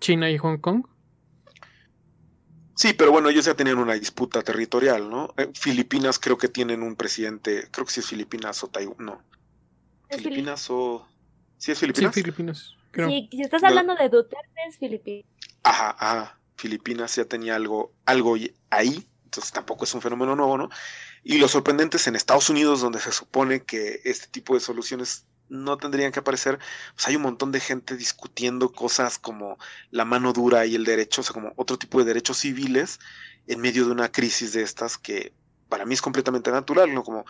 China 0.00 0.30
y 0.30 0.36
Hong 0.36 0.58
Kong. 0.58 0.84
Sí, 2.74 2.94
pero 2.94 3.12
bueno, 3.12 3.28
ellos 3.28 3.44
ya 3.44 3.54
tenían 3.54 3.78
una 3.78 3.94
disputa 3.94 4.42
territorial, 4.42 5.10
¿no? 5.10 5.34
Eh, 5.36 5.50
Filipinas 5.54 6.18
creo 6.18 6.38
que 6.38 6.48
tienen 6.48 6.82
un 6.82 6.96
presidente, 6.96 7.68
creo 7.70 7.86
que 7.86 7.92
sí 7.92 8.00
es 8.00 8.06
Filipinas 8.06 8.62
o 8.64 8.68
Taiwán, 8.68 8.96
no. 8.98 9.22
Filipinas 10.10 10.68
o... 10.70 11.06
¿Sí 11.58 11.72
es 11.72 11.78
Filipinas? 11.78 12.14
Sí, 12.14 12.22
Filipinas. 12.22 12.76
Sí, 12.94 13.28
si 13.30 13.40
estás 13.40 13.62
hablando 13.64 13.94
de 13.94 14.08
Duterte 14.08 14.60
es 14.68 14.78
Filipinas. 14.78 15.26
Ajá, 15.62 15.96
ajá. 15.98 16.38
Filipinas 16.56 17.14
ya 17.16 17.24
tenía 17.24 17.56
algo, 17.56 17.92
algo 18.04 18.36
ahí, 18.70 19.06
entonces 19.24 19.52
tampoco 19.52 19.84
es 19.84 19.94
un 19.94 20.02
fenómeno 20.02 20.36
nuevo, 20.36 20.58
¿no? 20.58 20.70
Y 21.24 21.38
lo 21.38 21.48
sorprendente 21.48 21.96
es 21.96 22.06
en 22.06 22.16
Estados 22.16 22.50
Unidos, 22.50 22.80
donde 22.80 23.00
se 23.00 23.12
supone 23.12 23.62
que 23.62 24.00
este 24.04 24.26
tipo 24.28 24.54
de 24.54 24.60
soluciones 24.60 25.24
no 25.52 25.76
tendrían 25.76 26.12
que 26.12 26.20
aparecer, 26.20 26.58
pues 26.94 27.06
hay 27.06 27.16
un 27.16 27.22
montón 27.22 27.52
de 27.52 27.60
gente 27.60 27.96
discutiendo 27.96 28.72
cosas 28.72 29.18
como 29.18 29.58
la 29.90 30.04
mano 30.04 30.32
dura 30.32 30.64
y 30.64 30.74
el 30.74 30.84
derecho, 30.84 31.20
o 31.20 31.24
sea, 31.24 31.34
como 31.34 31.52
otro 31.56 31.78
tipo 31.78 31.98
de 31.98 32.06
derechos 32.06 32.38
civiles 32.38 32.98
en 33.46 33.60
medio 33.60 33.84
de 33.84 33.92
una 33.92 34.10
crisis 34.10 34.52
de 34.54 34.62
estas 34.62 34.96
que 34.96 35.32
para 35.68 35.84
mí 35.84 35.94
es 35.94 36.02
completamente 36.02 36.50
natural, 36.50 36.94
¿no? 36.94 37.04
Como 37.04 37.26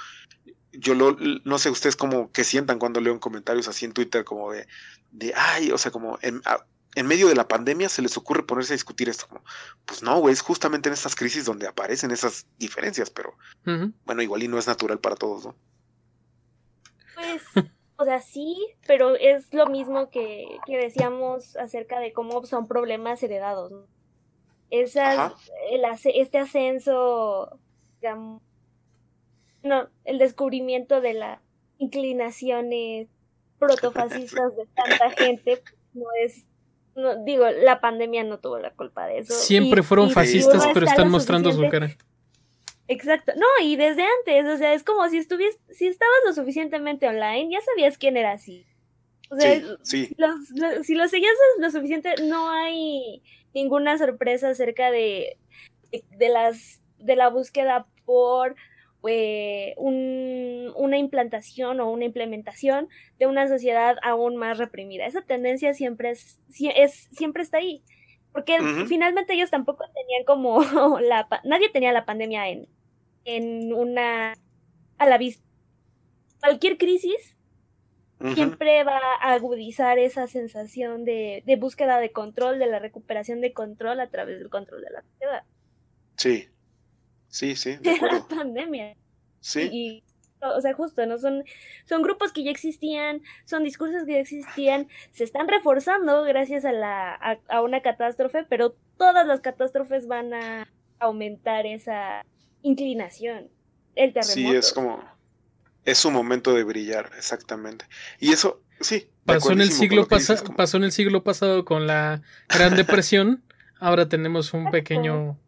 yo 0.72 0.94
lo, 0.94 1.16
no 1.44 1.58
sé 1.58 1.68
ustedes 1.68 1.96
cómo 1.96 2.30
que 2.32 2.44
sientan 2.44 2.78
cuando 2.78 3.00
leo 3.00 3.12
en 3.12 3.18
comentarios 3.18 3.68
así 3.68 3.84
en 3.84 3.92
Twitter 3.92 4.24
como 4.24 4.52
de, 4.52 4.66
de 5.10 5.34
ay, 5.34 5.70
o 5.72 5.78
sea, 5.78 5.90
como 5.90 6.18
en, 6.22 6.40
en 6.94 7.06
medio 7.06 7.28
de 7.28 7.34
la 7.34 7.48
pandemia 7.48 7.88
se 7.88 8.02
les 8.02 8.16
ocurre 8.16 8.44
ponerse 8.44 8.72
a 8.72 8.76
discutir 8.76 9.08
esto. 9.08 9.26
Como, 9.26 9.44
pues 9.84 10.02
no, 10.02 10.18
güey, 10.18 10.32
es 10.32 10.42
justamente 10.42 10.88
en 10.88 10.94
estas 10.94 11.16
crisis 11.16 11.44
donde 11.44 11.66
aparecen 11.66 12.12
esas 12.12 12.46
diferencias, 12.58 13.10
pero 13.10 13.36
bueno, 14.04 14.22
igual 14.22 14.44
y 14.44 14.48
no 14.48 14.58
es 14.58 14.66
natural 14.66 15.00
para 15.00 15.16
todos, 15.16 15.46
¿no? 15.46 15.56
Pues, 17.14 17.42
o 18.02 18.04
sea, 18.04 18.20
sí, 18.20 18.56
pero 18.86 19.14
es 19.14 19.54
lo 19.54 19.66
mismo 19.66 20.10
que, 20.10 20.58
que 20.66 20.76
decíamos 20.76 21.56
acerca 21.56 22.00
de 22.00 22.12
cómo 22.12 22.44
son 22.44 22.66
problemas 22.66 23.22
heredados, 23.22 23.70
¿no? 23.70 23.86
Esas, 24.70 25.32
el, 25.70 25.82
este 26.14 26.38
ascenso, 26.38 27.58
digamos, 28.00 28.42
no, 29.62 29.88
el 30.04 30.18
descubrimiento 30.18 31.00
de 31.00 31.14
las 31.14 31.40
inclinaciones 31.78 33.08
protofascistas 33.58 34.56
de 34.56 34.66
tanta 34.74 35.10
gente 35.10 35.62
no 35.94 36.06
es 36.24 36.46
no, 36.94 37.24
digo, 37.24 37.46
la 37.48 37.80
pandemia 37.80 38.24
no 38.24 38.38
tuvo 38.38 38.58
la 38.58 38.70
culpa 38.72 39.06
de 39.06 39.20
eso. 39.20 39.32
Siempre 39.32 39.82
fueron 39.82 40.10
fascistas, 40.10 40.66
pero 40.74 40.86
están 40.86 41.08
mostrando 41.08 41.52
su 41.52 41.68
cara. 41.70 41.96
Exacto. 42.92 43.32
No, 43.36 43.46
y 43.64 43.76
desde 43.76 44.02
antes, 44.02 44.46
o 44.46 44.56
sea, 44.58 44.74
es 44.74 44.84
como 44.84 45.08
si 45.08 45.18
estuvieras, 45.18 45.58
si 45.70 45.86
estabas 45.86 46.18
lo 46.26 46.32
suficientemente 46.34 47.08
online, 47.08 47.50
ya 47.50 47.60
sabías 47.62 47.96
quién 47.96 48.16
era 48.16 48.32
así. 48.32 48.66
O 49.30 49.36
sea, 49.36 49.62
Si, 49.82 50.14
lo 50.18 51.08
seguías 51.08 51.32
lo 51.58 51.70
suficiente, 51.70 52.14
no 52.22 52.50
hay 52.50 53.22
ninguna 53.54 53.96
sorpresa 53.96 54.50
acerca 54.50 54.90
de, 54.90 55.38
de 55.90 56.28
las 56.28 56.82
de 56.98 57.16
la 57.16 57.28
búsqueda 57.28 57.86
por 58.04 58.54
eh, 59.08 59.74
una 59.78 60.98
implantación 60.98 61.80
o 61.80 61.90
una 61.90 62.04
implementación 62.04 62.88
de 63.18 63.26
una 63.26 63.48
sociedad 63.48 63.96
aún 64.02 64.36
más 64.36 64.58
reprimida. 64.58 65.06
Esa 65.06 65.22
tendencia 65.22 65.72
siempre 65.72 66.10
es, 66.10 66.40
es 66.76 67.08
siempre 67.10 67.42
está 67.42 67.58
ahí. 67.58 67.82
Porque 68.32 68.58
finalmente 68.86 69.34
ellos 69.34 69.50
tampoco 69.50 69.84
tenían 69.94 70.24
como 70.24 70.60
la 71.00 71.28
nadie 71.44 71.68
tenía 71.68 71.92
la 71.92 72.06
pandemia 72.06 72.48
en, 72.48 72.66
en 73.24 73.72
una 73.72 74.34
a 74.98 75.06
la 75.06 75.18
vista. 75.18 75.44
Cualquier 76.40 76.76
crisis 76.76 77.36
siempre 78.34 78.84
va 78.84 79.00
a 79.20 79.32
agudizar 79.32 79.98
esa 79.98 80.28
sensación 80.28 81.04
de, 81.04 81.42
de, 81.44 81.56
búsqueda 81.56 81.98
de 81.98 82.12
control, 82.12 82.60
de 82.60 82.66
la 82.66 82.78
recuperación 82.78 83.40
de 83.40 83.52
control 83.52 83.98
a 83.98 84.10
través 84.10 84.38
del 84.38 84.48
control 84.48 84.82
de 84.82 84.90
la 84.90 85.02
sociedad. 85.02 85.42
Sí, 86.16 86.48
Sí, 87.32 87.56
sí, 87.56 87.76
de 87.78 87.96
la 88.12 88.26
pandemia. 88.28 88.94
Sí. 89.40 89.68
Y, 89.72 90.04
o 90.42 90.60
sea, 90.60 90.74
justo, 90.74 91.04
¿no? 91.06 91.16
Son, 91.16 91.42
son 91.86 92.02
grupos 92.02 92.30
que 92.30 92.44
ya 92.44 92.50
existían, 92.50 93.22
son 93.46 93.64
discursos 93.64 94.04
que 94.04 94.12
ya 94.12 94.18
existían, 94.18 94.86
se 95.12 95.24
están 95.24 95.48
reforzando 95.48 96.24
gracias 96.24 96.66
a, 96.66 96.72
la, 96.72 97.14
a, 97.48 97.62
una 97.62 97.80
catástrofe, 97.80 98.44
pero 98.44 98.76
todas 98.98 99.26
las 99.26 99.40
catástrofes 99.40 100.06
van 100.06 100.34
a 100.34 100.68
aumentar 100.98 101.64
esa 101.64 102.26
inclinación. 102.62 103.48
El 103.94 104.12
terremoto. 104.12 104.34
Sí, 104.34 104.46
es 104.46 104.72
como. 104.72 105.04
Es 105.84 106.04
un 106.04 106.14
momento 106.14 106.54
de 106.54 106.64
brillar, 106.64 107.10
exactamente. 107.16 107.86
Y 108.20 108.32
eso, 108.32 108.62
sí. 108.80 109.08
Pasó 109.24 109.52
en, 109.52 109.60
el 109.60 109.70
siglo 109.70 110.08
pasó 110.08 110.76
en 110.76 110.84
el 110.84 110.92
siglo 110.92 111.22
pasado 111.22 111.64
con 111.64 111.86
la 111.86 112.22
Gran 112.48 112.76
Depresión. 112.76 113.42
Ahora 113.80 114.08
tenemos 114.08 114.52
un 114.52 114.70
pequeño 114.70 115.38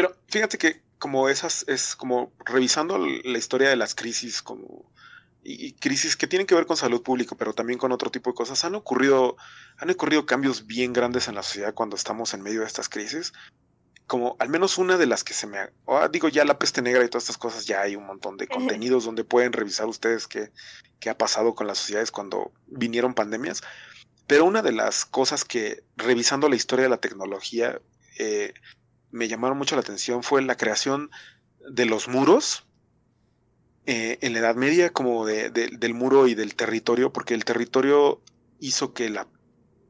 pero 0.00 0.16
fíjate 0.28 0.56
que 0.56 0.80
como 0.98 1.28
esas, 1.28 1.66
es 1.68 1.94
como 1.94 2.32
revisando 2.46 2.96
la 2.96 3.36
historia 3.36 3.68
de 3.68 3.76
las 3.76 3.94
crisis, 3.94 4.40
como 4.40 4.90
y, 5.42 5.72
crisis 5.74 6.16
que 6.16 6.26
tienen 6.26 6.46
que 6.46 6.54
ver 6.54 6.64
con 6.64 6.78
salud 6.78 7.02
pública, 7.02 7.36
pero 7.38 7.52
también 7.52 7.78
con 7.78 7.92
otro 7.92 8.10
tipo 8.10 8.30
de 8.30 8.34
cosas, 8.34 8.64
han 8.64 8.74
ocurrido, 8.74 9.36
han 9.76 9.90
ocurrido 9.90 10.24
cambios 10.24 10.66
bien 10.66 10.94
grandes 10.94 11.28
en 11.28 11.34
la 11.34 11.42
sociedad 11.42 11.74
cuando 11.74 11.96
estamos 11.96 12.32
en 12.32 12.40
medio 12.40 12.60
de 12.60 12.66
estas 12.66 12.88
crisis. 12.88 13.34
Como 14.10 14.34
al 14.40 14.48
menos 14.48 14.76
una 14.76 14.98
de 14.98 15.06
las 15.06 15.22
que 15.22 15.34
se 15.34 15.46
me... 15.46 15.58
Ah, 15.86 16.08
digo, 16.10 16.28
ya 16.28 16.44
la 16.44 16.58
peste 16.58 16.82
negra 16.82 17.04
y 17.04 17.08
todas 17.08 17.22
estas 17.22 17.38
cosas, 17.38 17.66
ya 17.66 17.82
hay 17.82 17.94
un 17.94 18.06
montón 18.06 18.36
de 18.36 18.48
contenidos 18.48 19.04
donde 19.04 19.22
pueden 19.22 19.52
revisar 19.52 19.86
ustedes 19.86 20.26
qué, 20.26 20.50
qué 20.98 21.10
ha 21.10 21.16
pasado 21.16 21.54
con 21.54 21.68
las 21.68 21.78
sociedades 21.78 22.10
cuando 22.10 22.50
vinieron 22.66 23.14
pandemias. 23.14 23.62
Pero 24.26 24.46
una 24.46 24.62
de 24.62 24.72
las 24.72 25.04
cosas 25.04 25.44
que, 25.44 25.84
revisando 25.96 26.48
la 26.48 26.56
historia 26.56 26.86
de 26.86 26.88
la 26.88 26.96
tecnología, 26.96 27.80
eh, 28.18 28.52
me 29.12 29.28
llamaron 29.28 29.56
mucho 29.56 29.76
la 29.76 29.82
atención 29.82 30.24
fue 30.24 30.42
la 30.42 30.56
creación 30.56 31.12
de 31.70 31.86
los 31.86 32.08
muros 32.08 32.66
eh, 33.86 34.18
en 34.22 34.32
la 34.32 34.40
Edad 34.40 34.56
Media, 34.56 34.90
como 34.90 35.24
de, 35.24 35.50
del 35.50 35.94
muro 35.94 36.26
y 36.26 36.34
del 36.34 36.56
territorio, 36.56 37.12
porque 37.12 37.34
el 37.34 37.44
territorio 37.44 38.20
hizo 38.58 38.92
que 38.92 39.08
la, 39.08 39.28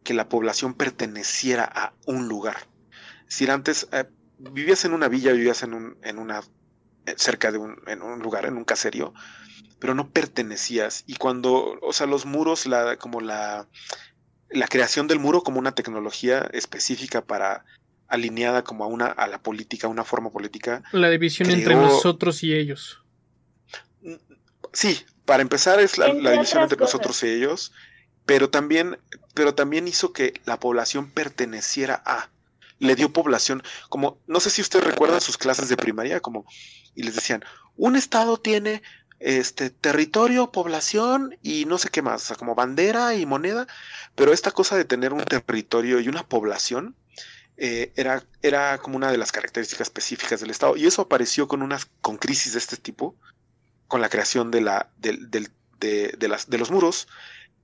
que 0.04 0.12
la 0.12 0.28
población 0.28 0.74
perteneciera 0.74 1.64
a 1.64 1.94
un 2.04 2.28
lugar. 2.28 2.68
Si 3.30 3.48
antes 3.48 3.88
eh, 3.92 4.04
vivías 4.38 4.84
en 4.84 4.92
una 4.92 5.08
villa, 5.08 5.32
vivías 5.32 5.62
en, 5.62 5.72
un, 5.72 5.96
en 6.02 6.18
una 6.18 6.40
eh, 7.06 7.14
cerca 7.16 7.52
de 7.52 7.58
un, 7.58 7.76
en 7.86 8.02
un 8.02 8.18
lugar, 8.18 8.44
en 8.44 8.56
un 8.56 8.64
caserío, 8.64 9.14
pero 9.78 9.94
no 9.94 10.10
pertenecías. 10.10 11.04
Y 11.06 11.14
cuando, 11.14 11.78
o 11.80 11.92
sea, 11.92 12.06
los 12.06 12.26
muros, 12.26 12.66
la, 12.66 12.96
como 12.96 13.20
la, 13.20 13.68
la 14.50 14.66
creación 14.66 15.06
del 15.06 15.20
muro 15.20 15.42
como 15.42 15.60
una 15.60 15.72
tecnología 15.76 16.50
específica 16.52 17.24
para 17.24 17.64
alineada 18.08 18.64
como 18.64 18.82
a 18.82 18.88
una 18.88 19.06
a 19.06 19.28
la 19.28 19.40
política, 19.40 19.86
a 19.86 19.90
una 19.90 20.04
forma 20.04 20.30
política. 20.30 20.82
La 20.90 21.08
división 21.08 21.50
entre 21.50 21.76
nosotros 21.76 22.42
y 22.42 22.52
ellos. 22.52 23.00
Sí, 24.72 25.00
para 25.24 25.42
empezar 25.42 25.78
es 25.78 25.98
la, 25.98 26.12
división 26.12 26.64
entre 26.64 26.78
nosotros 26.78 27.22
y 27.22 27.28
ellos, 27.28 27.72
pero 28.26 28.50
también, 28.50 28.98
pero 29.34 29.54
también 29.54 29.86
hizo 29.86 30.12
que 30.12 30.34
la 30.44 30.58
población 30.58 31.08
perteneciera 31.12 32.02
a, 32.04 32.28
le 32.80 32.96
dio 32.96 33.12
población, 33.12 33.62
como, 33.88 34.18
no 34.26 34.40
sé 34.40 34.50
si 34.50 34.60
ustedes 34.62 34.84
recuerdan 34.84 35.20
sus 35.20 35.38
clases 35.38 35.68
de 35.68 35.76
primaria, 35.76 36.18
como, 36.20 36.44
y 36.96 37.04
les 37.04 37.14
decían, 37.14 37.44
un 37.76 37.94
estado 37.94 38.38
tiene 38.38 38.82
este 39.20 39.70
territorio, 39.70 40.50
población 40.50 41.36
y 41.42 41.66
no 41.66 41.78
sé 41.78 41.90
qué 41.90 42.02
más, 42.02 42.22
o 42.22 42.26
sea, 42.26 42.36
como 42.36 42.54
bandera 42.54 43.14
y 43.14 43.26
moneda, 43.26 43.68
pero 44.14 44.32
esta 44.32 44.50
cosa 44.50 44.76
de 44.76 44.84
tener 44.84 45.12
un 45.12 45.22
territorio 45.24 46.00
y 46.00 46.08
una 46.08 46.26
población 46.26 46.96
eh, 47.62 47.92
era, 47.94 48.24
era 48.40 48.78
como 48.78 48.96
una 48.96 49.12
de 49.12 49.18
las 49.18 49.32
características 49.32 49.88
específicas 49.88 50.40
del 50.40 50.48
Estado. 50.48 50.76
Y 50.78 50.86
eso 50.86 51.02
apareció 51.02 51.46
con 51.46 51.60
unas 51.60 51.86
con 52.00 52.16
crisis 52.16 52.54
de 52.54 52.58
este 52.58 52.78
tipo, 52.78 53.14
con 53.86 54.00
la 54.00 54.08
creación 54.08 54.50
de, 54.50 54.62
la, 54.62 54.88
de, 54.96 55.18
las, 56.26 56.48
de 56.48 56.58
los 56.58 56.70
muros. 56.70 57.06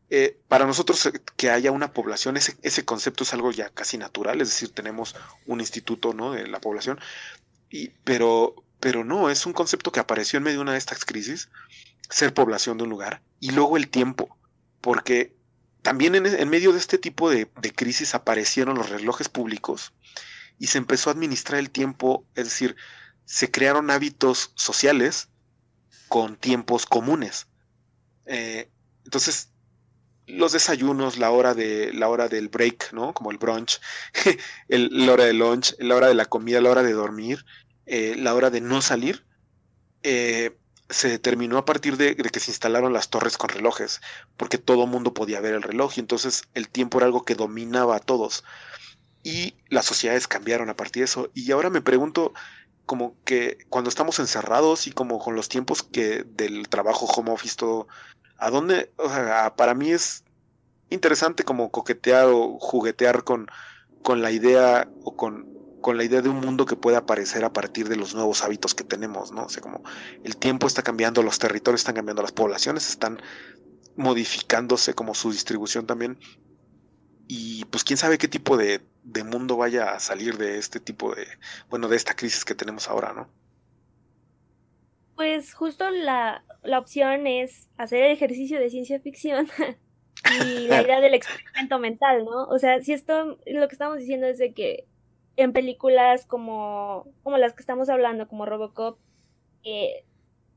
Eh, 0.09 0.39
para 0.49 0.67
nosotros 0.67 1.05
eh, 1.07 1.21
que 1.37 1.51
haya 1.51 1.73
una 1.73 1.93
población, 1.93 2.37
ese, 2.37 2.85
concepto 2.85 3.25
es 3.25 3.33
algo 3.35 3.51
ya 3.51 3.71
casi 3.71 3.99
natural, 3.99 4.41
es 4.41 4.49
decir, 4.49 4.71
tenemos 4.71 5.17
un 5.47 5.61
instituto 5.61 6.13
¿no? 6.15 6.33
de 6.33 6.47
la 6.47 6.61
población, 6.61 7.01
y, 7.71 7.89
pero, 8.05 8.55
pero 8.79 9.05
no, 9.05 9.31
es 9.31 9.47
un 9.47 9.53
concepto 9.53 9.91
que 9.91 9.99
apareció 9.99 10.37
en 10.37 10.45
medio 10.45 10.59
de 10.59 10.63
una 10.63 10.73
de 10.73 10.79
estas 10.79 11.05
crisis, 11.05 11.49
ser 12.09 12.33
población 12.35 12.79
de 12.79 12.85
un 12.85 12.91
lugar, 12.91 13.21
y 13.41 13.51
luego 13.51 13.77
el 13.77 13.89
tiempo, 13.89 14.37
porque 14.81 15.35
también 15.83 16.15
en, 16.17 16.49
medio 16.49 16.73
de 16.73 16.79
este 16.79 16.99
tipo 16.99 17.31
de, 17.31 17.49
crisis 17.75 18.17
aparecieron 18.17 18.77
los 18.77 18.89
relojes 18.89 19.29
públicos 19.29 19.93
y 20.59 20.67
se 20.67 20.79
empezó 20.79 21.11
a 21.11 21.13
administrar 21.13 21.61
el 21.61 21.71
tiempo, 21.71 22.27
es 22.35 22.47
decir, 22.47 22.75
se 23.25 23.53
crearon 23.53 23.93
hábitos 23.93 24.51
sociales 24.57 25.29
con 26.09 26.37
tiempos 26.37 26.87
comunes. 26.87 27.47
Eh, 28.25 28.69
entonces, 29.05 29.51
los 30.27 30.53
desayunos, 30.53 31.19
la 31.19 31.31
hora 31.31 31.55
de 31.55 31.93
la 31.93 32.09
hora 32.09 32.29
del 32.29 32.49
break, 32.49 32.93
¿no? 32.93 33.15
Como 33.15 33.31
el 33.31 33.39
brunch, 33.39 33.81
la 34.69 35.13
hora 35.13 35.25
de 35.25 35.33
lunch, 35.33 35.75
la 35.79 35.97
hora 35.97 36.09
de 36.09 36.15
la 36.15 36.27
comida, 36.27 36.61
la 36.61 36.71
hora 36.71 36.83
de 36.83 36.93
dormir, 36.93 37.45
eh, 37.87 38.17
la 38.19 38.35
hora 38.35 38.51
de 38.51 38.61
no 38.61 38.83
salir, 38.83 39.25
eh, 40.03 40.57
se 40.89 41.09
determinó 41.09 41.59
a 41.59 41.65
partir 41.65 41.97
de, 41.97 42.15
que 42.17 42.41
se 42.41 42.51
instalaron 42.51 42.93
las 42.93 43.11
torres 43.11 43.37
con 43.37 43.51
relojes, 43.51 44.01
porque 44.37 44.59
todo 44.59 44.87
mundo 44.87 45.15
podía 45.15 45.41
ver 45.41 45.55
el 45.55 45.63
reloj 45.63 45.95
y 45.97 46.01
entonces 46.01 46.45
el 46.55 46.69
tiempo 46.69 46.99
era 46.99 47.07
algo 47.07 47.25
que 47.25 47.35
dominaba 47.35 47.97
a 47.97 48.01
todos. 48.01 48.45
Y 49.23 49.55
las 49.69 49.87
sociedades 49.87 50.29
cambiaron 50.29 50.71
a 50.71 50.77
partir 50.77 51.01
de 51.01 51.07
eso. 51.07 51.31
Y 51.35 51.51
ahora 51.51 51.71
me 51.71 51.83
pregunto, 51.83 52.33
como 52.87 53.17
que 53.25 53.59
cuando 53.69 53.91
estamos 53.91 54.21
encerrados 54.21 54.87
y 54.87 54.93
como 54.93 55.19
con 55.19 55.35
los 55.35 55.49
tiempos 55.49 55.83
que 55.83 56.23
del 56.23 56.69
trabajo 56.69 57.07
home 57.07 57.33
office 57.33 57.57
¿a 58.39 58.51
dónde? 58.51 58.93
O 58.97 59.09
sea, 59.09 59.55
para 59.57 59.75
mí 59.75 59.91
es 59.91 60.25
interesante 60.91 61.45
como 61.45 61.71
coquetear 61.71 62.27
o 62.29 62.59
juguetear 62.59 63.25
con, 63.25 63.49
con 64.03 64.23
la 64.23 64.31
idea 64.31 64.89
o 65.03 65.17
con, 65.17 65.49
con 65.81 65.97
la 65.97 66.05
idea 66.05 66.23
de 66.23 66.29
un 66.29 66.41
mundo 66.41 66.67
que 66.67 66.77
puede 66.77 66.97
aparecer 66.97 67.45
a 67.45 67.53
partir 67.53 67.89
de 67.89 67.97
los 67.97 68.15
nuevos 68.15 68.43
hábitos 68.43 68.75
que 68.75 68.85
tenemos, 68.85 69.33
¿no? 69.33 69.45
O 69.45 69.49
sea, 69.49 69.63
como 69.63 69.83
el 70.25 70.37
tiempo 70.37 70.67
está 70.67 70.83
cambiando, 70.83 71.23
los 71.23 71.39
territorios 71.39 71.81
están 71.81 71.95
cambiando, 71.95 72.23
las 72.23 72.33
poblaciones 72.33 72.89
están 72.89 73.21
modificándose 73.97 74.95
como 74.95 75.15
su 75.15 75.33
distribución 75.33 75.87
también. 75.87 76.19
Y 77.29 77.65
pues 77.67 77.83
quién 77.83 77.97
sabe 77.97 78.19
qué 78.19 78.29
tipo 78.29 78.57
de, 78.57 78.87
de 79.03 79.25
mundo 79.25 79.57
vaya 79.57 79.95
a 79.95 80.01
salir 80.01 80.39
de 80.39 80.59
este 80.59 80.79
tipo 80.79 81.15
de, 81.15 81.27
bueno, 81.69 81.89
de 81.89 81.97
esta 81.97 82.15
crisis 82.15 82.45
que 82.45 82.55
tenemos 82.55 82.89
ahora, 82.89 83.13
¿no? 83.13 83.29
Pues 85.17 85.55
justo 85.55 85.91
la, 85.91 86.45
la 86.63 86.79
opción 86.79 87.27
es 87.27 87.69
hacer 87.79 88.03
el 88.03 88.13
ejercicio 88.13 88.61
de 88.61 88.71
ciencia 88.71 89.01
ficción 89.01 89.49
y 90.45 90.69
la 90.69 90.83
idea 90.83 91.01
del 91.01 91.15
experimento 91.15 91.79
mental, 91.79 92.25
¿no? 92.25 92.45
O 92.45 92.59
sea, 92.59 92.81
si 92.83 92.93
esto, 92.93 93.39
lo 93.47 93.69
que 93.69 93.75
estamos 93.75 93.99
diciendo 93.99 94.27
es 94.27 94.39
de 94.39 94.53
que 94.53 94.87
en 95.37 95.53
películas 95.53 96.27
como, 96.27 97.07
como 97.23 97.39
las 97.39 97.55
que 97.55 97.61
estamos 97.61 97.89
hablando, 97.89 98.29
como 98.29 98.47
Robocop, 98.47 98.99
eh, 99.65 100.05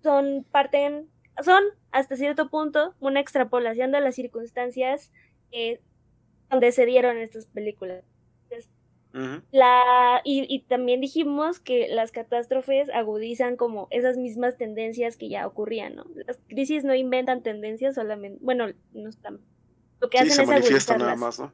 son, 0.04 0.46
parten, 0.52 1.10
son 1.44 1.64
hasta 1.92 2.16
cierto 2.16 2.50
punto 2.50 2.96
una 3.00 3.20
extrapolación 3.20 3.92
de 3.92 4.02
las 4.02 4.16
circunstancias 4.16 5.12
eh, 5.52 5.82
donde 6.50 6.72
se 6.72 6.86
dieron 6.86 7.18
estas 7.18 7.46
películas. 7.48 8.04
La, 9.52 10.22
y, 10.24 10.60
también 10.68 11.02
dijimos 11.02 11.60
que 11.60 11.88
las 11.90 12.12
catástrofes 12.12 12.90
agudizan 12.92 13.56
como 13.56 13.88
esas 13.90 14.18
mismas 14.18 14.58
tendencias 14.58 15.18
que 15.18 15.30
ya 15.30 15.48
ocurrían, 15.48 15.96
¿no? 15.96 16.06
Las 16.28 16.40
crisis 16.48 16.84
no 16.84 16.94
inventan 16.94 17.42
tendencias 17.42 17.96
solamente, 17.96 18.40
bueno, 18.42 18.68
no 18.94 19.10
están. 19.10 19.40
Lo 20.00 20.10
que 20.10 20.20
hacen 20.20 20.44
es 20.44 20.50
agudizarlas. 20.50 21.00
Nada 21.00 21.16
más, 21.16 21.40
¿no? 21.40 21.52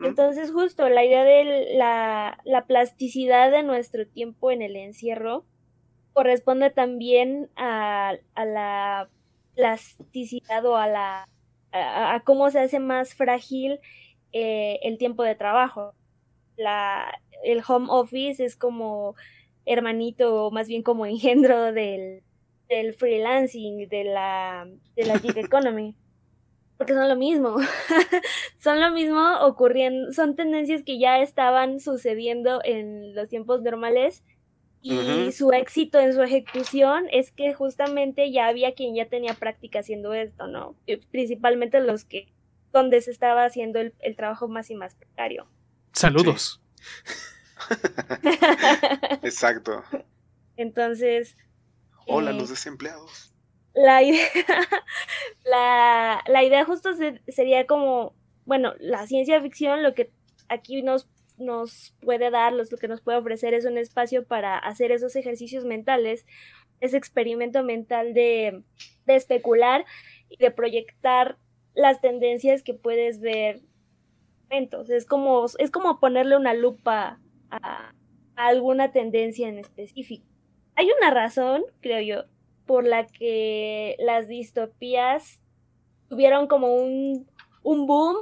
Entonces, 0.00 0.50
justo 0.50 0.88
la 0.88 1.04
idea 1.04 1.24
de 1.24 1.74
la, 1.76 2.38
la 2.44 2.66
plasticidad 2.66 3.50
de 3.50 3.62
nuestro 3.62 4.06
tiempo 4.06 4.50
en 4.50 4.62
el 4.62 4.76
encierro 4.76 5.46
corresponde 6.12 6.70
también 6.70 7.50
a, 7.56 8.14
a 8.34 8.44
la 8.44 9.08
plasticidad 9.54 10.64
o 10.66 10.76
a 10.76 10.88
la 10.88 11.28
a, 11.72 12.22
cómo 12.24 12.50
se 12.50 12.60
hace 12.60 12.80
más 12.80 13.14
frágil 13.14 13.80
eh, 14.32 14.78
el 14.82 14.98
tiempo 14.98 15.22
de 15.22 15.34
trabajo 15.34 15.94
la, 16.56 17.12
el 17.44 17.62
home 17.66 17.86
office 17.90 18.44
es 18.44 18.56
como 18.56 19.14
hermanito 19.64 20.46
o 20.46 20.50
más 20.50 20.68
bien 20.68 20.82
como 20.82 21.06
engendro 21.06 21.72
del, 21.72 22.22
del 22.68 22.94
freelancing, 22.94 23.88
de 23.88 24.04
la, 24.04 24.68
de 24.94 25.04
la 25.04 25.18
gig 25.18 25.36
economy. 25.36 25.96
Porque 26.78 26.92
son 26.92 27.08
lo 27.08 27.16
mismo. 27.16 27.56
son 28.58 28.80
lo 28.80 28.90
mismo 28.90 29.22
ocurriendo, 29.42 30.12
son 30.12 30.36
tendencias 30.36 30.82
que 30.82 30.98
ya 30.98 31.20
estaban 31.20 31.80
sucediendo 31.80 32.60
en 32.64 33.14
los 33.14 33.28
tiempos 33.28 33.62
normales 33.62 34.22
y 34.82 35.32
su 35.32 35.50
éxito 35.50 35.98
en 35.98 36.14
su 36.14 36.22
ejecución 36.22 37.06
es 37.10 37.32
que 37.32 37.52
justamente 37.54 38.30
ya 38.30 38.46
había 38.46 38.74
quien 38.74 38.94
ya 38.94 39.06
tenía 39.06 39.34
práctica 39.34 39.80
haciendo 39.80 40.14
esto, 40.14 40.46
¿no? 40.46 40.76
Principalmente 41.10 41.80
los 41.80 42.04
que, 42.04 42.28
donde 42.72 43.00
se 43.00 43.10
estaba 43.10 43.44
haciendo 43.44 43.80
el, 43.80 43.94
el 43.98 44.14
trabajo 44.14 44.46
más 44.46 44.70
y 44.70 44.76
más 44.76 44.94
precario. 44.94 45.48
Saludos. 45.96 46.60
Exacto. 49.22 49.82
Entonces. 50.58 51.38
Hola, 52.06 52.32
los 52.32 52.50
eh, 52.50 52.52
desempleados. 52.52 53.34
La 53.72 54.02
idea, 54.02 54.28
la, 55.44 56.22
la 56.26 56.44
idea 56.44 56.66
justo 56.66 56.90
sería 57.28 57.66
como, 57.66 58.14
bueno, 58.44 58.74
la 58.78 59.06
ciencia 59.06 59.40
ficción 59.40 59.82
lo 59.82 59.94
que 59.94 60.12
aquí 60.50 60.82
nos, 60.82 61.08
nos 61.38 61.94
puede 62.02 62.30
dar, 62.30 62.52
lo 62.52 62.66
que 62.66 62.88
nos 62.88 63.00
puede 63.00 63.16
ofrecer 63.16 63.54
es 63.54 63.64
un 63.64 63.78
espacio 63.78 64.26
para 64.26 64.58
hacer 64.58 64.92
esos 64.92 65.16
ejercicios 65.16 65.64
mentales, 65.64 66.26
ese 66.80 66.98
experimento 66.98 67.62
mental 67.62 68.12
de, 68.12 68.62
de 69.06 69.16
especular 69.16 69.86
y 70.28 70.36
de 70.36 70.50
proyectar 70.50 71.38
las 71.74 72.02
tendencias 72.02 72.62
que 72.62 72.74
puedes 72.74 73.18
ver 73.18 73.62
es 74.50 75.06
como, 75.06 75.46
es 75.58 75.70
como 75.70 76.00
ponerle 76.00 76.36
una 76.36 76.54
lupa 76.54 77.20
a, 77.50 77.92
alguna 78.36 78.92
tendencia 78.92 79.48
en 79.48 79.58
específico. 79.58 80.26
Hay 80.74 80.88
una 80.98 81.10
razón, 81.10 81.64
creo 81.80 82.00
yo, 82.00 82.28
por 82.66 82.86
la 82.86 83.06
que 83.06 83.96
las 83.98 84.28
distopías 84.28 85.40
tuvieron 86.08 86.46
como 86.46 86.74
un, 86.74 87.26
un 87.62 87.86
boom 87.86 88.16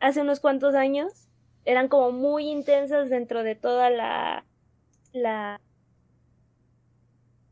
hace 0.00 0.20
unos 0.20 0.40
cuantos 0.40 0.74
años. 0.74 1.28
Eran 1.64 1.88
como 1.88 2.12
muy 2.12 2.48
intensas 2.48 3.10
dentro 3.10 3.42
de 3.42 3.56
toda 3.56 3.90
la, 3.90 4.44
la, 5.12 5.60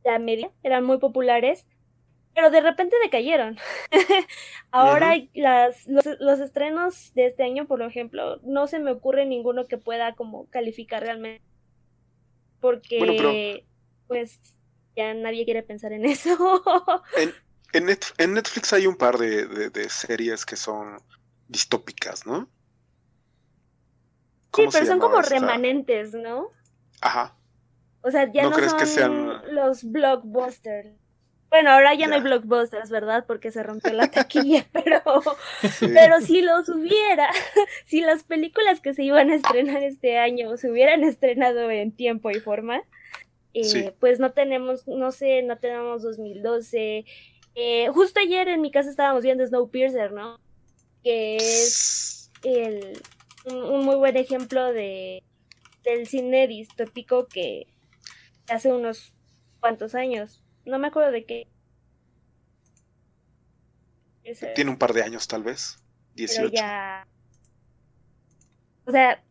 la 0.04 0.18
media, 0.18 0.52
eran 0.62 0.84
muy 0.84 0.98
populares 0.98 1.66
pero 2.36 2.50
de 2.50 2.60
repente 2.60 2.94
decayeron. 3.02 3.56
Ahora 4.70 5.14
las, 5.32 5.86
los, 5.86 6.38
estrenos 6.38 7.14
de 7.14 7.28
este 7.28 7.42
año, 7.42 7.66
por 7.66 7.80
ejemplo, 7.80 8.38
no 8.42 8.66
se 8.66 8.78
me 8.78 8.92
ocurre 8.92 9.24
ninguno 9.24 9.66
que 9.66 9.78
pueda 9.78 10.14
como 10.14 10.46
calificar 10.50 11.02
realmente. 11.02 11.42
Porque, 12.60 13.64
pues, 14.06 14.38
ya 14.94 15.14
nadie 15.14 15.46
quiere 15.46 15.62
pensar 15.62 15.94
en 15.94 16.04
eso. 16.04 16.62
en, 17.72 17.88
en, 18.18 18.34
Netflix 18.34 18.70
hay 18.74 18.86
un 18.86 18.96
par 18.96 19.16
de, 19.16 19.70
de, 19.70 19.88
series 19.88 20.44
que 20.44 20.56
son 20.56 20.98
distópicas, 21.48 22.26
¿no? 22.26 22.50
Sí, 24.54 24.66
pero 24.70 24.84
son 24.84 24.98
como 24.98 25.22
remanentes, 25.22 26.12
¿no? 26.12 26.50
Ajá. 27.00 27.34
O 28.02 28.10
sea, 28.10 28.30
ya 28.30 28.42
no, 28.42 28.58
son 28.58 28.86
sean... 28.86 29.54
los 29.54 29.84
blockbusters. 29.84 31.05
Bueno, 31.48 31.70
ahora 31.70 31.94
ya, 31.94 32.06
no 32.08 32.16
hay 32.16 32.20
blockbusters, 32.20 32.90
¿verdad? 32.90 33.24
Porque 33.26 33.52
se 33.52 33.62
rompió 33.62 33.92
la 33.92 34.10
taquilla, 34.10 34.66
pero, 34.72 35.02
pero 35.80 36.20
si 36.20 36.42
los 36.42 36.68
hubiera, 36.68 37.30
si 37.86 38.00
las 38.00 38.24
películas 38.24 38.80
que 38.80 38.94
se 38.94 39.04
iban 39.04 39.30
a 39.30 39.36
estrenar 39.36 39.82
este 39.82 40.18
año 40.18 40.56
se 40.56 40.70
hubieran 40.70 41.04
estrenado 41.04 41.70
en 41.70 41.92
tiempo 41.92 42.30
y 42.30 42.40
forma, 42.40 42.82
eh, 43.54 43.94
pues 44.00 44.20
no 44.20 44.32
tenemos, 44.32 44.86
no 44.86 45.12
sé, 45.12 45.42
no 45.42 45.56
tenemos 45.56 46.02
2012. 46.02 47.04
Eh, 47.54 47.88
justo 47.94 48.20
ayer 48.20 48.48
en 48.48 48.60
mi 48.60 48.70
casa 48.70 48.90
estábamos 48.90 49.22
viendo 49.22 49.46
Snowpiercer, 49.46 50.12
¿no? 50.12 50.38
Que 51.02 51.36
es 51.36 52.30
el, 52.42 53.00
un, 53.46 53.84
muy 53.84 53.96
buen 53.96 54.16
ejemplo 54.16 54.72
de 54.72 55.22
del 55.84 56.08
cine 56.08 56.48
distópico 56.48 57.28
que 57.28 57.68
hace 58.48 58.72
unos 58.72 59.14
cuantos 59.60 59.94
años 59.94 60.42
no 60.66 60.78
me 60.78 60.88
acuerdo 60.88 61.10
de 61.12 61.24
qué. 61.24 61.48
Tiene 64.54 64.70
un 64.70 64.76
par 64.76 64.92
de 64.92 65.02
años, 65.02 65.28
tal 65.28 65.44
vez. 65.44 65.78
18. 66.16 66.50
ya. 66.52 67.06
O 68.84 68.90
sea, 68.90 69.22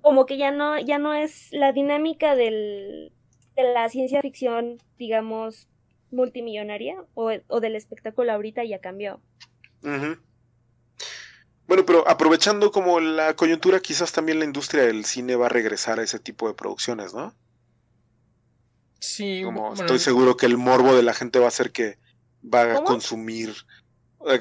como 0.00 0.26
que 0.26 0.36
ya 0.36 0.50
no, 0.50 0.78
ya 0.78 0.98
no 0.98 1.14
es 1.14 1.48
la 1.52 1.72
dinámica 1.72 2.34
del, 2.34 3.12
de 3.56 3.62
la 3.72 3.88
ciencia 3.88 4.20
ficción, 4.20 4.78
digamos, 4.98 5.68
multimillonaria 6.10 7.04
o, 7.14 7.60
del 7.60 7.76
espectáculo 7.76 8.32
ahorita 8.32 8.64
ya 8.64 8.80
cambió. 8.80 9.20
Bueno, 11.66 11.84
pero 11.84 12.08
aprovechando 12.08 12.70
como 12.70 13.00
la 13.00 13.34
coyuntura, 13.34 13.80
quizás 13.80 14.12
también 14.12 14.38
la 14.38 14.44
industria 14.44 14.84
del 14.84 15.04
cine 15.04 15.36
va 15.36 15.46
a 15.46 15.48
regresar 15.50 15.98
a 15.98 16.02
ese 16.02 16.18
tipo 16.18 16.48
de 16.48 16.54
producciones, 16.54 17.14
¿no? 17.14 17.34
Sí, 18.98 19.42
como 19.44 19.74
estoy 19.74 19.98
seguro 19.98 20.36
que 20.36 20.46
el 20.46 20.56
morbo 20.56 20.94
de 20.94 21.02
la 21.02 21.14
gente 21.14 21.38
va 21.38 21.46
a 21.46 21.48
hacer 21.48 21.70
que 21.70 21.98
va 22.42 22.76
a 22.78 22.84
consumir, 22.84 23.54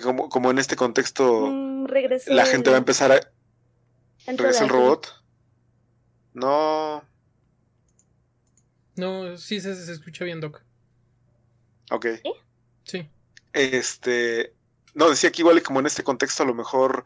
como, 0.02 0.30
como 0.30 0.52
en 0.52 0.60
este 0.60 0.76
contexto, 0.76 1.48
mm, 1.48 1.88
la 2.27 2.45
gente 2.45 2.69
va 2.69 2.77
a 2.77 2.80
empezar 2.80 3.11
a... 3.11 3.19
¿Regresa 4.27 4.64
el 4.64 4.69
robot? 4.69 5.23
No. 6.34 7.03
No, 8.95 9.38
sí 9.38 9.60
se, 9.61 9.76
se 9.76 9.91
escucha 9.91 10.26
bien, 10.26 10.41
Doc. 10.41 10.61
Ok. 11.91 12.07
Sí. 12.84 13.07
Este. 13.53 14.53
No, 14.94 15.10
decía 15.10 15.32
que 15.32 15.41
igual 15.41 15.61
como 15.64 15.80
en 15.80 15.86
este 15.86 16.03
contexto 16.03 16.44
a 16.44 16.45
lo 16.45 16.53
mejor 16.53 17.06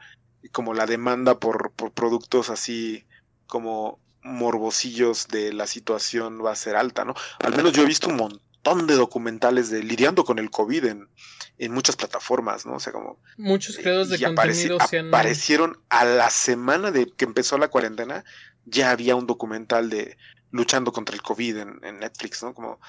como 0.51 0.73
la 0.73 0.85
demanda 0.85 1.39
por, 1.39 1.71
por 1.71 1.91
productos 1.91 2.49
así 2.49 3.05
como 3.45 3.99
morbosillos 4.23 5.27
de 5.27 5.53
la 5.53 5.67
situación 5.67 6.43
va 6.43 6.51
a 6.51 6.55
ser 6.55 6.75
alta, 6.75 7.05
¿no? 7.05 7.13
Al 7.39 7.55
menos 7.55 7.73
yo 7.73 7.83
he 7.83 7.85
visto 7.85 8.09
un 8.09 8.17
montón 8.17 8.87
de 8.87 8.95
documentales 8.95 9.69
de 9.69 9.83
lidiando 9.83 10.23
con 10.23 10.39
el 10.39 10.49
COVID 10.49 10.85
en, 10.85 11.09
en 11.57 11.73
muchas 11.73 11.95
plataformas, 11.95 12.65
¿no? 12.65 12.75
O 12.75 12.79
sea, 12.79 12.93
como... 12.93 13.21
Muchos 13.37 13.77
creadores 13.77 14.09
de 14.09 14.21
contenido 14.21 14.77
se 14.89 14.99
han... 14.99 15.07
aparecieron 15.07 15.77
a 15.89 16.05
la 16.05 16.29
semana 16.29 16.91
de 16.91 17.11
que 17.11 17.25
empezó 17.25 17.57
la 17.57 17.69
cuarentena, 17.69 18.23
ya 18.65 18.91
había 18.91 19.15
un 19.15 19.27
documental 19.27 19.89
de 19.89 20.17
luchando 20.51 20.91
contra 20.91 21.15
el 21.15 21.21
COVID 21.21 21.57
en, 21.57 21.99
Netflix, 21.99 22.43
¿no? 22.43 22.53
Como... 22.53 22.79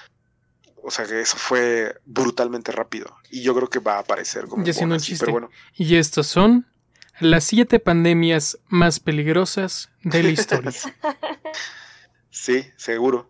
O 0.83 0.89
sea 0.89 1.05
que 1.05 1.21
eso 1.21 1.37
fue 1.37 1.95
brutalmente 2.05 2.71
rápido. 2.71 3.15
Y 3.29 3.43
yo 3.43 3.53
creo 3.53 3.69
que 3.69 3.77
va 3.77 3.97
a 3.97 3.99
aparecer 3.99 4.47
como... 4.47 4.63
Ya 4.65 4.73
un 4.83 4.97
chiste. 4.97 5.25
Pero 5.25 5.33
bueno. 5.33 5.49
Y 5.75 5.95
estos 5.95 6.25
son 6.25 6.65
las 7.21 7.43
siete 7.43 7.79
pandemias 7.79 8.59
más 8.67 8.99
peligrosas 8.99 9.91
de 10.03 10.23
la 10.23 10.29
historia. 10.29 10.71
sí, 12.29 12.65
seguro. 12.75 13.29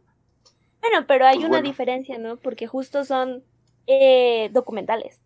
Bueno, 0.81 1.05
pero 1.07 1.27
hay 1.27 1.37
pues 1.37 1.49
una 1.49 1.61
diferencia, 1.61 2.17
¿no? 2.17 2.37
Porque 2.37 2.67
justo 2.67 3.05
son 3.05 3.43
eh, 3.87 4.49
documentales. 4.51 5.19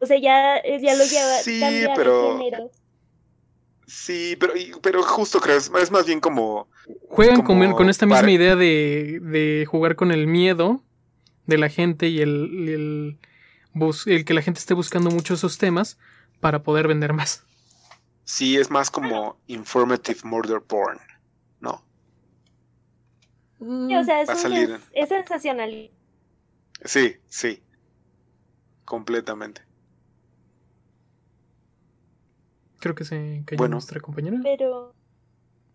O 0.00 0.06
sea, 0.06 0.18
ya, 0.20 0.56
eh, 0.58 0.80
ya 0.82 0.94
lo 0.94 1.04
lleva. 1.04 1.38
Sí, 1.38 1.86
pero. 1.96 2.70
Sí, 3.86 4.36
pero, 4.40 4.54
pero 4.82 5.02
justo 5.02 5.40
creo, 5.40 5.56
es 5.56 5.90
más 5.90 6.06
bien 6.06 6.20
como. 6.20 6.68
Juegan 7.08 7.42
con, 7.42 7.88
esta 7.88 8.06
misma 8.06 8.30
idea 8.30 8.56
de, 8.56 9.20
de, 9.22 9.66
jugar 9.66 9.94
con 9.94 10.10
el 10.10 10.26
miedo 10.26 10.82
de 11.46 11.58
la 11.58 11.68
gente 11.68 12.08
y 12.08 12.20
el, 12.20 12.68
el, 12.68 13.18
el, 14.06 14.24
que 14.24 14.34
la 14.34 14.42
gente 14.42 14.58
esté 14.58 14.74
buscando 14.74 15.10
mucho 15.10 15.34
esos 15.34 15.58
temas 15.58 15.98
para 16.40 16.62
poder 16.62 16.88
vender 16.88 17.12
más. 17.12 17.44
Sí, 18.24 18.56
es 18.56 18.70
más 18.70 18.90
como 18.90 19.38
informative 19.46 20.20
murder 20.24 20.60
porn, 20.62 20.98
¿no? 21.60 21.84
o 23.60 24.04
sea, 24.04 24.22
es, 24.22 24.30
es 24.92 25.08
sensacional. 25.08 25.90
Sí, 26.84 27.16
sí. 27.28 27.62
Completamente. 28.84 29.62
Creo 32.80 32.94
que 32.94 33.04
se 33.04 33.42
cayó 33.46 33.68
nuestra 33.68 34.00
compañera. 34.00 34.38
Pero. 34.42 34.94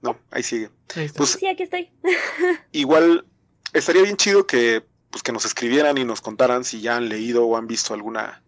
No, 0.02 0.18
ahí 0.30 0.44
sigue. 0.44 0.70
Pues, 1.16 1.32
sí, 1.32 1.48
aquí 1.48 1.64
estoy. 1.64 1.90
igual 2.72 3.26
estaría 3.74 4.04
bien 4.04 4.16
chido 4.16 4.46
que, 4.46 4.86
pues, 5.10 5.24
que 5.24 5.32
nos 5.32 5.46
escribieran 5.46 5.98
y 5.98 6.06
nos 6.06 6.22
contaran 6.22 6.64
si 6.64 6.82
ya 6.82 6.98
han 6.98 7.10
leído 7.10 7.46
o 7.46 7.58
han 7.58 7.68
visto 7.68 7.94
alguna, 7.94 8.44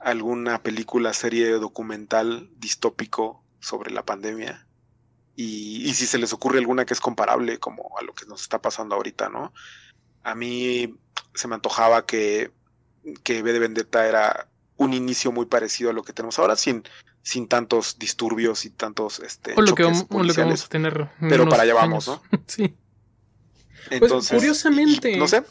alguna 0.00 0.62
película, 0.62 1.12
serie 1.12 1.50
documental 1.52 2.50
distópico 2.56 3.44
sobre 3.60 3.90
la 3.90 4.04
pandemia. 4.04 4.66
Y, 5.36 5.88
y 5.88 5.94
si 5.94 6.06
se 6.06 6.18
les 6.18 6.32
ocurre 6.32 6.58
alguna 6.58 6.84
que 6.84 6.94
es 6.94 7.00
comparable 7.00 7.58
como 7.58 7.96
a 7.98 8.02
lo 8.02 8.14
que 8.14 8.26
nos 8.26 8.42
está 8.42 8.60
pasando 8.60 8.94
ahorita, 8.94 9.28
¿no? 9.28 9.52
A 10.22 10.34
mí 10.34 10.94
se 11.34 11.48
me 11.48 11.54
antojaba 11.54 12.04
que, 12.06 12.50
que 13.22 13.42
B 13.42 13.52
de 13.52 13.58
Vendetta 13.58 14.06
era 14.06 14.48
un 14.76 14.94
inicio 14.94 15.32
muy 15.32 15.46
parecido 15.46 15.90
a 15.90 15.92
lo 15.92 16.02
que 16.02 16.12
tenemos 16.12 16.38
ahora, 16.38 16.56
sin, 16.56 16.84
sin 17.22 17.48
tantos 17.48 17.98
disturbios 17.98 18.64
y 18.64 18.70
tantos 18.70 19.20
este, 19.20 19.54
o 19.54 19.60
lo, 19.60 19.74
que, 19.74 19.84
vamos 19.84 20.06
a 20.64 20.68
tener. 20.68 21.10
Pero 21.20 21.48
para 21.48 21.64
allá 21.64 21.74
vamos, 21.74 22.08
¿no? 22.08 22.22
sí. 22.46 22.74
Pues, 23.98 24.28
curiosamente, 24.28 25.16
no 25.16 25.26
sé. 25.28 25.42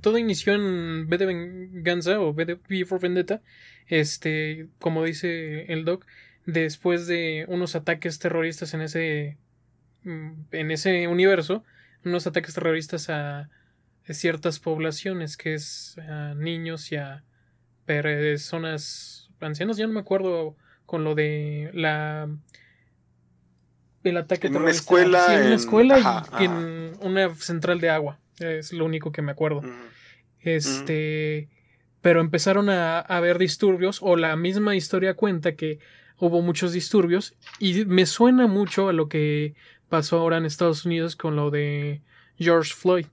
todo 0.00 0.18
inició 0.18 0.54
en 0.54 1.08
B 1.08 1.18
de 1.18 1.26
Venganza 1.26 2.20
o 2.20 2.32
B 2.32 2.44
de 2.44 2.54
V 2.54 2.84
for 2.84 3.00
Vendetta. 3.00 3.42
Este, 3.86 4.68
como 4.78 5.04
dice 5.04 5.72
el 5.72 5.84
Doc, 5.84 6.06
después 6.44 7.06
de 7.06 7.44
unos 7.48 7.76
ataques 7.76 8.18
terroristas 8.18 8.74
en 8.74 8.80
ese 8.82 9.38
mm, 10.04 10.30
en 10.52 10.70
ese 10.70 11.08
universo, 11.08 11.64
unos 12.04 12.26
ataques 12.26 12.54
terroristas 12.54 13.10
a 13.10 13.48
ciertas 14.08 14.60
poblaciones, 14.60 15.36
que 15.36 15.54
es 15.54 15.98
a 15.98 16.34
niños 16.34 16.92
y 16.92 16.96
a 16.96 17.24
personas 17.84 19.28
ancianas, 19.40 19.76
ya 19.76 19.86
no 19.86 19.92
me 19.92 20.00
acuerdo 20.00 20.56
con 20.86 21.04
lo 21.04 21.14
de 21.14 21.70
la 21.74 22.28
el 24.10 24.16
ataque 24.16 24.46
en 24.46 24.56
una 24.56 24.70
escuela 24.70 25.34
en 25.34 25.46
una 25.46 25.54
escuela 25.54 26.24
y 26.40 26.44
en 26.44 26.92
una 27.00 27.34
central 27.34 27.80
de 27.80 27.90
agua 27.90 28.18
es 28.38 28.72
lo 28.72 28.84
único 28.84 29.12
que 29.12 29.22
me 29.22 29.32
acuerdo. 29.32 29.62
Este 30.40 31.48
pero 32.02 32.20
empezaron 32.20 32.70
a, 32.70 33.00
haber 33.00 33.36
disturbios 33.38 33.98
o 34.00 34.16
la 34.16 34.36
misma 34.36 34.76
historia 34.76 35.14
cuenta 35.14 35.56
que 35.56 35.80
hubo 36.18 36.40
muchos 36.40 36.72
disturbios 36.72 37.34
y 37.58 37.84
me 37.84 38.06
suena 38.06 38.46
mucho 38.46 38.88
a 38.88 38.92
lo 38.92 39.08
que 39.08 39.54
pasó 39.88 40.18
ahora 40.18 40.36
en 40.36 40.46
Estados 40.46 40.84
Unidos 40.84 41.16
con 41.16 41.36
lo 41.36 41.50
de 41.50 42.02
George 42.38 42.72
Floyd 42.74 43.06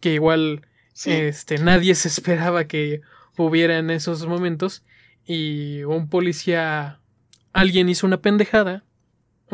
que 0.00 0.14
igual 0.14 0.62
este 1.04 1.58
nadie 1.58 1.94
se 1.94 2.08
esperaba 2.08 2.66
que 2.66 3.00
hubiera 3.36 3.78
en 3.78 3.90
esos 3.90 4.26
momentos 4.26 4.84
y 5.26 5.82
un 5.84 6.08
policía 6.08 7.00
alguien 7.52 7.88
hizo 7.88 8.06
una 8.06 8.20
pendejada 8.20 8.84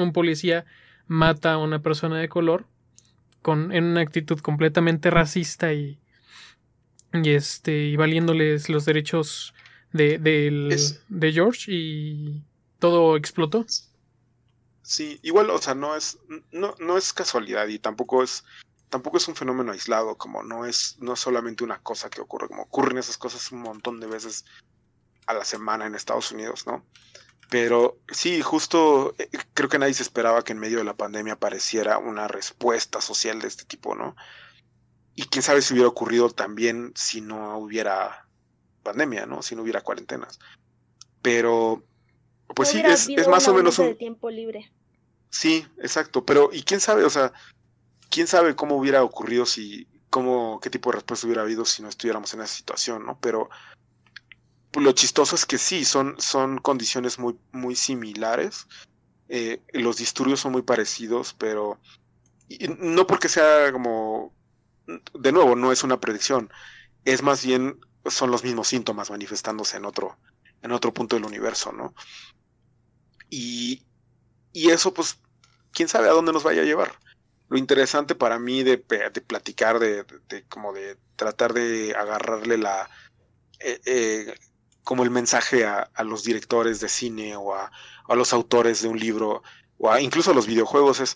un 0.02 0.12
policía 0.12 0.64
mata 1.06 1.52
a 1.52 1.58
una 1.58 1.80
persona 1.82 2.18
de 2.18 2.28
color 2.28 2.66
con 3.42 3.72
en 3.72 3.84
una 3.84 4.00
actitud 4.00 4.38
completamente 4.40 5.10
racista 5.10 5.72
y 5.72 5.98
y 7.12 7.30
este 7.30 7.86
y 7.86 7.96
valiéndoles 7.96 8.68
los 8.68 8.84
derechos 8.84 9.54
de, 9.92 10.18
de 10.18 11.32
George 11.32 11.72
y 11.72 12.42
todo 12.78 13.16
explotó. 13.16 13.64
Sí, 14.82 15.18
igual, 15.22 15.50
o 15.50 15.58
sea, 15.58 15.74
no 15.74 15.96
es, 15.96 16.18
no, 16.50 16.74
no 16.78 16.96
es 16.96 17.12
casualidad 17.12 17.68
y 17.68 17.78
tampoco 17.78 18.22
es, 18.22 18.44
tampoco 18.88 19.18
es 19.18 19.28
un 19.28 19.36
fenómeno 19.36 19.72
aislado, 19.72 20.16
como 20.16 20.42
no 20.42 20.64
es, 20.64 20.96
no 21.00 21.12
es 21.12 21.20
solamente 21.20 21.64
una 21.64 21.78
cosa 21.80 22.08
que 22.08 22.20
ocurre, 22.20 22.48
como 22.48 22.62
ocurren 22.62 22.98
esas 22.98 23.18
cosas 23.18 23.52
un 23.52 23.60
montón 23.60 24.00
de 24.00 24.06
veces 24.06 24.44
a 25.26 25.34
la 25.34 25.44
semana 25.44 25.86
en 25.86 25.94
Estados 25.94 26.32
Unidos, 26.32 26.66
¿no? 26.66 26.84
Pero 27.50 27.98
sí, 28.10 28.42
justo 28.42 29.14
eh, 29.18 29.28
creo 29.54 29.68
que 29.68 29.78
nadie 29.78 29.94
se 29.94 30.02
esperaba 30.02 30.44
que 30.44 30.52
en 30.52 30.58
medio 30.58 30.78
de 30.78 30.84
la 30.84 30.96
pandemia 30.96 31.34
apareciera 31.34 31.98
una 31.98 32.28
respuesta 32.28 33.00
social 33.00 33.40
de 33.40 33.48
este 33.48 33.64
tipo, 33.64 33.94
¿no? 33.94 34.16
Y 35.14 35.24
quién 35.24 35.42
sabe 35.42 35.62
si 35.62 35.72
hubiera 35.72 35.88
ocurrido 35.88 36.30
también 36.30 36.92
si 36.94 37.20
no 37.20 37.58
hubiera 37.58 38.28
pandemia, 38.82 39.26
¿no? 39.26 39.42
Si 39.42 39.56
no 39.56 39.62
hubiera 39.62 39.80
cuarentenas. 39.80 40.38
Pero, 41.22 41.82
pues 42.54 42.68
sí, 42.68 42.80
es, 42.84 43.08
es, 43.08 43.26
más 43.28 43.48
o 43.48 43.54
menos 43.54 43.78
un... 43.78 43.96
tiempo 43.96 44.30
libre. 44.30 44.70
Sí, 45.30 45.66
exacto. 45.78 46.24
Pero, 46.24 46.50
¿y 46.52 46.62
quién 46.62 46.80
sabe? 46.80 47.04
O 47.04 47.10
sea, 47.10 47.32
quién 48.10 48.26
sabe 48.26 48.54
cómo 48.54 48.76
hubiera 48.76 49.02
ocurrido 49.02 49.46
si, 49.46 49.88
cómo, 50.10 50.60
qué 50.60 50.70
tipo 50.70 50.90
de 50.90 50.96
respuesta 50.96 51.26
hubiera 51.26 51.42
habido 51.42 51.64
si 51.64 51.82
no 51.82 51.88
estuviéramos 51.88 52.32
en 52.34 52.42
esa 52.42 52.54
situación, 52.54 53.04
¿no? 53.04 53.18
Pero 53.20 53.48
lo 54.74 54.92
chistoso 54.92 55.34
es 55.34 55.46
que 55.46 55.58
sí, 55.58 55.84
son, 55.84 56.16
son 56.18 56.58
condiciones 56.58 57.18
muy, 57.18 57.38
muy 57.52 57.74
similares. 57.74 58.66
Eh, 59.28 59.62
los 59.72 59.96
disturbios 59.98 60.40
son 60.40 60.52
muy 60.52 60.62
parecidos, 60.62 61.34
pero 61.34 61.78
no 62.78 63.06
porque 63.06 63.28
sea 63.28 63.70
como, 63.72 64.34
de 64.86 65.32
nuevo, 65.32 65.54
no 65.54 65.70
es 65.72 65.82
una 65.82 66.00
predicción, 66.00 66.50
es 67.04 67.22
más 67.22 67.44
bien 67.44 67.78
son 68.06 68.30
los 68.30 68.42
mismos 68.42 68.68
síntomas 68.68 69.10
manifestándose 69.10 69.76
en 69.76 69.84
otro, 69.84 70.18
en 70.62 70.72
otro 70.72 70.94
punto 70.94 71.16
del 71.16 71.26
universo, 71.26 71.72
¿no? 71.72 71.94
Y, 73.28 73.84
y 74.52 74.70
eso, 74.70 74.94
pues, 74.94 75.18
quién 75.72 75.88
sabe 75.88 76.08
a 76.08 76.12
dónde 76.12 76.32
nos 76.32 76.42
vaya 76.42 76.62
a 76.62 76.64
llevar 76.64 76.98
lo 77.48 77.58
interesante 77.58 78.14
para 78.14 78.38
mí 78.38 78.62
de, 78.62 78.76
de 78.76 79.20
platicar, 79.20 79.78
de, 79.78 80.04
como 80.48 80.72
de 80.72 80.98
tratar 81.16 81.54
de 81.54 81.94
agarrarle 81.94 82.58
la 82.58 82.88
eh, 83.60 83.80
eh, 83.86 84.34
como 84.88 85.02
el 85.02 85.10
mensaje 85.10 85.66
a, 85.66 85.90
a, 85.92 86.02
los 86.02 86.24
directores 86.24 86.80
de 86.80 86.88
cine 86.88 87.36
o 87.36 87.54
a, 87.54 87.70
a, 88.08 88.14
los 88.14 88.32
autores 88.32 88.80
de 88.80 88.88
un 88.88 88.98
libro 88.98 89.42
o 89.76 89.90
a, 89.90 90.00
incluso 90.00 90.30
a 90.30 90.34
los 90.34 90.46
videojuegos 90.46 91.00
es 91.00 91.14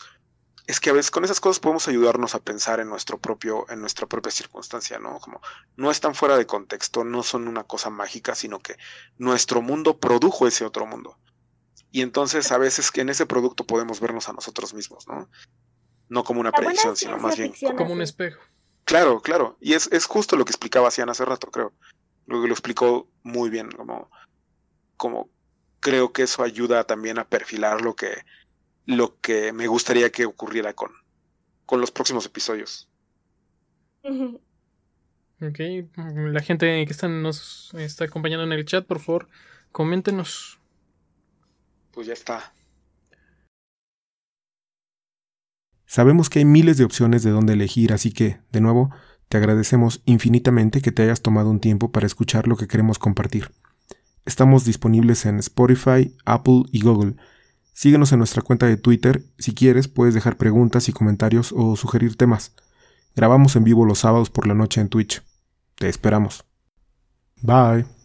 es 0.67 0.79
que 0.79 0.91
a 0.91 0.93
veces 0.93 1.11
con 1.11 1.25
esas 1.25 1.41
cosas 1.41 1.59
podemos 1.59 1.89
ayudarnos 1.89 2.35
a 2.35 2.41
pensar 2.41 2.81
en 2.81 2.91
nuestro 2.91 3.19
propio 3.19 3.65
en 3.71 3.81
nuestra 3.81 4.07
propia 4.07 4.31
circunstancia 4.31 4.99
no 4.99 5.19
como 5.21 5.41
no 5.77 5.91
están 5.91 6.15
fuera 6.15 6.37
de 6.37 6.45
contexto 6.45 7.03
no 7.03 7.23
son 7.23 7.49
una 7.49 7.65
cosa 7.65 7.89
mágica 7.89 8.35
sino 8.35 8.59
que 8.59 8.77
nuestro 9.17 9.63
mundo 9.63 9.99
produjo 9.99 10.47
ese 10.47 10.67
otro 10.67 10.85
mundo 10.85 11.19
y 11.91 12.03
entonces 12.03 12.53
a 12.53 12.59
veces 12.59 12.91
que 12.91 13.01
en 13.01 13.09
ese 13.09 13.25
producto 13.25 13.65
podemos 13.65 14.01
vernos 14.01 14.29
a 14.29 14.35
nosotros 14.35 14.75
mismos 14.75 15.09
no 15.09 15.31
no 16.11 16.25
como 16.25 16.41
una 16.41 16.53
predicción, 16.53 16.95
sino 16.95 17.17
más 17.17 17.39
bien 17.39 17.55
como 17.75 17.95
un 17.95 18.03
espejo. 18.03 18.39
Claro, 18.85 19.23
claro. 19.23 19.57
Y 19.61 19.73
es, 19.73 19.89
es 19.93 20.05
justo 20.05 20.37
lo 20.37 20.45
que 20.45 20.51
explicaba 20.51 20.91
Cian 20.91 21.09
hace 21.09 21.25
rato, 21.25 21.51
creo. 21.51 21.73
Lo 22.27 22.41
que 22.41 22.49
lo 22.49 22.55
explicó 22.55 23.09
muy 23.23 23.51
bien, 23.51 23.71
como, 23.71 24.11
como 24.97 25.29
creo 25.81 26.13
que 26.13 26.23
eso 26.23 26.43
ayuda 26.43 26.85
también 26.85 27.19
a 27.19 27.29
perfilar 27.29 27.81
lo 27.83 27.97
que, 27.97 28.25
lo 28.87 29.21
que 29.21 29.53
me 29.53 29.67
gustaría 29.67 30.11
que 30.11 30.25
ocurriera 30.27 30.75
con, 30.75 30.91
con 31.67 31.81
los 31.81 31.91
próximos 31.91 32.27
episodios. 32.27 32.89
Ok, 35.45 35.59
la 35.97 36.41
gente 36.41 36.87
que 36.87 36.93
está, 36.93 37.09
nos 37.09 37.75
está 37.75 38.05
acompañando 38.05 38.45
en 38.45 38.53
el 38.53 38.65
chat, 38.65 38.87
por 38.87 39.01
favor, 39.01 39.29
coméntenos. 39.73 40.61
Pues 41.91 42.07
ya 42.07 42.13
está. 42.13 42.55
Sabemos 45.85 46.31
que 46.31 46.39
hay 46.39 46.45
miles 46.45 46.79
de 46.79 46.85
opciones 46.85 47.25
de 47.25 47.31
dónde 47.31 47.55
elegir, 47.55 47.93
así 47.93 48.13
que, 48.13 48.41
de 48.53 48.61
nuevo, 48.61 48.95
te 49.33 49.39
agradecemos 49.39 50.03
infinitamente 50.05 50.83
que 50.83 50.93
te 50.93 51.05
hayas 51.05 51.23
tomado 51.23 51.49
un 51.49 51.59
tiempo 51.59 51.91
para 51.91 52.05
escuchar 52.05 52.47
lo 52.47 52.59
que 52.59 52.69
queremos 52.69 52.99
compartir. 52.99 53.51
Estamos 54.27 54.67
disponibles 54.67 55.25
en 55.25 55.39
Spotify, 55.39 56.15
Apple 56.27 56.65
y 56.71 56.83
Google. 56.83 57.17
Síguenos 57.73 58.13
en 58.13 58.19
nuestra 58.19 58.43
cuenta 58.43 58.67
de 58.67 58.77
Twitter. 58.77 59.25
Si 59.39 59.55
quieres, 59.55 59.89
puedes 59.89 60.13
dejar 60.13 60.37
preguntas 60.37 60.91
y 60.91 60.93
comentarios 60.93 61.55
o 61.57 61.77
sugerir 61.77 62.19
temas. 62.19 62.53
Grabamos 63.17 63.57
en 63.57 63.65
vivo 63.65 63.87
los 63.87 64.01
sábados 64.01 64.29
por 64.29 64.47
la 64.47 64.53
noche 64.53 64.83
en 64.83 64.91
Twitch. 64.91 65.23
Te 65.77 65.89
esperamos. 65.89 66.45
Bye. 67.41 68.02